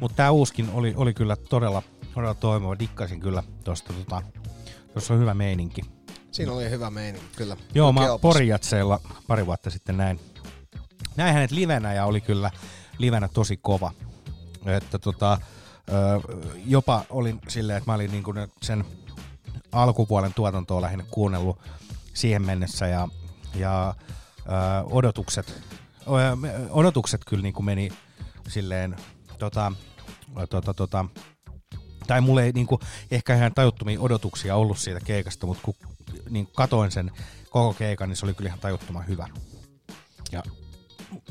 Mutta 0.00 0.16
tämä 0.16 0.30
uuskin 0.30 0.70
oli, 0.72 0.94
oli 0.96 1.14
kyllä 1.14 1.36
todella, 1.36 1.82
todella 2.14 2.34
toimiva. 2.34 2.78
Dikkasin 2.78 3.20
kyllä 3.20 3.42
tuosta, 3.64 3.92
tota, 3.92 4.22
tuossa 4.92 5.14
on 5.14 5.20
hyvä 5.20 5.34
meininki. 5.34 5.82
Siinä 6.30 6.52
oli 6.52 6.70
hyvä 6.70 6.90
meininki, 6.90 7.28
kyllä. 7.36 7.56
Joo, 7.74 7.92
mä. 7.92 8.00
Porijatseilla 8.20 9.00
pari 9.26 9.46
vuotta 9.46 9.70
sitten 9.70 9.96
näin. 9.96 10.20
Näin 11.16 11.34
hänet 11.34 11.50
livenä 11.50 11.94
ja 11.94 12.04
oli 12.04 12.20
kyllä 12.20 12.50
livenä 12.98 13.28
tosi 13.28 13.56
kova. 13.56 13.92
Että 14.66 14.98
tota, 14.98 15.38
jopa 16.66 17.04
olin 17.10 17.40
silleen, 17.48 17.78
että 17.78 17.90
mä 17.90 17.94
olin 17.94 18.10
niinku 18.10 18.34
sen 18.62 18.84
alkupuolen 19.72 20.34
tuotantoa 20.34 20.82
lähinnä 20.82 21.04
kuunnellut 21.10 21.58
siihen 22.18 22.42
mennessä 22.42 22.86
ja, 22.86 23.08
ja 23.54 23.94
ö, 24.38 24.84
odotukset, 24.90 25.62
ö, 26.06 26.36
odotukset 26.70 27.20
kyllä 27.26 27.42
niinku 27.42 27.62
meni 27.62 27.92
silleen 28.48 28.96
tota, 29.38 29.72
tota, 30.50 30.74
tota, 30.74 31.04
tai 32.06 32.20
mulla 32.20 32.42
ei 32.42 32.52
niinku, 32.52 32.80
ehkä 33.10 33.36
ihan 33.36 33.54
tajuttomia 33.54 34.00
odotuksia 34.00 34.56
ollut 34.56 34.78
siitä 34.78 35.00
keikasta, 35.00 35.46
mutta 35.46 35.62
kun 35.64 35.74
niin 36.30 36.48
katoin 36.56 36.90
sen 36.90 37.10
koko 37.50 37.74
keikan, 37.74 38.08
niin 38.08 38.16
se 38.16 38.26
oli 38.26 38.34
kyllä 38.34 38.48
ihan 38.48 38.60
tajuttoman 38.60 39.06
hyvä. 39.08 39.28
Ja 40.32 40.42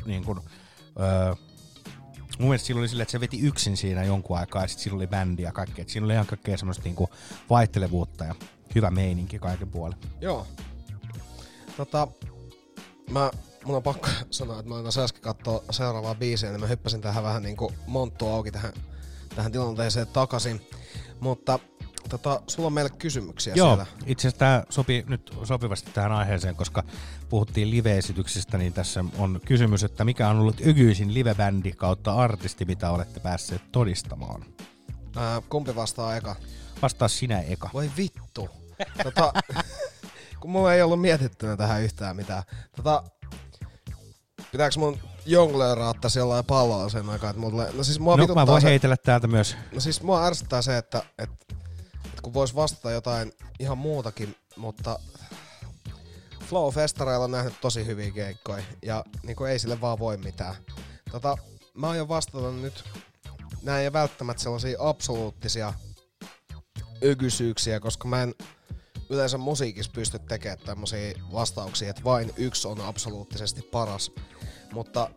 niin 0.05 0.23
kun, 0.23 0.41
öö, 0.99 1.33
mun 2.39 2.49
mielestä 2.49 2.67
silloin 2.67 2.81
oli 2.81 2.89
silleen, 2.89 3.03
että 3.03 3.11
se 3.11 3.19
veti 3.19 3.39
yksin 3.39 3.77
siinä 3.77 4.03
jonkun 4.03 4.37
aikaa 4.37 4.61
ja 4.61 4.67
sitten 4.67 4.83
siinä 4.83 4.95
oli 4.95 5.07
bändi 5.07 5.43
ja 5.43 5.51
kaikkea. 5.51 5.81
Et 5.81 5.89
siinä 5.89 6.05
oli 6.05 6.13
ihan 6.13 6.25
kaikkea 6.25 6.57
semmoista 6.57 6.83
niinku 6.83 7.09
vaihtelevuutta 7.49 8.25
ja 8.25 8.35
hyvä 8.75 8.91
meininki 8.91 9.39
kaiken 9.39 9.67
puolen. 9.67 9.97
Joo. 10.21 10.47
Tota, 11.77 12.07
mä, 13.09 13.31
mun 13.65 13.75
on 13.75 13.83
pakko 13.83 14.07
sanoa, 14.31 14.59
että 14.59 14.69
mä 14.69 14.75
olin 14.75 14.99
äsken 14.99 15.21
katsoa 15.21 15.63
seuraavaa 15.71 16.15
biisiä, 16.15 16.49
niin 16.49 16.59
mä 16.59 16.67
hyppäsin 16.67 17.01
tähän 17.01 17.23
vähän 17.23 17.43
niinku 17.43 17.71
monttu 17.87 18.27
auki 18.27 18.51
tähän, 18.51 18.73
tähän 19.35 19.51
tilanteeseen 19.51 20.07
takaisin. 20.07 20.61
Mutta 21.19 21.59
tota, 22.09 22.41
sulla 22.47 22.67
on 22.67 22.73
meille 22.73 22.89
kysymyksiä 22.89 23.53
Joo, 23.55 23.67
siellä. 23.67 23.85
itse 24.05 24.27
asiassa 24.27 24.39
tämä 24.39 24.63
sopii 24.69 25.03
nyt 25.07 25.33
sopivasti 25.43 25.91
tähän 25.93 26.11
aiheeseen, 26.11 26.55
koska 26.55 26.83
puhuttiin 27.29 27.71
live-esityksistä, 27.71 28.57
niin 28.57 28.73
tässä 28.73 29.05
on 29.17 29.41
kysymys, 29.45 29.83
että 29.83 30.05
mikä 30.05 30.29
on 30.29 30.39
ollut 30.39 30.61
ygyisin 30.61 31.13
livebändi 31.13 31.71
kautta 31.71 32.15
artisti, 32.15 32.65
mitä 32.65 32.91
olette 32.91 33.19
päässeet 33.19 33.61
todistamaan? 33.71 34.45
Ää, 35.15 35.41
kumpi 35.49 35.75
vastaa 35.75 36.15
eka? 36.15 36.35
Vastaa 36.81 37.07
sinä 37.07 37.41
eka. 37.41 37.69
Voi 37.73 37.91
vittu. 37.97 38.49
Tota, 39.03 39.33
kun 40.39 40.51
mulla 40.51 40.73
ei 40.73 40.81
ollut 40.81 41.01
mietittynä 41.01 41.57
tähän 41.57 41.81
yhtään 41.81 42.15
mitään. 42.15 42.43
Tota, 42.75 43.03
pitääkö 44.51 44.79
mun 44.79 44.99
jongleeraa 45.25 45.93
tässä 45.93 46.19
jollain 46.19 46.45
pallolla 46.45 46.89
sen 46.89 47.09
aikaa, 47.09 47.29
että 47.29 47.39
mulle... 47.39 47.71
No 47.73 47.83
siis 47.83 47.99
mua 47.99 48.17
no, 48.17 48.27
mä 48.35 48.47
voin 48.47 48.61
se, 48.61 48.67
heitellä 48.67 48.97
täältä 48.97 49.27
myös. 49.27 49.57
No 49.73 49.79
siis 49.79 50.01
mua 50.01 50.25
ärsyttää 50.25 50.61
se, 50.61 50.77
että, 50.77 51.03
että, 51.17 51.45
että 52.05 52.21
kun 52.21 52.33
vois 52.33 52.55
vastata 52.55 52.91
jotain 52.91 53.31
ihan 53.59 53.77
muutakin, 53.77 54.35
mutta 54.55 54.99
Flow 56.45 56.73
Festareilla 56.73 57.25
on 57.25 57.31
nähnyt 57.31 57.61
tosi 57.61 57.85
hyviä 57.85 58.11
keikkoja 58.11 58.63
ja 58.81 59.05
niin 59.23 59.35
kuin 59.35 59.51
ei 59.51 59.59
sille 59.59 59.81
vaan 59.81 59.99
voi 59.99 60.17
mitään. 60.17 60.55
Tota, 61.11 61.37
mä 61.73 61.89
aion 61.89 62.07
vastata 62.07 62.51
nyt, 62.51 62.83
nämä 63.61 63.79
ei 63.79 63.93
välttämättä 63.93 64.43
sellaisia 64.43 64.77
absoluuttisia 64.79 65.73
ökysyyksiä, 67.03 67.79
koska 67.79 68.07
mä 68.07 68.23
en 68.23 68.35
yleensä 69.09 69.37
musiikissa 69.37 69.91
pysty 69.95 70.19
tekemään 70.19 70.59
tämmöisiä 70.65 71.13
vastauksia, 71.33 71.89
että 71.89 72.03
vain 72.03 72.33
yksi 72.37 72.67
on 72.67 72.81
absoluuttisesti 72.81 73.61
paras. 73.61 74.11
Mutta 74.73 75.09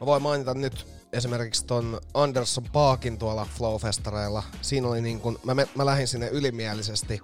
mä 0.00 0.06
voin 0.06 0.22
mainita 0.22 0.54
nyt 0.54 0.86
esimerkiksi 1.12 1.64
ton 1.64 2.00
Anderson 2.14 2.64
Parkin 2.72 3.18
tuolla 3.18 3.46
Flow-festareilla. 3.58 4.42
Siinä 4.62 4.88
oli 4.88 5.00
niin 5.00 5.20
kun, 5.20 5.40
mä, 5.44 5.54
mä 5.74 5.86
lähdin 5.86 6.08
sinne 6.08 6.28
ylimielisesti 6.28 7.20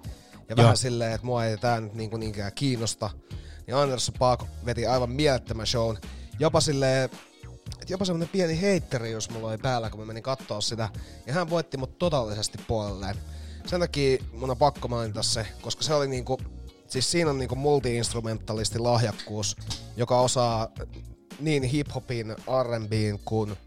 ja 0.49 0.55
Joo. 0.55 0.57
vähän 0.57 0.77
silleen, 0.77 1.11
että 1.11 1.25
mua 1.25 1.45
ei 1.45 1.57
tää 1.57 1.81
nyt 1.81 1.93
niin 1.93 2.09
kuin 2.09 2.19
niinkään 2.19 2.51
kiinnosta. 2.55 3.09
Niin 3.67 3.75
Anderson 3.75 4.15
Park 4.19 4.43
veti 4.65 4.87
aivan 4.87 5.11
mielettömän 5.11 5.67
shown. 5.67 5.97
Jopa 6.39 6.61
silleen, 6.61 7.03
että 7.03 7.17
jopa 7.89 8.05
semmonen 8.05 8.29
pieni 8.29 8.61
heitteri, 8.61 9.11
jos 9.11 9.29
mulla 9.29 9.47
oli 9.47 9.57
päällä, 9.57 9.89
kun 9.89 9.99
mä 9.99 10.05
menin 10.05 10.23
kattoo 10.23 10.61
sitä. 10.61 10.89
Ja 11.25 11.33
hän 11.33 11.49
voitti 11.49 11.77
mut 11.77 11.97
totaalisesti 11.97 12.57
puolelleen. 12.67 13.15
Sen 13.67 13.79
takia 13.79 14.17
mun 14.33 14.51
on 14.51 14.57
pakko 14.57 14.87
mainita 14.87 15.23
se, 15.23 15.47
koska 15.61 15.83
se 15.83 15.93
oli 15.93 16.07
niinku, 16.07 16.37
siis 16.87 17.11
siinä 17.11 17.29
on 17.29 17.37
niinku 17.37 17.55
multi-instrumentalisti 17.55 18.79
lahjakkuus, 18.79 19.55
joka 19.97 20.19
osaa 20.19 20.67
niin 21.39 21.63
hiphopin, 21.63 22.35
R&Bin 22.63 23.19
kuin 23.25 23.57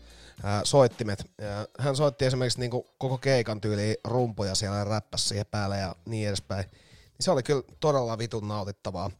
soittimet. 0.64 1.30
Ja 1.38 1.68
hän 1.78 1.96
soitti 1.96 2.24
esimerkiksi 2.24 2.60
niinku 2.60 2.86
koko 2.98 3.18
keikan 3.18 3.60
tyyliin 3.60 3.96
rumpuja 4.04 4.54
siellä 4.54 4.78
ja 4.78 4.84
räppäsi 4.84 5.28
siihen 5.28 5.46
päälle 5.50 5.78
ja 5.78 5.96
niin 6.06 6.28
edespäin. 6.28 6.64
Niin 6.64 7.20
se 7.20 7.30
oli 7.30 7.42
kyllä 7.42 7.62
todella 7.80 8.18
vitun 8.18 8.48
nautittavaa. 8.48 9.10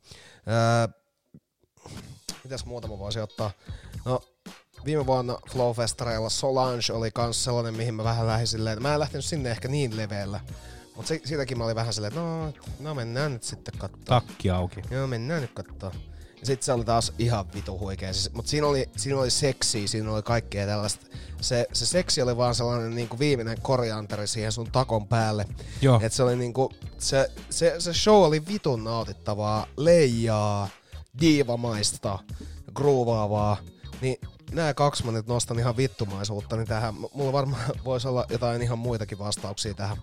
Ää, 0.47 0.89
mitäs 2.45 2.65
muuta 2.65 2.89
mä 2.89 2.99
voisin 2.99 3.23
ottaa? 3.23 3.51
No, 4.05 4.21
viime 4.85 5.07
vuonna 5.07 5.39
Flowfestareilla 5.51 6.31
Solange 6.31 6.93
oli 6.93 7.11
kans 7.11 7.45
sellainen, 7.45 7.77
mihin 7.77 7.95
mä 7.95 8.05
vähän 8.05 8.27
lähdin 8.27 8.47
silleen. 8.47 8.83
Mä 8.83 8.95
en 8.95 9.01
lähtenyt 9.01 9.25
sinne 9.25 9.51
ehkä 9.51 9.69
niin 9.69 9.97
leveällä. 9.97 10.41
Mutta 10.97 11.09
se, 11.09 11.21
siitäkin 11.25 11.59
mä 11.59 11.65
olin 11.65 11.77
vähän 11.77 11.95
silleen, 11.95 12.13
että 12.13 12.21
no, 12.21 12.53
no 12.81 12.95
mennään 12.95 13.33
nyt 13.33 13.43
sitten 13.43 13.75
kattoo. 13.79 14.21
Takki 14.21 14.51
auki. 14.51 14.83
Joo, 14.91 15.07
mennään 15.07 15.43
nyt 15.43 15.53
kattoo. 15.55 15.93
Ja 16.41 16.47
sit 16.47 16.63
se 16.63 16.73
oli 16.73 16.85
taas 16.85 17.13
ihan 17.19 17.53
vitu 17.55 17.79
huikea. 17.79 18.13
Siis, 18.13 18.33
mutta 18.33 18.51
siinä 18.51 18.67
oli, 18.67 18.89
siinä 18.97 19.21
oli 19.21 19.31
seksiä, 19.31 19.87
siinä 19.87 20.13
oli 20.13 20.23
kaikkea 20.23 20.67
tällaista. 20.67 21.07
Se, 21.41 21.67
se 21.73 21.87
seksi 21.87 22.23
oli 22.23 22.37
vaan 22.37 22.55
sellainen 22.55 22.95
niinku 22.95 23.19
viimeinen 23.19 23.61
korianteri 23.63 24.27
siihen 24.27 24.53
sun 24.53 24.71
takon 24.73 25.09
päälle. 25.09 25.47
Joo. 25.83 26.01
Et 26.03 26.13
se 26.13 26.23
oli 26.23 26.37
niinku, 26.37 26.73
se, 26.99 27.31
se, 27.51 27.75
se 27.79 27.95
show 27.95 28.25
oli 28.25 28.47
vitun 28.47 28.85
nautittavaa, 28.85 29.67
leijaa, 29.77 30.69
diivamaista, 31.21 32.19
groovaavaa. 32.75 33.57
Niin 34.01 34.17
nämä 34.53 34.75
kaksi 34.75 35.05
mä 35.07 35.13
nyt 35.13 35.27
nostan 35.27 35.59
ihan 35.59 35.77
vittumaisuutta, 35.77 36.57
niin 36.57 36.67
tähän, 36.69 36.95
mulla 37.15 37.33
varmaan 37.33 37.63
voisi 37.85 38.09
olla 38.09 38.27
jotain 38.29 38.63
ihan 38.63 38.79
muitakin 38.79 39.19
vastauksia 39.19 39.75
tähän. 39.75 39.97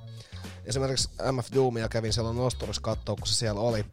Esimerkiksi 0.66 1.10
MF 1.32 1.48
Doomia 1.54 1.90
kävin 1.90 2.14
siellä 2.14 2.34
nosturissa 2.34 2.82
katsoa, 2.82 3.16
kun 3.16 3.28
se 3.28 3.34
siellä 3.34 3.62
oli. 3.62 3.86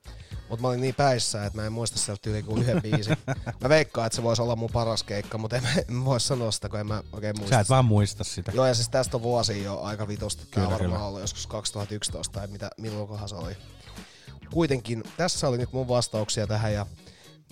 Mutta 0.48 0.62
mä 0.62 0.68
olin 0.68 0.80
niin 0.80 0.94
päissä, 0.94 1.46
että 1.46 1.58
mä 1.58 1.66
en 1.66 1.72
muista 1.72 1.98
sieltä 1.98 2.30
yli 2.30 2.42
kuin 2.42 2.62
yhden 2.62 2.82
biisin. 2.82 3.16
Mä 3.60 3.68
veikkaan, 3.68 4.06
että 4.06 4.16
se 4.16 4.22
voisi 4.22 4.42
olla 4.42 4.56
mun 4.56 4.70
paras 4.72 5.02
keikka, 5.02 5.38
mutta 5.38 5.56
en, 5.56 5.62
mä- 5.62 5.74
en 5.88 6.04
voi 6.04 6.20
sanoa 6.20 6.50
sitä, 6.50 6.68
kun 6.68 6.80
en 6.80 6.86
mä 6.86 7.02
oikein 7.12 7.38
muista. 7.38 7.56
Sä 7.56 7.60
et 7.60 7.68
vaan 7.68 7.84
muista 7.84 8.24
sitä. 8.24 8.52
Joo, 8.54 8.66
ja 8.66 8.74
siis 8.74 8.88
tästä 8.88 9.16
on 9.16 9.22
vuosia 9.22 9.62
jo 9.62 9.80
aika 9.80 10.08
vitusta. 10.08 10.42
Tää 10.42 10.50
Kyllä, 10.50 10.70
varmaan 10.70 10.90
kyllä. 10.92 11.04
ollut 11.04 11.20
joskus 11.20 11.46
2011 11.46 12.32
tai 12.32 12.46
mitä, 12.46 12.70
milloinkohan 12.78 13.28
se 13.28 13.34
oli. 13.34 13.56
Kuitenkin 14.52 15.04
tässä 15.16 15.48
oli 15.48 15.58
nyt 15.58 15.72
mun 15.72 15.88
vastauksia 15.88 16.46
tähän 16.46 16.74
ja 16.74 16.86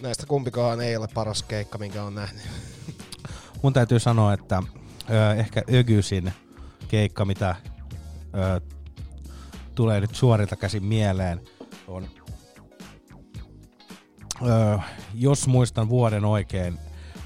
näistä 0.00 0.26
kumpikaan 0.26 0.80
ei 0.80 0.96
ole 0.96 1.08
paras 1.14 1.42
keikka, 1.42 1.78
minkä 1.78 2.02
on 2.02 2.14
nähnyt. 2.14 2.42
Mun 3.62 3.72
täytyy 3.72 4.00
sanoa, 4.00 4.32
että 4.32 4.62
ö, 5.10 5.34
ehkä 5.34 5.62
Ögysin 5.72 6.32
keikka, 6.88 7.24
mitä 7.24 7.56
ö, 8.34 8.60
tulee 9.74 10.00
nyt 10.00 10.14
suorilta 10.14 10.56
käsin 10.56 10.84
mieleen, 10.84 11.40
on, 11.88 12.08
ö, 14.42 14.78
jos 15.14 15.46
muistan 15.46 15.88
vuoden 15.88 16.24
oikein, 16.24 16.78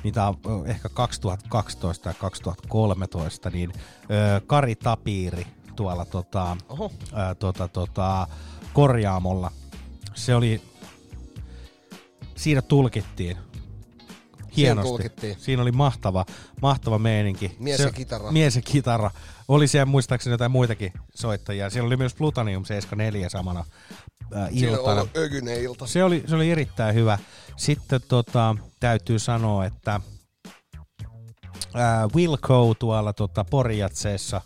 niin 0.04 0.14
tää 0.14 0.28
on 0.28 0.66
ehkä 0.66 0.88
2012 0.88 2.04
tai 2.04 2.14
2013, 2.14 3.50
niin 3.50 3.72
ö, 3.76 4.40
Kari 4.46 4.76
Tapiiri 4.76 5.46
tuolla 5.76 6.04
tota, 6.04 6.56
Oho. 6.68 6.92
ö, 7.12 7.34
tota, 7.34 7.68
tota, 7.68 8.26
korjaamolla. 8.72 9.50
Se 10.14 10.34
oli, 10.34 10.62
siinä 12.36 12.62
tulkittiin 12.62 13.36
hienosti. 14.56 14.88
tulkittiin. 14.88 15.36
Siinä 15.38 15.62
oli 15.62 15.72
mahtava, 15.72 16.24
mahtava 16.62 16.98
meininki. 16.98 17.56
Mies 17.58 17.80
ja 17.80 17.92
kitara. 17.92 18.32
Mies 18.32 18.56
ja 18.56 18.62
kitara. 18.62 19.10
Oli 19.48 19.68
siellä 19.68 19.86
muistaakseni 19.86 20.34
jotain 20.34 20.50
muitakin 20.50 20.92
soittajia. 21.14 21.70
Siellä 21.70 21.86
oli 21.86 21.96
myös 21.96 22.14
Plutonium 22.14 22.64
74 22.64 23.28
samana 23.28 23.64
äh, 24.36 24.48
Siinä 24.50 24.72
iltana. 24.72 25.06
ögynen 25.16 25.60
ilta. 25.60 25.86
Se 25.86 26.04
oli, 26.04 26.24
se 26.26 26.34
oli 26.34 26.50
erittäin 26.50 26.94
hyvä. 26.94 27.18
Sitten 27.56 28.00
tota, 28.08 28.56
täytyy 28.80 29.18
sanoa, 29.18 29.64
että 29.64 30.00
ää, 31.74 32.08
Wilco 32.14 32.74
tuolla 32.78 33.12
tota, 33.12 33.44
Porijatseessa 33.44 34.40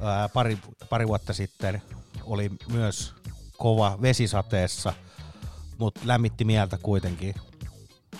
ää, 0.00 0.28
pari, 0.28 0.58
pari 0.90 1.08
vuotta 1.08 1.32
sitten 1.32 1.82
oli 2.24 2.50
myös 2.72 3.14
kova 3.58 3.98
vesisateessa, 4.02 4.92
mutta 5.78 6.00
lämmitti 6.04 6.44
mieltä 6.44 6.78
kuitenkin. 6.78 7.34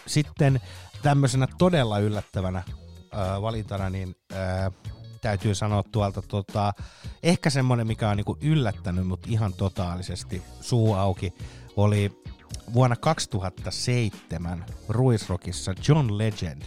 Sitten 0.07 0.61
tämmöisenä 1.03 1.49
todella 1.59 1.99
yllättävänä 1.99 2.63
ää, 3.13 3.43
valintana, 3.43 3.91
niin 3.91 4.17
ää, 4.33 4.71
täytyy 5.21 5.55
sanoa 5.55 5.83
tuolta 5.93 6.23
tota, 6.23 6.73
ehkä 7.23 7.51
semmonen, 7.51 7.87
mikä 7.87 8.11
on 8.11 8.17
niinku 8.17 8.37
yllättänyt 8.41 9.07
mut 9.07 9.27
ihan 9.27 9.53
totaalisesti 9.53 10.43
suu 10.61 10.95
auki, 10.95 11.33
oli 11.77 12.23
vuonna 12.75 12.97
2007 12.97 14.65
Ruisrockissa 14.89 15.75
John 15.89 16.19
Legend. 16.19 16.63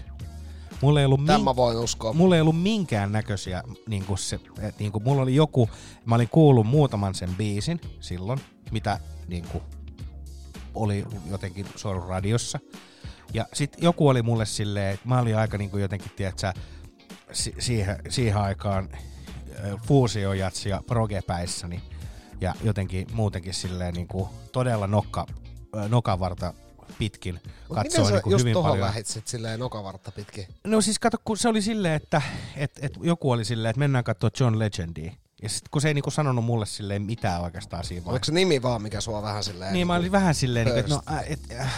Mulla 0.81 0.99
ei 0.99 1.05
ollut, 1.05 1.25
Tämän 1.25 1.43
mä 1.43 1.55
voin 1.55 1.77
uskoa. 1.77 2.13
mulla 2.13 2.35
ei 2.35 2.41
ollut 2.41 2.61
minkään 2.61 3.11
näköisiä, 3.11 3.63
niin 3.87 4.05
kuin 4.05 4.17
se, 4.17 4.39
et, 4.61 4.79
niin 4.79 4.91
kuin 4.91 5.03
mulla 5.03 5.21
oli 5.21 5.35
joku, 5.35 5.69
mä 6.05 6.15
olin 6.15 6.29
kuullut 6.29 6.67
muutaman 6.67 7.15
sen 7.15 7.35
biisin 7.35 7.81
silloin, 7.99 8.39
mitä 8.71 8.99
niin 9.27 9.45
kuin, 9.51 9.63
oli 10.75 11.05
jotenkin 11.29 11.65
soinut 11.75 12.07
radiossa. 12.07 12.59
Ja 13.33 13.45
sitten 13.53 13.83
joku 13.83 14.07
oli 14.07 14.21
mulle 14.21 14.45
silleen, 14.45 14.93
että 14.93 15.07
mä 15.07 15.19
olin 15.19 15.37
aika 15.37 15.57
niin 15.57 15.69
kuin 15.69 15.81
jotenkin, 15.81 16.11
tiedätkö, 16.15 16.53
si- 17.31 17.55
siihen, 17.59 17.97
siihen 18.09 18.37
aikaan 18.37 18.89
fuusiojatsi 19.87 20.69
ja 20.69 20.81
progepäissäni 20.87 21.81
ja 22.41 22.53
jotenkin 22.63 23.07
muutenkin 23.13 23.53
silleen 23.53 23.93
niin 23.93 24.07
kuin 24.07 24.29
todella 24.51 24.87
nokka, 24.87 25.25
nokavarta 25.87 26.53
pitkin 26.99 27.39
Mut 27.69 27.75
katsoo 27.77 28.09
niin 28.09 28.21
kuin 28.21 28.31
just 28.31 28.41
hyvin 28.43 28.53
tohon 28.53 28.69
paljon. 28.71 28.87
lähit 28.87 29.07
sit 29.07 29.27
silleen 29.27 29.59
nokavartta 29.59 30.11
pitkin? 30.11 30.45
No 30.67 30.81
siis 30.81 30.99
kato, 30.99 31.17
kun 31.25 31.37
se 31.37 31.49
oli 31.49 31.61
silleen, 31.61 31.93
että 31.93 32.21
et, 32.55 32.71
et 32.81 32.93
joku 33.01 33.31
oli 33.31 33.45
silleen, 33.45 33.69
että 33.69 33.79
mennään 33.79 34.03
katsoa 34.03 34.29
John 34.39 34.59
Legendia. 34.59 35.11
Ja 35.41 35.49
sitten 35.49 35.69
kun 35.71 35.81
se 35.81 35.87
ei 35.87 35.93
niinku 35.93 36.11
sanonut 36.11 36.45
mulle 36.45 36.65
silleen 36.65 37.01
mitään 37.01 37.41
oikeastaan 37.41 37.83
siinä 37.83 37.99
Oliko 37.99 38.09
vaiheessa. 38.11 38.25
se 38.25 38.33
nimi 38.33 38.61
vaan, 38.61 38.81
mikä 38.81 39.01
sua 39.01 39.21
vähän 39.21 39.43
silleen... 39.43 39.73
Niin 39.73 39.87
mä 39.87 39.95
olin 39.95 40.11
vähän 40.11 40.35
silleen, 40.35 40.65
niinku, 40.65 40.79
että 40.79 40.93
no, 40.93 41.01
pöyristytti? 41.05 41.55
äh, 41.55 41.61
et, 41.61 41.65
äh, 41.65 41.73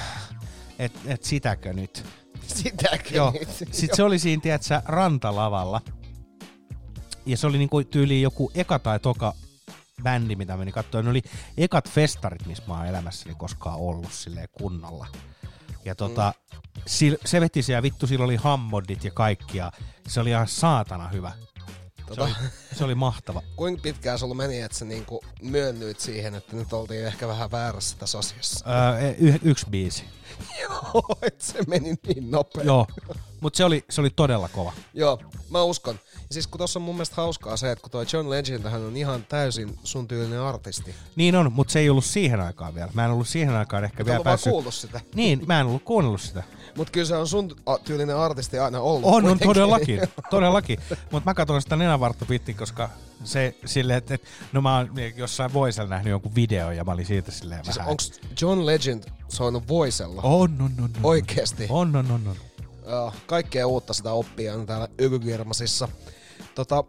et, 0.79 0.91
et 1.05 1.23
sitäkö 1.23 1.73
nyt? 1.73 2.05
Sitäkö 2.47 3.15
Joo. 3.15 3.31
nyt? 3.31 3.49
Sitten 3.71 3.95
se 3.95 4.03
oli 4.03 4.19
siinä, 4.19 4.41
tiedätkö, 4.41 4.81
rantalavalla. 4.85 5.81
Ja 7.25 7.37
se 7.37 7.47
oli 7.47 7.57
niinku 7.57 7.83
tyyli 7.83 8.21
joku 8.21 8.51
eka 8.55 8.79
tai 8.79 8.99
toka 8.99 9.33
bändi, 10.03 10.35
mitä 10.35 10.57
meni 10.57 10.71
katsoa. 10.71 11.01
Ne 11.01 11.09
oli 11.09 11.21
ekat 11.57 11.89
festarit, 11.89 12.45
missä 12.45 12.63
mä 12.67 12.77
oon 12.77 12.85
elämässäni 12.85 13.35
koskaan 13.35 13.79
ollut 13.79 14.13
silleen 14.13 14.47
kunnolla. 14.51 15.07
Ja 15.85 15.95
tota, 15.95 16.33
mm. 16.53 17.17
se 17.25 17.41
veti 17.41 17.63
siellä, 17.63 17.83
vittu, 17.83 18.07
sillä 18.07 18.25
oli 18.25 18.35
hammondit 18.35 19.03
ja 19.03 19.11
kaikkia. 19.11 19.71
Se 20.07 20.19
oli 20.19 20.29
ihan 20.29 20.47
saatana 20.47 21.07
hyvä. 21.07 21.31
Se, 22.07 22.13
Tota- 22.13 22.21
oli, 22.23 22.33
se 22.77 22.83
oli 22.83 22.95
mahtava. 22.95 23.41
Kuinka 23.55 23.81
pitkään 23.81 24.19
sulla 24.19 24.33
meni, 24.35 24.61
että 24.61 24.77
sä 24.77 24.85
niinku 24.85 25.21
myönnyit 25.41 25.99
siihen, 25.99 26.35
että 26.35 26.55
nyt 26.55 26.73
oltiin 26.73 27.05
ehkä 27.05 27.27
vähän 27.27 27.51
väärässä 27.51 27.97
tässä 27.99 28.17
asiassa? 28.19 28.65
Öö, 29.01 29.13
y- 29.17 29.39
yksi 29.43 29.65
biisi. 29.69 30.03
Joo, 30.61 31.03
että 31.21 31.45
se 31.45 31.59
meni 31.67 31.95
niin 32.07 32.31
nopea. 32.31 32.63
Joo, 32.63 32.87
mutta 33.41 33.57
se 33.57 33.65
oli, 33.65 33.85
se 33.89 34.01
oli 34.01 34.09
todella 34.09 34.49
kova. 34.49 34.73
Joo, 34.93 35.19
mä 35.49 35.61
uskon. 35.63 35.99
Siis 36.31 36.47
kun 36.47 36.57
tossa 36.57 36.79
on 36.79 36.83
mun 36.83 36.95
mielestä 36.95 37.15
hauskaa 37.15 37.57
se, 37.57 37.71
että 37.71 37.81
kun 37.81 37.91
toi 37.91 38.05
John 38.13 38.29
Legend 38.29 38.69
hän 38.69 38.81
on 38.81 38.97
ihan 38.97 39.25
täysin 39.29 39.77
sun 39.83 40.07
tyylinen 40.07 40.41
artisti. 40.41 40.95
Niin 41.15 41.35
on, 41.35 41.53
mutta 41.53 41.71
se 41.73 41.79
ei 41.79 41.89
ollut 41.89 42.05
siihen 42.05 42.41
aikaan 42.41 42.75
vielä. 42.75 42.91
Mä 42.93 43.05
en 43.05 43.11
ollut 43.11 43.27
siihen 43.27 43.55
aikaan 43.55 43.83
ehkä 43.83 44.03
Et 44.03 44.07
vielä 44.07 44.23
päässyt... 44.23 44.51
kuullut 44.51 44.73
sitä. 44.73 44.99
Niin, 45.15 45.43
mä 45.47 45.59
en 45.59 45.65
ollut 45.67 45.83
kuunnellut 45.83 46.21
sitä. 46.21 46.43
Mut 46.77 46.89
kyllä 46.89 47.07
se 47.07 47.15
on 47.15 47.27
sun 47.27 47.55
tyylinen 47.83 48.17
artisti 48.17 48.59
aina 48.59 48.79
ollut. 48.79 49.03
On, 49.09 49.15
on 49.15 49.21
kuitenkin. 49.21 49.47
todellakin, 49.47 50.01
todellakin. 50.29 50.79
Mutta 51.11 51.29
mä 51.29 51.33
katson 51.33 51.61
sitä 51.61 51.75
nenävartta 51.75 52.25
pitkin, 52.25 52.55
koska 52.55 52.89
se 53.23 53.55
silleen, 53.65 53.97
että 53.97 54.13
et, 54.13 54.21
no 54.51 54.61
mä 54.61 54.77
oon 54.77 54.89
jossain 55.15 55.53
voisella 55.53 55.89
nähnyt 55.89 56.11
jonkun 56.11 56.35
video 56.35 56.71
ja 56.71 56.83
mä 56.83 56.91
olin 56.91 57.05
siitä 57.05 57.31
silleen 57.31 57.65
Siis 57.65 57.77
vähän. 57.77 57.91
onks 57.91 58.11
John 58.41 58.65
Legend 58.65 59.03
soinut 59.29 59.67
voisella? 59.67 60.21
On, 60.21 60.51
on, 60.61 60.71
on, 60.77 60.83
on. 60.83 60.89
Oikeesti? 61.03 61.65
On, 61.69 61.95
on, 61.95 62.11
on, 62.11 62.27
on. 62.27 62.35
Joo, 62.87 63.13
kaikkea 63.25 63.67
uutta 63.67 63.93
sitä 63.93 64.11
oppia 64.11 64.53
on 64.53 64.65
täällä 64.65 64.87
Ykygirmasissa. 64.97 65.87
Tota, 66.55 66.83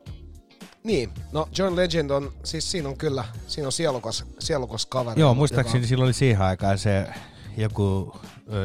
niin, 0.84 1.10
no 1.32 1.48
John 1.58 1.76
Legend 1.76 2.10
on, 2.10 2.32
siis 2.44 2.70
siinä 2.70 2.88
on 2.88 2.96
kyllä, 2.98 3.24
siinä 3.46 3.68
on 3.68 3.72
sielukas, 3.72 4.24
sielukas 4.38 4.86
kaveri. 4.86 5.20
Joo, 5.20 5.30
joka- 5.30 5.34
muistaakseni 5.38 5.86
silloin 5.86 6.06
oli 6.06 6.12
siihen 6.12 6.42
aikaan 6.42 6.78
se 6.78 7.06
joku 7.56 7.98
uh, 8.00 8.12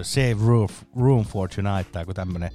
Save 0.02 0.38
Room, 0.48 0.70
Room 1.00 1.26
for 1.26 1.50
Tonight 1.50 1.92
tai 1.92 2.02
joku 2.02 2.14
tämmönen 2.14 2.52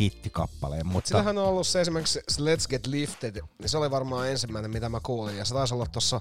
hittikappale. 0.00 0.84
Mutta 0.84 1.08
Sillähän 1.08 1.38
on 1.38 1.44
ollut 1.44 1.66
se 1.66 1.80
esimerkiksi 1.80 2.20
se 2.28 2.42
Let's 2.42 2.68
Get 2.70 2.86
Lifted, 2.86 3.40
niin 3.58 3.68
se 3.68 3.78
oli 3.78 3.90
varmaan 3.90 4.28
ensimmäinen, 4.28 4.70
mitä 4.70 4.88
mä 4.88 5.00
kuulin. 5.02 5.36
Ja 5.36 5.44
se 5.44 5.54
taisi 5.54 5.74
olla 5.74 5.86
tuossa 5.86 6.20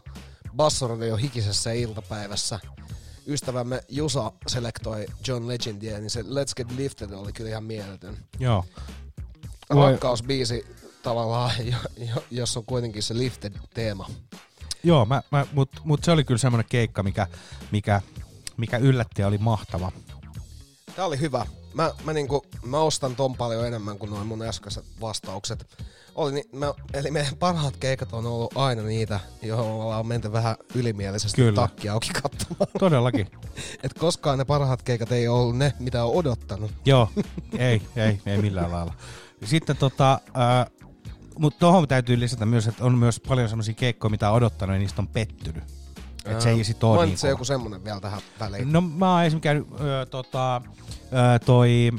Bassoradio 0.56 1.16
hikisessä 1.16 1.72
iltapäivässä. 1.72 2.60
Ystävämme 3.28 3.84
Jusa 3.90 4.32
selektoi 4.48 5.06
John 5.28 5.48
Legendia, 5.48 6.00
niin 6.00 6.10
se 6.10 6.22
Let's 6.22 6.54
Get 6.56 6.72
Lifted 6.72 7.12
oli 7.12 7.34
kyllä 7.34 7.50
ihan 7.50 7.64
mieletön. 7.64 8.18
joo. 8.40 8.66
Rakkausbiisi 9.70 10.66
tavallaan, 11.04 11.52
jo, 11.72 11.78
jo, 11.98 12.24
jos 12.32 12.58
on 12.58 12.66
kuitenkin 12.66 13.04
se 13.04 13.18
Lifted-teema. 13.18 14.10
Joo, 14.84 15.06
mä, 15.06 15.22
mä, 15.32 15.46
mutta 15.54 15.82
mut 15.84 16.04
se 16.04 16.12
oli 16.12 16.24
kyllä 16.24 16.38
semmoinen 16.38 16.70
keikka, 16.70 17.04
mikä, 17.04 17.28
mikä, 17.72 18.02
mikä 18.58 18.78
yllätti 18.78 19.22
ja 19.22 19.28
oli 19.28 19.38
mahtava. 19.38 19.92
Tää 20.96 21.06
oli 21.06 21.20
hyvä. 21.20 21.46
Mä, 21.74 21.92
mä, 22.04 22.14
niinku, 22.14 22.46
mä 22.64 22.80
ostan 22.80 23.16
ton 23.16 23.36
paljon 23.36 23.68
enemmän 23.68 23.98
kuin 23.98 24.12
noin 24.12 24.28
mun 24.28 24.42
äskeiset 24.42 24.86
vastaukset. 25.02 25.78
Oli, 26.16 26.32
ni, 26.32 26.44
mä, 26.54 26.74
eli 26.94 27.12
meidän 27.12 27.36
parhaat 27.36 27.78
keikat 27.78 28.14
on 28.14 28.26
ollut 28.26 28.58
aina 28.58 28.82
niitä, 28.82 29.20
johon 29.42 29.66
ollaan 29.66 30.08
menty 30.08 30.32
vähän 30.32 30.56
ylimielisesti 30.76 31.42
Kyllä. 31.42 31.62
takki 31.62 31.90
auki 31.90 32.10
katsomaan. 32.10 32.68
Todellakin. 32.80 33.28
Et 33.84 33.94
koskaan 33.94 34.38
ne 34.38 34.46
parhaat 34.46 34.82
keikat 34.82 35.12
ei 35.12 35.28
ollut 35.28 35.58
ne, 35.58 35.74
mitä 35.80 36.06
on 36.06 36.14
odottanut. 36.14 36.72
Joo, 36.86 37.10
ei, 37.58 37.82
ei, 37.96 38.22
ei 38.26 38.42
millään 38.42 38.72
lailla. 38.72 38.94
Sitten 39.46 39.78
tota, 39.78 40.14
äh, 40.14 40.81
mutta 41.40 41.60
tuohon 41.60 41.88
täytyy 41.88 42.20
lisätä 42.20 42.46
myös, 42.46 42.68
että 42.68 42.86
on 42.86 42.98
myös 42.98 43.20
paljon 43.28 43.50
semmoisia 43.50 43.74
keikkoja, 43.74 44.10
mitä 44.10 44.30
on 44.30 44.36
odottanut 44.36 44.76
ja 44.76 44.80
niistä 44.80 45.02
on 45.02 45.08
pettynyt. 45.08 45.64
Et 46.26 46.42
se 46.42 46.50
ei 46.50 46.64
sit 46.64 46.84
oo 46.84 47.06
niin 47.06 47.18
kova. 47.22 47.30
joku 47.30 47.46
semmonen 47.46 47.84
vielä 47.84 48.00
tähän 48.00 48.22
väliin. 48.40 48.72
No 48.74 48.82
mä 48.82 49.14
oon 49.14 49.24
esimerkiksi 49.24 49.44
käynyt 49.44 49.68
ö, 49.82 50.06
tota, 50.06 50.62
ö, 51.36 51.40
toi 51.46 51.92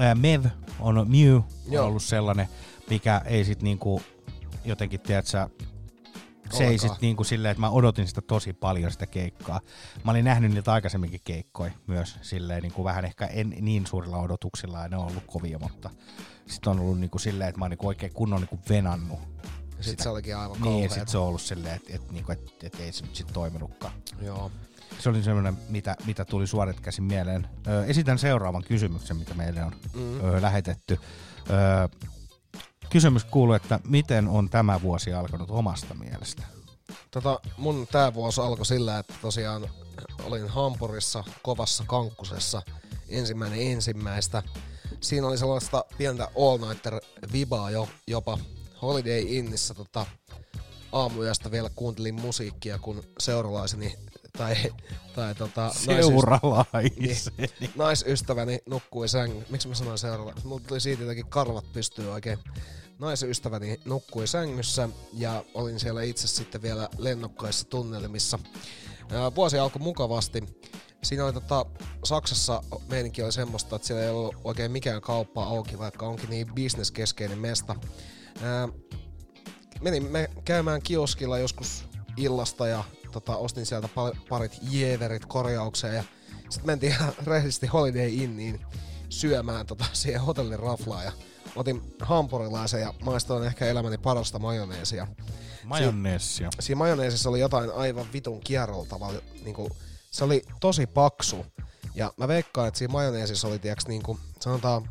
ö, 0.00 0.14
Mev 0.14 0.44
on 0.80 1.06
Mew 1.08 1.34
on 1.34 1.44
Joo. 1.70 1.86
ollut 1.86 2.02
sellainen, 2.02 2.48
mikä 2.90 3.22
ei 3.24 3.44
sit 3.44 3.62
niinku 3.62 4.02
jotenkin, 4.64 5.00
tiedätkö, 5.00 5.48
se 6.52 6.62
ei 6.62 6.66
Ollenkaan. 6.66 6.94
sit 6.94 7.02
niinku 7.02 7.24
silleen, 7.24 7.50
että 7.50 7.60
mä 7.60 7.70
odotin 7.70 8.08
sitä 8.08 8.20
tosi 8.20 8.52
paljon 8.52 8.92
sitä 8.92 9.06
keikkaa. 9.06 9.60
Mä 10.04 10.10
olin 10.10 10.24
nähnyt 10.24 10.52
niitä 10.52 10.72
aikaisemminkin 10.72 11.20
keikkoja 11.24 11.72
myös 11.86 12.18
silleen 12.22 12.62
niinku 12.62 12.84
vähän 12.84 13.04
ehkä 13.04 13.26
en 13.26 13.54
niin 13.60 13.86
suurilla 13.86 14.18
odotuksilla 14.18 14.80
ja 14.80 14.88
ne 14.88 14.96
on 14.96 15.06
ollut 15.06 15.24
kovia, 15.26 15.58
mutta 15.58 15.90
sitten 16.46 16.70
on 16.70 16.80
ollut 16.80 17.00
niinku 17.00 17.18
silleen, 17.18 17.48
että 17.48 17.58
mä 17.58 17.64
oon 17.64 17.70
niinku 17.70 17.86
oikein 17.86 18.12
kunnon 18.14 18.40
niinku 18.40 18.58
venannut. 18.68 19.20
Ja 19.78 19.84
sit 19.84 20.00
se 20.00 20.08
olikin 20.08 20.36
aivan 20.36 20.60
Niin, 20.60 20.82
ja 20.84 20.90
sit 20.90 21.08
se 21.08 21.18
on 21.18 21.24
ollut 21.26 21.40
silleen, 21.42 21.76
että 21.76 21.94
et, 21.94 22.10
niinku, 22.12 22.32
et, 22.32 22.40
et 22.62 22.80
ei 22.80 22.92
se 22.92 23.02
nyt 23.06 23.16
sit 23.16 23.26
toiminutkaan. 23.32 23.92
Joo. 24.22 24.50
Se 24.98 25.08
oli 25.08 25.22
semmoinen, 25.22 25.58
mitä, 25.68 25.96
mitä 26.06 26.24
tuli 26.24 26.46
suoret 26.46 26.80
käsin 26.80 27.04
mieleen. 27.04 27.48
Ö, 27.66 27.84
esitän 27.84 28.18
seuraavan 28.18 28.62
kysymyksen, 28.68 29.16
mitä 29.16 29.34
meille 29.34 29.64
on 29.64 29.72
mm. 29.94 30.20
ö, 30.24 30.42
lähetetty. 30.42 30.98
Ö, 31.50 32.06
kysymys 32.90 33.24
kuuluu, 33.24 33.54
että 33.54 33.80
miten 33.84 34.28
on 34.28 34.48
tämä 34.50 34.82
vuosi 34.82 35.12
alkanut 35.12 35.50
omasta 35.50 35.94
mielestä? 35.94 36.42
Tota, 37.10 37.40
mun 37.56 37.86
tää 37.92 38.14
vuosi 38.14 38.40
alkoi 38.40 38.66
sillä, 38.66 38.98
että 38.98 39.14
tosiaan 39.22 39.70
olin 40.24 40.48
Hampurissa 40.48 41.24
kovassa 41.42 41.84
kankkusessa 41.86 42.62
ensimmäinen 43.08 43.72
ensimmäistä. 43.72 44.42
Siinä 45.00 45.26
oli 45.26 45.38
sellaista 45.38 45.84
pientä 45.98 46.28
all 46.38 46.58
nighter 46.68 47.00
vibaa 47.32 47.70
jo, 47.70 47.88
jopa 48.06 48.38
Holiday 48.82 49.20
Innissä 49.26 49.74
tota, 49.74 50.06
aamuyöstä 50.92 51.50
vielä 51.50 51.70
kuuntelin 51.74 52.20
musiikkia, 52.20 52.78
kun 52.78 53.02
seuralaiseni 53.18 53.94
tai, 54.38 54.54
tai 55.14 55.34
tota, 55.34 55.70
Seuralaiseni. 55.74 56.96
niin, 57.60 57.70
naisystäväni 57.76 58.58
nukkui 58.66 59.08
säng... 59.08 59.42
Miksi 59.50 59.68
mä 59.68 59.74
sanoin 59.74 59.98
seuralaiseni? 59.98 60.48
Mulla 60.48 60.62
tuli 60.66 60.80
siitä 60.80 61.02
jotenkin 61.02 61.26
karvat 61.26 61.72
pystyy 61.72 62.12
oikein. 62.12 62.38
Naisystäväni 63.00 63.80
nukkui 63.84 64.26
sängyssä 64.26 64.88
ja 65.12 65.44
olin 65.54 65.80
siellä 65.80 66.02
itse 66.02 66.28
sitten 66.28 66.62
vielä 66.62 66.88
lennokkaissa 66.98 67.68
tunnelmissa. 67.68 68.38
Vuosi 69.34 69.58
alkoi 69.58 69.82
mukavasti. 69.82 70.44
Siinä 71.02 71.24
oli 71.24 71.32
tota, 71.32 71.66
Saksassa 72.04 72.62
meininki 72.88 73.22
oli 73.22 73.32
semmoista, 73.32 73.76
että 73.76 73.88
siellä 73.88 74.04
ei 74.04 74.10
ollut 74.10 74.34
oikein 74.44 74.72
mikään 74.72 75.00
kauppa 75.00 75.44
auki, 75.44 75.78
vaikka 75.78 76.06
onkin 76.06 76.30
niin 76.30 76.54
bisneskeskeinen 76.54 77.38
mesta. 77.38 77.76
Menimme 79.80 80.30
käymään 80.44 80.82
kioskilla 80.82 81.38
joskus 81.38 81.84
illasta 82.16 82.66
ja 82.68 82.84
tota, 83.12 83.36
ostin 83.36 83.66
sieltä 83.66 83.88
parit 84.28 84.58
jeeverit 84.70 85.26
korjaukseen 85.26 85.94
ja 85.94 86.04
sitten 86.38 86.66
mentiin 86.66 86.92
ihan 86.92 87.12
rehellisesti 87.26 87.66
Holiday 87.66 88.08
Inniin 88.08 88.60
syömään 89.08 89.66
tota, 89.66 89.84
siihen 89.92 90.20
hotellin 90.20 90.58
raflaa 90.58 91.04
ja 91.04 91.12
otin 91.60 91.94
hampurilaisen 92.02 92.80
ja 92.80 92.94
maistoin 93.04 93.44
ehkä 93.44 93.66
elämäni 93.66 93.98
parasta 93.98 94.38
majoneesia. 94.38 95.06
Majoneesia. 95.64 96.50
Si- 96.50 96.66
siinä 96.66 96.78
majoneesissa 96.78 97.28
oli 97.28 97.40
jotain 97.40 97.72
aivan 97.72 98.06
vitun 98.12 98.40
kierroltavaa. 98.40 99.12
Niinku, 99.44 99.68
se 100.10 100.24
oli 100.24 100.44
tosi 100.60 100.86
paksu. 100.86 101.46
Ja 101.94 102.12
mä 102.16 102.28
veikkaan, 102.28 102.68
että 102.68 102.78
siinä 102.78 102.92
majoneesissa 102.92 103.48
oli 103.48 103.58
tiiäks, 103.58 103.86
niinku, 103.86 104.18
sanotaan 104.40 104.88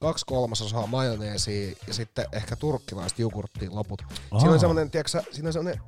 kaksi 0.00 0.26
kolmasosaa 0.26 0.86
majoneesia 0.86 1.74
ja 1.86 1.94
sitten 1.94 2.26
ehkä 2.32 2.56
turkkilaista 2.56 3.22
jogurttia 3.22 3.74
loput. 3.74 4.02
Siinä 4.08 4.44
Aa. 4.44 4.50
oli 4.50 4.58
semmonen, 4.58 4.90
tiiäksä, 4.90 5.22
siinä 5.32 5.48
on 5.48 5.52
semmonen, 5.52 5.80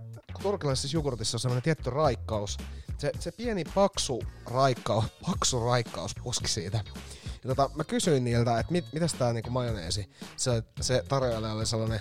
turkkilaisessa 0.43 0.97
jogurtissa 0.97 1.37
on 1.37 1.41
semmonen 1.41 1.63
tietty 1.63 1.91
raikkaus. 1.91 2.59
Se, 3.03 3.13
se 3.19 3.33
pieni 3.33 3.65
paksu 3.75 4.23
raikkaus, 4.47 5.05
paksu 5.27 5.65
raikkaus 5.65 6.15
puski 6.23 6.49
siitä. 6.49 6.85
Ja 7.25 7.49
tota, 7.49 7.71
mä 7.75 7.85
kysyin 7.85 8.25
niiltä, 8.25 8.61
että 8.61 8.73
mit, 8.73 8.85
mitäs 8.93 9.15
tää 9.15 9.33
niinku 9.33 9.51
majoneesi. 9.51 10.11
Se, 10.37 10.63
se 10.81 11.05
tarjoilija 11.09 11.53
oli 11.53 11.67
sellainen, 11.67 12.01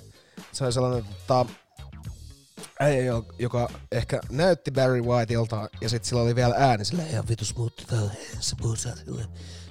se 0.51 0.63
oli 0.63 0.73
sellainen 0.73 1.05
tota, 1.05 1.45
äijä, 2.79 3.03
jo- 3.03 3.25
joka 3.39 3.69
ehkä 3.91 4.19
näytti 4.31 4.71
Barry 4.71 5.01
Whiteilta, 5.01 5.69
ja 5.81 5.89
sitten 5.89 6.09
sillä 6.09 6.21
oli 6.21 6.35
vielä 6.35 6.55
ääni 6.57 6.85
sillä 6.85 7.03
ihan 7.03 7.27
vitu 7.27 7.45
smooth 7.45 7.73
se 8.39 8.55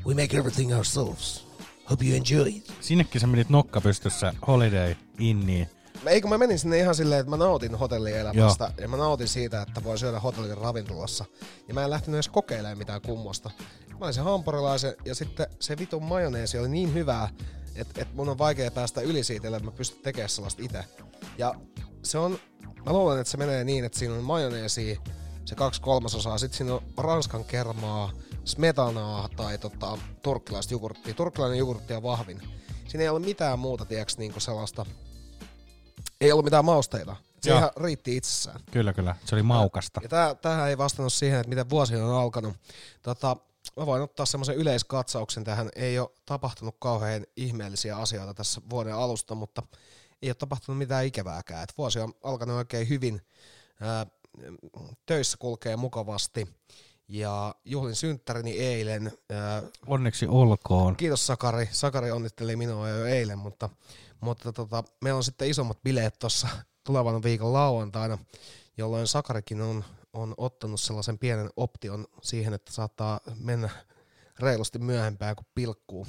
we 0.07 0.15
make 0.15 0.37
everything 0.37 0.73
ourselves. 0.75 1.47
Hope 1.91 2.05
you 2.05 2.17
enjoy 2.17 2.49
it. 2.49 2.73
Sinnekin 2.81 3.21
sä 3.21 3.27
menit 3.27 3.49
nokka 3.49 3.81
pystyssä 3.81 4.35
Holiday 4.47 4.95
Inniin. 5.19 5.69
Mä- 6.03 6.11
Eikö 6.11 6.29
mä 6.29 6.39
menin 6.39 6.59
sinne 6.59 6.79
ihan 6.79 6.95
silleen, 6.95 7.21
että 7.21 7.31
mä 7.31 7.37
nautin 7.37 7.75
hotellielämästä 7.75 8.73
ja 8.81 8.89
mä 8.89 8.97
nautin 8.97 9.29
siitä, 9.29 9.63
että 9.63 9.85
voi 9.85 9.99
syödä 9.99 10.21
hotellin 10.21 10.59
ravintolassa. 10.59 11.25
Ja 11.69 11.75
mä 11.75 11.85
en 11.85 11.91
lähtenyt 11.91 12.17
edes 12.17 12.29
kokeilemaan 12.29 12.79
mitään 12.79 13.01
kummosta. 13.01 13.51
Mä 13.91 13.97
olin 14.01 14.15
se 14.15 14.21
hampurilaisen 14.21 14.95
ja 15.05 15.15
sitten 15.15 15.47
se 15.61 15.79
vitun 15.79 16.03
majoneesi 16.05 16.59
oli 16.59 16.69
niin 16.69 16.95
hyvää, 16.95 17.29
että, 17.77 18.03
että 18.03 18.15
mun 18.15 18.29
on 18.29 18.39
vaikea 18.39 18.71
päästä 18.71 19.01
yli 19.01 19.25
siitä, 19.25 19.47
ellei 19.47 19.61
mä 19.61 19.71
pysty 19.71 20.03
tekemään 20.03 20.29
sellaista 20.29 20.63
itse. 20.63 20.85
Ja 21.39 21.55
se 22.03 22.19
on, 22.19 22.39
mä 22.87 22.93
luulen, 22.93 23.21
että 23.21 23.31
se 23.31 23.37
menee 23.37 23.65
niin, 23.65 23.85
että 23.85 23.99
siinä 23.99 24.15
on 24.15 24.25
majoneesi, 24.25 24.99
se 25.45 25.55
kaksi 25.55 25.81
kolmasosaa, 25.81 26.39
sitten 26.39 26.57
siinä 26.59 26.75
on 26.75 26.83
ranskan 26.99 27.45
kermaa, 27.45 28.13
smetanaa 28.45 29.29
tai 29.37 29.59
tota, 29.59 29.99
turkkilaista 30.23 30.75
jogurttia. 30.75 31.15
Turkkilainen 31.15 31.59
jogurtti 31.59 31.95
on 31.95 32.03
vahvin. 32.03 32.43
Siinä 32.89 33.03
ei 33.03 33.09
ole 33.09 33.19
mitään 33.21 33.59
muuta, 33.59 33.85
tiedätkö, 33.85 34.15
niin 34.19 34.35
sellaista 34.39 34.87
ei 36.21 36.33
ollut 36.33 36.45
mitään 36.45 36.65
mausteita. 36.65 37.17
Se 37.43 37.51
Joo. 37.51 37.59
ihan 37.59 37.71
riitti 37.83 38.17
itsessään. 38.17 38.61
Kyllä, 38.71 38.93
kyllä. 38.93 39.17
Se 39.25 39.35
oli 39.35 39.43
maukasta. 39.43 40.01
Ja 40.03 40.09
tää, 40.09 40.35
tämähän 40.35 40.69
ei 40.69 40.79
vastannut 40.79 41.13
siihen, 41.13 41.41
että 41.41 41.49
miten 41.49 41.71
vuosi 41.71 41.97
on 41.97 42.15
alkanut. 42.15 42.57
Tota, 43.03 43.37
mä 43.77 43.87
voin 43.87 44.03
ottaa 44.03 44.27
semmoisen 44.27 44.57
yleiskatsauksen 44.57 45.45
tähän. 45.45 45.69
Ei 45.77 45.99
ole 45.99 46.11
tapahtunut 46.27 46.77
kauhean 46.79 47.27
ihmeellisiä 47.37 47.97
asioita 47.97 48.35
tässä 48.35 48.61
vuoden 48.71 48.95
alusta, 48.95 49.35
mutta 49.35 49.63
ei 50.23 50.29
ole 50.29 50.35
tapahtunut 50.35 50.79
mitään 50.79 51.07
ikävääkään. 51.07 51.63
Et 51.63 51.73
vuosi 51.79 51.99
on 52.01 52.13
alkanut 52.23 52.57
oikein 52.57 52.89
hyvin. 52.89 53.21
Ää, 53.81 54.07
töissä 55.07 55.37
kulkee 55.39 55.77
mukavasti. 55.77 56.49
Ja 57.09 57.55
juhlin 57.65 57.95
synttärini 57.97 58.59
eilen. 58.59 59.13
Ää, 59.31 59.63
Onneksi 59.87 60.27
olkoon. 60.27 60.97
Kiitos 60.97 61.27
Sakari. 61.27 61.69
Sakari 61.73 62.11
onnitteli 62.11 62.57
minua 62.57 62.89
jo 62.89 63.05
eilen, 63.05 63.39
mutta, 63.39 63.69
mutta 64.21 64.53
tota, 64.53 64.85
meillä 65.01 65.17
on 65.17 65.25
sitten 65.25 65.51
isommat 65.51 65.83
bileet 65.83 66.19
tuossa 66.19 66.49
tulevan 66.87 67.23
viikon 67.23 67.53
lauantaina, 67.53 68.19
jolloin 68.77 69.07
Sakarikin 69.07 69.61
on, 69.61 69.85
on 70.13 70.35
ottanut 70.37 70.81
sellaisen 70.81 71.19
pienen 71.19 71.51
option 71.57 72.07
siihen, 72.23 72.55
että 72.55 72.73
saattaa 72.73 73.21
mennä 73.41 73.71
reilusti 74.39 74.79
myöhempään 74.79 75.37
kuin 75.37 75.47
pilkkuu. 75.55 76.07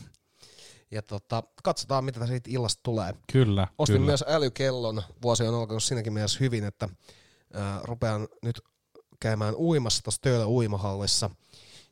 Ja 0.91 1.01
tota, 1.01 1.43
katsotaan, 1.63 2.05
mitä 2.05 2.27
siitä 2.27 2.49
illasta 2.53 2.83
tulee. 2.83 3.13
Kyllä, 3.31 3.67
Ostin 3.77 3.95
kyllä. 3.95 4.05
myös 4.05 4.23
älykellon. 4.27 5.03
Vuosi 5.21 5.43
on 5.43 5.55
alkanut 5.55 5.83
siinäkin 5.83 6.13
mielessä 6.13 6.39
hyvin, 6.39 6.63
että 6.63 6.89
ää, 7.53 7.79
rupean 7.83 8.27
nyt 8.41 8.61
käymään 9.19 9.55
uimassa 9.55 10.03
tuossa 10.03 10.21
Töölön 10.21 10.47
uimahallissa 10.47 11.29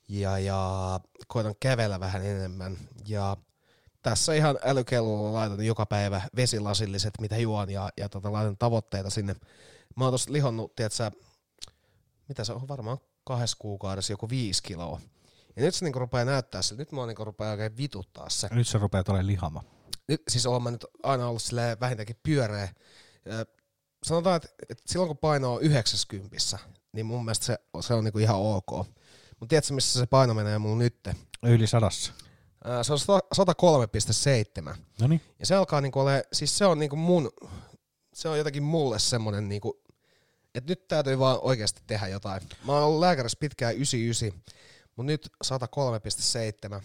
ja, 0.07 0.39
ja 0.39 0.99
koitan 1.27 1.55
kävellä 1.59 1.99
vähän 1.99 2.25
enemmän. 2.25 2.77
Ja 3.07 3.37
tässä 4.01 4.33
ihan 4.33 4.59
älykellolla 4.63 5.33
laitan 5.33 5.65
joka 5.65 5.85
päivä 5.85 6.21
vesilasilliset, 6.35 7.13
mitä 7.21 7.37
juon, 7.37 7.69
ja, 7.69 7.89
ja 7.97 8.09
tota, 8.09 8.31
laitan 8.31 8.57
tavoitteita 8.57 9.09
sinne. 9.09 9.35
Mä 9.95 10.03
oon 10.03 10.13
tossa 10.13 10.33
lihonnut, 10.33 10.75
tiedätkö, 10.75 11.11
mitä 12.27 12.43
se 12.43 12.53
on, 12.53 12.67
varmaan 12.67 12.97
kahdessa 13.23 13.57
kuukaudessa 13.59 14.13
joku 14.13 14.29
viisi 14.29 14.63
kiloa. 14.63 15.01
Ja 15.55 15.61
nyt 15.61 15.75
se 15.75 15.85
niinku 15.85 15.99
rupeaa 15.99 16.25
näyttää 16.25 16.61
sille, 16.61 16.79
nyt 16.79 16.91
mä 16.91 17.05
niinku 17.05 17.25
rupeaa 17.25 17.51
oikein 17.51 17.77
vituttaa 17.77 18.29
se. 18.29 18.47
Nyt 18.51 18.67
se 18.67 18.77
rupeaa 18.77 19.03
olemaan 19.07 19.27
lihama. 19.27 19.63
Nyt, 20.07 20.21
siis 20.29 20.45
olen 20.45 20.63
mä 20.63 20.71
nyt 20.71 20.85
aina 21.03 21.27
ollut 21.27 21.41
silleen 21.41 21.79
vähintäänkin 21.79 22.19
pyöreä. 22.23 22.69
Ja 23.25 23.45
sanotaan, 24.03 24.35
että, 24.35 24.49
että 24.69 24.83
silloin 24.87 25.07
kun 25.07 25.17
paino 25.17 25.53
on 25.53 25.61
90, 25.61 26.37
niin 26.93 27.05
mun 27.05 27.25
mielestä 27.25 27.45
se, 27.45 27.59
se 27.79 27.93
on 27.93 28.03
niinku 28.03 28.19
ihan 28.19 28.35
ok. 28.35 28.71
Mutta 29.39 29.49
tiedätkö, 29.49 29.73
missä 29.73 29.99
se 29.99 30.05
paino 30.05 30.33
menee 30.33 30.57
mulla 30.57 30.77
nytte? 30.77 31.15
Yli 31.43 31.67
sadassa. 31.67 32.13
Se 32.81 32.93
on 32.93 32.99
103,7. 34.69 34.77
No 35.01 35.07
niin. 35.07 35.21
Ja 35.39 35.45
se 35.45 35.55
alkaa 35.55 35.81
niinku 35.81 35.99
ole, 35.99 36.23
siis 36.33 36.57
se 36.57 36.65
on 36.65 36.79
niinku 36.79 36.95
mun, 36.95 37.31
se 38.13 38.29
on 38.29 38.37
jotenkin 38.37 38.63
mulle 38.63 38.99
semmonen 38.99 39.49
niinku, 39.49 39.83
että 40.55 40.71
nyt 40.71 40.87
täytyy 40.87 41.19
vaan 41.19 41.39
oikeasti 41.41 41.81
tehdä 41.87 42.07
jotain. 42.07 42.41
Mä 42.65 42.73
oon 42.73 42.83
ollut 42.83 42.99
lääkärissä 42.99 43.37
pitkään 43.39 43.75
99, 43.75 44.41
Mut 44.99 45.05
nyt 45.05 45.29
103,7. 45.45 46.81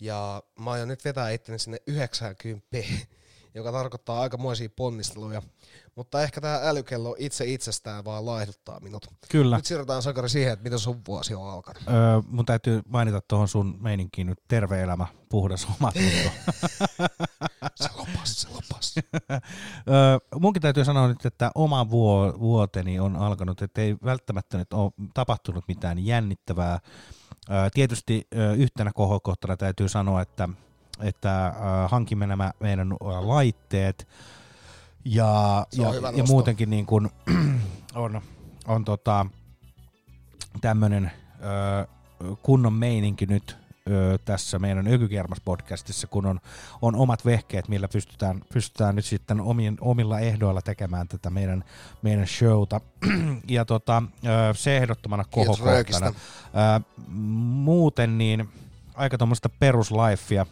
Ja 0.00 0.42
mä 0.58 0.70
aion 0.70 0.88
nyt 0.88 1.04
vetää 1.04 1.30
itteni 1.30 1.58
sinne 1.58 1.78
90, 1.86 2.66
joka 3.54 3.72
tarkoittaa 3.72 4.20
aikamoisia 4.20 4.68
ponnisteluja. 4.76 5.42
Mutta 5.94 6.22
ehkä 6.22 6.40
tämä 6.40 6.60
älykello 6.62 7.16
itse 7.18 7.44
itsestään 7.44 8.04
vaan 8.04 8.26
laihduttaa 8.26 8.80
minut. 8.80 9.06
Kyllä. 9.30 9.56
Nyt 9.56 9.66
siirrytään 9.66 10.02
Sakari 10.02 10.28
siihen, 10.28 10.52
että 10.52 10.62
miten 10.62 10.78
sun 10.78 11.00
vuosi 11.08 11.34
on 11.34 11.50
alkanut. 11.50 11.82
Öö, 11.88 11.94
mun 12.28 12.46
täytyy 12.46 12.82
mainita 12.88 13.20
tuohon 13.28 13.48
sun 13.48 13.76
meininkiin 13.80 14.26
nyt 14.26 14.38
terve 14.48 14.82
elämä, 14.82 15.06
puhdas 15.28 15.66
omatunto. 15.80 16.10
se 17.74 17.88
lopas, 17.96 18.42
se 18.42 18.48
lopas. 18.48 18.94
öö, 18.98 20.40
munkin 20.40 20.62
täytyy 20.62 20.84
sanoa 20.84 21.08
nyt, 21.08 21.26
että 21.26 21.50
oma 21.54 21.90
vuo, 21.90 22.34
vuoteni 22.40 23.00
on 23.00 23.16
alkanut, 23.16 23.62
että 23.62 23.80
ei 23.80 23.96
välttämättä 24.04 24.58
nyt 24.58 24.72
ole 24.72 24.92
tapahtunut 25.14 25.64
mitään 25.68 26.06
jännittävää. 26.06 26.78
Öö, 27.50 27.70
tietysti 27.74 28.26
öö, 28.36 28.54
yhtenä 28.54 28.90
kohokohtana 28.94 29.56
täytyy 29.56 29.88
sanoa, 29.88 30.22
että, 30.22 30.48
että 31.00 31.46
öö, 31.46 31.88
hankimme 31.88 32.26
nämä 32.26 32.52
meidän 32.60 32.92
öö, 32.92 32.98
laitteet, 33.20 34.08
ja, 35.04 35.66
ja, 35.72 35.88
ja 36.16 36.24
muutenkin 36.24 36.70
niin 36.70 36.86
kuin 36.86 37.10
on, 37.94 38.20
on 38.66 38.84
tota, 38.84 39.26
tämmöinen 40.60 41.10
kunnon 42.42 42.72
meininki 42.72 43.26
nyt 43.26 43.56
ö, 43.90 44.18
tässä 44.24 44.58
meidän 44.58 44.86
Ökykermas-podcastissa, 44.86 46.06
kun 46.10 46.26
on, 46.26 46.40
on 46.82 46.96
omat 46.96 47.24
vehkeet, 47.24 47.68
millä 47.68 47.88
pystytään, 47.88 48.42
pystytään 48.52 48.96
nyt 48.96 49.04
sitten 49.04 49.40
omien, 49.40 49.76
omilla 49.80 50.20
ehdoilla 50.20 50.62
tekemään 50.62 51.08
tätä 51.08 51.30
meidän, 51.30 51.64
meidän 52.02 52.26
showta. 52.26 52.80
ja 53.48 53.64
tota, 53.64 54.02
ö, 54.26 54.54
se 54.54 54.76
ehdottomana 54.76 55.24
kohokohtana. 55.30 56.06
Ö, 56.06 56.12
muuten 57.08 58.18
niin 58.18 58.48
aika 58.94 59.18
tuommoista 59.18 59.48
peruslifea. 59.48 60.46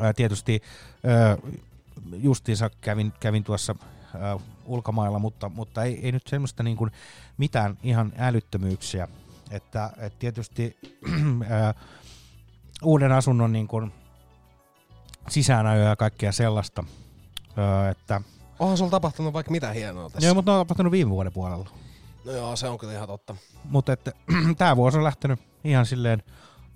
Ö, 0.00 0.12
tietysti 0.12 0.62
ö, 1.04 1.38
justiinsa 2.16 2.70
kävin, 2.80 3.12
kävin 3.20 3.44
tuossa 3.44 3.74
ö, 4.14 4.18
ulkomailla, 4.64 5.18
mutta, 5.18 5.48
mutta 5.48 5.82
ei, 5.82 6.00
ei 6.02 6.12
nyt 6.12 6.26
semmoista 6.26 6.62
niin 6.62 6.76
kuin 6.76 6.90
mitään 7.38 7.78
ihan 7.82 8.12
älyttömyyksiä. 8.18 9.08
Että, 9.50 9.90
et 9.98 10.18
tietysti 10.18 10.76
ö, 11.70 11.74
uuden 12.82 13.12
asunnon 13.12 13.52
niin 13.52 13.68
kuin 13.68 13.92
sisäänajoja 15.28 15.88
ja 15.88 15.96
kaikkea 15.96 16.32
sellaista. 16.32 16.84
Että, 17.90 18.20
Onhan 18.58 18.78
sulla 18.78 18.90
tapahtunut 18.90 19.32
vaikka 19.32 19.50
mitä 19.50 19.72
hienoa 19.72 20.10
tässä. 20.10 20.26
joo, 20.26 20.34
mutta 20.34 20.52
ne 20.52 20.58
on 20.58 20.66
tapahtunut 20.66 20.92
viime 20.92 21.10
vuoden 21.10 21.32
puolella. 21.32 21.70
No 22.24 22.32
joo, 22.32 22.56
se 22.56 22.68
on 22.68 22.78
kyllä 22.78 22.92
ihan 22.92 23.08
totta. 23.08 23.36
Mutta 23.64 23.92
että 23.92 24.12
tämä 24.58 24.76
vuosi 24.76 24.98
on 24.98 25.04
lähtenyt 25.04 25.40
ihan 25.64 25.86
silleen 25.86 26.22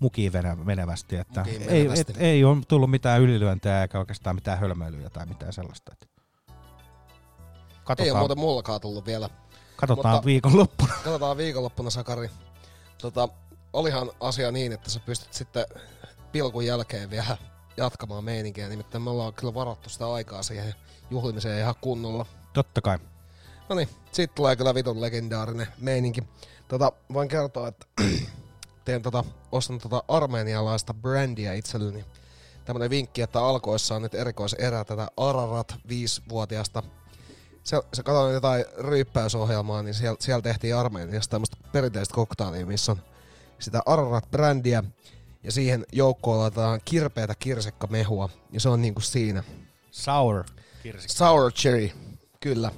mukiin 0.01 0.33
menevästi, 0.65 1.17
että 1.17 1.41
Mukiin 1.41 1.63
ei, 1.63 1.83
menevästi. 1.83 2.13
et, 2.13 2.21
ei 2.23 2.45
ole 2.45 2.57
tullut 2.69 2.91
mitään 2.91 3.21
ylilyöntejä 3.21 3.83
eikä 3.83 3.99
oikeastaan 3.99 4.37
mitään 4.37 4.59
hölmöilyä 4.59 5.11
tai 5.11 5.27
mitään 5.27 5.53
sellaista. 5.53 5.93
Että 5.93 6.07
Ei 6.09 7.81
katsotaan, 7.85 8.13
ole 8.13 8.19
muuten 8.19 8.39
mullakaan 8.39 8.81
tullut 8.81 9.07
vielä. 9.07 9.31
katsotaan 9.77 10.15
mutta- 10.15 10.27
viikonloppuna. 10.27 10.95
Katsotaan 11.05 11.37
viikonloppuna, 11.37 11.91
Sakari. 11.91 12.31
Tota, 13.03 13.29
olihan 13.73 14.11
asia 14.21 14.53
niin, 14.53 14.73
että 14.73 14.91
sä 14.91 15.01
pystyt 15.01 15.33
sitten 15.35 15.67
pilkun 16.33 16.67
jälkeen 16.67 17.11
vielä 17.11 17.37
jatkamaan 17.77 18.25
meininkiä. 18.25 18.69
Nimittäin 18.69 19.03
me 19.03 19.11
ollaan 19.11 19.35
kyllä 19.35 19.55
varattu 19.55 19.89
sitä 19.91 20.13
aikaa 20.13 20.43
siihen 20.43 20.75
juhlimiseen 21.11 21.59
ihan 21.61 21.75
kunnolla. 21.81 22.27
Totta 22.53 22.81
kai. 22.81 22.99
No 23.69 23.75
niin, 23.75 23.89
sit 24.13 24.35
tulee 24.35 24.57
kyllä 24.57 24.75
vitun 24.75 25.01
legendaarinen 25.01 25.67
meininki. 25.81 26.21
Tota, 26.69 26.93
voin 27.13 27.29
kertoa, 27.29 27.69
että 27.69 27.87
teen 28.89 29.03
tota, 29.03 29.25
ostan 29.53 29.79
tota 29.79 30.03
armeenialaista 30.09 30.95
brändiä 30.95 31.55
itselleni. 31.55 32.05
Tämmönen 32.65 32.91
vinkki, 32.91 33.23
että 33.23 33.41
alkoissa 33.41 33.95
on 33.95 34.03
nyt 34.03 34.15
erikoiserä 34.15 34.85
tätä 34.85 35.09
Ararat 35.17 35.75
5-vuotiaasta. 35.89 36.83
Se, 37.65 37.83
se 37.95 38.03
katsoin 38.03 38.35
jotain 38.35 38.65
ryyppäysohjelmaa, 38.79 39.83
niin 39.83 39.95
siellä, 39.95 40.17
siellä 40.21 40.43
tehtiin 40.43 40.77
Armeeniasta 40.77 41.31
tämmöistä 41.31 41.57
perinteistä 41.73 42.15
koktailia, 42.15 42.67
missä 42.67 42.93
on 42.93 42.99
sitä 43.59 43.83
Ararat-brändiä, 43.87 44.85
ja 45.43 45.53
siihen 45.53 45.87
joukkoon 45.93 46.39
laitetaan 46.39 46.81
kirpeätä 46.85 47.35
kirsikkamehua, 47.39 48.29
ja 48.53 48.61
se 48.61 48.69
on 48.69 48.83
niinku 48.83 49.01
siinä. 49.01 49.45
Sour 49.91 50.45
kirsikka. 50.83 51.15
Sour 51.15 51.53
cherry, 51.53 51.91
kyllä. 52.41 52.73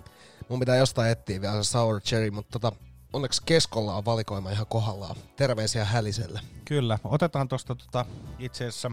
Mun 0.49 0.61
pitää 0.61 0.77
jostain 0.77 1.11
etsiä 1.11 1.41
vielä 1.41 1.63
se 1.63 1.71
sour 1.71 2.01
cherry, 2.01 2.31
mutta 2.31 2.59
tota, 2.59 2.77
onneksi 3.13 3.43
keskolla 3.47 3.97
on 3.97 4.05
valikoima 4.05 4.51
ihan 4.51 4.67
kohdallaan. 4.67 5.17
Terveisiä 5.37 5.85
Häliselle. 5.85 6.41
Kyllä. 6.65 6.99
Otetaan 7.05 7.49
tuosta 7.49 7.75
tota, 7.75 8.05
itse 8.39 8.67
asiassa 8.67 8.91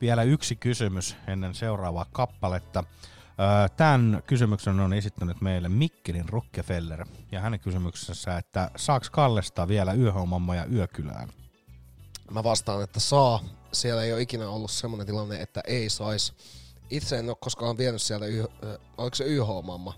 vielä 0.00 0.22
yksi 0.22 0.56
kysymys 0.56 1.16
ennen 1.26 1.54
seuraavaa 1.54 2.06
kappaletta. 2.12 2.84
Tämän 3.76 4.22
kysymyksen 4.26 4.80
on 4.80 4.92
esittänyt 4.92 5.40
meille 5.40 5.68
Mikkelin 5.68 6.28
Rockefeller 6.28 7.06
ja 7.32 7.40
hänen 7.40 7.60
kysymyksessä, 7.60 8.38
että 8.38 8.70
saaks 8.76 9.10
Kallesta 9.10 9.68
vielä 9.68 9.92
yöhommamma 9.92 10.54
ja 10.54 10.64
yökylään? 10.64 11.28
Mä 12.30 12.44
vastaan, 12.44 12.84
että 12.84 13.00
saa. 13.00 13.40
Siellä 13.72 14.04
ei 14.04 14.12
ole 14.12 14.22
ikinä 14.22 14.48
ollut 14.48 14.70
semmoinen 14.70 15.06
tilanne, 15.06 15.40
että 15.40 15.60
ei 15.66 15.90
sais. 15.90 16.34
Itse 16.90 17.18
en 17.18 17.28
ole 17.28 17.36
koskaan 17.40 17.78
vienyt 17.78 18.02
sieltä, 18.02 18.26
yh, 18.26 18.48
oliko 18.96 19.14
se 19.14 19.24
YH-mamma? 19.24 19.94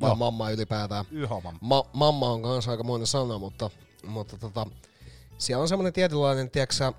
Vai 0.00 0.08
Joo. 0.08 0.16
mamma 0.16 0.50
ylipäätään? 0.50 1.04
YH-mamma. 1.10 1.58
Ma- 1.60 1.84
mamma 1.92 2.30
on 2.30 2.42
kanssa 2.42 2.70
aikamoinen 2.70 3.06
sana, 3.06 3.38
mutta, 3.38 3.70
mutta 4.06 4.38
tota, 4.38 4.66
siellä 5.38 5.62
on 5.62 5.68
semmoinen 5.68 5.92
tietynlainen, 5.92 6.50
tiedätkö 6.50 6.92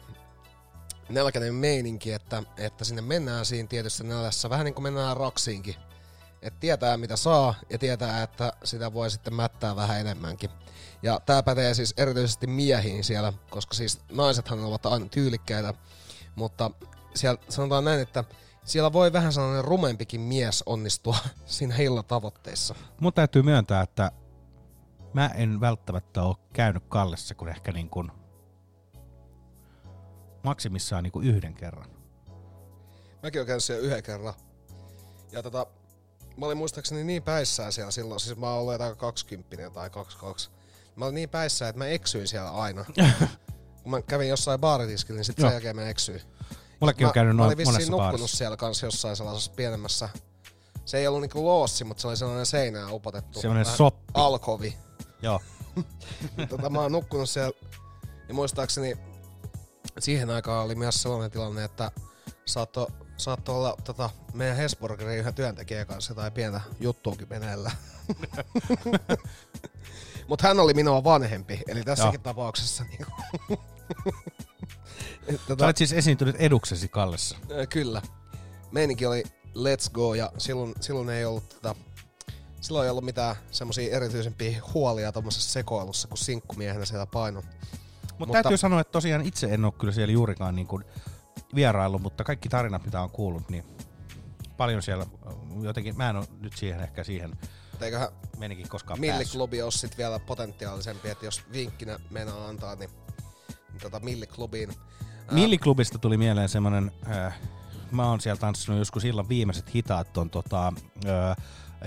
nälkäinen 1.10 1.53
meininki, 1.53 2.11
että, 2.11 2.44
että 2.57 2.86
sinne 2.86 3.02
mennään 3.02 3.45
siinä 3.45 3.68
tietyssä 3.68 4.03
nälässä, 4.03 4.49
vähän 4.49 4.65
niin 4.65 4.74
kuin 4.74 4.84
mennään 4.84 5.18
raksiinkin. 5.18 5.76
Että 6.41 6.60
tietää 6.60 6.98
mitä 6.98 7.15
saa 7.15 7.56
ja 7.69 7.78
tietää, 7.78 8.24
että 8.24 8.53
sitä 8.64 8.94
voi 8.94 9.11
sitten 9.11 9.34
mättää 9.34 9.76
vähän 9.76 9.99
enemmänkin. 9.99 10.49
Ja 11.03 11.22
tämä 11.26 11.44
pätee 11.44 11.74
siis 11.74 11.94
erityisesti 11.98 12.48
miehiin 12.48 13.03
siellä, 13.03 13.34
koska 13.49 13.74
siis 13.74 13.99
naisethan 14.11 14.60
ovat 14.60 14.86
aina 14.86 15.06
tyylikkäitä, 15.06 15.74
mutta 16.36 16.72
siellä 17.15 17.41
sanotaan 17.49 17.84
näin, 17.84 17.99
että 17.99 18.24
siellä 18.68 18.94
voi 18.94 19.14
vähän 19.14 19.34
sellainen 19.34 19.65
rumempikin 19.65 20.22
mies 20.22 20.64
onnistua 20.65 21.18
siinä 21.45 21.76
illatavoitteissa. 21.76 22.76
Mun 22.99 23.14
täytyy 23.14 23.41
myöntää, 23.41 23.81
että 23.81 24.11
mä 25.14 25.27
en 25.27 25.60
välttämättä 25.60 26.23
ole 26.23 26.35
käynyt 26.53 26.84
Kallessa 26.89 27.35
kuin 27.35 27.49
ehkä 27.49 27.72
niin 27.72 27.89
kuin 27.89 28.11
maksimissaan 30.44 31.03
niin 31.03 31.11
kuin 31.11 31.27
yhden 31.27 31.53
kerran. 31.53 31.89
Mäkin 33.23 33.39
olen 33.39 33.48
käynyt 33.48 33.64
siellä 33.64 33.85
yhden 33.85 34.03
kerran. 34.03 34.34
Ja 35.31 35.44
tota, 35.44 35.68
mä 36.38 36.45
olin 36.45 36.57
muistaakseni 36.57 37.03
niin 37.03 37.23
päissään 37.23 37.73
siellä 37.73 37.91
silloin, 37.91 38.19
siis 38.19 38.38
mä 38.38 38.53
ollut 38.53 38.73
jotain 38.73 38.98
20 38.98 39.69
tai 39.69 39.89
22. 39.89 40.49
Mä 40.95 41.06
olin 41.06 41.15
niin 41.15 41.30
päissään, 41.30 41.69
että 41.69 41.77
mä 41.77 41.88
eksyin 41.88 42.27
siellä 42.27 42.52
aina. 42.52 42.85
Kun 43.84 43.91
mä 43.91 44.02
kävin 44.02 44.30
jossain 44.30 44.60
baaritiskillä, 44.60 45.18
niin 45.18 45.26
sitten 45.26 45.45
sen 45.45 45.53
jälkeen 45.53 45.76
mä 45.76 45.89
eksyin. 45.89 46.22
Mullekin 46.79 47.05
mä, 47.05 47.09
on 47.09 47.13
käynyt 47.13 47.35
mä 47.35 47.37
noin 47.37 47.47
olin 47.47 47.57
vissiin 47.57 47.73
monessa 47.73 47.91
nukkunut 47.91 48.11
baarissa. 48.11 48.37
siellä 48.37 48.57
kanssa 48.57 48.85
jossain 48.85 49.15
sellaisessa 49.15 49.51
pienemmässä. 49.55 50.09
Se 50.85 50.97
ei 50.97 51.07
ollut 51.07 51.21
niinku 51.21 51.45
loossi, 51.45 51.83
mutta 51.83 52.01
se 52.01 52.07
oli 52.07 52.17
sellainen 52.17 52.45
seinään 52.45 52.93
upotettu. 52.93 53.41
Sellainen 53.41 53.65
soppi. 53.65 54.11
Alkovi. 54.13 54.77
Joo. 55.21 55.39
tota, 56.49 56.69
mä 56.69 56.81
oon 56.81 56.91
nukkunut 56.91 57.29
siellä. 57.29 57.51
Ja 58.27 58.33
muistaakseni 58.33 58.97
siihen 59.99 60.29
aikaan 60.29 60.65
oli 60.65 60.75
myös 60.75 61.01
sellainen 61.01 61.31
tilanne, 61.31 61.63
että 61.63 61.91
saattoi 62.45 62.87
saatto 63.17 63.57
olla 63.57 63.75
tota, 63.83 64.09
meidän 64.33 64.57
Hesburgerin 64.57 65.19
yhden 65.19 65.33
työntekijän 65.33 65.87
kanssa 65.87 66.11
jotain 66.11 66.33
pientä 66.33 66.61
juttuukin 66.79 67.29
meneillä. 67.29 67.71
Mutta 70.27 70.47
hän 70.47 70.59
oli 70.59 70.73
minua 70.73 71.03
vanhempi, 71.03 71.61
eli 71.67 71.83
tässäkin 71.83 72.13
Joo. 72.13 72.23
tapauksessa 72.23 72.83
niin 72.83 73.05
Sä 75.59 75.65
olet 75.65 75.77
siis 75.77 75.93
esiintynyt 75.93 76.35
eduksesi 76.39 76.87
Kallessa. 76.87 77.37
Kyllä. 77.69 78.01
Meininki 78.71 79.05
oli 79.05 79.23
let's 79.47 79.91
go 79.91 80.13
ja 80.13 80.31
silloin, 80.37 80.73
silloin 80.79 81.09
ei 81.09 81.25
ollut 81.25 81.49
tota, 81.49 81.75
silloin 82.61 82.85
ei 82.85 82.89
ollut 82.91 83.05
mitään 83.05 83.35
semmosia 83.51 83.95
erityisempiä 83.95 84.61
huolia 84.73 85.11
tuommoisessa 85.11 85.49
sekoilussa, 85.49 86.07
kun 86.07 86.17
sinkkumiehenä 86.17 86.85
siellä 86.85 87.05
paino. 87.05 87.43
Mutta 88.17 88.33
täytyy 88.33 88.57
sanoa, 88.57 88.81
että 88.81 88.91
tosiaan 88.91 89.25
itse 89.25 89.47
en 89.47 89.65
ole 89.65 89.73
kyllä 89.79 89.93
siellä 89.93 90.13
juurikaan 90.13 90.55
niin 90.55 90.67
kuin 90.67 90.83
vierailu, 91.55 91.99
mutta 91.99 92.23
kaikki 92.23 92.49
tarinat, 92.49 92.85
mitä 92.85 93.01
on 93.01 93.09
kuullut, 93.09 93.49
niin 93.49 93.63
paljon 94.57 94.81
siellä 94.81 95.05
jotenkin, 95.61 95.97
mä 95.97 96.09
en 96.09 96.15
ole 96.15 96.27
nyt 96.39 96.57
siihen 96.57 96.79
ehkä 96.79 97.03
siihen 97.03 97.37
Eiköhän 97.81 98.09
menikin 98.37 98.69
koskaan. 98.69 98.99
Milliklubi 98.99 99.61
olisi 99.61 99.77
sit 99.77 99.97
vielä 99.97 100.19
potentiaalisempi, 100.19 101.09
että 101.09 101.25
jos 101.25 101.43
vinkkinä 101.51 101.99
meinaa 102.09 102.47
antaa, 102.47 102.75
niin, 102.75 102.89
niin 103.47 103.81
tota 103.81 103.99
Milliklubiin. 103.99 104.69
Ää, 105.27 105.33
Milliklubista 105.33 105.97
tuli 105.99 106.17
mieleen 106.17 106.49
semmonen, 106.49 106.91
äh, 107.11 107.39
mä 107.91 108.09
oon 108.09 108.21
siellä 108.21 108.39
tanssinut 108.39 108.79
joskus 108.79 109.05
illan 109.05 109.29
viimeiset 109.29 109.75
hitaat 109.75 110.13
ton 110.13 110.29
tota, 110.29 110.73
äh, 111.05 111.35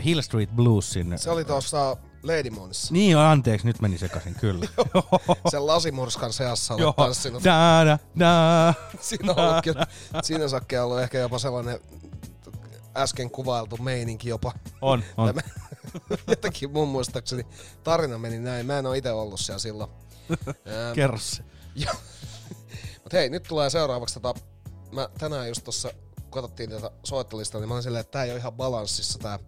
Hill 0.04 0.20
Street 0.20 0.50
Bluesin. 0.56 1.18
Se 1.18 1.30
oli 1.30 1.44
tuossa 1.44 1.96
Lady 2.22 2.50
Moonissa. 2.50 2.92
Niin 2.94 3.16
anteeksi, 3.18 3.66
nyt 3.66 3.80
meni 3.80 3.98
sekaisin, 3.98 4.34
kyllä. 4.34 4.66
Sen 5.50 5.66
lasimurskan 5.66 6.32
seassa 6.32 6.74
olet 6.74 6.96
tanssinut. 6.96 7.44
Da, 7.44 7.84
da, 7.86 7.98
da. 8.18 8.74
Siinä 9.00 9.32
on 9.32 9.38
ollut 9.38 9.64
kyllä, 9.64 9.86
siinä 10.22 10.48
sakkia 10.48 10.84
ollut 10.84 11.00
ehkä 11.00 11.18
jopa 11.18 11.38
sellainen 11.38 11.80
äsken 12.96 13.30
kuvailtu 13.30 13.76
meininki 13.76 14.28
jopa. 14.28 14.52
On, 14.82 15.02
on. 15.16 15.26
Tämä- 15.34 15.48
Jotenkin 16.28 16.70
mun 16.72 16.88
muistaakseni 16.88 17.46
tarina 17.84 18.18
meni 18.18 18.38
näin. 18.38 18.66
Mä 18.66 18.78
en 18.78 18.86
oo 18.86 18.92
itse 18.92 19.10
ollut 19.12 19.40
siellä 19.40 19.58
silloin. 19.58 19.90
Kerro 20.94 21.18
se. 21.18 21.42
Joo. 23.10 23.12
Mut 23.12 23.12
hei, 23.12 23.30
nyt 23.30 23.42
tulee 23.42 23.70
seuraavaksi 23.70 24.20
tota, 24.20 24.40
mä 24.92 25.08
tänään 25.18 25.48
just 25.48 25.64
tossa 25.64 25.90
katsottiin 26.30 26.70
tätä 26.70 26.90
soittolistaa, 27.04 27.60
niin 27.60 27.68
mä 27.68 27.74
olin 27.74 27.82
silleen, 27.82 28.00
että 28.00 28.10
tää 28.10 28.24
ei 28.24 28.30
ole 28.30 28.38
ihan 28.38 28.52
balanssissa 28.52 29.18
tää, 29.18 29.38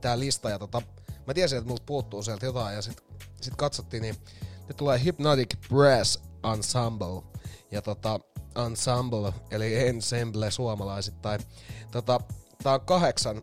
tää 0.00 0.18
lista. 0.18 0.50
Ja 0.50 0.58
tota, 0.58 0.82
mä 1.26 1.34
tiesin, 1.34 1.58
että 1.58 1.68
multa 1.68 1.84
puuttuu 1.86 2.22
sieltä 2.22 2.46
jotain 2.46 2.74
ja 2.74 2.82
sit, 2.82 3.04
sit 3.40 3.56
katsottiin, 3.56 4.02
niin 4.02 4.16
nyt 4.68 4.76
tulee 4.76 5.04
Hypnotic 5.04 5.68
Brass 5.68 6.20
Ensemble. 6.54 7.22
Ja 7.70 7.82
tota, 7.82 8.20
ensemble, 8.66 9.32
eli 9.50 9.88
ensemble 9.88 10.50
suomalaisittain. 10.50 11.40
Tota, 11.90 12.20
tää 12.62 12.74
on 12.74 12.80
kahdeksan 12.80 13.42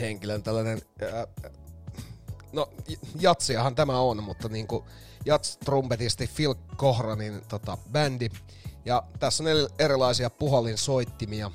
henkilön 0.00 0.42
tällainen, 0.42 0.82
ää, 1.14 1.26
no 2.52 2.68
jatsiahan 3.20 3.74
tämä 3.74 4.00
on, 4.00 4.22
mutta 4.22 4.48
niinku 4.48 4.84
jats-trumpetisti 5.24 6.30
Phil 6.36 6.54
Kohranin 6.76 7.42
tota, 7.48 7.78
bändi. 7.92 8.28
Ja 8.84 9.02
tässä 9.18 9.42
on 9.42 9.48
eri- 9.48 9.74
erilaisia 9.78 10.30
puhallinsoittimia. 10.30 11.50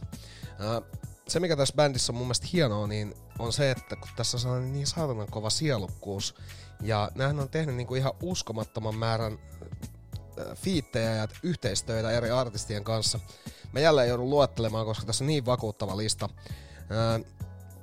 Ää, 0.60 0.82
se 1.28 1.40
mikä 1.40 1.56
tässä 1.56 1.76
bändissä 1.76 2.12
on 2.12 2.18
mun 2.18 2.28
mielestä 2.28 2.48
hienoa, 2.54 2.88
niin 2.88 3.16
on 3.40 3.54
se, 3.54 3.72
että 3.72 3.96
kun 3.96 4.10
tässä 4.16 4.38
on 4.38 4.42
sellainen 4.42 4.74
niin 4.74 4.88
saatanan 4.88 5.28
kova 5.32 5.50
sielukkuus, 5.50 6.36
ja 6.82 7.12
näähän 7.16 7.40
on 7.40 7.50
tehnyt 7.50 7.76
niinku 7.76 7.96
ihan 7.96 8.14
uskomattoman 8.24 8.96
määrän 8.96 9.40
fiittejä 10.56 11.16
ja 11.16 11.28
yhteistöitä 11.44 12.12
eri 12.12 12.32
artistien 12.32 12.84
kanssa. 12.84 13.20
Mä 13.72 13.80
jälleen 13.80 14.10
joudun 14.10 14.30
luettelemaan, 14.30 14.86
koska 14.86 15.06
tässä 15.06 15.24
on 15.24 15.28
niin 15.28 15.46
vakuuttava 15.46 15.98
lista. 15.98 16.30
Ää, 16.90 17.20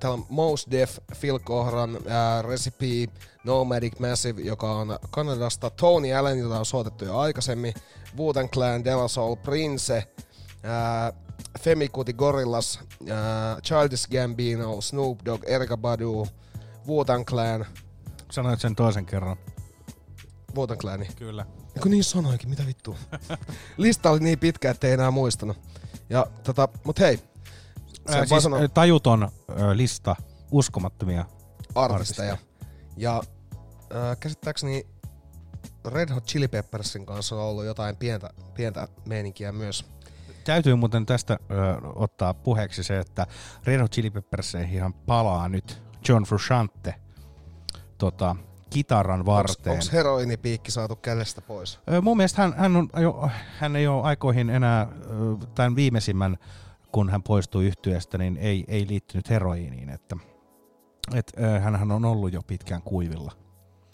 Täällä 0.00 0.14
on 0.14 0.26
Mos 0.28 0.66
Def, 0.70 0.98
Phil 1.20 1.38
Kohran, 1.38 1.98
ää, 2.08 2.42
Recipe, 2.42 3.12
Nomadic 3.44 3.98
Massive, 3.98 4.42
joka 4.42 4.72
on 4.72 4.98
Kanadasta, 5.10 5.70
Tony 5.70 6.12
Allen, 6.12 6.38
jota 6.38 6.58
on 6.58 6.66
soitettu 6.66 7.04
jo 7.04 7.18
aikaisemmin, 7.18 7.74
Wu-Tang 8.18 8.48
Clan, 8.50 8.84
De 8.84 8.94
La 8.94 9.08
Soul, 9.08 9.34
Prince, 9.36 10.08
ää, 10.62 11.12
Femikuti 11.60 12.12
Gorillas, 12.12 12.80
ää, 13.10 13.60
Childish 13.60 14.08
Gambino, 14.08 14.80
Snoop 14.80 15.18
Dogg, 15.24 15.44
Erika 15.46 15.76
Badu, 15.76 16.26
Wu-Tang 16.86 17.24
Clan, 17.24 17.66
Sanoit 18.32 18.60
sen 18.60 18.76
toisen 18.76 19.06
kerran. 19.06 19.36
Wu-Tang 20.56 20.78
Clani. 20.80 21.08
Kyllä. 21.16 21.46
Kun 21.82 21.90
niin 21.90 22.04
sanoinkin, 22.04 22.50
mitä 22.50 22.66
vittu. 22.66 22.96
Lista 23.76 24.10
oli 24.10 24.20
niin 24.20 24.38
pitkä, 24.38 24.70
ettei 24.70 24.92
enää 24.92 25.10
muistanut. 25.10 25.60
Ja 26.10 26.26
tota, 26.44 26.68
mut 26.84 26.98
hei. 26.98 27.20
Ää, 28.08 28.24
vaan 28.30 28.42
siis 28.42 28.60
ää, 28.60 28.68
tajuton 28.68 29.22
ö, 29.22 29.76
lista 29.76 30.16
uskomattomia 30.50 31.24
artisteja. 31.74 32.36
Ja 32.96 33.22
äh, 33.94 34.18
käsittääkseni 34.20 34.86
Red 35.86 36.10
Hot 36.10 36.24
Chili 36.24 36.48
Peppersin 36.48 37.06
kanssa 37.06 37.36
on 37.36 37.42
ollut 37.42 37.64
jotain 37.64 37.96
pientä, 37.96 38.30
pientä 38.54 38.88
meininkiä 39.08 39.52
myös. 39.52 39.84
Täytyy 40.44 40.74
muuten 40.74 41.06
tästä 41.06 41.38
ö, 41.50 41.56
ottaa 41.94 42.34
puheeksi 42.34 42.82
se, 42.82 42.98
että 42.98 43.26
Red 43.64 43.80
Hot 43.80 43.92
Chili 43.92 44.10
Pepperseihin 44.10 44.92
palaa 44.92 45.48
nyt 45.48 45.82
John 46.08 46.24
Frusciante 46.24 46.94
tota, 47.98 48.36
kitaran 48.70 49.26
varteen. 49.26 49.72
Onko 49.72 49.84
heroinipiikki 49.92 50.70
saatu 50.70 50.96
kädestä 50.96 51.40
pois? 51.40 51.80
Ö, 51.92 52.00
mun 52.00 52.16
mielestä 52.16 52.42
hän, 52.42 52.54
hän, 52.56 52.76
on, 52.76 52.88
jo, 53.00 53.30
hän 53.58 53.76
ei 53.76 53.86
ole 53.86 54.02
aikoihin 54.02 54.50
enää 54.50 54.88
tämän 55.54 55.76
viimeisimmän, 55.76 56.36
kun 56.92 57.10
hän 57.10 57.22
poistui 57.22 57.66
yhtyeestä, 57.66 58.18
niin 58.18 58.36
ei, 58.36 58.64
ei 58.68 58.88
liittynyt 58.88 59.30
heroiiniin. 59.30 59.90
Että, 59.90 60.16
et, 61.14 61.32
ö, 61.40 61.60
hänhän 61.60 61.92
on 61.92 62.04
ollut 62.04 62.32
jo 62.32 62.42
pitkään 62.42 62.82
kuivilla. 62.82 63.41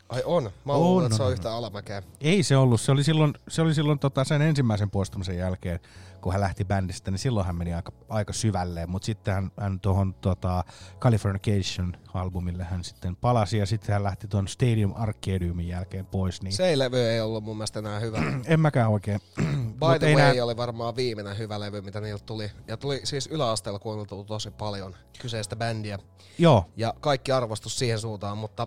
Ai 0.09 0.23
on? 0.25 0.51
Mä 0.65 0.73
On, 0.73 0.81
luulen, 0.81 1.07
että 1.07 1.17
se 1.17 1.23
on, 1.23 1.33
yhtä 1.33 1.53
alamäkeä. 1.55 2.03
Ei 2.21 2.43
se 2.43 2.57
ollut. 2.57 2.81
Se 2.81 2.93
oli 2.93 3.05
silloin, 3.05 3.35
se 3.49 3.63
oli 3.63 3.75
silloin 3.75 3.99
tota 3.99 4.25
sen 4.25 4.43
ensimmäisen 4.43 4.91
poistumisen 4.91 5.37
jälkeen, 5.37 5.81
kun 6.21 6.33
hän 6.33 6.41
lähti 6.41 6.65
bändistä, 6.65 7.11
niin 7.11 7.19
silloin 7.19 7.47
hän 7.47 7.57
meni 7.57 7.75
aika, 7.75 7.93
aika 8.09 8.33
syvälle. 8.33 8.87
Mutta 8.87 9.07
sitten 9.07 9.35
hän, 9.35 9.51
hän 9.61 9.81
tuohon 9.81 10.15
tota, 10.15 10.65
Californication-albumille 11.01 12.65
hän 12.65 12.85
sitten 12.85 13.17
palasi 13.17 13.59
ja 13.59 13.67
sitten 13.67 13.93
hän 13.93 14.03
lähti 14.03 14.29
tuon 14.29 14.49
Stadium 14.49 14.93
Arcadiumin 14.97 15.69
jälkeen 15.69 16.07
pois. 16.07 16.43
Niin 16.43 16.53
Se 16.53 16.79
levy 16.79 16.99
ei 16.99 17.21
ollut 17.21 17.45
mun 17.45 17.57
mielestä 17.57 17.79
enää 17.79 18.01
hyvä. 18.01 18.19
en 18.47 18.61
mäkään 18.61 18.91
oikein. 18.91 19.21
By 19.81 19.99
the 19.99 20.07
Way 20.07 20.35
nää- 20.35 20.45
oli 20.45 20.57
varmaan 20.57 20.97
viimeinen 20.97 21.39
hyvä 21.39 21.61
levy, 21.61 21.81
mitä 21.81 22.01
niiltä 22.01 22.25
tuli. 22.27 22.51
Ja 22.69 22.77
tuli 22.77 23.01
siis 23.05 23.27
yläasteella 23.27 23.79
kuunneltu 23.79 24.25
tosi 24.25 24.51
paljon 24.51 24.95
kyseistä 25.19 25.57
bändiä. 25.57 25.99
Joo. 26.39 26.65
Ja 26.77 26.95
kaikki 27.01 27.33
arvostus 27.33 27.79
siihen 27.79 27.99
suuntaan, 27.99 28.39
mutta 28.39 28.67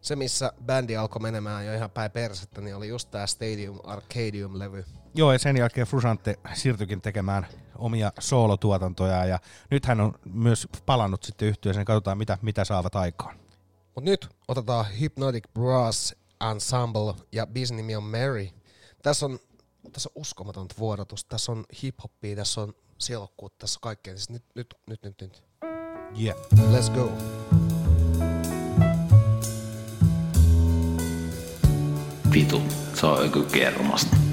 se 0.00 0.16
missä 0.16 0.52
bändi 0.66 0.96
alkoi 0.96 1.22
menemään 1.22 1.66
jo 1.66 1.74
ihan 1.74 1.90
päin 1.90 2.10
persettä, 2.10 2.60
niin 2.60 2.76
oli 2.76 2.88
just 2.88 3.10
tää 3.10 3.26
Stadium 3.26 3.78
Arcadium-levy. 3.84 4.84
Joo, 5.14 5.32
ja 5.32 5.38
sen 5.38 5.56
jälkeen 5.56 5.86
Frusante 5.86 6.38
siirtyikin 6.54 7.00
tekemään 7.00 7.46
omia 7.78 8.12
soolotuotantoja 8.18 9.24
ja 9.24 9.38
nyt 9.70 9.86
hän 9.86 10.00
on 10.00 10.14
myös 10.24 10.68
palannut 10.86 11.22
sitten 11.22 11.48
yhtyeeseen. 11.48 11.86
Katsotaan, 11.86 12.18
mitä, 12.18 12.38
mitä 12.42 12.64
saavat 12.64 12.96
aikaan. 12.96 13.36
Mut 13.94 14.04
nyt 14.04 14.28
otetaan 14.48 14.86
Hypnotic 15.00 15.44
Brass 15.54 16.14
Ensemble 16.50 17.14
ja 17.32 17.46
biisin 17.46 17.76
nimi 17.76 17.96
on 17.96 18.02
Mary. 18.02 18.48
Tässä 19.02 19.26
on, 19.26 19.38
tässä 19.92 20.08
on 20.14 20.20
uskomatonta 20.20 20.74
vuodatus, 20.78 21.24
tässä 21.24 21.52
on 21.52 21.64
hip-hoppia, 21.82 22.36
tässä 22.36 22.60
on 22.60 22.74
sielokkuutta, 22.98 23.58
tässä 23.58 23.78
on 23.78 23.80
kaikkea. 23.80 24.16
Siis 24.16 24.30
nyt, 24.30 24.44
nyt, 24.54 24.74
nyt, 24.86 25.02
nyt, 25.02 25.20
nyt. 25.20 25.42
Yeah. 26.20 26.38
Let's 26.54 26.90
go. 26.90 27.12
Vitu, 32.38 32.62
se 32.94 33.06
on 33.06 33.24
joku 33.24 33.42
kermasta. 33.42 34.27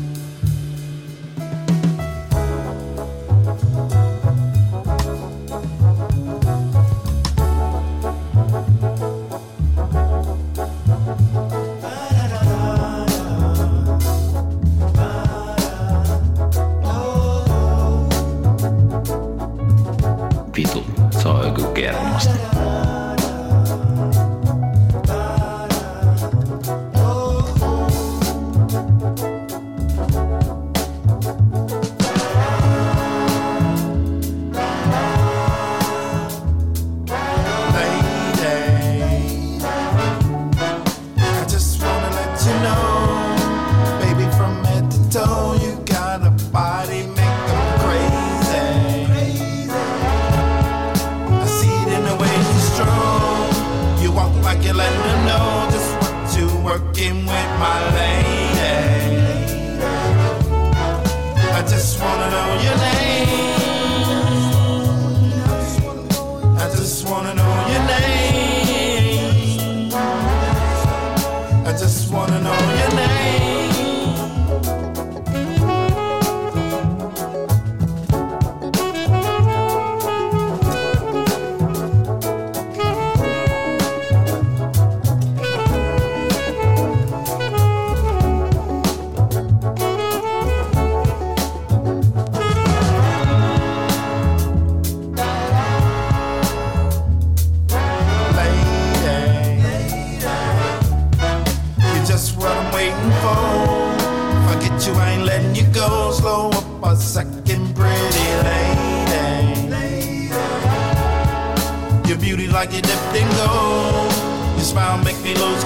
those 115.36 115.65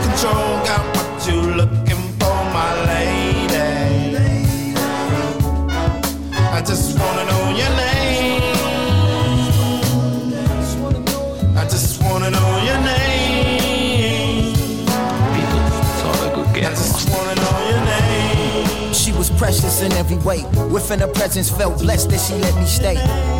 in 19.81 19.91
every 19.93 20.18
way. 20.18 20.43
Within 20.72 20.99
her 20.99 21.07
presence, 21.07 21.49
felt 21.49 21.80
blessed 21.80 22.10
that 22.10 22.19
she 22.19 22.35
let 22.35 22.56
me 22.56 22.65
stay. 22.65 22.95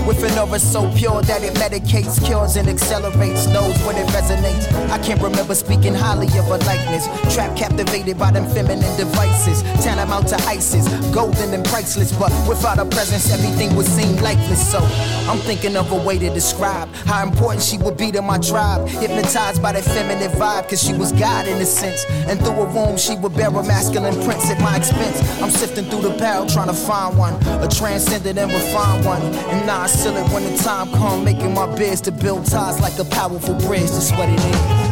Within 0.08 0.32
her 0.34 0.60
so 0.60 0.92
pure 0.96 1.22
that 1.24 1.44
it 1.44 1.54
medicates, 1.56 2.24
cures, 2.26 2.56
and 2.56 2.68
accelerates. 2.68 3.48
Knows 3.48 3.78
when 3.84 3.96
it 3.96 4.08
resonates. 4.10 4.72
I 4.90 5.00
can't 5.00 5.22
remember 5.22 5.56
speaking 5.56 5.94
highly 5.94 6.28
of 6.40 6.46
her 6.46 6.58
likeness. 6.66 7.06
Trapped, 7.34 7.58
captivated 7.58 8.18
by 8.18 8.32
them 8.32 8.48
feminine 8.50 8.96
devices. 8.98 9.64
Tantamount 9.84 10.28
to 10.30 10.36
ISIS, 10.48 10.88
golden 11.14 11.54
and 11.54 11.66
priceless. 11.66 12.12
But 12.12 12.32
without 12.48 12.78
her 12.78 12.86
presence, 12.86 13.32
everything 13.32 13.76
would 13.76 13.86
seem 13.86 14.16
lifeless. 14.18 14.72
So 14.72 14.80
I'm 15.30 15.38
thinking 15.38 15.78
of 15.78 15.92
a 15.92 15.96
way 15.96 16.18
to 16.18 16.30
describe 16.34 16.92
how 17.06 17.22
important 17.22 17.62
she 17.64 17.78
would 17.78 17.96
be 17.98 18.12
to 18.14 18.22
my 18.24 18.40
tribe. 18.40 18.88
Hypnotized 18.88 19.62
by 19.62 19.74
that 19.74 19.84
feminine 19.84 20.32
vibe, 20.32 20.68
cause 20.68 20.82
she 20.82 20.92
was 20.94 21.12
God 21.12 21.48
in 21.48 21.62
a 21.62 21.66
sense. 21.66 22.04
And 22.28 22.40
through 22.40 22.62
a 22.62 22.66
room, 22.66 22.98
she 22.98 23.16
would 23.16 23.36
bear 23.36 23.50
a 23.50 23.64
masculine 23.64 24.16
prince 24.26 24.50
at 24.50 24.60
my 24.60 24.78
expense. 24.78 25.22
I'm 25.40 25.52
sifting 25.52 25.86
through 25.86 26.02
the 26.02 26.18
barrel 26.18 26.48
trying 26.48 26.70
to 26.70 26.74
find 26.74 27.16
one, 27.16 27.36
a 27.62 27.68
transcendent 27.68 28.40
and 28.40 28.52
refined 28.52 29.06
one. 29.06 29.22
And 29.22 29.68
now 29.68 29.82
I 29.82 29.88
seal 29.88 30.18
it 30.18 30.28
when 30.34 30.52
the 30.52 30.58
time 30.64 30.92
come, 30.94 31.24
making 31.24 31.54
my 31.54 31.68
bids 31.78 32.02
to 32.02 32.12
build 32.12 32.48
ties 32.48 32.82
like 32.82 32.98
a 32.98 33.06
powerful 33.06 33.54
bridge. 33.54 33.92
That's 33.92 34.12
what 34.14 34.30
it 34.30 34.40
is. 34.40 34.89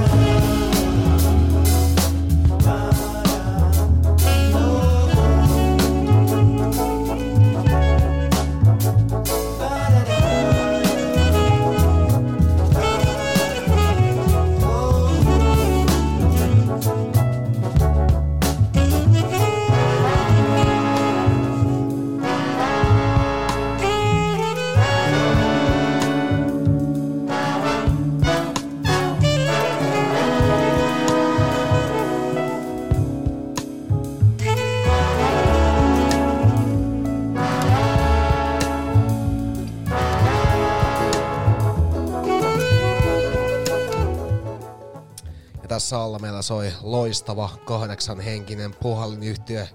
Meillä 46.22 46.42
soi 46.42 46.74
loistava 46.82 47.50
kahdeksan 47.66 48.20
henkinen 48.20 48.76
puhallinyhtiö 48.82 49.68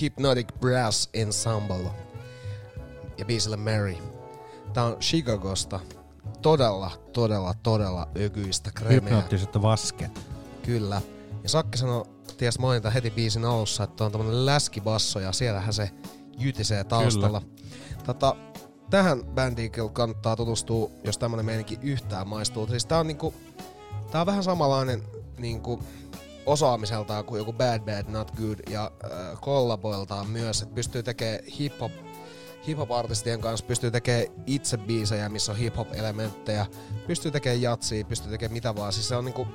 Hypnotic 0.00 0.48
Brass 0.60 1.08
Ensemble 1.14 1.90
ja 3.18 3.24
biisillä 3.24 3.56
Mary. 3.56 3.96
Tää 4.72 4.84
on 4.84 4.96
Chicagosta. 4.96 5.80
Todella, 6.42 6.90
todella, 7.12 7.54
todella 7.62 8.08
ökyistä 8.20 8.70
kremeä. 8.74 8.94
Hypnoottiset 8.94 9.62
vasket. 9.62 10.20
Kyllä. 10.62 11.02
Ja 11.42 11.48
Sakki 11.48 11.78
sanoi, 11.78 12.04
ties 12.36 12.58
mainita 12.58 12.90
heti 12.90 13.10
biisin 13.10 13.44
alussa, 13.44 13.84
että 13.84 14.04
on 14.04 14.12
tämmönen 14.12 14.46
läskibasso 14.46 15.20
ja 15.20 15.32
siellähän 15.32 15.72
se 15.72 15.90
jytisee 16.38 16.84
taustalla. 16.84 17.42
Tota, 18.06 18.36
tähän 18.90 19.24
bändiin 19.24 19.70
kyllä 19.70 19.88
kannattaa 19.88 20.36
tutustua, 20.36 20.90
jos 21.04 21.18
tämmönen 21.18 21.46
meininki 21.46 21.78
yhtään 21.82 22.28
maistuu. 22.28 22.66
Siis 22.66 22.86
tää 22.86 22.98
on 22.98 23.06
niinku, 23.06 23.34
tää 24.10 24.20
on 24.20 24.26
vähän 24.26 24.44
samanlainen 24.44 25.02
niinku 25.40 25.82
osaamiseltaan 26.46 27.24
kuin 27.24 27.38
joku 27.38 27.52
Bad 27.52 27.80
Bad 27.80 28.04
Not 28.08 28.30
Good 28.30 28.58
ja 28.70 28.90
äh, 29.04 29.40
kollaboiltaan 29.40 30.26
myös, 30.26 30.62
että 30.62 30.74
pystyy 30.74 31.02
tekemään 31.02 31.40
hip-hop 31.44 31.92
hip-hop-artistien 32.66 33.40
kanssa 33.40 33.66
pystyy 33.66 33.90
tekemään 33.90 34.26
itse 34.46 34.78
biisejä, 34.78 35.28
missä 35.28 35.52
on 35.52 35.58
hip-hop-elementtejä, 35.58 36.66
pystyy 37.06 37.30
tekemään 37.30 37.62
jatsia, 37.62 38.04
pystyy 38.04 38.30
tekemään 38.30 38.52
mitä 38.52 38.76
vaan. 38.76 38.92
Siis 38.92 39.08
se 39.08 39.16
on 39.16 39.24
niinku, 39.24 39.46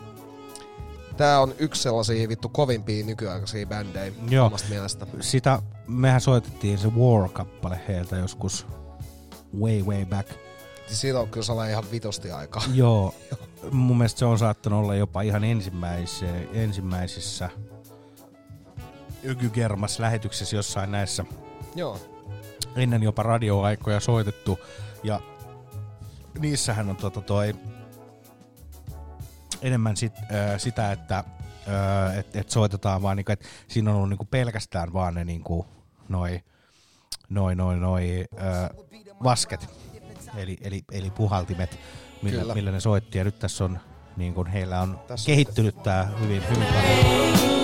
tää 1.18 1.40
on 1.40 1.53
yksi 1.60 1.82
sellaisia 1.82 2.30
vittu 2.30 2.49
kovimpia 2.49 3.06
nykyaikaisia 3.06 3.66
bändejä 3.66 4.14
Joo. 4.30 4.45
omasta 4.45 4.70
mielestä. 4.70 5.07
Sitä, 5.20 5.62
mehän 5.88 6.22
soitettiin 6.22 6.78
se 6.78 6.88
War-kappale 6.88 7.80
heiltä 7.88 8.16
joskus 8.16 8.68
way 9.60 9.82
way 9.82 10.06
back. 10.06 10.44
Siitä 10.88 11.20
on 11.20 11.30
kyllä 11.30 11.45
sellainen 11.45 11.72
ihan 11.72 11.91
vitosti 11.91 12.32
aikaa. 12.32 12.64
Joo, 12.74 13.16
mun 13.72 13.98
mielestä 13.98 14.20
se 14.20 14.26
on 14.26 14.40
saattanut 14.40 14.80
olla 14.80 14.95
jopa 14.95 15.22
ihan 15.22 15.44
ensimmäisissä, 15.44 16.26
ensimmäisissä 16.53 17.49
Ykygermas 19.24 19.99
lähetyksessä 19.99 20.56
jossain 20.56 20.91
näissä 20.91 21.26
Joo. 21.76 21.99
ennen 22.76 23.03
jopa 23.03 23.24
radioaikoja 23.24 23.99
soitettu. 23.99 24.60
Ja 25.03 25.22
niissähän 26.40 26.90
on 26.90 26.95
tota 26.95 27.22
toi 27.22 27.56
enemmän 29.62 29.98
sit, 29.98 30.18
äh, 30.18 30.28
sitä, 30.57 30.91
että 30.91 31.18
äh, 31.18 32.18
et, 32.18 32.36
et 32.36 32.49
soitetaan 32.49 33.02
vaan, 33.02 33.18
niinku, 33.18 33.32
että 33.32 33.45
siinä 33.68 33.90
on 33.90 33.95
ollut 33.95 34.10
niinku 34.10 34.26
pelkästään 34.26 34.94
vaan 34.94 35.14
ne 35.14 35.24
niinku, 35.24 35.66
noi, 36.10 36.44
noi, 37.30 37.56
noi, 37.56 37.80
noi 37.80 38.26
äh, 38.40 38.70
vasket, 39.24 39.70
eli, 40.38 40.57
eli, 40.62 40.84
eli 40.91 41.10
puhaltimet, 41.10 41.80
millä, 42.22 42.41
Kyllä. 42.41 42.53
millä 42.53 42.72
ne 42.72 42.80
soitti. 42.80 43.18
Ja 43.18 43.24
nyt 43.24 43.40
tässä 43.40 43.64
on, 43.66 43.80
niin 44.18 44.34
kuin 44.34 44.48
heillä 44.48 44.82
on 44.82 44.99
Tässä- 45.07 45.26
kehittynyt 45.28 45.84
tää 45.84 46.06
hyvin, 46.20 46.44
hyvin 46.49 46.68
paljon. 46.68 47.55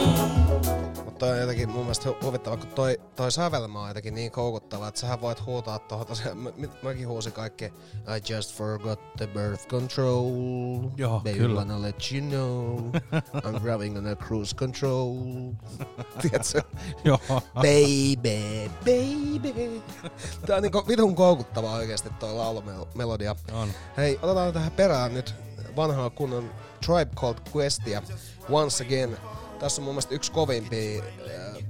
Toi 1.22 1.32
on 1.32 1.40
jotenkin 1.40 1.70
mun 1.70 1.82
mielestä 1.82 2.10
hu- 2.10 2.26
huvittava, 2.26 2.58
kun 2.58 2.68
toi, 2.68 3.02
toi 3.16 3.32
sävelmä 3.32 3.82
on 3.82 3.88
jotenkin 3.88 4.14
niin 4.16 4.32
koukuttava, 4.32 4.88
että 4.88 5.00
sähän 5.00 5.22
voit 5.22 5.46
huutaa 5.46 5.80
tohon 5.80 6.06
tosiaan, 6.08 6.38
mä- 6.38 6.50
mäkin 6.84 7.08
huusin 7.08 7.34
kaikki 7.34 7.66
I 7.66 8.34
just 8.34 8.56
forgot 8.56 9.00
the 9.18 9.28
birth 9.28 9.68
control. 9.68 10.26
Joo, 10.98 11.18
Baby 11.20 11.34
kyllä. 11.38 11.56
wanna 11.60 11.82
let 11.82 11.96
you 12.12 12.22
know. 12.30 12.80
I'm 13.36 13.64
driving 13.64 13.98
on 13.98 14.08
a 14.08 14.16
cruise 14.16 14.56
control. 14.56 15.16
Tiedätkö? 16.22 16.62
Joo. 17.04 17.20
Baby, 17.54 18.70
baby. 18.80 19.82
Tää 20.46 20.56
on 20.56 20.62
niinku 20.64 20.84
vitun 20.88 21.16
koukuttava 21.16 21.72
oikeesti 21.72 22.10
toi 22.20 22.34
laulumelodia. 22.34 23.36
On. 23.54 23.70
Hei, 23.98 24.20
otetaan 24.22 24.54
tähän 24.54 24.72
perään 24.72 25.14
nyt 25.14 25.36
vanhaa 25.76 26.10
kunnon 26.10 26.50
Tribe 26.86 27.12
Called 27.16 27.38
Questia. 27.56 28.02
Once 28.50 28.84
again. 28.86 29.18
Tässä 29.62 29.82
on 29.82 29.86
mun 29.86 29.94
mielestä 29.94 30.16
yksi 30.16 30.32
kovimpia 30.32 31.04
äh, 31.04 31.64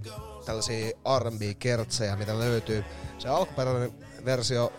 tällaisia 0.45 0.89
R&B-kertsejä, 1.19 2.15
mitä 2.15 2.39
löytyy. 2.39 2.85
Se 3.18 3.30
alkuperäinen 3.30 3.93
versio, 4.26 4.73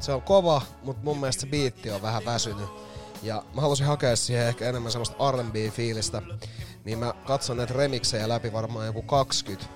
se 0.00 0.12
on 0.12 0.22
kova, 0.22 0.62
mutta 0.82 1.04
mun 1.04 1.18
mielestä 1.18 1.40
se 1.40 1.46
biitti 1.46 1.90
on 1.90 2.02
vähän 2.02 2.24
väsynyt. 2.24 2.68
Ja 3.22 3.42
mä 3.54 3.60
halusin 3.60 3.86
hakea 3.86 4.16
siihen 4.16 4.46
ehkä 4.46 4.68
enemmän 4.68 4.92
semmoista 4.92 5.32
R&B-fiilistä. 5.32 6.22
Niin 6.84 6.98
mä 6.98 7.14
katson 7.26 7.56
näitä 7.56 7.74
remiksejä 7.74 8.28
läpi 8.28 8.52
varmaan 8.52 8.86
joku 8.86 9.02
20. 9.02 9.66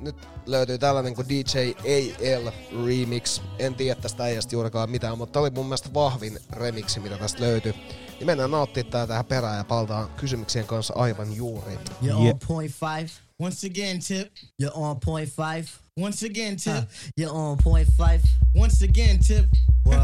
Nyt 0.00 0.16
löytyy 0.46 0.78
tällainen 0.78 1.14
kuin 1.14 1.28
DJ 1.28 1.58
AL 1.70 2.50
Remix. 2.86 3.40
En 3.58 3.74
tiedä 3.74 4.00
tästä 4.00 4.24
äijästä 4.24 4.54
juurikaan 4.54 4.90
mitään, 4.90 5.18
mutta 5.18 5.32
tää 5.32 5.42
oli 5.42 5.50
mun 5.50 5.66
mielestä 5.66 5.94
vahvin 5.94 6.38
remiksi, 6.52 7.00
mitä 7.00 7.16
tästä 7.16 7.40
löytyy. 7.40 7.74
Niin 8.18 8.26
mennään 8.26 8.50
nauttimaan 8.50 8.90
tää 8.92 9.06
tähän 9.06 9.24
perään 9.24 9.56
ja 9.58 9.64
palataan 9.64 10.08
kysymyksien 10.16 10.66
kanssa 10.66 10.94
aivan 10.96 11.36
juuri. 11.36 11.74
You're 11.74 12.04
Yeah. 12.06 12.20
on 12.20 12.38
point 12.48 12.72
five. 12.72 13.10
Once 13.40 13.66
again, 13.66 14.00
tip. 14.00 14.32
You're 14.62 14.70
on 14.74 15.00
point 15.04 15.28
five. 15.30 15.64
Once 16.00 16.26
again, 16.26 16.56
tip. 16.56 16.84
you're 17.20 17.32
on 17.32 17.56
point 17.64 17.88
five. 17.96 18.20
Once 18.56 18.84
again, 18.84 19.18
tip. 19.18 19.46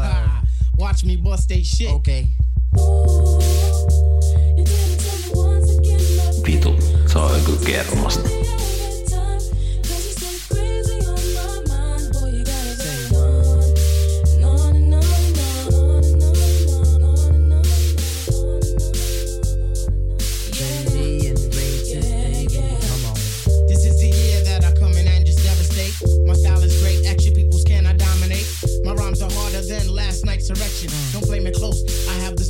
Watch 0.79 1.05
me 1.05 1.17
bust 1.17 1.47
they 1.47 1.63
shit. 1.63 1.89
Okay. 1.91 2.27
Vitu, 6.47 6.75
se 7.11 7.19
on 7.19 7.39
joku 7.39 7.51
kermasta. 7.65 8.29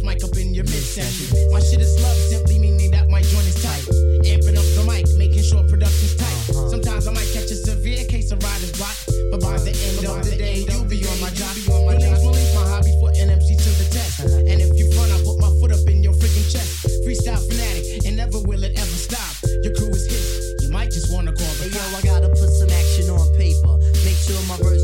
mic 0.04 0.24
up 0.24 0.36
in 0.38 0.54
your 0.54 0.66
midsection. 0.66 1.28
My 1.52 1.60
shit 1.60 1.82
is 1.82 1.94
love, 2.02 2.18
simply 2.18 2.60
meaning 2.60 2.92
that 2.92 3.10
my 3.10 3.22
joint 3.22 3.48
is 3.48 3.58
tight. 3.62 3.86
Amping 4.26 4.58
up 4.58 4.68
the 4.74 4.84
mic, 4.88 5.06
making 5.18 5.44
sure 5.44 5.64
production's 5.64 6.16
tight. 6.16 6.40
Uh-huh. 6.50 6.70
Sometimes 6.70 7.08
I 7.08 7.14
might 7.14 7.30
catch 7.34 7.50
a 7.52 7.56
severe 7.56 8.06
case 8.06 8.32
of 8.32 8.42
rider's 8.44 8.72
block, 8.74 8.96
but 9.32 9.42
by 9.42 9.58
the 9.62 9.74
end 9.74 10.06
of 10.06 10.24
the 10.26 10.36
day, 10.36 10.66
you'll 10.70 10.86
be 10.86 11.06
on 11.06 11.18
my 11.22 11.30
job. 11.32 11.54
Feelings 11.54 12.22
will 12.24 12.34
link 12.34 12.50
my 12.56 12.66
hobbies 12.66 12.98
for 13.00 13.12
NMC 13.14 13.58
to 13.62 13.72
the 13.78 13.88
test. 13.92 14.20
And 14.26 14.58
if 14.62 14.74
you 14.78 14.90
run, 14.98 15.12
I 15.12 15.20
put 15.24 15.38
my 15.40 15.52
foot 15.60 15.72
up 15.72 15.86
in 15.88 16.02
your 16.02 16.14
freaking 16.14 16.48
chest. 16.50 16.88
Freestyle 17.06 17.42
fanatic, 17.42 18.06
and 18.06 18.18
never 18.18 18.40
will 18.42 18.64
it 18.64 18.74
ever 18.78 18.98
stop. 18.98 19.38
Your 19.62 19.74
crew 19.78 19.94
is 19.94 20.10
hit, 20.10 20.62
you 20.62 20.70
might 20.70 20.90
just 20.90 21.14
wanna 21.14 21.34
call 21.34 21.54
the. 21.62 21.70
Hey, 21.70 21.78
yo, 21.78 21.82
I 21.98 22.02
gotta 22.02 22.30
put 22.30 22.50
some 22.50 22.70
action 22.70 23.10
on 23.14 23.22
paper. 23.38 23.78
Make 24.02 24.18
sure 24.18 24.42
my 24.50 24.58
verse 24.58 24.81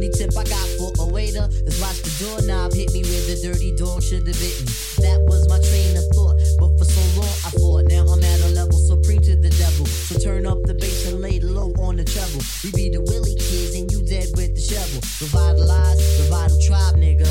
only 0.00 0.16
tip 0.16 0.32
I 0.32 0.44
got 0.48 0.68
for 0.80 0.88
a 1.04 1.06
waiter 1.12 1.44
is 1.68 1.76
watch 1.76 2.00
the 2.00 2.08
doorknob 2.16 2.72
hit 2.72 2.88
me 2.96 3.04
where 3.04 3.20
the 3.28 3.36
dirty 3.36 3.76
dog 3.76 4.00
should 4.00 4.24
have 4.24 4.40
bitten. 4.40 4.64
That 5.04 5.20
was 5.28 5.44
my 5.44 5.60
train 5.60 5.92
of 5.92 6.08
thought, 6.16 6.40
but 6.56 6.72
for 6.80 6.88
so 6.88 7.04
long 7.20 7.36
I 7.44 7.50
fought. 7.60 7.84
Now 7.92 8.08
I'm 8.08 8.24
at 8.24 8.40
a 8.48 8.50
level 8.56 8.80
supreme 8.80 9.20
to 9.28 9.36
the 9.36 9.52
devil. 9.60 9.84
So 9.84 10.16
turn 10.16 10.46
up 10.46 10.56
the 10.64 10.72
bass 10.72 11.04
and 11.12 11.20
lay 11.20 11.36
low 11.40 11.76
on 11.84 12.00
the 12.00 12.04
treble. 12.08 12.40
We 12.64 12.72
be 12.72 12.88
the 12.88 13.04
Willie 13.12 13.36
kids 13.36 13.76
and 13.76 13.92
you 13.92 14.00
dead 14.00 14.32
with 14.40 14.56
the 14.56 14.64
shovel. 14.64 15.04
Revitalize, 15.20 16.00
revital 16.16 16.56
tribe, 16.64 16.96
nigga. 16.96 17.28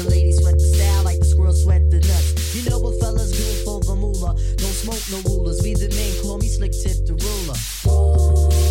The 0.00 0.08
ladies 0.08 0.40
sweat 0.40 0.56
the 0.56 0.64
style 0.72 1.04
like 1.04 1.20
the 1.20 1.28
squirrel 1.28 1.52
sweat 1.52 1.84
the 1.90 2.00
nuts. 2.00 2.56
You 2.56 2.64
know 2.64 2.80
what 2.80 2.96
fellas 2.96 3.36
do 3.36 3.44
for 3.68 3.84
the 3.84 3.92
moolah. 3.92 4.32
Don't 4.56 4.72
smoke 4.72 5.04
no 5.12 5.20
rulers. 5.28 5.60
We 5.60 5.76
the 5.76 5.92
men 5.92 6.16
call 6.24 6.40
me 6.40 6.48
slick 6.48 6.72
tip 6.72 6.96
the 7.04 7.12
ruler. 7.12 7.60
Yo, 7.84 8.65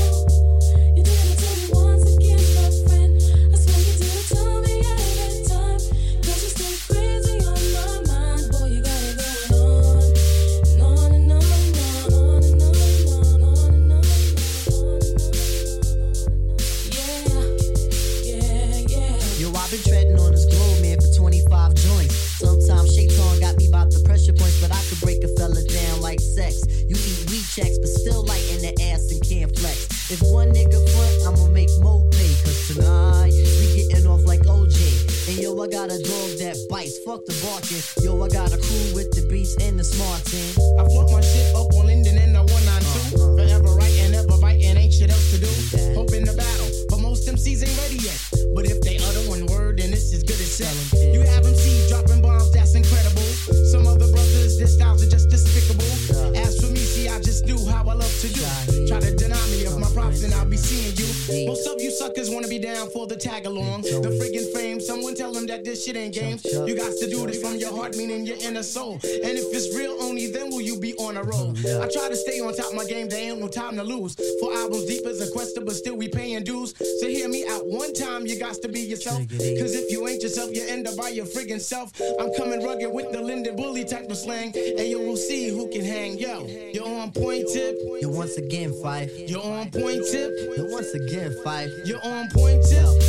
soul. 68.75 68.99
And 69.03 69.33
if 69.39 69.47
it's 69.55 69.73
real, 69.73 69.95
only 70.01 70.27
then 70.27 70.49
will 70.49 70.61
you 70.61 70.77
be 70.77 70.93
on 70.95 71.15
a 71.15 71.23
roll. 71.23 71.55
I 71.81 71.87
try 71.87 72.09
to 72.09 72.15
stay 72.15 72.41
on 72.41 72.53
top 72.53 72.71
of 72.71 72.75
my 72.75 72.83
game, 72.83 73.07
there 73.07 73.31
ain't 73.31 73.39
no 73.39 73.47
time 73.47 73.75
to 73.77 73.83
lose. 73.83 74.15
Four 74.41 74.53
albums 74.53 74.85
deep 74.85 75.05
as 75.05 75.21
a 75.21 75.31
quester, 75.31 75.61
but 75.61 75.75
still 75.75 75.95
we 75.95 76.09
paying 76.09 76.43
dues. 76.43 76.73
So 76.99 77.07
hear 77.07 77.29
me 77.29 77.47
out 77.47 77.65
one 77.65 77.93
time, 77.93 78.25
you 78.27 78.37
got 78.37 78.55
to 78.55 78.67
be 78.67 78.81
yourself. 78.81 79.21
Eh? 79.21 79.55
Cause 79.59 79.73
if 79.73 79.89
you 79.91 80.05
ain't 80.07 80.21
yourself, 80.21 80.49
you 80.53 80.63
end 80.67 80.87
up 80.87 80.97
by 80.97 81.09
your 81.09 81.25
friggin' 81.25 81.61
self. 81.61 81.93
I'm 82.19 82.33
coming 82.35 82.61
rugged 82.63 82.91
with 82.91 83.11
the 83.13 83.21
Linden 83.21 83.55
Bully 83.55 83.85
type 83.85 84.09
of 84.09 84.17
slang. 84.17 84.51
And 84.55 84.87
you 84.87 84.99
will 84.99 85.17
see 85.17 85.47
who 85.49 85.69
can 85.71 85.85
hang. 85.85 86.17
Yo, 86.19 86.45
you're 86.73 86.87
on 86.99 87.11
point 87.13 87.47
tip. 87.53 87.77
Yo, 88.01 88.09
once 88.09 88.35
again, 88.35 88.73
Fife. 88.83 89.11
You're 89.29 89.43
on 89.43 89.71
point 89.71 90.03
tip. 90.11 90.31
Yo, 90.57 90.65
once 90.65 90.93
again, 90.93 91.33
Fife. 91.43 91.71
You're 91.85 92.03
on 92.03 92.27
point 92.31 92.61
tip. 92.67 93.04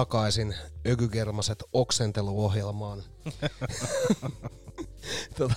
Takaisin 0.00 0.54
Ökykermaset 0.86 1.64
oksenteluohjelmaan. 1.72 3.02
tota, 5.38 5.54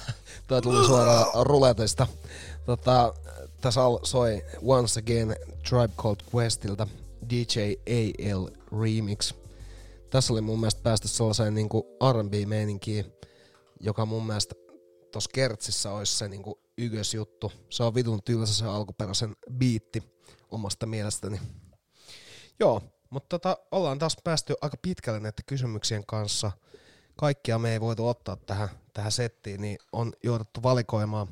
Tämä 0.47 0.61
tuli 0.61 0.85
suoraan 0.85 1.45
ruletista. 1.45 2.07
Tota, 2.65 3.13
tässä 3.61 3.81
soi 4.03 4.43
Once 4.61 4.99
Again 4.99 5.35
Tribe 5.69 5.93
Called 5.97 6.19
Questilta 6.35 6.87
DJ 7.29 7.59
AL 7.89 8.47
Remix. 8.81 9.33
Tässä 10.09 10.33
oli 10.33 10.41
mun 10.41 10.59
mielestä 10.59 10.81
päästy 10.83 11.07
sellaiseen 11.07 11.53
niinku 11.53 11.97
R&B-meininkiin, 12.11 13.05
joka 13.79 14.05
mun 14.05 14.25
mielestä 14.25 14.55
tossa 15.11 15.29
kertsissä 15.33 15.91
olisi 15.91 16.15
se 16.15 16.27
niinku 16.27 16.59
ykkösjuttu. 16.77 17.51
Se 17.69 17.83
on 17.83 17.95
vitun 17.95 18.23
tylsä 18.23 18.53
se 18.53 18.65
alkuperäisen 18.65 19.35
biitti 19.57 20.03
omasta 20.51 20.85
mielestäni. 20.85 21.41
Joo, 22.59 22.81
mutta 23.14 23.40
tota, 23.40 23.57
ollaan 23.72 23.99
taas 23.99 24.18
päästy 24.23 24.56
aika 24.61 24.77
pitkälle 24.81 25.19
näiden 25.19 25.45
kysymyksien 25.45 26.06
kanssa. 26.06 26.52
Kaikkia 27.15 27.60
me 27.60 27.72
ei 27.72 27.81
voitu 27.81 28.07
ottaa 28.07 28.35
tähän, 28.35 28.69
tähän 28.94 29.11
settiin, 29.11 29.61
niin 29.61 29.77
on 29.91 30.14
jouduttu 30.23 30.64
valikoimaan. 30.64 31.27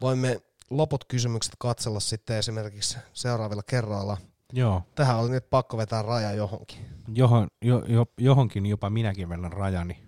Voimme 0.00 0.42
loput 0.70 1.04
kysymykset 1.04 1.54
katsella 1.58 2.00
sitten 2.00 2.36
esimerkiksi 2.36 2.98
seuraavilla 3.12 3.62
kerroilla. 3.62 4.16
Joo. 4.52 4.82
Tähän 4.94 5.18
oli 5.18 5.30
nyt 5.30 5.50
pakko 5.50 5.76
vetää 5.76 6.02
raja 6.02 6.32
johonkin. 6.32 6.78
Johon, 7.14 7.48
jo, 7.62 7.82
jo, 7.86 8.06
johonkin 8.18 8.66
jopa 8.66 8.90
minäkin 8.90 9.28
vedän 9.28 9.52
rajani. 9.52 10.02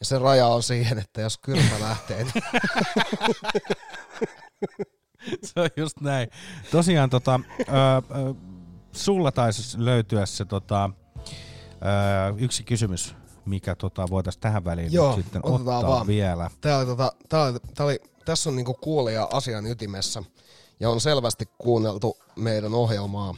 Ja 0.00 0.06
se 0.06 0.18
raja 0.18 0.46
on 0.46 0.62
siihen, 0.62 0.98
että 0.98 1.20
jos 1.20 1.38
kylmä 1.38 1.80
lähtee, 1.80 2.24
niin 2.24 2.44
se 5.44 5.60
on 5.60 5.68
just 5.76 6.00
näin. 6.00 6.28
Tosiaan 6.70 7.10
tota, 7.10 7.40
ö, 7.60 7.62
ö, 7.72 8.34
sulla 8.92 9.32
taisi 9.32 9.84
löytyä 9.84 10.26
se 10.26 10.44
tota, 10.44 10.90
ö, 11.18 12.34
yksi 12.38 12.64
kysymys, 12.64 13.14
mikä 13.44 13.74
tota, 13.74 14.06
voitaisiin 14.10 14.40
tähän 14.40 14.64
väliin 14.64 14.92
Joo, 14.92 15.16
nyt 15.16 15.24
sitten 15.24 15.42
ottaa 15.44 15.82
vaan. 15.82 16.06
vielä. 16.06 16.50
Tää 16.60 16.78
oli, 16.78 16.86
tota, 16.86 17.12
tää 17.28 17.44
oli, 17.44 17.58
tää 17.74 17.86
oli, 17.86 18.00
tässä 18.24 18.50
on 18.50 18.56
niinku 18.56 18.74
kuulija 18.74 19.28
asian 19.32 19.66
ytimessä 19.66 20.22
ja 20.80 20.90
on 20.90 21.00
selvästi 21.00 21.44
kuunneltu 21.58 22.16
meidän 22.36 22.74
ohjelmaa. 22.74 23.34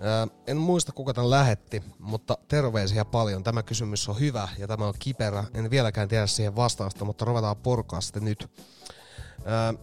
Ää, 0.00 0.28
en 0.46 0.56
muista 0.56 0.92
kuka 0.92 1.14
tämän 1.14 1.30
lähetti, 1.30 1.82
mutta 1.98 2.38
terveisiä 2.48 3.04
paljon. 3.04 3.42
Tämä 3.44 3.62
kysymys 3.62 4.08
on 4.08 4.20
hyvä 4.20 4.48
ja 4.58 4.68
tämä 4.68 4.86
on 4.86 4.94
kiperä. 4.98 5.44
En 5.54 5.70
vieläkään 5.70 6.08
tiedä 6.08 6.26
siihen 6.26 6.56
vastausta, 6.56 7.04
mutta 7.04 7.24
ruvetaan 7.24 7.56
purkaa 7.56 8.00
sitten 8.00 8.24
nyt. 8.24 8.50
Ää, 9.44 9.74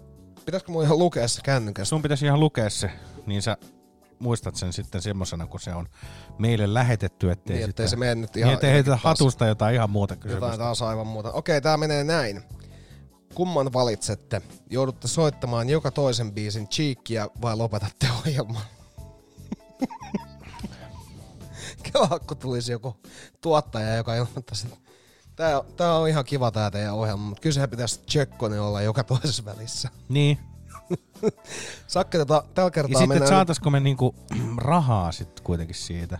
pitäisikö 0.45 0.71
mun 0.71 0.83
ihan 0.83 0.99
lukea 0.99 1.27
se 1.27 1.41
kännykästä? 1.41 1.89
Sun 1.89 2.01
pitäisi 2.01 2.25
ihan 2.25 2.39
lukea 2.39 2.69
se, 2.69 2.91
niin 3.25 3.41
sä 3.41 3.57
muistat 4.19 4.55
sen 4.55 4.73
sitten 4.73 5.01
semmosena, 5.01 5.47
kun 5.47 5.59
se 5.59 5.73
on 5.73 5.87
meille 6.37 6.73
lähetetty, 6.73 7.31
ettei, 7.31 7.55
Niin, 7.55 7.69
ettei 7.69 7.87
sitten, 7.87 7.89
se 7.89 7.95
mene 7.95 8.15
nyt 8.15 8.37
ihan 8.37 8.47
niin, 8.47 8.53
ettei 8.53 8.83
taas- 8.83 9.03
hatusta 9.03 9.45
jotain 9.45 9.75
ihan 9.75 9.89
muuta 9.89 10.15
kysymystä. 10.15 10.45
Jotain 10.45 10.59
taas 10.59 10.81
aivan 10.81 11.07
muuta. 11.07 11.31
Okei, 11.31 11.61
tää 11.61 11.77
menee 11.77 12.03
näin. 12.03 12.43
Kumman 13.35 13.73
valitsette? 13.73 14.41
Joudutte 14.69 15.07
soittamaan 15.07 15.69
joka 15.69 15.91
toisen 15.91 16.31
biisin 16.31 16.67
cheekkiä 16.67 17.27
vai 17.41 17.55
lopetatte 17.57 18.07
ohjelman? 18.19 18.61
Kelaa, 21.93 22.19
kun 22.19 22.37
tulisi 22.37 22.71
joku 22.71 22.95
tuottaja, 23.41 23.95
joka 23.95 24.15
ilmoittaisi, 24.15 24.67
että 24.67 24.77
tää, 25.35 25.61
tää 25.77 25.95
on 25.95 26.09
ihan 26.09 26.25
kiva 26.25 26.51
tää 26.51 26.71
teidän 26.71 26.93
ohjelma, 26.93 27.25
mutta 27.29 27.41
kyllä 27.41 27.53
sehän 27.53 27.69
pitäisi 27.69 27.99
Tsekkonen 28.05 28.61
olla 28.61 28.81
joka 28.81 29.03
toisessa 29.03 29.45
välissä. 29.45 29.89
Niin. 30.09 30.39
Sakke 31.87 32.17
tota, 32.17 32.43
tällä 32.53 32.67
Ja 32.67 32.71
kertaa 32.71 32.89
sitten, 32.89 33.09
mennään... 33.09 33.23
että 33.23 33.35
saataisiko 33.35 33.69
me 33.69 33.79
niinku 33.79 34.15
rahaa 34.57 35.11
sitten 35.11 35.43
kuitenkin 35.43 35.75
siitä? 35.75 36.19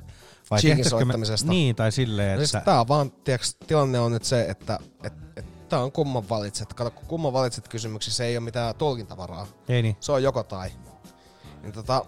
Vai 0.51 0.59
Cheekin 0.59 1.07
me, 1.07 1.13
niin, 1.45 1.75
tai 1.75 1.91
silleen, 1.91 2.35
No 2.37 2.43
että... 2.43 2.47
siis 2.51 2.63
tää 2.63 2.79
on 2.79 2.87
vaan, 2.87 3.11
tiiäks, 3.11 3.55
tilanne 3.67 3.99
on 3.99 4.11
nyt 4.11 4.23
se, 4.23 4.45
että 4.49 4.79
et, 5.03 5.13
et, 5.35 5.69
tää 5.69 5.79
on 5.83 5.91
kumman 5.91 6.29
valitset. 6.29 6.73
Kato, 6.73 6.91
kun 6.91 7.05
kumman 7.07 7.33
valitset 7.33 7.67
kysymyksissä 7.67 8.25
ei 8.25 8.37
ole 8.37 8.43
mitään 8.43 8.75
tulkintavaraa. 8.75 9.47
Ei 9.69 9.81
niin. 9.81 9.97
Se 9.99 10.11
on 10.11 10.23
joko 10.23 10.43
tai. 10.43 10.69
Niin 11.61 11.73
tota, 11.73 12.05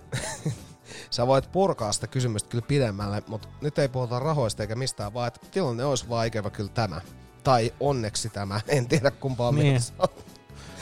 sä 1.12 1.28
voit 1.28 1.52
purkaa 1.52 1.92
sitä 1.92 2.08
kysymystä 2.08 2.50
kyllä 2.50 2.66
pidemmälle, 2.68 3.24
mutta 3.28 3.48
nyt 3.62 3.80
ei 3.80 3.88
puhuta 3.90 4.20
rahoista 4.20 4.64
eikä 4.64 4.76
mistään, 4.76 5.14
vaan 5.14 5.28
että 5.28 5.40
tilanne 5.52 5.86
olisi 5.86 6.10
vaan 6.10 6.28
ikävä 6.28 6.50
kyllä 6.50 6.72
tämä. 6.74 7.02
Tai 7.44 7.74
onneksi 7.80 8.30
tämä, 8.30 8.62
en 8.68 8.88
tiedä 8.88 9.12
kumpaa 9.12 9.52
Niin. 9.52 9.82
mieltä. 9.98 10.08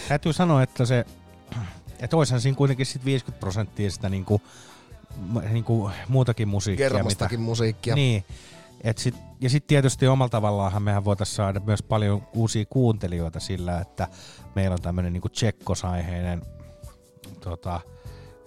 Täytyy 0.07 0.33
sanoa, 0.33 0.63
että 0.63 0.85
se, 0.85 1.05
että 1.99 2.17
olisihan 2.17 2.41
siinä 2.41 2.55
kuitenkin 2.55 2.85
sit 2.85 3.05
50 3.05 3.39
prosenttia 3.39 3.91
sitä 3.91 4.09
niinku, 4.09 4.41
niinku 5.51 5.91
muutakin 6.07 6.47
musiikkia. 6.47 6.89
Kermastakin 6.89 7.41
musiikkia. 7.41 7.95
Niin. 7.95 8.23
Et 8.81 8.97
sit, 8.97 9.15
ja 9.41 9.49
sitten 9.49 9.67
tietysti 9.67 10.07
omalla 10.07 10.29
tavallaanhan 10.29 10.83
mehän 10.83 11.05
voitaisiin 11.05 11.35
saada 11.35 11.59
myös 11.59 11.83
paljon 11.83 12.27
uusia 12.33 12.65
kuuntelijoita 12.69 13.39
sillä, 13.39 13.79
että 13.79 14.07
meillä 14.55 14.73
on 14.73 14.81
tämmöinen 14.81 15.13
niinku 15.13 15.29
tsekkosaiheinen, 15.29 16.41
tota, 17.39 17.81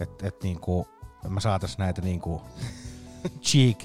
että 0.00 0.28
et 0.28 0.42
niinku, 0.42 0.88
mä 1.28 1.40
saatais 1.40 1.78
näitä 1.78 2.02
niinku 2.02 2.42
cheek, 3.46 3.78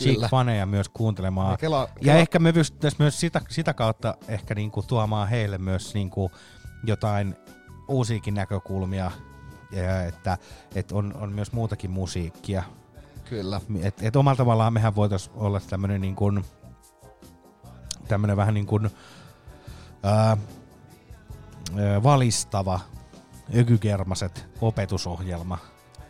cheek-faneja 0.00 0.66
myös 0.66 0.88
kuuntelemaan. 0.88 1.50
Ja 1.50 1.68
kela- 1.68 1.88
ja 2.00 2.14
kela- 2.14 2.16
ehkä 2.16 2.38
me 2.38 2.52
pystyttäisiin 2.52 3.02
myös 3.02 3.20
sitä, 3.20 3.40
sitä 3.48 3.74
kautta 3.74 4.14
ehkä 4.28 4.54
niinku 4.54 4.82
tuomaan 4.82 5.28
heille 5.28 5.58
myös 5.58 5.94
niinku 5.94 6.30
jotain 6.84 7.36
uusiakin 7.88 8.34
näkökulmia, 8.34 9.10
ja 9.70 10.02
että, 10.02 10.38
että 10.74 10.94
on, 10.94 11.14
on 11.20 11.32
myös 11.32 11.52
muutakin 11.52 11.90
musiikkia. 11.90 12.62
Kyllä. 13.24 13.60
Et, 13.82 14.02
et 14.02 14.16
omalla 14.16 14.36
tavallaan 14.36 14.72
mehän 14.72 14.96
voitaisiin 14.96 15.36
olla 15.36 15.60
tämmönen 15.60 16.00
niin 16.00 16.16
kuin, 16.16 16.44
tämmönen 18.08 18.36
vähän 18.36 18.54
niin 18.54 18.66
kuin, 18.66 18.90
ää, 20.02 20.36
valistava, 22.02 22.80
ökykermaset 23.56 24.46
opetusohjelma. 24.60 25.58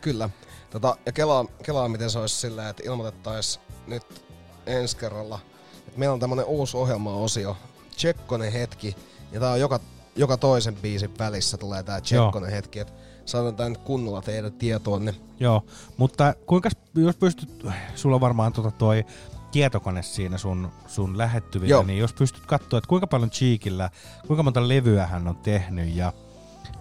Kyllä. 0.01 0.29
Tota, 0.69 0.97
ja 1.05 1.11
kelaa, 1.11 1.45
kelaa, 1.63 1.89
miten 1.89 2.09
se 2.09 2.19
olisi 2.19 2.35
silleen, 2.35 2.67
että 2.67 2.83
ilmoitettaisiin 2.85 3.65
nyt 3.87 4.25
ensi 4.65 4.97
kerralla, 4.97 5.39
että 5.87 5.99
meillä 5.99 6.13
on 6.13 6.19
tämmönen 6.19 6.45
uusi 6.45 6.77
ohjelma-osio, 6.77 7.57
Tsekkonen 7.95 8.51
hetki, 8.51 8.95
ja 9.31 9.39
tää 9.39 9.51
on 9.51 9.59
joka, 9.59 9.79
joka 10.15 10.37
toisen 10.37 10.75
biisin 10.75 11.17
välissä 11.19 11.57
tulee 11.57 11.83
tää 11.83 12.01
Tsekkonen 12.01 12.51
hetki, 12.51 12.79
että 12.79 12.93
saadaan 13.25 13.55
tää 13.55 13.69
nyt 13.69 13.77
kunnolla 13.77 14.21
teidän 14.21 14.53
tietoonne. 14.53 15.15
Joo, 15.39 15.63
mutta 15.97 16.33
kuinka, 16.45 16.69
jos 16.95 17.15
pystyt, 17.15 17.49
sulla 17.95 18.15
on 18.15 18.21
varmaan 18.21 18.53
tota 18.53 18.71
toi 18.71 19.05
tietokone 19.51 20.03
siinä 20.03 20.37
sun, 20.37 20.71
sun 20.87 21.17
lähettyvillä, 21.17 21.71
Joo. 21.71 21.83
niin 21.83 21.99
jos 21.99 22.13
pystyt 22.13 22.45
katsoa, 22.45 22.77
että 22.77 22.87
kuinka 22.87 23.07
paljon 23.07 23.29
Cheekillä, 23.29 23.89
kuinka 24.27 24.43
monta 24.43 24.67
levyä 24.67 25.07
hän 25.07 25.27
on 25.27 25.35
tehnyt 25.35 25.95
ja 25.95 26.13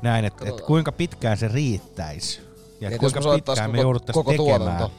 näin, 0.02 0.24
että 0.24 0.48
et 0.48 0.60
kuinka 0.60 0.92
pitkään 0.92 1.36
se 1.36 1.48
riittäisi 1.48 2.40
ja 2.80 2.88
Niin, 2.90 2.92
et 2.92 3.00
kuinka 3.00 3.20
pitkään 3.34 3.70
me 3.70 3.76
koko- 3.76 3.82
jouduttaisiin 3.82 4.26
tekemään. 4.26 4.46
tuotanto. 4.60 4.90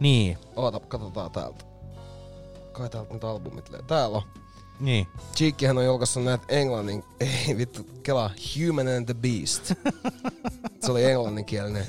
Niin, 0.00 0.38
Oota, 0.56 0.80
katsotaan 0.80 1.30
täältä. 1.30 1.64
Kai 2.72 2.90
täältä 2.90 3.14
nyt 3.14 3.24
albumit 3.24 3.68
löytyy. 3.70 3.88
Täällä 3.88 4.16
on. 4.16 4.22
Niin. 4.82 5.06
Cheekkihän 5.36 5.78
on 5.78 5.84
julkaissut 5.84 6.24
näitä 6.24 6.44
englannin, 6.48 7.04
ei 7.20 7.56
vittu, 7.58 7.84
kelaa, 8.02 8.30
Human 8.56 8.88
and 8.88 9.04
the 9.04 9.14
Beast. 9.14 9.72
Se 10.80 10.92
oli 10.92 11.04
englanninkielinen. 11.04 11.86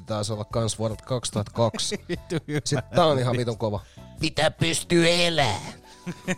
50-50 0.00 0.02
taisi 0.06 0.32
olla 0.32 0.44
kans 0.44 0.78
vuodelta 0.78 1.04
2002. 1.04 2.00
Vittu 2.08 2.36
Sitten 2.64 2.82
tää 2.94 3.06
on 3.06 3.18
ihan 3.18 3.36
vitun 3.36 3.58
kova. 3.58 3.80
Pitää 4.20 4.50
pystyä 4.50 5.08
elää. 5.08 5.60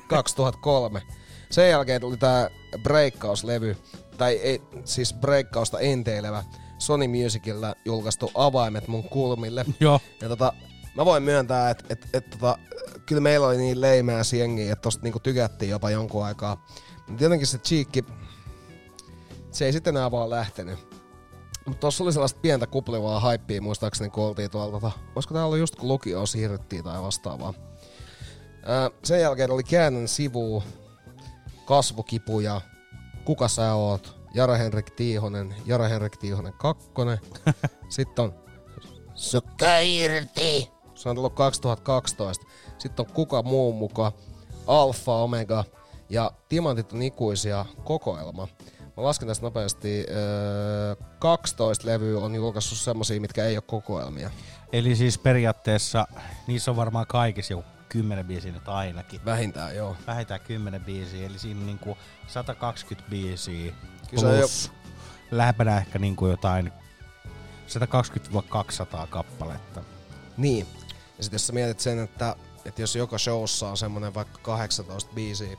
2003. 0.08 1.02
Sen 1.50 1.70
jälkeen 1.70 2.00
tuli 2.00 2.16
tää 2.16 2.50
Breakhouse-levy, 2.82 3.76
tai 4.18 4.34
ei, 4.34 4.62
siis 4.84 5.14
Breakhausta 5.14 5.80
enteilevä 5.80 6.44
Sony 6.78 7.08
Musicilla 7.08 7.74
julkaistu 7.84 8.30
Avaimet 8.34 8.88
mun 8.88 9.04
kulmille. 9.04 9.64
Joo. 9.80 10.00
Ja 10.20 10.28
tota, 10.28 10.52
mä 10.96 11.04
voin 11.04 11.22
myöntää, 11.22 11.70
että 11.70 11.84
et, 11.88 12.08
et, 12.12 12.30
tota, 12.30 12.58
kyllä 13.06 13.20
meillä 13.20 13.46
oli 13.46 13.56
niin 13.56 13.80
leimää 13.80 14.22
jengiä, 14.38 14.72
että 14.72 14.82
tosta 14.82 15.02
niinku 15.02 15.20
tykättiin 15.20 15.70
jopa 15.70 15.90
jonkun 15.90 16.24
aikaa. 16.24 16.66
Mutta 17.08 17.24
jotenkin 17.24 17.46
se 17.46 17.58
Cheekki, 17.58 18.04
se 19.50 19.64
ei 19.64 19.72
sitten 19.72 19.96
enää 19.96 20.10
vaan 20.10 20.30
lähtenyt. 20.30 20.78
Mutta 21.66 21.80
tuossa 21.80 22.04
oli 22.04 22.12
sellaista 22.12 22.40
pientä 22.40 22.66
kuplivaa 22.66 23.20
haippia 23.20 23.62
muistaakseni, 23.62 24.10
kun 24.10 24.24
oltiin 24.24 24.50
tuolla, 24.50 24.80
tota, 24.80 24.90
olisiko 25.14 25.34
tää 25.34 25.44
ollut 25.44 25.58
just 25.58 25.76
kun 25.76 25.88
lukioon 25.88 26.26
siirryttiin 26.26 26.84
tai 26.84 27.02
vastaavaa. 27.02 27.54
Ää, 28.66 28.90
sen 29.04 29.20
jälkeen 29.20 29.50
oli 29.50 29.64
käännön 29.64 30.08
sivu, 30.08 30.64
kasvukipuja, 31.64 32.60
kuka 33.24 33.48
sä 33.48 33.74
oot, 33.74 34.20
Jara 34.34 34.54
Henrik 34.54 34.90
Tiihonen, 34.90 35.54
Jara 35.66 35.88
Henrik 35.88 36.16
Tiihonen 36.16 36.52
kakkonen. 36.52 37.18
Sitten 37.88 38.24
on 38.24 38.34
Sukka 39.14 39.78
irti. 39.78 40.73
Se 41.05 41.09
on 41.09 41.16
tullut 41.16 41.35
2012. 41.35 42.47
Sitten 42.78 43.06
on 43.06 43.12
Kuka 43.12 43.43
muu 43.43 43.72
muka, 43.72 44.12
Alfa 44.66 45.12
Omega 45.12 45.64
ja 46.10 46.31
Timantit 46.48 46.93
on 46.93 47.02
ikuisia 47.02 47.66
kokoelma. 47.85 48.48
Mä 48.97 49.02
lasken 49.02 49.28
tästä 49.28 49.47
nopeasti. 49.47 50.06
Öö, 50.09 50.97
12 51.18 51.86
levyä 51.86 52.18
on 52.18 52.35
julkaissut 52.35 52.78
semmosia, 52.78 53.20
mitkä 53.20 53.44
ei 53.44 53.56
ole 53.56 53.64
kokoelmia. 53.66 54.31
Eli 54.72 54.97
siis 54.97 55.18
periaatteessa 55.18 56.06
niissä 56.47 56.70
on 56.70 56.76
varmaan 56.76 57.06
kaikissa 57.06 57.52
joku 57.52 57.64
10 57.89 58.26
biisiä 58.26 58.52
nyt 58.52 58.68
ainakin. 58.68 59.24
Vähintään, 59.24 59.76
joo. 59.76 59.97
Vähintään 60.06 60.40
10 60.40 60.85
biisiä, 60.85 61.26
eli 61.26 61.39
siinä 61.39 61.60
on 61.60 61.66
niinku 61.66 61.98
120 62.26 63.10
biisiä 63.10 63.72
plus 64.10 64.72
lähempänä 65.31 65.78
ehkä 65.78 65.98
niinku 65.98 66.26
jotain 66.26 66.72
120-200 69.05 69.06
kappaletta. 69.10 69.82
Niin. 70.36 70.66
Ja 71.18 71.24
sitten 71.24 71.34
jos 71.34 71.46
sä 71.46 71.52
mietit 71.52 71.80
sen, 71.80 71.98
että, 71.98 72.36
että 72.64 72.82
jos 72.82 72.96
joka 72.96 73.18
showssa 73.18 73.68
on 73.68 73.76
semmonen 73.76 74.14
vaikka 74.14 74.38
18 74.42 75.10
biisiä, 75.14 75.56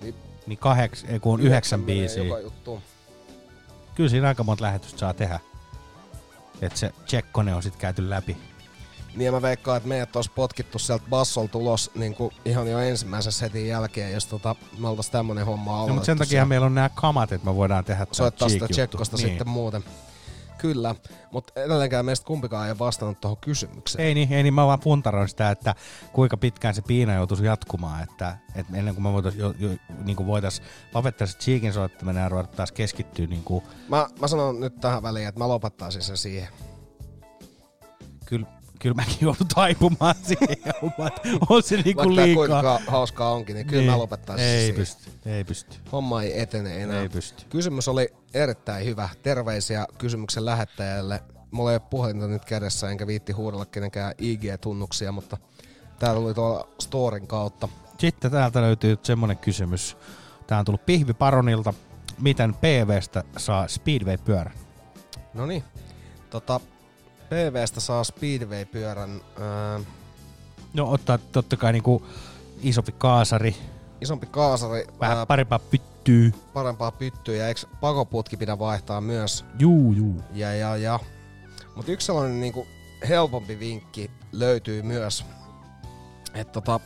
niin, 0.00 0.14
Niin 0.46 0.58
kaheks, 0.58 1.04
ei 1.08 1.20
kun 1.20 1.34
on 1.34 1.40
yhdeksän 1.40 1.82
biisiä. 1.82 2.22
Joka 2.22 2.40
juttu. 2.40 2.82
Kyllä 3.94 4.10
siinä 4.10 4.28
aika 4.28 4.42
monta 4.44 4.64
lähetystä 4.64 4.98
saa 4.98 5.14
tehdä. 5.14 5.40
Että 6.62 6.78
se 6.78 6.92
Tsekkone 7.06 7.54
on 7.54 7.62
sitten 7.62 7.80
käyty 7.80 8.10
läpi. 8.10 8.36
Niin 9.14 9.26
ja 9.26 9.32
mä 9.32 9.42
veikkaan, 9.42 9.76
että 9.76 9.88
meidät 9.88 10.16
olisi 10.16 10.30
potkittu 10.34 10.78
sieltä 10.78 11.04
bassol 11.10 11.46
tulos 11.46 11.90
niin 11.94 12.14
kuin 12.14 12.34
ihan 12.44 12.68
jo 12.70 12.78
ensimmäisen 12.78 13.32
setin 13.32 13.68
jälkeen, 13.68 14.12
jos 14.12 14.26
tota, 14.26 14.56
me 14.78 14.88
oltais 14.88 15.10
tämmönen 15.10 15.46
homma 15.46 15.70
No, 15.70 15.76
aloitettu. 15.76 15.94
mutta 15.94 16.06
sen 16.06 16.18
takia 16.18 16.44
meillä 16.46 16.66
on 16.66 16.74
nämä 16.74 16.88
kamat, 16.88 17.32
että 17.32 17.46
me 17.50 17.56
voidaan 17.56 17.84
tehdä 17.84 18.06
soittaa 18.12 18.48
sitä 18.48 18.68
tsekkosta 18.68 19.16
niin. 19.16 19.28
sitten 19.28 19.48
muuten. 19.48 19.84
Kyllä, 20.60 20.94
mutta 21.32 21.60
edelleenkään 21.60 22.04
meistä 22.04 22.26
kumpikaan 22.26 22.68
ei 22.68 22.78
vastannut 22.78 23.20
tuohon 23.20 23.36
kysymykseen. 23.40 24.06
Ei 24.06 24.14
niin, 24.14 24.32
ei 24.32 24.42
niin, 24.42 24.54
mä 24.54 24.66
vaan 24.66 24.80
puntaroin 24.80 25.28
sitä, 25.28 25.50
että 25.50 25.74
kuinka 26.12 26.36
pitkään 26.36 26.74
se 26.74 26.82
piina 26.82 27.14
joutuisi 27.14 27.44
jatkumaan, 27.44 28.02
että, 28.02 28.38
että 28.54 28.76
ennen 28.76 28.94
kuin 28.94 29.02
me 29.02 29.12
voitais, 29.12 29.34
jo, 29.36 29.54
jo, 29.58 29.70
niin 30.04 30.26
voitais 30.26 30.62
lopettaa 30.94 31.26
se 31.26 31.38
Cheekin 31.38 31.72
soittaminen 31.72 32.22
ja 32.22 32.28
ruveta 32.28 32.56
taas 32.56 32.72
keskittyä 32.72 33.26
niin 33.26 33.44
kuin, 33.44 33.64
Mä, 33.88 34.08
mä 34.20 34.28
sanon 34.28 34.60
nyt 34.60 34.80
tähän 34.80 35.02
väliin, 35.02 35.28
että 35.28 35.38
mä 35.38 35.48
lopettaisin 35.48 36.02
sen 36.02 36.16
siihen. 36.16 36.48
kyllä, 38.26 38.46
kyllä 38.80 38.94
mäkin 38.94 39.16
joudun 39.20 39.48
taipumaan 39.54 40.14
siihen, 40.28 40.74
mutta 40.82 41.20
on 41.50 41.62
se 41.62 41.76
niin 41.76 41.96
kuin 41.96 41.96
Vaikka 42.08 42.22
liikaa. 42.26 42.46
kuinka 42.46 42.80
hauskaa 42.92 43.32
onkin, 43.32 43.54
niin 43.54 43.66
kyllä 43.66 43.82
Niin. 43.82 43.90
mä 43.92 43.98
lopettaisin 43.98 44.46
Ei 44.46 44.58
siihen. 44.60 44.74
pysty, 44.76 45.10
ei 45.26 45.44
pysty. 45.44 45.76
Homma 45.92 46.22
ei 46.22 46.40
etene 46.40 46.82
enää. 46.82 47.00
Ei 47.00 47.08
pysty. 47.08 47.44
Kysymys 47.50 47.88
oli 47.88 48.14
erittäin 48.34 48.86
hyvä. 48.86 49.08
Terveisiä 49.22 49.86
kysymyksen 49.98 50.44
lähettäjälle. 50.44 51.22
Mulla 51.50 51.70
ei 51.70 51.74
ole 51.74 51.82
puhelinta 51.90 52.26
nyt 52.26 52.44
kädessä, 52.44 52.90
enkä 52.90 53.06
viitti 53.06 53.32
huudella 53.32 53.66
kenenkään 53.66 54.14
IG-tunnuksia, 54.18 55.12
mutta 55.12 55.36
tää 55.98 56.14
tuli 56.14 56.34
tuolla 56.34 56.68
storin 56.80 57.26
kautta. 57.26 57.68
Sitten 57.98 58.30
täältä 58.30 58.60
löytyy 58.62 58.98
semmonen 59.02 59.38
kysymys. 59.38 59.96
Tää 60.46 60.58
on 60.58 60.64
tullut 60.64 60.86
Pihvi 60.86 61.12
Paronilta. 61.14 61.74
Miten 62.20 62.54
PVstä 62.54 63.24
saa 63.38 63.66
Speedway-pyörän? 63.68 64.54
No 65.34 65.46
niin. 65.46 65.64
Tota, 66.30 66.60
PVstä 67.30 67.80
saa 67.80 68.04
Speedway-pyörän. 68.04 69.20
Ää, 69.40 69.80
No 70.74 70.90
ottaa 70.92 71.18
totta 71.18 71.56
kai 71.56 71.72
niinku 71.72 72.06
isompi 72.62 72.92
kaasari, 72.92 73.56
isompi 74.00 74.26
kaasari, 74.26 74.86
vähän 75.00 75.18
ää, 75.18 75.26
parempaa 75.26 75.58
pyttyy. 75.58 76.34
parempaa 76.52 76.90
pyttyä 76.90 77.36
ja 77.36 77.48
eikö 77.48 77.60
pakoputki 77.80 78.36
pidä 78.36 78.58
vaihtaa 78.58 79.00
myös? 79.00 79.44
Juu, 79.58 79.92
juu. 79.92 80.22
Ja, 80.32 80.54
ja, 80.54 80.76
ja. 80.76 80.98
Mutta 81.76 81.92
yksi 81.92 82.06
sellainen 82.06 82.40
niinku 82.40 82.66
helpompi 83.08 83.58
vinkki 83.58 84.10
löytyy 84.32 84.82
myös, 84.82 85.24
että 86.34 86.52
tota, 86.52 86.80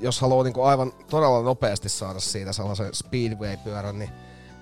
jos 0.00 0.20
haluaa 0.20 0.44
niinku 0.44 0.62
aivan 0.62 0.92
todella 1.10 1.42
nopeasti 1.42 1.88
saada 1.88 2.20
siitä 2.20 2.52
sellaisen 2.52 2.94
Speedway-pyörän, 2.94 3.98
niin 3.98 4.10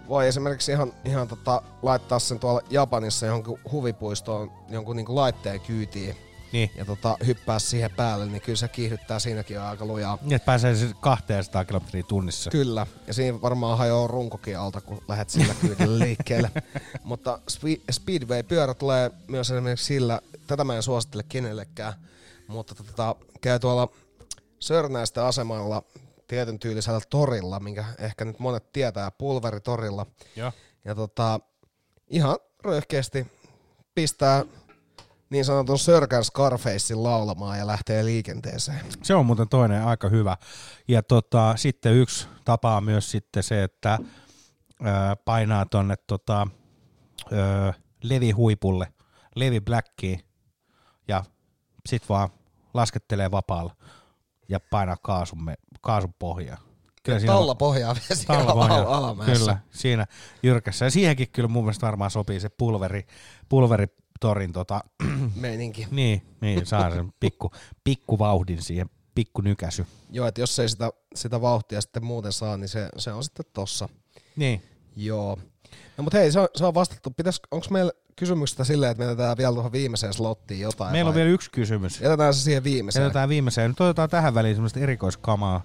voi 0.09 0.29
esimerkiksi 0.29 0.73
ihan, 0.73 0.93
ihan 1.05 1.29
tota, 1.29 1.63
laittaa 1.83 2.19
sen 2.19 2.39
tuolla 2.39 2.61
Japanissa 2.71 3.27
johonkin 3.27 3.59
huvipuistoon 3.73 4.53
jonkun 4.69 4.97
niinku 4.97 5.15
laitteen 5.17 5.61
kyytiin 5.61 6.17
Niin. 6.53 6.71
ja 6.77 6.85
tota, 6.85 7.17
hyppää 7.27 7.59
siihen 7.59 7.91
päälle, 7.97 8.27
niin 8.27 8.43
kyllä 8.43 8.57
se 8.57 8.69
kiihdyttää 8.69 9.19
siinäkin 9.19 9.61
aika 9.61 9.85
lujaa. 9.87 10.19
Niin, 10.23 10.33
että 10.33 10.47
pääsee 10.47 10.75
siis 10.75 10.95
200 11.01 11.65
kilometriä 11.65 12.03
tunnissa. 12.03 12.51
Kyllä, 12.51 12.87
ja 13.07 13.15
siinä 13.15 13.43
varmaan 13.43 13.79
hajoaa 13.79 14.07
runkokin 14.07 14.59
alta, 14.59 14.81
kun 14.81 15.03
lähdet 15.09 15.31
sillä 15.31 15.55
kyydillä 15.61 15.99
liikkeelle. 16.05 16.51
Mutta 17.05 17.39
spe- 17.51 17.83
Speedway-pyörä 17.91 18.75
tulee 18.75 19.11
myös 19.29 19.51
esimerkiksi 19.51 19.87
sillä, 19.87 20.21
tätä 20.47 20.65
mä 20.65 20.77
en 20.77 20.83
suosittele 20.83 21.23
kenellekään, 21.29 21.93
mutta 22.49 22.75
tota, 22.75 23.17
käy 23.41 23.59
tuolla 23.59 23.89
Sörnäisten 24.59 25.25
asemalla 25.25 25.83
tietyn 26.33 26.59
tyylisellä 26.59 27.01
torilla, 27.11 27.61
minkä 27.61 27.85
ehkä 27.99 28.25
nyt 28.25 28.39
monet 28.39 28.73
tietää, 28.73 29.11
pulveritorilla. 29.11 30.07
Joo. 30.37 30.53
Ja 30.85 30.95
tota, 30.95 31.41
ihan 32.09 32.39
röyhkeästi 32.65 33.27
pistää 33.95 34.45
niin 35.31 35.45
sanotun 35.45 35.79
Sörkän 35.79 36.25
Scarfacein 36.25 37.03
laulamaan 37.03 37.59
ja 37.59 37.67
lähtee 37.67 38.05
liikenteeseen. 38.05 38.81
Se 39.03 39.15
on 39.15 39.27
muuten 39.27 39.49
toinen 39.49 39.85
aika 39.85 40.09
hyvä. 40.09 40.37
Ja 40.89 41.03
tota, 41.03 41.57
sitten 41.57 41.95
yksi 41.95 42.29
tapa 42.45 42.77
on 42.77 42.85
myös 42.85 43.11
sitten 43.11 43.43
se, 43.43 43.63
että 43.63 43.99
ö, 44.01 44.85
painaa 45.25 45.67
tonne 45.67 45.95
tota, 46.07 46.47
ö, 47.33 47.73
levihuipulle 48.03 48.93
Levi 49.37 49.61
Blackia 49.61 50.19
ja 51.09 51.25
sit 51.89 52.09
vaan 52.09 52.29
laskettelee 52.75 53.31
vapaalla 53.31 53.77
ja 54.53 54.61
painaa 54.61 54.97
kaasun, 55.03 55.45
me, 55.45 55.55
kaasun 55.81 56.15
pohjaa. 56.19 56.59
siinä 57.07 57.27
Talla 57.27 57.55
pohjaa 57.55 57.95
vielä 57.95 58.23
siellä 58.23 58.53
pohjaa, 58.53 58.97
alamäessä. 58.97 59.39
Kyllä, 59.39 59.59
siinä 59.71 60.07
jyrkässä. 60.43 60.85
Ja 60.85 60.91
siihenkin 60.91 61.29
kyllä 61.33 61.49
mun 61.49 61.65
mielestä 61.65 61.87
varmaan 61.87 62.11
sopii 62.11 62.41
se 62.41 62.49
pulveri, 62.49 63.07
pulveritorin 63.49 64.53
tota, 64.53 64.81
Meininki. 65.35 65.89
niin, 65.91 66.23
niin, 66.41 66.67
saa 66.67 66.91
sen 66.91 67.13
pikku, 67.21 67.51
pikku 67.85 68.19
vauhdin 68.19 68.63
siihen, 68.63 68.91
pikku 69.15 69.41
nykäsy. 69.41 69.87
Joo, 70.11 70.27
että 70.27 70.41
jos 70.41 70.59
ei 70.59 70.69
sitä, 70.69 70.91
sitä 71.15 71.41
vauhtia 71.41 71.81
sitten 71.81 72.05
muuten 72.05 72.33
saa, 72.33 72.57
niin 72.57 72.69
se, 72.69 72.89
se 72.97 73.13
on 73.13 73.25
sitten 73.25 73.47
tossa. 73.53 73.89
Niin. 74.37 74.63
Joo. 74.97 75.39
No 75.97 76.05
mutta 76.05 76.19
hei, 76.19 76.33
se 76.33 76.41
on, 76.41 76.49
se 76.57 76.67
on 76.67 76.75
vastattu. 76.75 77.11
Pitäis, 77.11 77.41
onko 77.51 77.67
meillä 77.71 77.93
kysymystä 78.17 78.65
silleen, 78.65 78.93
että 78.93 79.05
me 79.05 79.11
jätetään 79.11 79.37
vielä 79.37 79.53
tuohon 79.53 79.73
viimeiseen 79.73 80.13
slottiin 80.13 80.61
jotain? 80.61 80.93
Meillä 80.93 81.09
on 81.09 81.15
vai- 81.15 81.21
vielä 81.21 81.35
yksi 81.35 81.51
kysymys. 81.51 82.01
Jätetään 82.01 82.35
se 82.35 82.41
siihen 82.41 82.65
viimeiseen. 82.65 83.03
Jätetään 83.03 83.29
viimeiseen. 83.29 83.71
Nyt 83.71 83.81
otetaan 83.81 84.11
tähän 84.11 84.35
väliin 84.35 84.55
semmoista 84.57 84.81
erikoiskamaa 84.81 85.63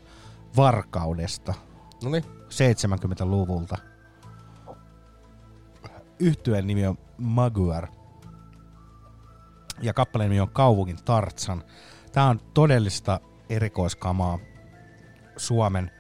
varkaudesta. 0.56 1.54
Noniin. 2.04 2.24
70-luvulta. 2.50 3.78
Yhtyeen 6.20 6.68
nimi 6.68 6.88
on 6.88 6.98
Maguar. 7.18 7.88
Ja 9.82 9.94
kappaleen 9.94 10.30
nimi 10.30 10.40
on 10.40 10.50
Kaupungin 10.50 11.04
Tartsan. 11.06 11.64
Tää 12.12 12.26
on 12.26 12.42
todellista 12.54 13.20
erikoiskamaa 13.50 14.40
Suomen, 15.38 15.92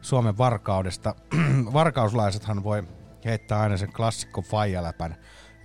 Suomen 0.00 0.38
varkaudesta. 0.38 1.14
Varkauslaisethan 1.72 2.64
voi 2.64 2.84
heittää 3.24 3.60
aina 3.60 3.76
sen 3.76 3.92
klassikko 3.92 4.42
faijaläpän, 4.42 5.16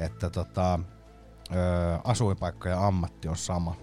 että 0.06 0.30
tota, 0.30 0.80
ö, 1.56 1.56
asuinpaikka 2.04 2.70
ja 2.70 2.88
ammatti 2.88 3.28
on 3.28 3.38
sama. 3.38 3.76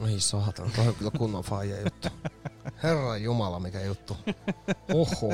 Oi 0.00 0.20
saatana, 0.20 0.70
toi 0.76 0.88
on 0.88 0.94
kyllä 0.94 1.10
kunnon 1.18 1.44
faija 1.44 1.80
juttu. 1.80 2.08
Herra 2.82 3.16
Jumala, 3.16 3.60
mikä 3.60 3.80
juttu. 3.80 4.16
Oho. 4.94 5.32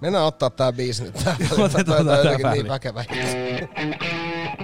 Mennään 0.00 0.24
ottaa 0.24 0.50
tää 0.50 0.72
biisi 0.72 1.02
nyt 1.04 1.14
tää. 1.24 1.36
Otetaan 1.58 1.84
Toi 1.86 1.98
on 1.98 2.06
tää 2.06 2.16
jotenkin 2.16 2.50
niin 2.50 2.68
väkevä 2.68 3.04
juttu. 3.08 4.63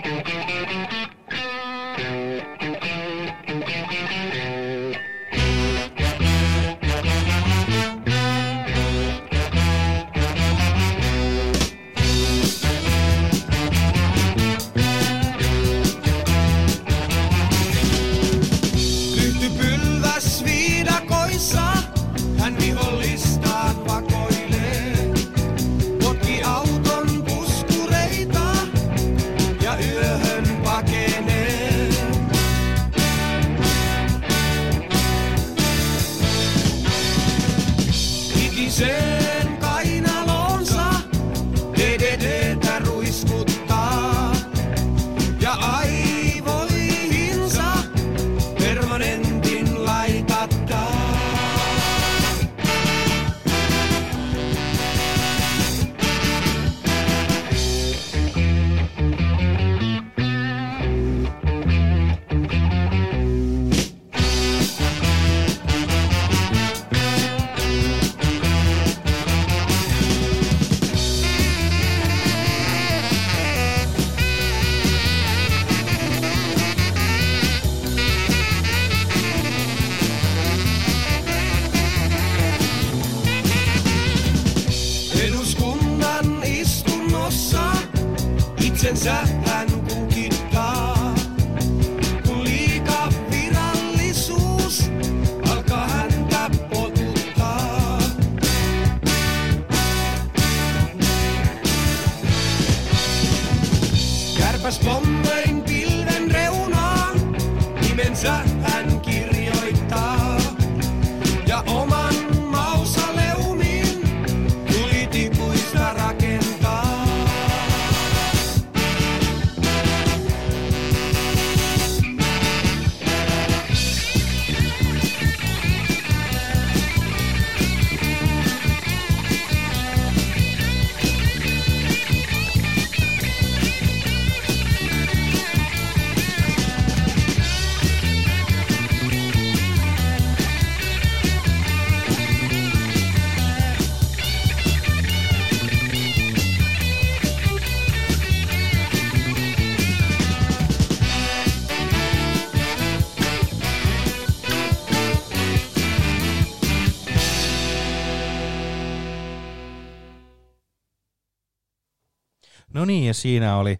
Ja 163.10 163.14
siinä 163.14 163.56
oli 163.56 163.78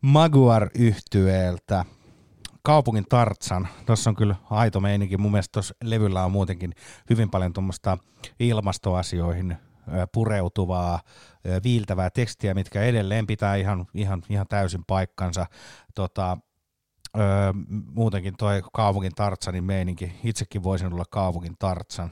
Maguar 0.00 0.70
yhtyeeltä 0.74 1.84
Kaupungin 2.62 3.04
Tartsan. 3.08 3.68
Tuossa 3.86 4.10
on 4.10 4.16
kyllä 4.16 4.36
aito 4.50 4.80
meininki. 4.80 5.16
Mun 5.16 5.32
mielestä 5.32 5.52
tuossa 5.52 5.74
levyllä 5.84 6.24
on 6.24 6.32
muutenkin 6.32 6.74
hyvin 7.10 7.30
paljon 7.30 7.52
tuommoista 7.52 7.98
ilmastoasioihin 8.40 9.56
pureutuvaa, 10.12 11.00
viiltävää 11.64 12.10
tekstiä, 12.10 12.54
mitkä 12.54 12.82
edelleen 12.82 13.26
pitää 13.26 13.56
ihan, 13.56 13.86
ihan, 13.94 14.22
ihan 14.28 14.46
täysin 14.48 14.84
paikkansa. 14.86 15.46
Tota, 15.94 16.38
ö, 17.16 17.20
muutenkin 17.94 18.34
toi 18.38 18.62
Kaupungin 18.72 19.14
Tartsanin 19.14 19.64
meininki. 19.64 20.12
Itsekin 20.24 20.62
voisin 20.62 20.92
olla 20.92 21.04
Kaupungin 21.10 21.56
Tartsan, 21.58 22.10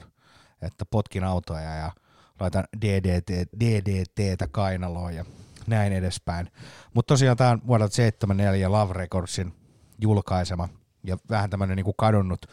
että 0.61 0.85
potkin 0.85 1.23
autoja 1.23 1.75
ja 1.75 1.91
laitan 2.39 2.63
DDT, 2.81 3.29
DDTtä 3.59 4.47
kainaloon 4.51 5.15
ja 5.15 5.25
näin 5.69 5.93
edespäin. 5.93 6.51
Mutta 6.93 7.13
tosiaan 7.13 7.37
tämä 7.37 7.49
on 7.49 7.61
vuodelta 7.67 7.95
74 7.95 8.71
Love 8.71 8.93
Recordsin 8.93 9.53
julkaisema 10.01 10.69
ja 11.03 11.17
vähän 11.29 11.49
tämmöinen 11.49 11.75
niinku 11.75 11.93
kadonnut, 11.93 12.45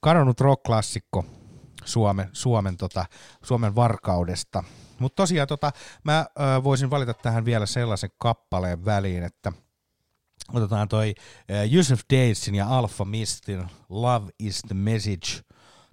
kadonnut 0.00 0.40
rock-klassikko 0.40 1.24
Suomen, 1.84 2.28
Suomen, 2.32 2.76
tota, 2.76 3.04
Suomen 3.42 3.74
varkaudesta. 3.74 4.64
Mutta 4.98 5.16
tosiaan 5.16 5.48
tota, 5.48 5.72
mä 6.04 6.26
ö, 6.58 6.64
voisin 6.64 6.90
valita 6.90 7.14
tähän 7.14 7.44
vielä 7.44 7.66
sellaisen 7.66 8.10
kappaleen 8.18 8.84
väliin, 8.84 9.22
että 9.22 9.52
otetaan 10.52 10.88
toi 10.88 11.14
Yusuf 11.72 12.00
Daysin 12.12 12.54
ja 12.54 12.68
Alpha 12.68 13.04
Mistin 13.04 13.66
Love 13.88 14.30
is 14.38 14.62
the 14.62 14.74
Message. 14.74 15.42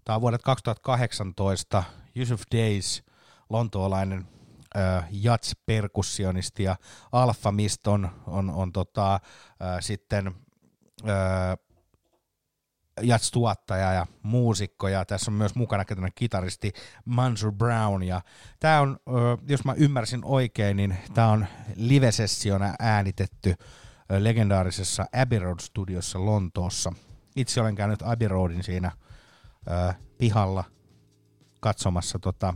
Tämä 0.06 0.16
on 0.16 0.22
vuodet 0.22 0.42
2018. 0.42 1.84
Yusuf 2.16 2.42
Days, 2.56 3.04
lontoolainen 3.50 4.28
jats-perkussionisti 5.12 6.64
ja 6.64 6.76
Alpha 7.12 7.52
Mist 7.52 7.88
on, 7.88 8.10
on, 8.28 8.50
on 8.50 8.72
tota, 8.72 9.20
sitten 9.80 10.36
jats-tuottaja 13.02 13.94
ja 13.94 14.06
muusikko 14.24 14.88
ja 14.88 15.06
tässä 15.06 15.32
on 15.32 15.36
myös 15.36 15.56
mukana 15.56 15.86
tämmöinen 15.86 16.12
kitaristi 16.16 16.74
Mansur 17.06 17.52
Brown 17.52 18.04
ja 18.04 18.22
tämä 18.60 18.82
on, 18.82 18.98
jos 19.48 19.66
mä 19.66 19.74
ymmärsin 19.74 20.22
oikein, 20.26 20.78
niin 20.78 20.98
tämä 21.14 21.32
on 21.32 21.46
live-sessiona 21.76 22.76
äänitetty 22.80 23.56
legendaarisessa 24.10 25.06
Abbey 25.22 25.40
Road 25.40 25.60
Studiossa 25.60 26.26
Lontoossa. 26.26 26.94
Itse 27.36 27.62
olen 27.62 27.76
käynyt 27.76 28.02
Abbey 28.02 28.28
Roadin 28.28 28.64
siinä 28.64 28.92
pihalla 30.18 30.64
katsomassa 31.60 32.20
tota 32.20 32.54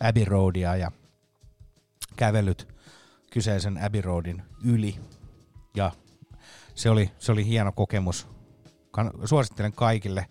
Abbey 0.00 0.24
Roadia 0.24 0.76
ja 0.76 0.92
kävellyt 2.20 2.68
kyseisen 3.32 3.84
Abbey 3.84 4.00
Roadin 4.00 4.42
yli 4.64 5.00
ja 5.76 5.92
se 6.74 6.90
oli, 6.90 7.10
se 7.18 7.32
oli 7.32 7.46
hieno 7.46 7.72
kokemus 7.72 8.28
suosittelen 9.24 9.72
kaikille, 9.72 10.26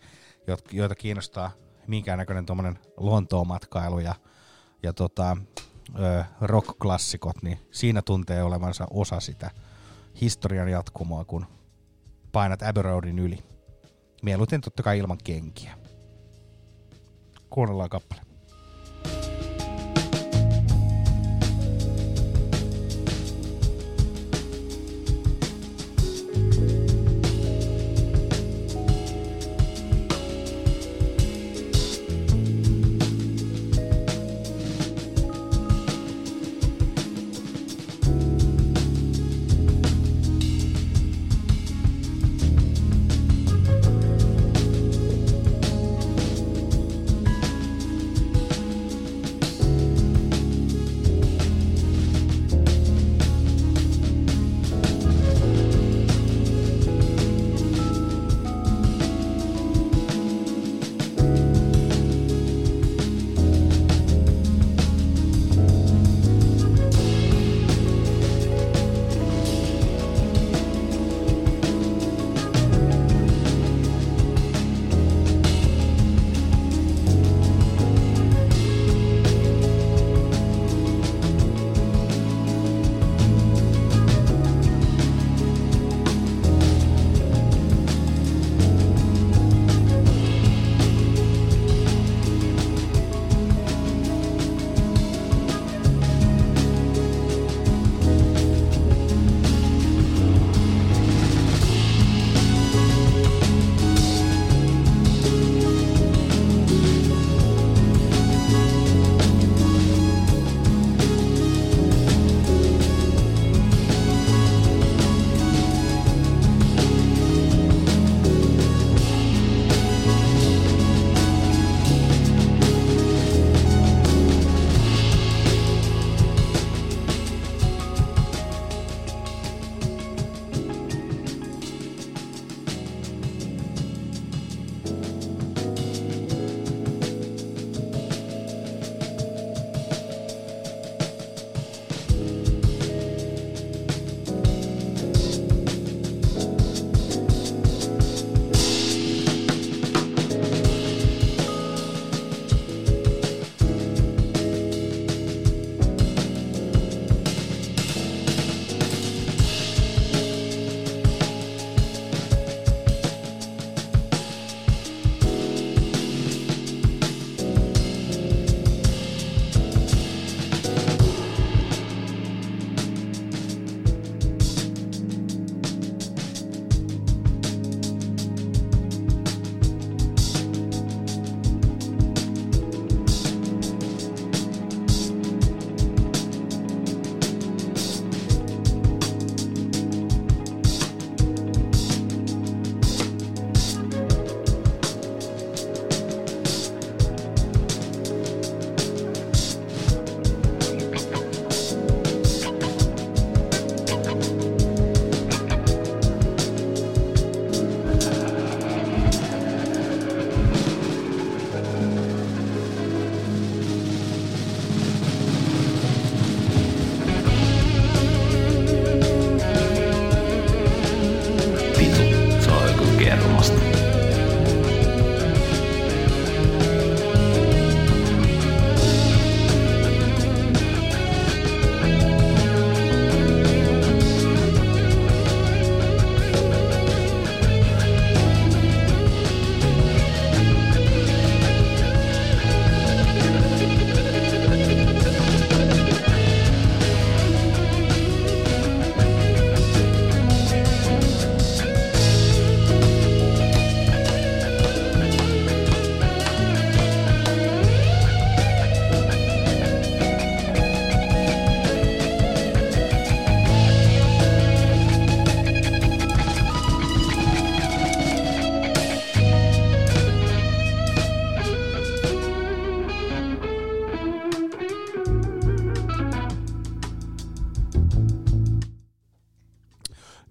joita 0.72 0.96
kiinnostaa 0.96 1.52
minkäännäköinen 1.88 2.46
tuommoinen 2.46 2.80
Lontoon 2.98 3.48
matkailu 3.48 4.00
ja, 4.00 4.16
ja 4.84 4.94
tota, 4.94 5.38
rock-klassikot, 6.42 7.42
niin 7.42 7.60
siinä 7.72 8.02
tuntee 8.02 8.44
olevansa 8.44 8.88
osa 8.90 9.20
sitä 9.20 9.52
historian 10.22 10.72
jatkumoa, 10.72 11.26
kun 11.26 11.46
painat 12.32 12.62
Abbey 12.62 12.84
Roadin 12.84 13.20
yli. 13.20 13.40
Mieluiten 14.24 14.62
totta 14.62 14.84
kai 14.84 15.00
ilman 15.00 15.20
kenkiä. 15.24 15.78
Kuunnellaan 17.50 17.90
kappale. 17.90 18.29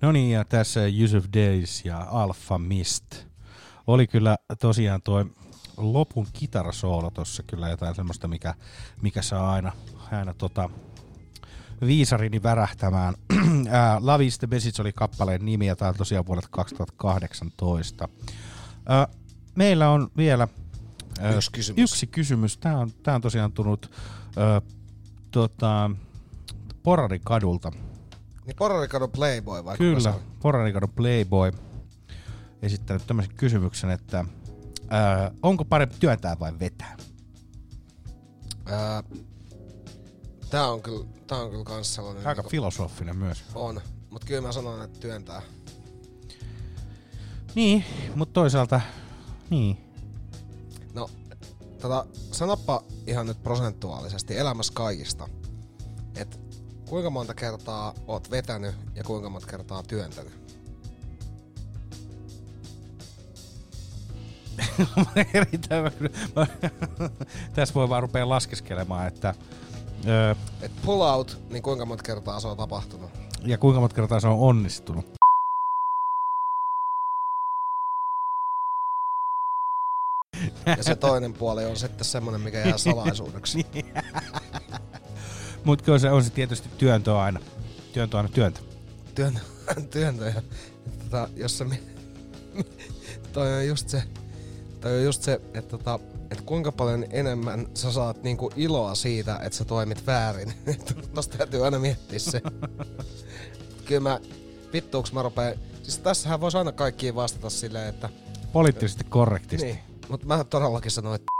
No 0.08 0.12
niin, 0.12 0.30
ja 0.30 0.44
tässä 0.44 0.80
Yusuf 0.86 1.24
Days 1.36 1.84
ja 1.84 2.06
Alpha 2.10 2.58
Mist. 2.58 3.26
Oli 3.86 4.06
kyllä 4.06 4.36
tosiaan 4.60 5.02
tuo 5.02 5.26
lopun 5.76 6.26
kitarasoolo 6.32 7.10
tuossa 7.10 7.42
kyllä 7.42 7.68
jotain 7.68 7.94
semmoista, 7.94 8.28
mikä, 8.28 8.54
mikä 9.02 9.22
saa 9.22 9.52
aina, 9.52 9.72
aina 10.12 10.34
tota, 10.34 10.70
viisarini 11.86 12.42
värähtämään. 12.42 13.14
Ää, 13.68 13.98
Love 14.00 14.24
is 14.24 14.38
the 14.38 14.46
Message 14.50 14.82
oli 14.82 14.92
kappaleen 14.92 15.44
nimi 15.44 15.66
ja 15.66 15.76
tämä 15.76 15.88
on 15.88 15.94
tosiaan 15.94 16.26
vuodelta 16.26 16.48
2018. 16.50 18.08
Ää, 18.86 19.08
meillä 19.54 19.90
on 19.90 20.10
vielä 20.16 20.48
ää, 21.20 21.34
Yksi 21.34 21.52
kysymys. 21.52 21.82
Yksi 21.82 22.06
kysymys. 22.06 22.58
Tämä 22.58 22.78
on, 22.78 22.90
tää 23.02 23.14
on 23.14 23.20
tosiaan 23.20 23.52
tullut 23.52 23.90
ää, 24.36 24.62
tota, 25.30 25.90
Porarin 26.82 27.20
kadulta. 27.24 27.72
Niin 28.48 28.56
Porarikadon 28.56 29.10
Playboy 29.10 29.64
vai 29.64 29.76
Kyllä, 29.78 30.14
on? 30.14 30.20
Poranikadon 30.42 30.90
Playboy 30.90 31.52
esittänyt 32.62 33.06
tämmöisen 33.06 33.34
kysymyksen, 33.34 33.90
että 33.90 34.24
ää, 34.88 35.30
onko 35.42 35.64
parempi 35.64 35.94
työntää 36.00 36.36
vai 36.40 36.52
vetää? 36.60 36.96
Ää, 38.66 39.02
tää 40.50 40.68
on 40.68 40.82
kyllä, 40.82 41.06
tää 41.26 41.38
on 41.38 41.50
kyllä 41.50 41.64
kans 41.64 41.94
sellainen... 41.94 42.26
Aika 42.26 42.42
niinku- 42.42 42.50
filosofinen 42.50 43.16
myös. 43.16 43.44
On, 43.54 43.80
mutta 44.10 44.26
kyllä 44.26 44.40
mä 44.40 44.52
sanon, 44.52 44.82
että 44.82 45.00
työntää. 45.00 45.42
Niin, 47.54 47.84
mutta 48.14 48.32
toisaalta, 48.32 48.80
niin. 49.50 49.78
No, 50.94 51.10
tota, 51.80 52.06
sanoppa 52.32 52.82
ihan 53.06 53.26
nyt 53.26 53.42
prosentuaalisesti 53.42 54.38
elämässä 54.38 54.72
kaikista, 54.72 55.28
että 56.16 56.47
kuinka 56.88 57.10
monta 57.10 57.34
kertaa 57.34 57.94
oot 58.06 58.30
vetänyt 58.30 58.74
ja 58.94 59.04
kuinka 59.04 59.28
monta 59.30 59.46
kertaa 59.46 59.82
työntänyt? 59.82 60.32
Tässä 67.54 67.74
voi 67.74 67.88
vaan 67.88 68.02
rupea 68.02 68.28
laskeskelemaan, 68.28 69.06
että 69.06 69.34
öö, 70.06 70.34
Et 70.62 70.72
pull 70.84 71.00
out, 71.00 71.38
niin 71.50 71.62
kuinka 71.62 71.84
monta 71.84 72.02
kertaa 72.02 72.40
se 72.40 72.48
on 72.48 72.56
tapahtunut? 72.56 73.10
ja 73.44 73.58
kuinka 73.58 73.80
monta 73.80 73.96
kertaa 73.96 74.20
se 74.20 74.28
on 74.28 74.38
onnistunut. 74.38 75.06
Ja 80.66 80.82
se 80.82 80.94
toinen 80.94 81.32
puoli 81.32 81.64
on 81.64 81.76
sitten 81.76 82.04
semmonen, 82.04 82.40
mikä 82.40 82.58
jää 82.58 82.78
salaisuudeksi. 82.78 83.66
Mutta 85.68 85.84
kyllä 85.84 85.98
se 85.98 86.10
on 86.10 86.24
se 86.24 86.30
tietysti 86.30 86.68
työntö 86.78 87.18
aina. 87.18 87.40
Työntö 87.92 88.16
aina 88.16 88.28
työntö. 88.28 88.60
Työntö, 89.14 89.40
työntö 89.90 90.24
ja, 90.24 90.42
tota, 90.98 91.28
jos 91.36 91.58
se, 91.58 91.64
toi 93.32 93.54
on 93.54 93.66
just 93.66 93.88
se, 93.88 94.02
toi 94.80 94.98
on 94.98 95.04
just 95.04 95.22
se, 95.22 95.32
että 95.54 95.70
tota, 95.70 95.98
että 96.30 96.44
kuinka 96.44 96.72
paljon 96.72 97.04
enemmän 97.10 97.66
sä 97.74 97.92
saat 97.92 98.22
niinku 98.22 98.50
iloa 98.56 98.94
siitä, 98.94 99.38
että 99.42 99.58
sä 99.58 99.64
toimit 99.64 100.06
väärin. 100.06 100.52
Tosta 101.14 101.38
täytyy 101.38 101.64
aina 101.64 101.78
miettiä 101.78 102.18
se. 102.18 102.42
Kyllä 103.84 104.00
mä, 104.00 104.20
vittuuks 104.72 105.12
mä 105.12 105.22
rupeen, 105.22 105.58
siis 105.82 105.98
tässähän 105.98 106.40
voisi 106.40 106.58
aina 106.58 106.72
kaikkiin 106.72 107.14
vastata 107.14 107.50
silleen, 107.50 107.88
että... 107.88 108.08
Poliittisesti 108.52 109.04
korrektisti. 109.04 109.66
Niin, 109.66 109.78
mutta 110.08 110.26
mä 110.26 110.44
todellakin 110.44 110.90
sanoin, 110.90 111.14
että... 111.14 111.37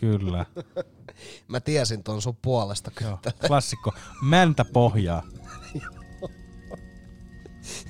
Kyllä. 0.00 0.46
Mä 1.48 1.60
tiesin 1.60 2.02
ton 2.04 2.22
sun 2.22 2.36
puolesta 2.42 2.90
kyllä. 2.90 3.18
Klassikko. 3.46 3.92
Mäntä 4.22 4.64
pohjaa. 4.64 5.22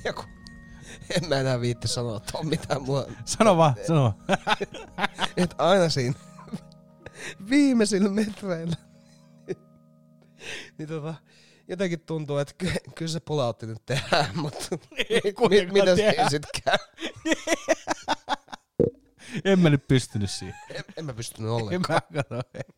Ja 0.04 0.12
kun 0.12 0.24
en 1.22 1.28
mä 1.28 1.36
enää 1.36 1.60
viitti 1.60 1.88
sanoa, 1.88 2.16
että 2.16 2.38
on 2.38 2.46
mitään 2.46 2.82
mua. 2.82 3.06
Sano 3.24 3.56
vaan, 3.56 3.74
sano. 3.86 4.14
Et 5.36 5.54
aina 5.58 5.88
siinä 5.88 6.14
viimeisillä 7.50 8.08
metreillä. 8.08 8.76
niin 10.78 10.88
tota, 10.88 11.14
jotenkin 11.68 12.00
tuntuu, 12.00 12.38
että 12.38 12.54
ky- 12.58 12.72
kyllä 12.94 13.12
se 13.12 13.20
pulautti 13.20 13.66
nyt 13.66 13.78
tehdään, 13.86 14.26
mutta 14.34 14.58
mitä 15.72 15.96
tehdä. 15.96 16.10
siinä 16.10 16.30
sit 16.30 16.42
käy? 16.64 16.76
En 19.44 19.58
mä 19.58 19.70
nyt 19.70 19.88
pystynyt 19.88 20.30
siihen. 20.30 20.56
En, 20.70 20.84
en 20.96 21.04
mä 21.04 21.12
pystynyt 21.12 21.48
En 21.48 21.54
ollenkaan. 21.54 22.00
mä 22.10 22.22
kato. 22.22 22.42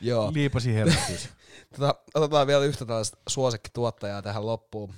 Joo. 0.00 0.32
Liipasi 0.34 0.74
herkkyys. 0.74 1.28
tota, 1.76 1.94
otetaan 2.14 2.46
vielä 2.46 2.64
yhtä 2.64 2.84
tällaista 2.84 3.18
suosikkituottajaa 3.28 4.22
tähän 4.22 4.46
loppuun. 4.46 4.94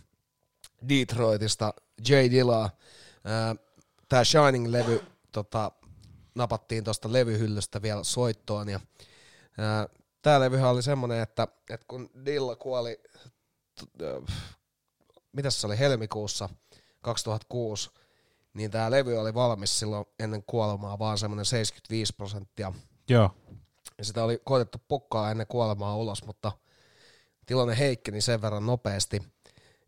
Detroitista, 0.89 1.75
J. 2.09 2.13
Dilla. 2.31 2.71
Tämä 4.09 4.23
Shining-levy 4.25 5.03
tota, 5.33 5.71
napattiin 6.35 6.85
tuosta 6.85 7.13
levyhyllystä 7.13 7.83
vielä 7.83 8.05
soittoon. 8.05 8.69
Ja, 8.69 8.81
tämä 10.23 10.41
levyhän 10.41 10.71
oli 10.71 10.83
semmonen, 10.83 11.21
että, 11.21 11.49
että 11.71 11.87
kun 11.89 12.11
Dilla 12.25 12.57
kuoli, 12.57 13.01
t- 13.81 14.01
ö, 14.03 14.23
mitäs 15.33 15.61
se 15.61 15.67
oli, 15.67 15.79
helmikuussa 15.79 16.49
2006, 17.01 17.91
niin 18.55 18.71
tämä 18.71 18.91
levy 18.91 19.17
oli 19.17 19.35
valmis 19.35 19.79
silloin 19.79 20.05
ennen 20.19 20.43
kuolemaa 20.47 20.99
vaan 20.99 21.19
semmoinen 21.19 21.45
75 21.45 22.13
prosenttia. 22.15 22.73
Joo. 23.09 23.31
Ja 23.99 24.05
sitä 24.05 24.25
oli 24.25 24.41
koetettu 24.45 24.79
pukkaa 24.89 25.31
ennen 25.31 25.47
kuolemaa 25.47 25.97
ulos, 25.97 26.25
mutta 26.25 26.53
tilanne 27.47 27.79
heikkeni 27.79 28.21
sen 28.21 28.43
verran 28.43 28.67
nopeasti, 28.67 29.23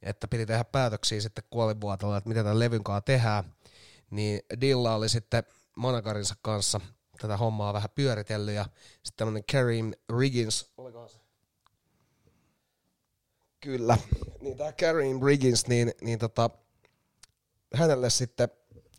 että 0.03 0.29
piti 0.29 0.47
tehdä 0.47 0.65
päätöksiä 0.65 1.21
sitten 1.21 1.45
kuolinvuotolla, 1.51 2.17
että 2.17 2.29
mitä 2.29 2.43
tämän 2.43 2.59
levyn 2.59 2.85
kanssa 2.85 3.01
tehdään. 3.01 3.45
Niin 4.11 4.41
Dilla 4.61 4.95
oli 4.95 5.09
sitten 5.09 5.43
managarinsa 5.77 6.35
kanssa 6.43 6.81
tätä 7.21 7.37
hommaa 7.37 7.73
vähän 7.73 7.91
pyöritellyt 7.95 8.55
ja 8.55 8.65
sitten 8.93 9.17
tämmönen 9.17 9.45
Kareem 9.53 9.93
Riggins, 10.19 10.73
olikohan 10.77 11.09
se? 11.09 11.19
Kyllä. 13.61 13.99
Niin 14.41 14.57
tää 14.57 14.73
Kareem 14.73 15.23
Riggins, 15.23 15.67
niin, 15.67 15.93
niin 16.01 16.19
tota, 16.19 16.51
hänelle 17.75 18.11
sitten 18.11 18.49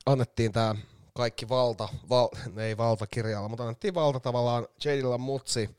annettiin 0.05 0.51
tämä 0.51 0.75
kaikki 1.13 1.49
valta, 1.49 1.89
val, 2.09 2.29
ei 2.57 2.77
valtakirjalla, 2.77 3.49
mutta 3.49 3.63
annettiin 3.63 3.93
valta 3.93 4.19
tavallaan 4.19 4.67
J. 4.85 4.89
Dillan 4.89 5.21
mutsi 5.21 5.77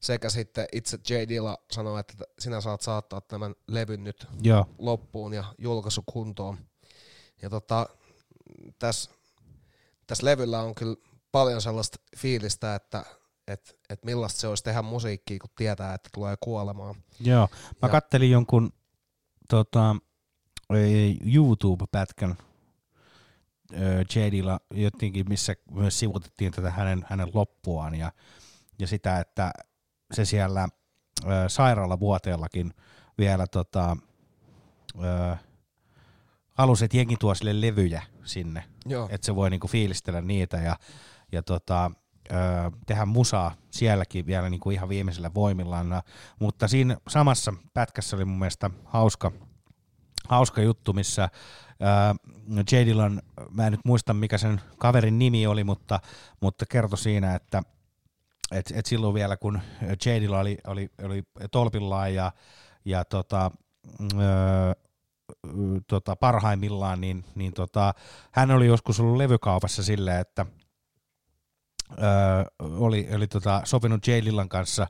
sekä 0.00 0.30
sitten 0.30 0.66
itse 0.72 0.98
J. 1.10 1.14
Dilla 1.28 1.58
sanoi, 1.70 2.00
että 2.00 2.14
sinä 2.38 2.60
saat 2.60 2.80
saattaa 2.80 3.20
tämän 3.20 3.54
levyn 3.66 4.04
nyt 4.04 4.26
Joo. 4.42 4.66
loppuun 4.78 5.34
ja 5.34 5.44
julkaisu 5.58 6.02
kuntoon. 6.06 6.58
Ja 7.42 7.50
tota, 7.50 7.86
tässä 8.78 9.10
täs 10.06 10.22
levyllä 10.22 10.60
on 10.60 10.74
kyllä 10.74 10.96
paljon 11.32 11.62
sellaista 11.62 11.98
fiilistä, 12.16 12.74
että 12.74 13.04
et, 13.48 13.78
et 13.90 14.04
millaista 14.04 14.40
se 14.40 14.48
olisi 14.48 14.64
tehdä 14.64 14.82
musiikkia, 14.82 15.38
kun 15.40 15.50
tietää, 15.56 15.94
että 15.94 16.10
tulee 16.14 16.36
kuolemaan. 16.40 16.94
Joo. 17.20 17.48
Mä 17.82 17.88
Ja- 17.88 17.88
kattelin 17.88 18.30
jonkun 18.30 18.72
tota, 19.48 19.96
YouTube-pätkän 21.34 22.36
Jadilla 24.14 24.60
jotenkin, 24.70 25.28
missä 25.28 25.54
myös 25.70 25.98
sivutettiin 25.98 26.52
tätä 26.52 26.70
hänen, 26.70 27.06
hänen 27.08 27.28
loppuaan 27.34 27.94
ja, 27.94 28.12
ja 28.78 28.86
sitä, 28.86 29.20
että 29.20 29.50
se 30.12 30.24
siellä 30.24 30.68
ö, 31.24 31.28
sairaalavuoteellakin 31.48 32.74
vielä 33.18 33.46
tota, 33.46 33.96
ö, 35.04 35.36
halusi, 36.54 36.84
että 36.84 36.96
jengi 36.96 37.16
tuo 37.16 37.34
sille 37.34 37.66
levyjä 37.66 38.02
sinne, 38.24 38.64
että 39.08 39.24
se 39.24 39.34
voi 39.34 39.50
niinku 39.50 39.68
fiilistellä 39.68 40.20
niitä 40.20 40.56
ja, 40.56 40.76
ja 41.32 41.42
tota, 41.42 41.90
ö, 42.30 42.34
tehdä 42.86 43.06
musaa 43.06 43.54
sielläkin 43.70 44.26
vielä 44.26 44.50
niinku 44.50 44.70
ihan 44.70 44.88
viimeisellä 44.88 45.34
voimillaan. 45.34 46.02
Mutta 46.40 46.68
siinä 46.68 46.96
samassa 47.08 47.52
pätkässä 47.74 48.16
oli 48.16 48.24
mun 48.24 48.38
mielestä 48.38 48.70
hauska, 48.84 49.32
hauska 50.28 50.62
juttu, 50.62 50.92
missä 50.92 51.28
ää, 51.80 52.14
J. 52.72 52.76
Dillon, 52.86 53.22
mä 53.50 53.66
en 53.66 53.72
nyt 53.72 53.84
muista 53.84 54.14
mikä 54.14 54.38
sen 54.38 54.60
kaverin 54.78 55.18
nimi 55.18 55.46
oli, 55.46 55.64
mutta, 55.64 56.00
mutta 56.40 56.66
kertoi 56.66 56.98
siinä, 56.98 57.34
että 57.34 57.62
et, 58.52 58.72
et 58.74 58.86
silloin 58.86 59.14
vielä 59.14 59.36
kun 59.36 59.60
J. 60.06 60.20
Dilla 60.20 60.38
oli, 60.38 60.58
oli, 60.66 60.90
oli 61.02 61.22
tolpillaan 61.50 62.14
ja, 62.14 62.32
ja 62.84 63.04
tota, 63.04 63.50
öö, 64.20 64.72
tota, 65.86 66.16
parhaimmillaan, 66.16 67.00
niin, 67.00 67.24
niin 67.34 67.52
tota, 67.52 67.94
hän 68.32 68.50
oli 68.50 68.66
joskus 68.66 69.00
ollut 69.00 69.16
levykaupassa 69.16 69.82
silleen, 69.82 70.20
että 70.20 70.46
öö, 71.98 72.44
oli, 72.60 73.08
oli 73.14 73.26
tota, 73.26 73.62
sopinut 73.64 74.06
J. 74.06 74.10
Dillan 74.10 74.48
kanssa, 74.48 74.86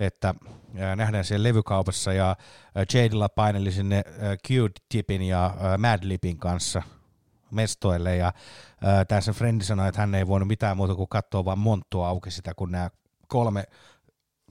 että 0.00 0.34
ää, 0.78 0.96
nähdään 0.96 1.24
siellä 1.24 1.48
levykaupassa 1.48 2.12
ja 2.12 2.36
ää, 2.74 2.84
J. 2.94 2.96
Dilla 2.96 3.28
paineli 3.28 3.72
sinne 3.72 4.04
Q-Tipin 4.48 5.22
ja 5.22 5.54
Madlibin 5.78 6.38
kanssa 6.38 6.82
mestoille 7.50 8.16
ja 8.16 8.32
tämä 9.08 9.20
sen 9.20 9.34
frendi 9.34 9.64
sanoi, 9.64 9.88
että 9.88 10.00
hän 10.00 10.14
ei 10.14 10.26
voinut 10.26 10.48
mitään 10.48 10.76
muuta 10.76 10.94
kuin 10.94 11.08
katsoa 11.08 11.44
vaan 11.44 11.58
monttua 11.58 12.08
auki 12.08 12.30
sitä, 12.30 12.52
kun 12.56 12.70
nämä 12.70 12.90
kolme 13.28 13.64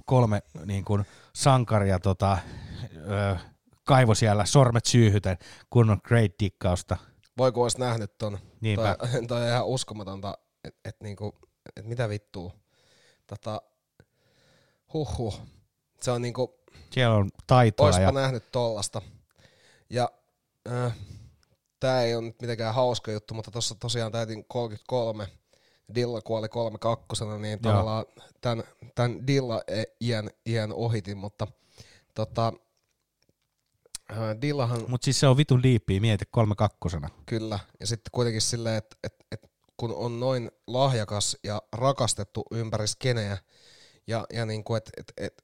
kolme 0.05 0.41
niin 0.65 0.85
kuin 0.85 1.05
sankaria 1.35 1.99
tota, 1.99 2.37
kaivo 3.83 4.15
siellä 4.15 4.45
sormet 4.45 4.85
syyhyten 4.85 5.37
kunnon 5.69 5.99
great 6.03 6.31
dikkausta. 6.39 6.97
Voi 7.37 7.51
kun 7.51 7.63
olisi 7.63 7.79
nähnyt 7.79 8.17
ton. 8.17 8.39
Niinpä. 8.61 8.95
Toi, 8.99 9.27
toi 9.27 9.41
on 9.41 9.47
ihan 9.47 9.65
uskomatonta, 9.65 10.37
että 10.63 10.79
et 10.89 10.95
niinku, 11.01 11.37
et 11.77 11.85
mitä 11.85 12.09
vittua. 12.09 12.53
Tota, 13.27 13.61
huhhuh. 14.93 15.41
Se 16.01 16.11
on 16.11 16.21
niinku, 16.21 16.59
Siellä 16.91 17.15
on 17.15 17.29
taitoa 17.47 17.85
oispa 17.85 18.01
ja 18.01 18.11
nähnyt 18.11 18.51
tollasta. 18.51 19.01
Ja 19.89 20.09
äh, 20.71 20.97
tää 21.79 22.03
ei 22.03 22.15
ole 22.15 22.23
nyt 22.23 22.41
mitenkään 22.41 22.75
hauska 22.75 23.11
juttu, 23.11 23.33
mutta 23.33 23.51
tossa 23.51 23.75
tosiaan 23.75 24.11
täytin 24.11 24.45
33. 24.45 25.27
Dilla 25.95 26.21
kuoli 26.21 26.49
32, 26.49 27.25
niin 27.39 27.59
Joo. 27.63 27.71
tavallaan 27.73 28.05
tämän, 28.41 28.63
tämän 28.95 29.27
Dilla 29.27 29.61
iän, 30.01 30.29
iän 30.45 30.73
ohitin, 30.73 31.17
mutta 31.17 31.47
tota, 32.13 32.53
äh, 34.11 34.41
Dillahan 34.41 34.85
Mutta 34.87 35.05
siis 35.05 35.19
se 35.19 35.27
on 35.27 35.37
vitun 35.37 35.63
diippiä, 35.63 35.99
mieti 35.99 36.25
kolme 36.31 36.55
kakkosena. 36.55 37.09
Kyllä, 37.25 37.59
ja 37.79 37.87
sitten 37.87 38.11
kuitenkin 38.11 38.41
silleen, 38.41 38.75
että 38.75 38.97
et, 39.03 39.15
et, 39.31 39.51
kun 39.77 39.95
on 39.95 40.19
noin 40.19 40.51
lahjakas 40.67 41.37
ja 41.43 41.61
rakastettu 41.73 42.45
ympäri 42.51 42.87
skeneä, 42.87 43.37
ja, 44.07 44.25
ja 44.33 44.45
niin 44.45 44.63
kuin, 44.63 44.77
että 44.77 44.91
et, 44.97 45.13
et, 45.17 45.43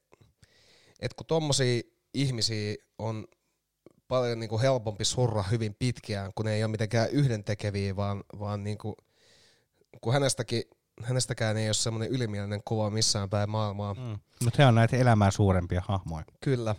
et 1.00 1.14
kun 1.14 1.26
tommosia 1.26 1.82
ihmisiä 2.14 2.74
on 2.98 3.26
paljon 4.08 4.40
niin 4.40 4.50
kuin 4.50 4.62
helpompi 4.62 5.04
surra 5.04 5.42
hyvin 5.42 5.74
pitkään, 5.78 6.32
kun 6.34 6.46
ne 6.46 6.54
ei 6.54 6.64
ole 6.64 6.70
mitenkään 6.70 7.10
yhdentekeviä, 7.10 7.96
vaan, 7.96 8.24
vaan 8.38 8.64
niin 8.64 8.78
kuin, 8.78 8.94
kun 10.00 10.12
hänestäkin, 10.12 10.62
hänestäkään 11.02 11.56
ei 11.56 11.68
ole 11.68 11.74
semmoinen 11.74 12.10
ylimielinen 12.10 12.62
kuva 12.64 12.90
missään 12.90 13.30
päin 13.30 13.50
maailmaa. 13.50 13.94
Mm. 13.94 14.18
Mutta 14.44 14.62
he 14.62 14.66
on 14.66 14.74
näitä 14.74 14.96
elämää 14.96 15.30
suurempia 15.30 15.82
hahmoja. 15.88 16.24
Kyllä. 16.40 16.74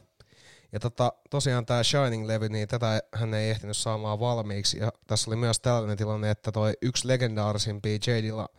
Ja 0.72 0.80
tota, 0.80 1.14
tosiaan 1.30 1.66
tämä 1.66 1.84
Shining-levy, 1.84 2.50
niin 2.50 2.68
tätä 2.68 3.02
hän 3.14 3.34
ei 3.34 3.50
ehtinyt 3.50 3.78
saamaan 3.78 4.20
valmiiksi. 4.20 4.80
Ja 4.80 4.92
tässä 5.08 5.30
oli 5.30 5.36
myös 5.36 5.60
tällainen 5.60 5.98
tilanne, 5.98 6.32
että 6.32 6.52
toi 6.52 6.74
yksi 6.82 7.08
legendaarisimpia 7.08 7.96
J. 8.08 8.24
Dilla 8.24 8.50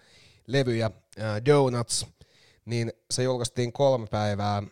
levyjä, 0.46 0.90
ää, 1.18 1.44
Donuts, 1.44 2.06
niin 2.64 2.92
se 3.10 3.22
julkaistiin 3.22 3.72
kolme 3.72 4.06
päivää 4.06 4.62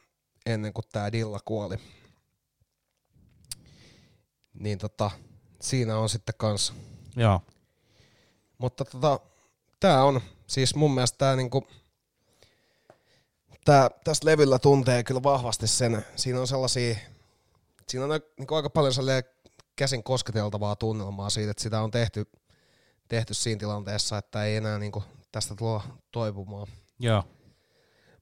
ennen 0.47 0.73
kuin 0.73 0.85
tämä 0.93 1.13
Dilla 1.13 1.41
kuoli. 1.45 1.77
Niin 4.55 4.79
tota, 4.79 5.11
siinä 5.61 5.99
on 5.99 6.09
sitten 6.09 6.35
kans. 6.39 6.73
Joo. 7.17 7.41
Mutta 8.59 8.85
tota, 8.85 9.21
tää 9.81 10.05
on, 10.05 10.21
siis 10.47 10.75
mun 10.75 10.95
mielestä 10.95 11.19
tää 11.19 11.37
niinku, 11.37 11.67
tää, 13.65 13.91
tässä 14.05 14.27
levyllä 14.27 14.59
tuntee 14.59 15.05
kyllä 15.05 15.23
vahvasti 15.23 15.67
sen, 15.67 16.07
siinä 16.17 16.41
on 16.41 16.47
sellaisia, 16.47 16.97
siinä 17.89 18.05
on 18.05 18.21
niinku 18.39 18.55
aika 18.55 18.71
paljon 18.71 18.95
sellainen 18.95 19.25
käsin 19.77 20.03
kosketeltavaa 20.03 20.77
tunnelmaa 20.77 21.31
siitä, 21.31 21.51
että 21.51 21.63
sitä 21.63 21.81
on 21.83 21.91
tehty, 21.91 22.31
tehty 23.09 23.35
siinä 23.35 23.59
tilanteessa, 23.59 24.19
että 24.19 24.45
ei 24.45 24.57
enää 24.57 24.79
niinku 24.79 25.05
tästä 25.33 25.55
tulla 25.55 25.83
toipumaan. 26.13 26.67
Joo. 26.99 27.25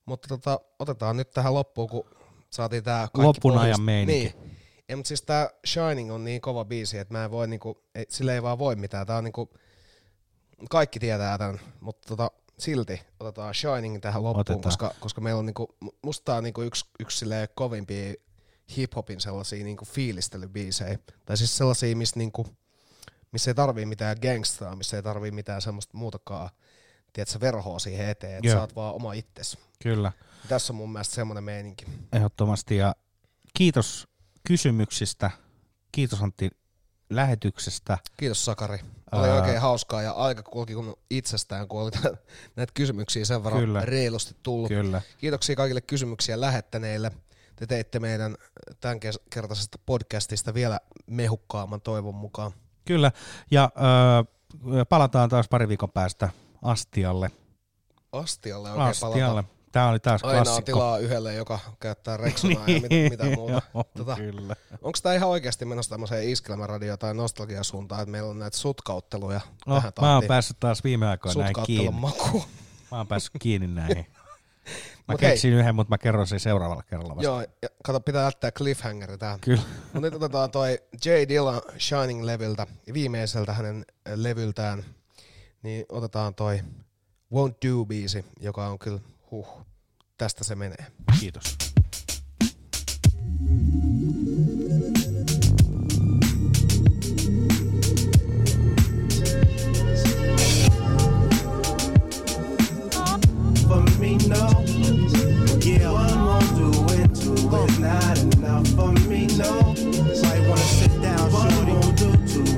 Mutta 0.09 0.29
tota, 0.29 0.61
otetaan 0.79 1.17
nyt 1.17 1.31
tähän 1.31 1.55
loppuun, 1.55 1.89
kun 1.89 2.05
saatiin 2.51 2.85
tää 2.85 3.09
kaikki 3.13 3.21
Lopun 3.23 3.53
pohjust- 3.53 3.59
ajan 3.65 3.83
meininki. 3.83 4.35
Niin. 4.41 4.59
Ja, 4.89 4.97
mutta 4.97 5.09
siis 5.09 5.23
tää 5.23 5.51
Shining 5.67 6.13
on 6.13 6.25
niin 6.25 6.41
kova 6.41 6.65
biisi, 6.65 6.99
että 6.99 7.15
mä 7.15 7.25
en 7.25 7.31
voi 7.31 7.49
niinku, 7.49 7.83
ei, 7.95 8.07
sille 8.09 8.35
ei 8.35 8.43
vaan 8.43 8.59
voi 8.59 8.77
mitään. 8.77 9.07
Tää 9.07 9.17
on 9.17 9.25
niinku, 9.25 9.51
kaikki 10.71 10.99
tietää 11.01 11.39
tämän, 11.39 11.61
mutta 11.81 12.09
tota, 12.09 12.31
silti 12.59 13.01
otetaan 13.21 13.55
Shining 13.55 14.01
tähän 14.01 14.23
loppuun, 14.23 14.41
Otetaan. 14.41 14.63
koska, 14.63 14.95
koska 15.01 15.21
meillä 15.21 15.39
on 15.39 15.47
niinku, 15.47 15.77
musta 16.03 16.25
tää 16.25 16.37
on 16.37 16.45
niinku 16.45 16.63
yksi, 16.63 16.85
yksi 17.01 17.27
kovimpia 17.55 18.15
hip-hopin 18.77 19.21
sellaisia 19.21 19.65
niinku 19.65 19.85
fiilistelybiisejä. 19.85 20.99
Tai 21.27 21.37
siis 21.37 21.57
sellaisia, 21.57 21.97
missä 21.97 22.19
niinku, 22.19 22.47
missä 23.33 23.51
ei 23.51 23.55
tarvii 23.55 23.87
mitään 23.87 24.17
gangstaa, 24.23 24.77
missä 24.77 24.97
ei 24.97 25.03
tarvii 25.03 25.31
mitään 25.31 25.63
semmoista 25.63 25.97
muutakaan, 25.97 26.51
tiedätkö, 27.13 27.41
verhoa 27.41 27.79
siihen 27.79 28.09
eteen, 28.09 28.37
että 28.37 28.49
Joo. 28.49 28.57
sä 28.57 28.61
oot 28.61 28.77
vaan 28.77 28.95
oma 28.95 29.13
itsesi. 29.13 29.59
Kyllä. 29.83 30.13
Tässä 30.49 30.73
on 30.73 30.77
mun 30.77 30.93
mielestä 30.93 31.15
semmoinen 31.15 31.45
meininki. 31.45 31.87
Ehdottomasti. 32.13 32.77
Ja 32.77 32.95
kiitos 33.59 34.09
kysymyksistä. 34.49 35.31
Kiitos 35.93 36.23
Antti 36.23 36.51
lähetyksestä. 37.11 37.99
Kiitos 38.17 38.45
Sakari. 38.45 38.79
Oli 39.13 39.29
Ää, 39.29 39.35
oikein 39.35 39.61
hauskaa 39.61 40.03
ja 40.03 40.13
aika 40.13 40.43
kulki 40.43 40.75
kun 40.75 40.97
itsestään, 41.11 41.69
kun 41.69 41.83
oli 41.83 41.91
tä- 41.91 42.17
näitä 42.57 42.73
kysymyksiä 42.75 43.25
sen 43.25 43.45
verran 43.45 43.61
Kyllä. 43.61 43.81
reilusti 43.85 44.37
tullut. 44.43 44.69
Kyllä. 44.69 45.03
Kiitoksia 45.19 45.57
kaikille 45.57 45.81
kysymyksiä 45.81 46.41
lähettäneille. 46.41 47.13
Te 47.57 47.67
teitte 47.67 48.01
meidän 48.01 48.37
tämänkertaisesta 48.81 49.79
podcastista 49.87 50.55
vielä 50.55 50.81
mehukkaamman 51.07 51.81
toivon 51.81 52.15
mukaan. 52.15 52.53
Kyllä. 52.85 53.13
Ja 53.51 53.71
öö, 54.75 54.85
palataan 54.85 55.29
taas 55.29 55.49
pari 55.49 55.69
viikon 55.69 55.91
päästä 55.91 56.29
Astialle. 56.63 57.31
Astialle 58.13 58.71
oikein 58.71 58.89
Astialle. 58.89 59.21
palataan. 59.43 59.58
Tämä 59.73 59.89
oli 59.89 59.99
taas 60.01 60.25
Aina 60.25 60.39
on 60.39 60.45
klassikko. 60.45 60.73
tilaa 60.73 60.99
yhdelle, 60.99 61.35
joka 61.35 61.59
käyttää 61.81 62.17
Rexonaa 62.17 62.65
ja 62.69 62.81
mit, 62.81 62.91
mitä 63.11 63.25
muuta. 63.37 63.63
Joo, 63.75 64.17
kyllä. 64.17 64.57
Onko 64.83 64.99
tämä 65.03 65.15
ihan 65.15 65.29
oikeasti 65.29 65.65
menossa 65.65 65.91
tämmöiseen 65.91 66.25
iskelmäradio- 66.29 66.97
tai 66.99 67.15
nostalgiasuuntaan, 67.15 68.01
että 68.03 68.11
meillä 68.13 68.31
on 68.31 68.39
näitä 68.39 68.57
sutkautteluja 68.57 69.41
No, 69.67 69.75
tähän 69.75 69.93
mä 70.01 70.15
oon 70.15 70.25
päässyt 70.29 70.57
taas 70.61 70.85
viime 70.85 71.07
aikoina 71.09 71.41
näin 71.43 71.55
kiinni. 71.67 72.01
makuun. 72.01 72.45
Mä 72.91 72.97
oon 72.99 73.07
päässyt 73.07 73.33
kiinni 73.39 73.67
näihin. 73.67 74.07
Mä 75.09 75.13
Mut 75.15 75.21
hei. 75.23 75.31
keksin 75.31 75.53
yhden, 75.53 75.75
mutta 75.75 75.91
mä 75.91 75.99
kerron 75.99 76.27
sen 76.27 76.41
seuraavalla 76.41 76.83
kerralla 76.83 77.17
vasta. 77.17 77.25
Joo, 77.25 77.41
ja 77.41 77.69
kato, 77.85 78.01
pitää 78.01 78.25
jättää 78.25 78.51
cliffhangeri 78.51 79.19
tähän. 79.19 79.41
Kyllä. 79.41 79.63
Mutta 79.83 80.01
nyt 80.01 80.15
otetaan 80.15 80.51
toi 80.51 80.79
J. 81.05 81.09
Dilla 81.29 81.63
Shining-levyltä, 81.79 82.67
viimeiseltä 82.95 83.53
hänen 83.53 83.85
levyltään, 84.15 84.85
niin 85.63 85.87
otetaan 85.89 86.35
toi 86.35 86.61
Won't 87.35 87.55
Do-biisi, 87.67 88.25
joka 88.41 88.67
on 88.69 88.79
kyllä, 88.79 89.01
huh, 89.31 89.67
tästä 90.19 90.45
se 90.45 90.55
menee. 90.55 90.87
Kiitos. 91.21 91.59
for 103.69 103.83
me, 104.01 104.17
no. 104.29 104.65
Yeah, 105.63 105.93
one 105.93 106.25
won't 106.25 106.57
do 106.57 106.71
it, 106.95 107.15
two 107.15 107.35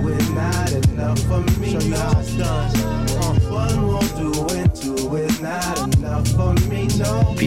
is 0.08 0.30
not 0.30 0.70
enough 0.72 1.18
for 1.28 1.40
me, 1.40 1.49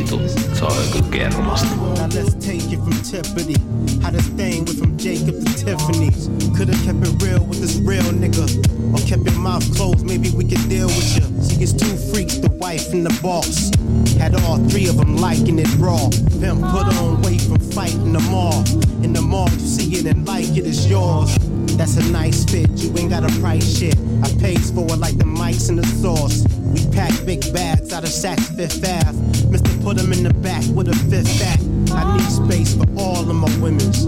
no. 0.01 0.17
Vitu, 0.17 0.29
se 0.29 0.65
on 0.65 0.71
joku 0.71 1.11
kermasta. 1.11 1.75
Now 1.75 2.07
let's 2.07 2.33
take 2.35 2.71
it 2.71 2.79
from 2.79 2.93
Tiffany. 3.03 3.55
How 4.01 4.11
this 4.11 4.27
thing 4.29 4.65
went 4.65 4.79
from 4.79 4.97
Jacob 4.97 5.39
to 5.39 5.53
Tiffany's. 5.53 6.29
Could've 6.57 6.81
kept 6.83 7.05
it 7.05 7.23
real 7.23 7.43
with 7.45 7.61
this 7.61 7.77
real 7.77 8.03
nigga. 8.13 8.45
Or 8.93 8.99
kept 9.07 9.23
your 9.23 9.39
mouth 9.39 9.63
closed, 9.75 10.05
maybe 10.05 10.29
we 10.31 10.45
could 10.45 10.67
deal 10.69 10.87
with 10.87 11.17
you. 11.17 11.41
See, 11.41 11.63
it's 11.63 11.73
two 11.73 11.95
freaks, 12.11 12.37
the 12.37 12.51
wife 12.51 12.91
and 12.93 13.05
the 13.05 13.19
boss. 13.21 13.71
Had 14.17 14.35
all 14.35 14.57
three 14.69 14.87
of 14.87 14.97
them 14.97 15.17
liking 15.17 15.59
it 15.59 15.69
raw. 15.77 16.09
Pimp 16.39 16.61
put 16.61 16.87
on 16.97 17.21
weight 17.21 17.41
from 17.41 17.59
fighting 17.59 18.13
them 18.13 18.33
all. 18.33 18.63
In 19.03 19.13
the 19.13 19.21
mall, 19.21 19.49
you 19.49 19.59
see 19.59 19.95
it 19.97 20.05
and 20.05 20.27
like 20.27 20.57
it 20.57 20.65
is 20.65 20.89
yours. 20.89 21.35
That's 21.77 21.97
a 21.97 22.11
nice 22.11 22.45
fit, 22.45 22.69
you 22.71 22.95
ain't 22.97 23.09
got 23.09 23.23
a 23.23 23.39
price 23.39 23.77
shit. 23.77 23.97
I 24.23 24.29
pays 24.39 24.71
for 24.71 24.85
it 24.85 24.97
like 24.97 25.17
the 25.17 25.25
mics 25.25 25.69
and 25.69 25.79
the 25.79 25.87
sauce. 25.87 26.45
We 26.73 26.85
pack 26.95 27.11
big 27.25 27.41
bags 27.51 27.91
out 27.93 28.03
of 28.03 28.09
Saks 28.09 28.55
Fifth 28.55 28.83
Ave. 28.85 29.17
Mr. 29.49 29.72
Put 29.83 29.99
'em 29.99 30.13
in 30.13 30.23
the 30.23 30.33
back 30.35 30.63
with 30.73 30.87
a 30.87 30.95
fifth 31.09 31.39
back. 31.39 31.59
I 31.91 32.17
need 32.17 32.31
space 32.31 32.73
for 32.73 32.85
all 32.97 33.29
of 33.29 33.35
my 33.35 33.53
women's. 33.57 34.05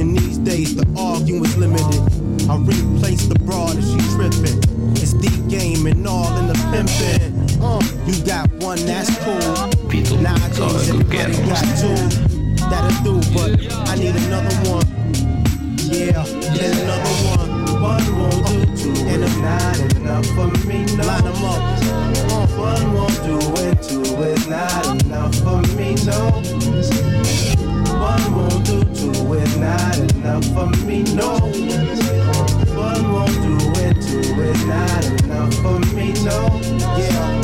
In 0.00 0.14
these 0.14 0.38
days, 0.38 0.76
the 0.76 0.86
arguing's 0.96 1.56
limited. 1.56 2.00
I 2.48 2.56
replace 2.56 3.26
the 3.26 3.34
broad 3.40 3.76
if 3.76 3.84
she 3.84 3.98
trippin'. 4.14 4.60
It's 4.94 5.14
the 5.14 5.30
game 5.48 5.86
and 5.86 6.06
all 6.06 6.32
in 6.38 6.46
the 6.46 6.54
pimpin'. 6.70 7.32
Uh, 7.60 7.82
you 8.06 8.14
got 8.24 8.48
one, 8.62 8.78
that's 8.86 9.10
cool. 9.24 9.50
Nowadays, 10.22 10.58
se 10.58 10.62
on 10.62 10.70
joku 10.86 11.18
everybody 11.18 11.48
got 11.48 11.64
two. 11.80 11.98
That'll 12.70 13.02
do, 13.02 13.14
but 13.34 13.50
I 13.90 13.96
need 13.96 14.14
another 14.14 14.54
one. 14.70 14.86
Yeah, 15.90 16.22
there's 16.54 16.78
another 16.78 17.14
one. 17.36 17.55
One 17.80 18.18
won't 18.18 18.46
do, 18.46 18.66
two 18.76 19.06
And 19.06 19.24
a- 19.24 19.40
not 19.40 19.78
enough 19.96 20.26
for 20.36 20.48
me, 20.66 20.84
no. 20.96 21.04
Line 21.06 21.26
'em 21.26 21.44
up. 21.44 21.62
One 22.58 22.94
won't 22.94 23.18
do 23.24 23.38
it, 23.66 23.82
two 23.82 24.22
is 24.22 24.46
not 24.48 24.86
enough 25.04 25.34
for 25.36 25.60
me, 25.76 25.94
no. 26.06 26.18
One 28.00 28.34
won't 28.36 28.64
do, 28.64 28.84
two 28.94 29.34
is 29.34 29.56
not 29.58 29.98
enough 29.98 30.44
for 30.54 30.66
me, 30.86 31.02
no. 31.14 31.30
One 32.76 33.12
won't 33.12 33.36
do 33.44 33.56
it, 33.82 33.96
two 34.02 34.42
is 34.42 34.64
not 34.66 35.04
enough 35.22 35.54
for 35.62 35.78
me, 35.94 36.12
no. 36.24 36.38
Yeah. 36.98 37.42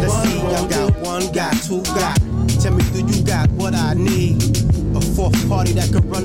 Let's 0.00 0.16
see, 0.22 0.38
y'all 0.38 0.68
got 0.68 0.96
one, 1.00 1.32
got 1.32 1.54
two, 1.62 1.82
got. 1.94 2.18
Tell 2.60 2.74
me, 2.74 2.84
do 2.92 3.00
you 3.00 3.22
got 3.24 3.48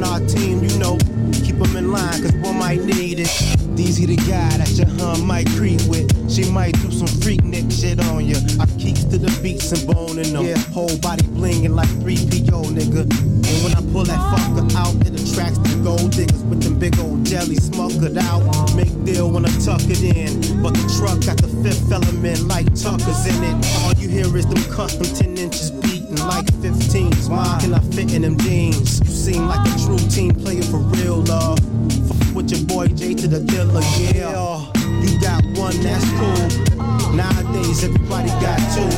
our 0.09 0.27
team, 0.27 0.63
you 0.63 0.77
know. 0.79 0.97
Keep 1.45 1.59
them 1.59 1.75
in 1.77 1.91
line, 1.91 2.21
cause 2.21 2.33
one 2.41 2.57
might 2.57 2.81
need 2.81 3.19
it. 3.19 3.29
These 3.75 3.97
he 3.97 4.05
the 4.05 4.15
guy 4.15 4.57
that 4.57 4.71
your 4.75 4.87
hun 4.97 5.25
might 5.25 5.47
creep 5.51 5.81
with. 5.87 6.09
She 6.29 6.49
might 6.51 6.73
do 6.81 6.91
some 6.91 7.07
freak 7.21 7.43
nick 7.43 7.71
shit 7.71 7.99
on 8.07 8.25
ya. 8.25 8.37
I 8.59 8.65
keeps 8.77 9.03
to 9.05 9.17
the 9.17 9.31
beats 9.41 9.71
and 9.71 9.85
boning 9.87 10.33
them. 10.33 10.45
Yeah, 10.45 10.57
whole 10.73 10.97
body 10.99 11.23
blinging 11.37 11.75
like 11.75 11.89
3PO, 12.01 12.73
nigga. 12.73 13.01
And 13.05 13.57
when 13.63 13.73
I 13.77 13.81
pull 13.93 14.05
that 14.05 14.19
fucker 14.33 14.65
out, 14.75 14.95
it 15.05 15.13
attracts 15.13 15.59
the 15.59 15.79
gold 15.83 16.11
diggers 16.11 16.43
with 16.43 16.63
them 16.63 16.77
big 16.79 16.97
old 16.99 17.25
jelly 17.25 17.55
smokered 17.55 18.17
out. 18.17 18.41
Make 18.75 18.93
deal 19.05 19.31
when 19.31 19.45
I 19.45 19.51
tuck 19.63 19.81
it 19.85 20.01
in. 20.01 20.61
But 20.61 20.73
the 20.73 20.85
truck 20.97 21.23
got 21.25 21.37
the 21.37 21.49
fifth 21.63 21.91
element 21.91 22.47
like 22.47 22.65
Tucker's 22.73 23.25
in 23.25 23.43
it. 23.43 23.55
All 23.83 23.93
you 23.93 24.09
hear 24.09 24.35
is 24.35 24.45
them 24.47 24.63
custom 24.73 25.05
10 25.05 25.37
inches 25.37 25.71
beating 26.09 26.27
like 26.27 26.45
15s. 26.45 27.29
Why 27.29 27.57
can 27.61 27.73
I 27.73 27.79
fit 27.79 28.13
in 28.13 28.21
them 28.23 28.37
jeans? 28.37 28.99
You 28.99 29.05
seem 29.07 29.47
like 29.47 29.65
a 29.67 29.79
true 29.79 29.97
team 30.09 30.33
player 30.33 30.63
for 30.63 30.77
real, 30.77 31.21
love. 31.23 31.59
Fuck 31.59 32.35
with 32.35 32.51
your 32.51 32.65
boy 32.65 32.87
J 32.87 33.13
to 33.15 33.27
the 33.27 33.39
dealer, 33.39 33.81
yeah. 33.97 34.65
You 35.01 35.19
got 35.21 35.43
one, 35.57 35.75
that's 35.81 36.05
cool. 36.19 37.15
Nowadays, 37.15 37.83
everybody 37.83 38.29
got 38.41 38.59
two. 38.73 38.89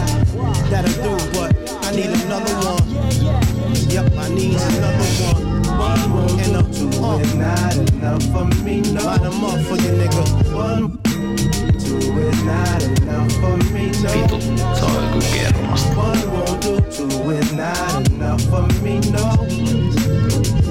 That'll 0.69 0.91
do, 1.03 1.39
but 1.39 1.55
I 1.85 1.95
need 1.95 2.09
another 2.09 2.53
one. 2.65 2.89
Yep, 3.89 4.13
I 4.17 4.29
need 4.29 4.55
another 4.55 5.05
one. 5.33 5.50
One 5.81 6.13
road 6.13 6.39
and 6.41 6.55
up 6.57 6.71
two 6.71 6.89
uh. 7.01 7.17
is 7.17 7.33
not 7.33 7.75
enough 7.75 8.23
for 8.31 8.45
me. 8.63 8.81
No, 8.81 9.03
line 9.03 9.21
them 9.23 9.43
up 9.43 9.59
for 9.65 9.77
you, 9.81 9.93
nigga. 9.97 10.23
One. 10.53 11.01
Two 11.81 12.19
is 12.19 12.43
not 12.43 12.83
enough 12.83 13.31
for 13.41 13.57
me. 13.73 13.89
No. 14.03 14.09
Beatles, 14.13 14.45
it's 14.61 14.83
all 14.83 15.01
good 15.11 15.27
get 15.33 15.55
One 15.97 16.21
won't 16.33 16.61
do, 16.61 16.73
two 16.91 17.31
is 17.31 17.51
not 17.53 18.07
enough 18.11 18.43
for 18.43 18.67
me. 18.83 18.99
No. 19.09 19.25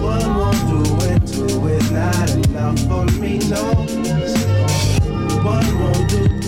One 0.01 0.31
won't 0.39 0.61
do 0.71 0.91
two 1.27 1.67
is 1.67 1.91
not 1.91 2.31
enough 2.31 2.79
for 2.89 3.05
me. 3.21 3.39
No. 3.49 3.63
One 5.43 5.81
won't 5.81 6.09
do. 6.09 6.40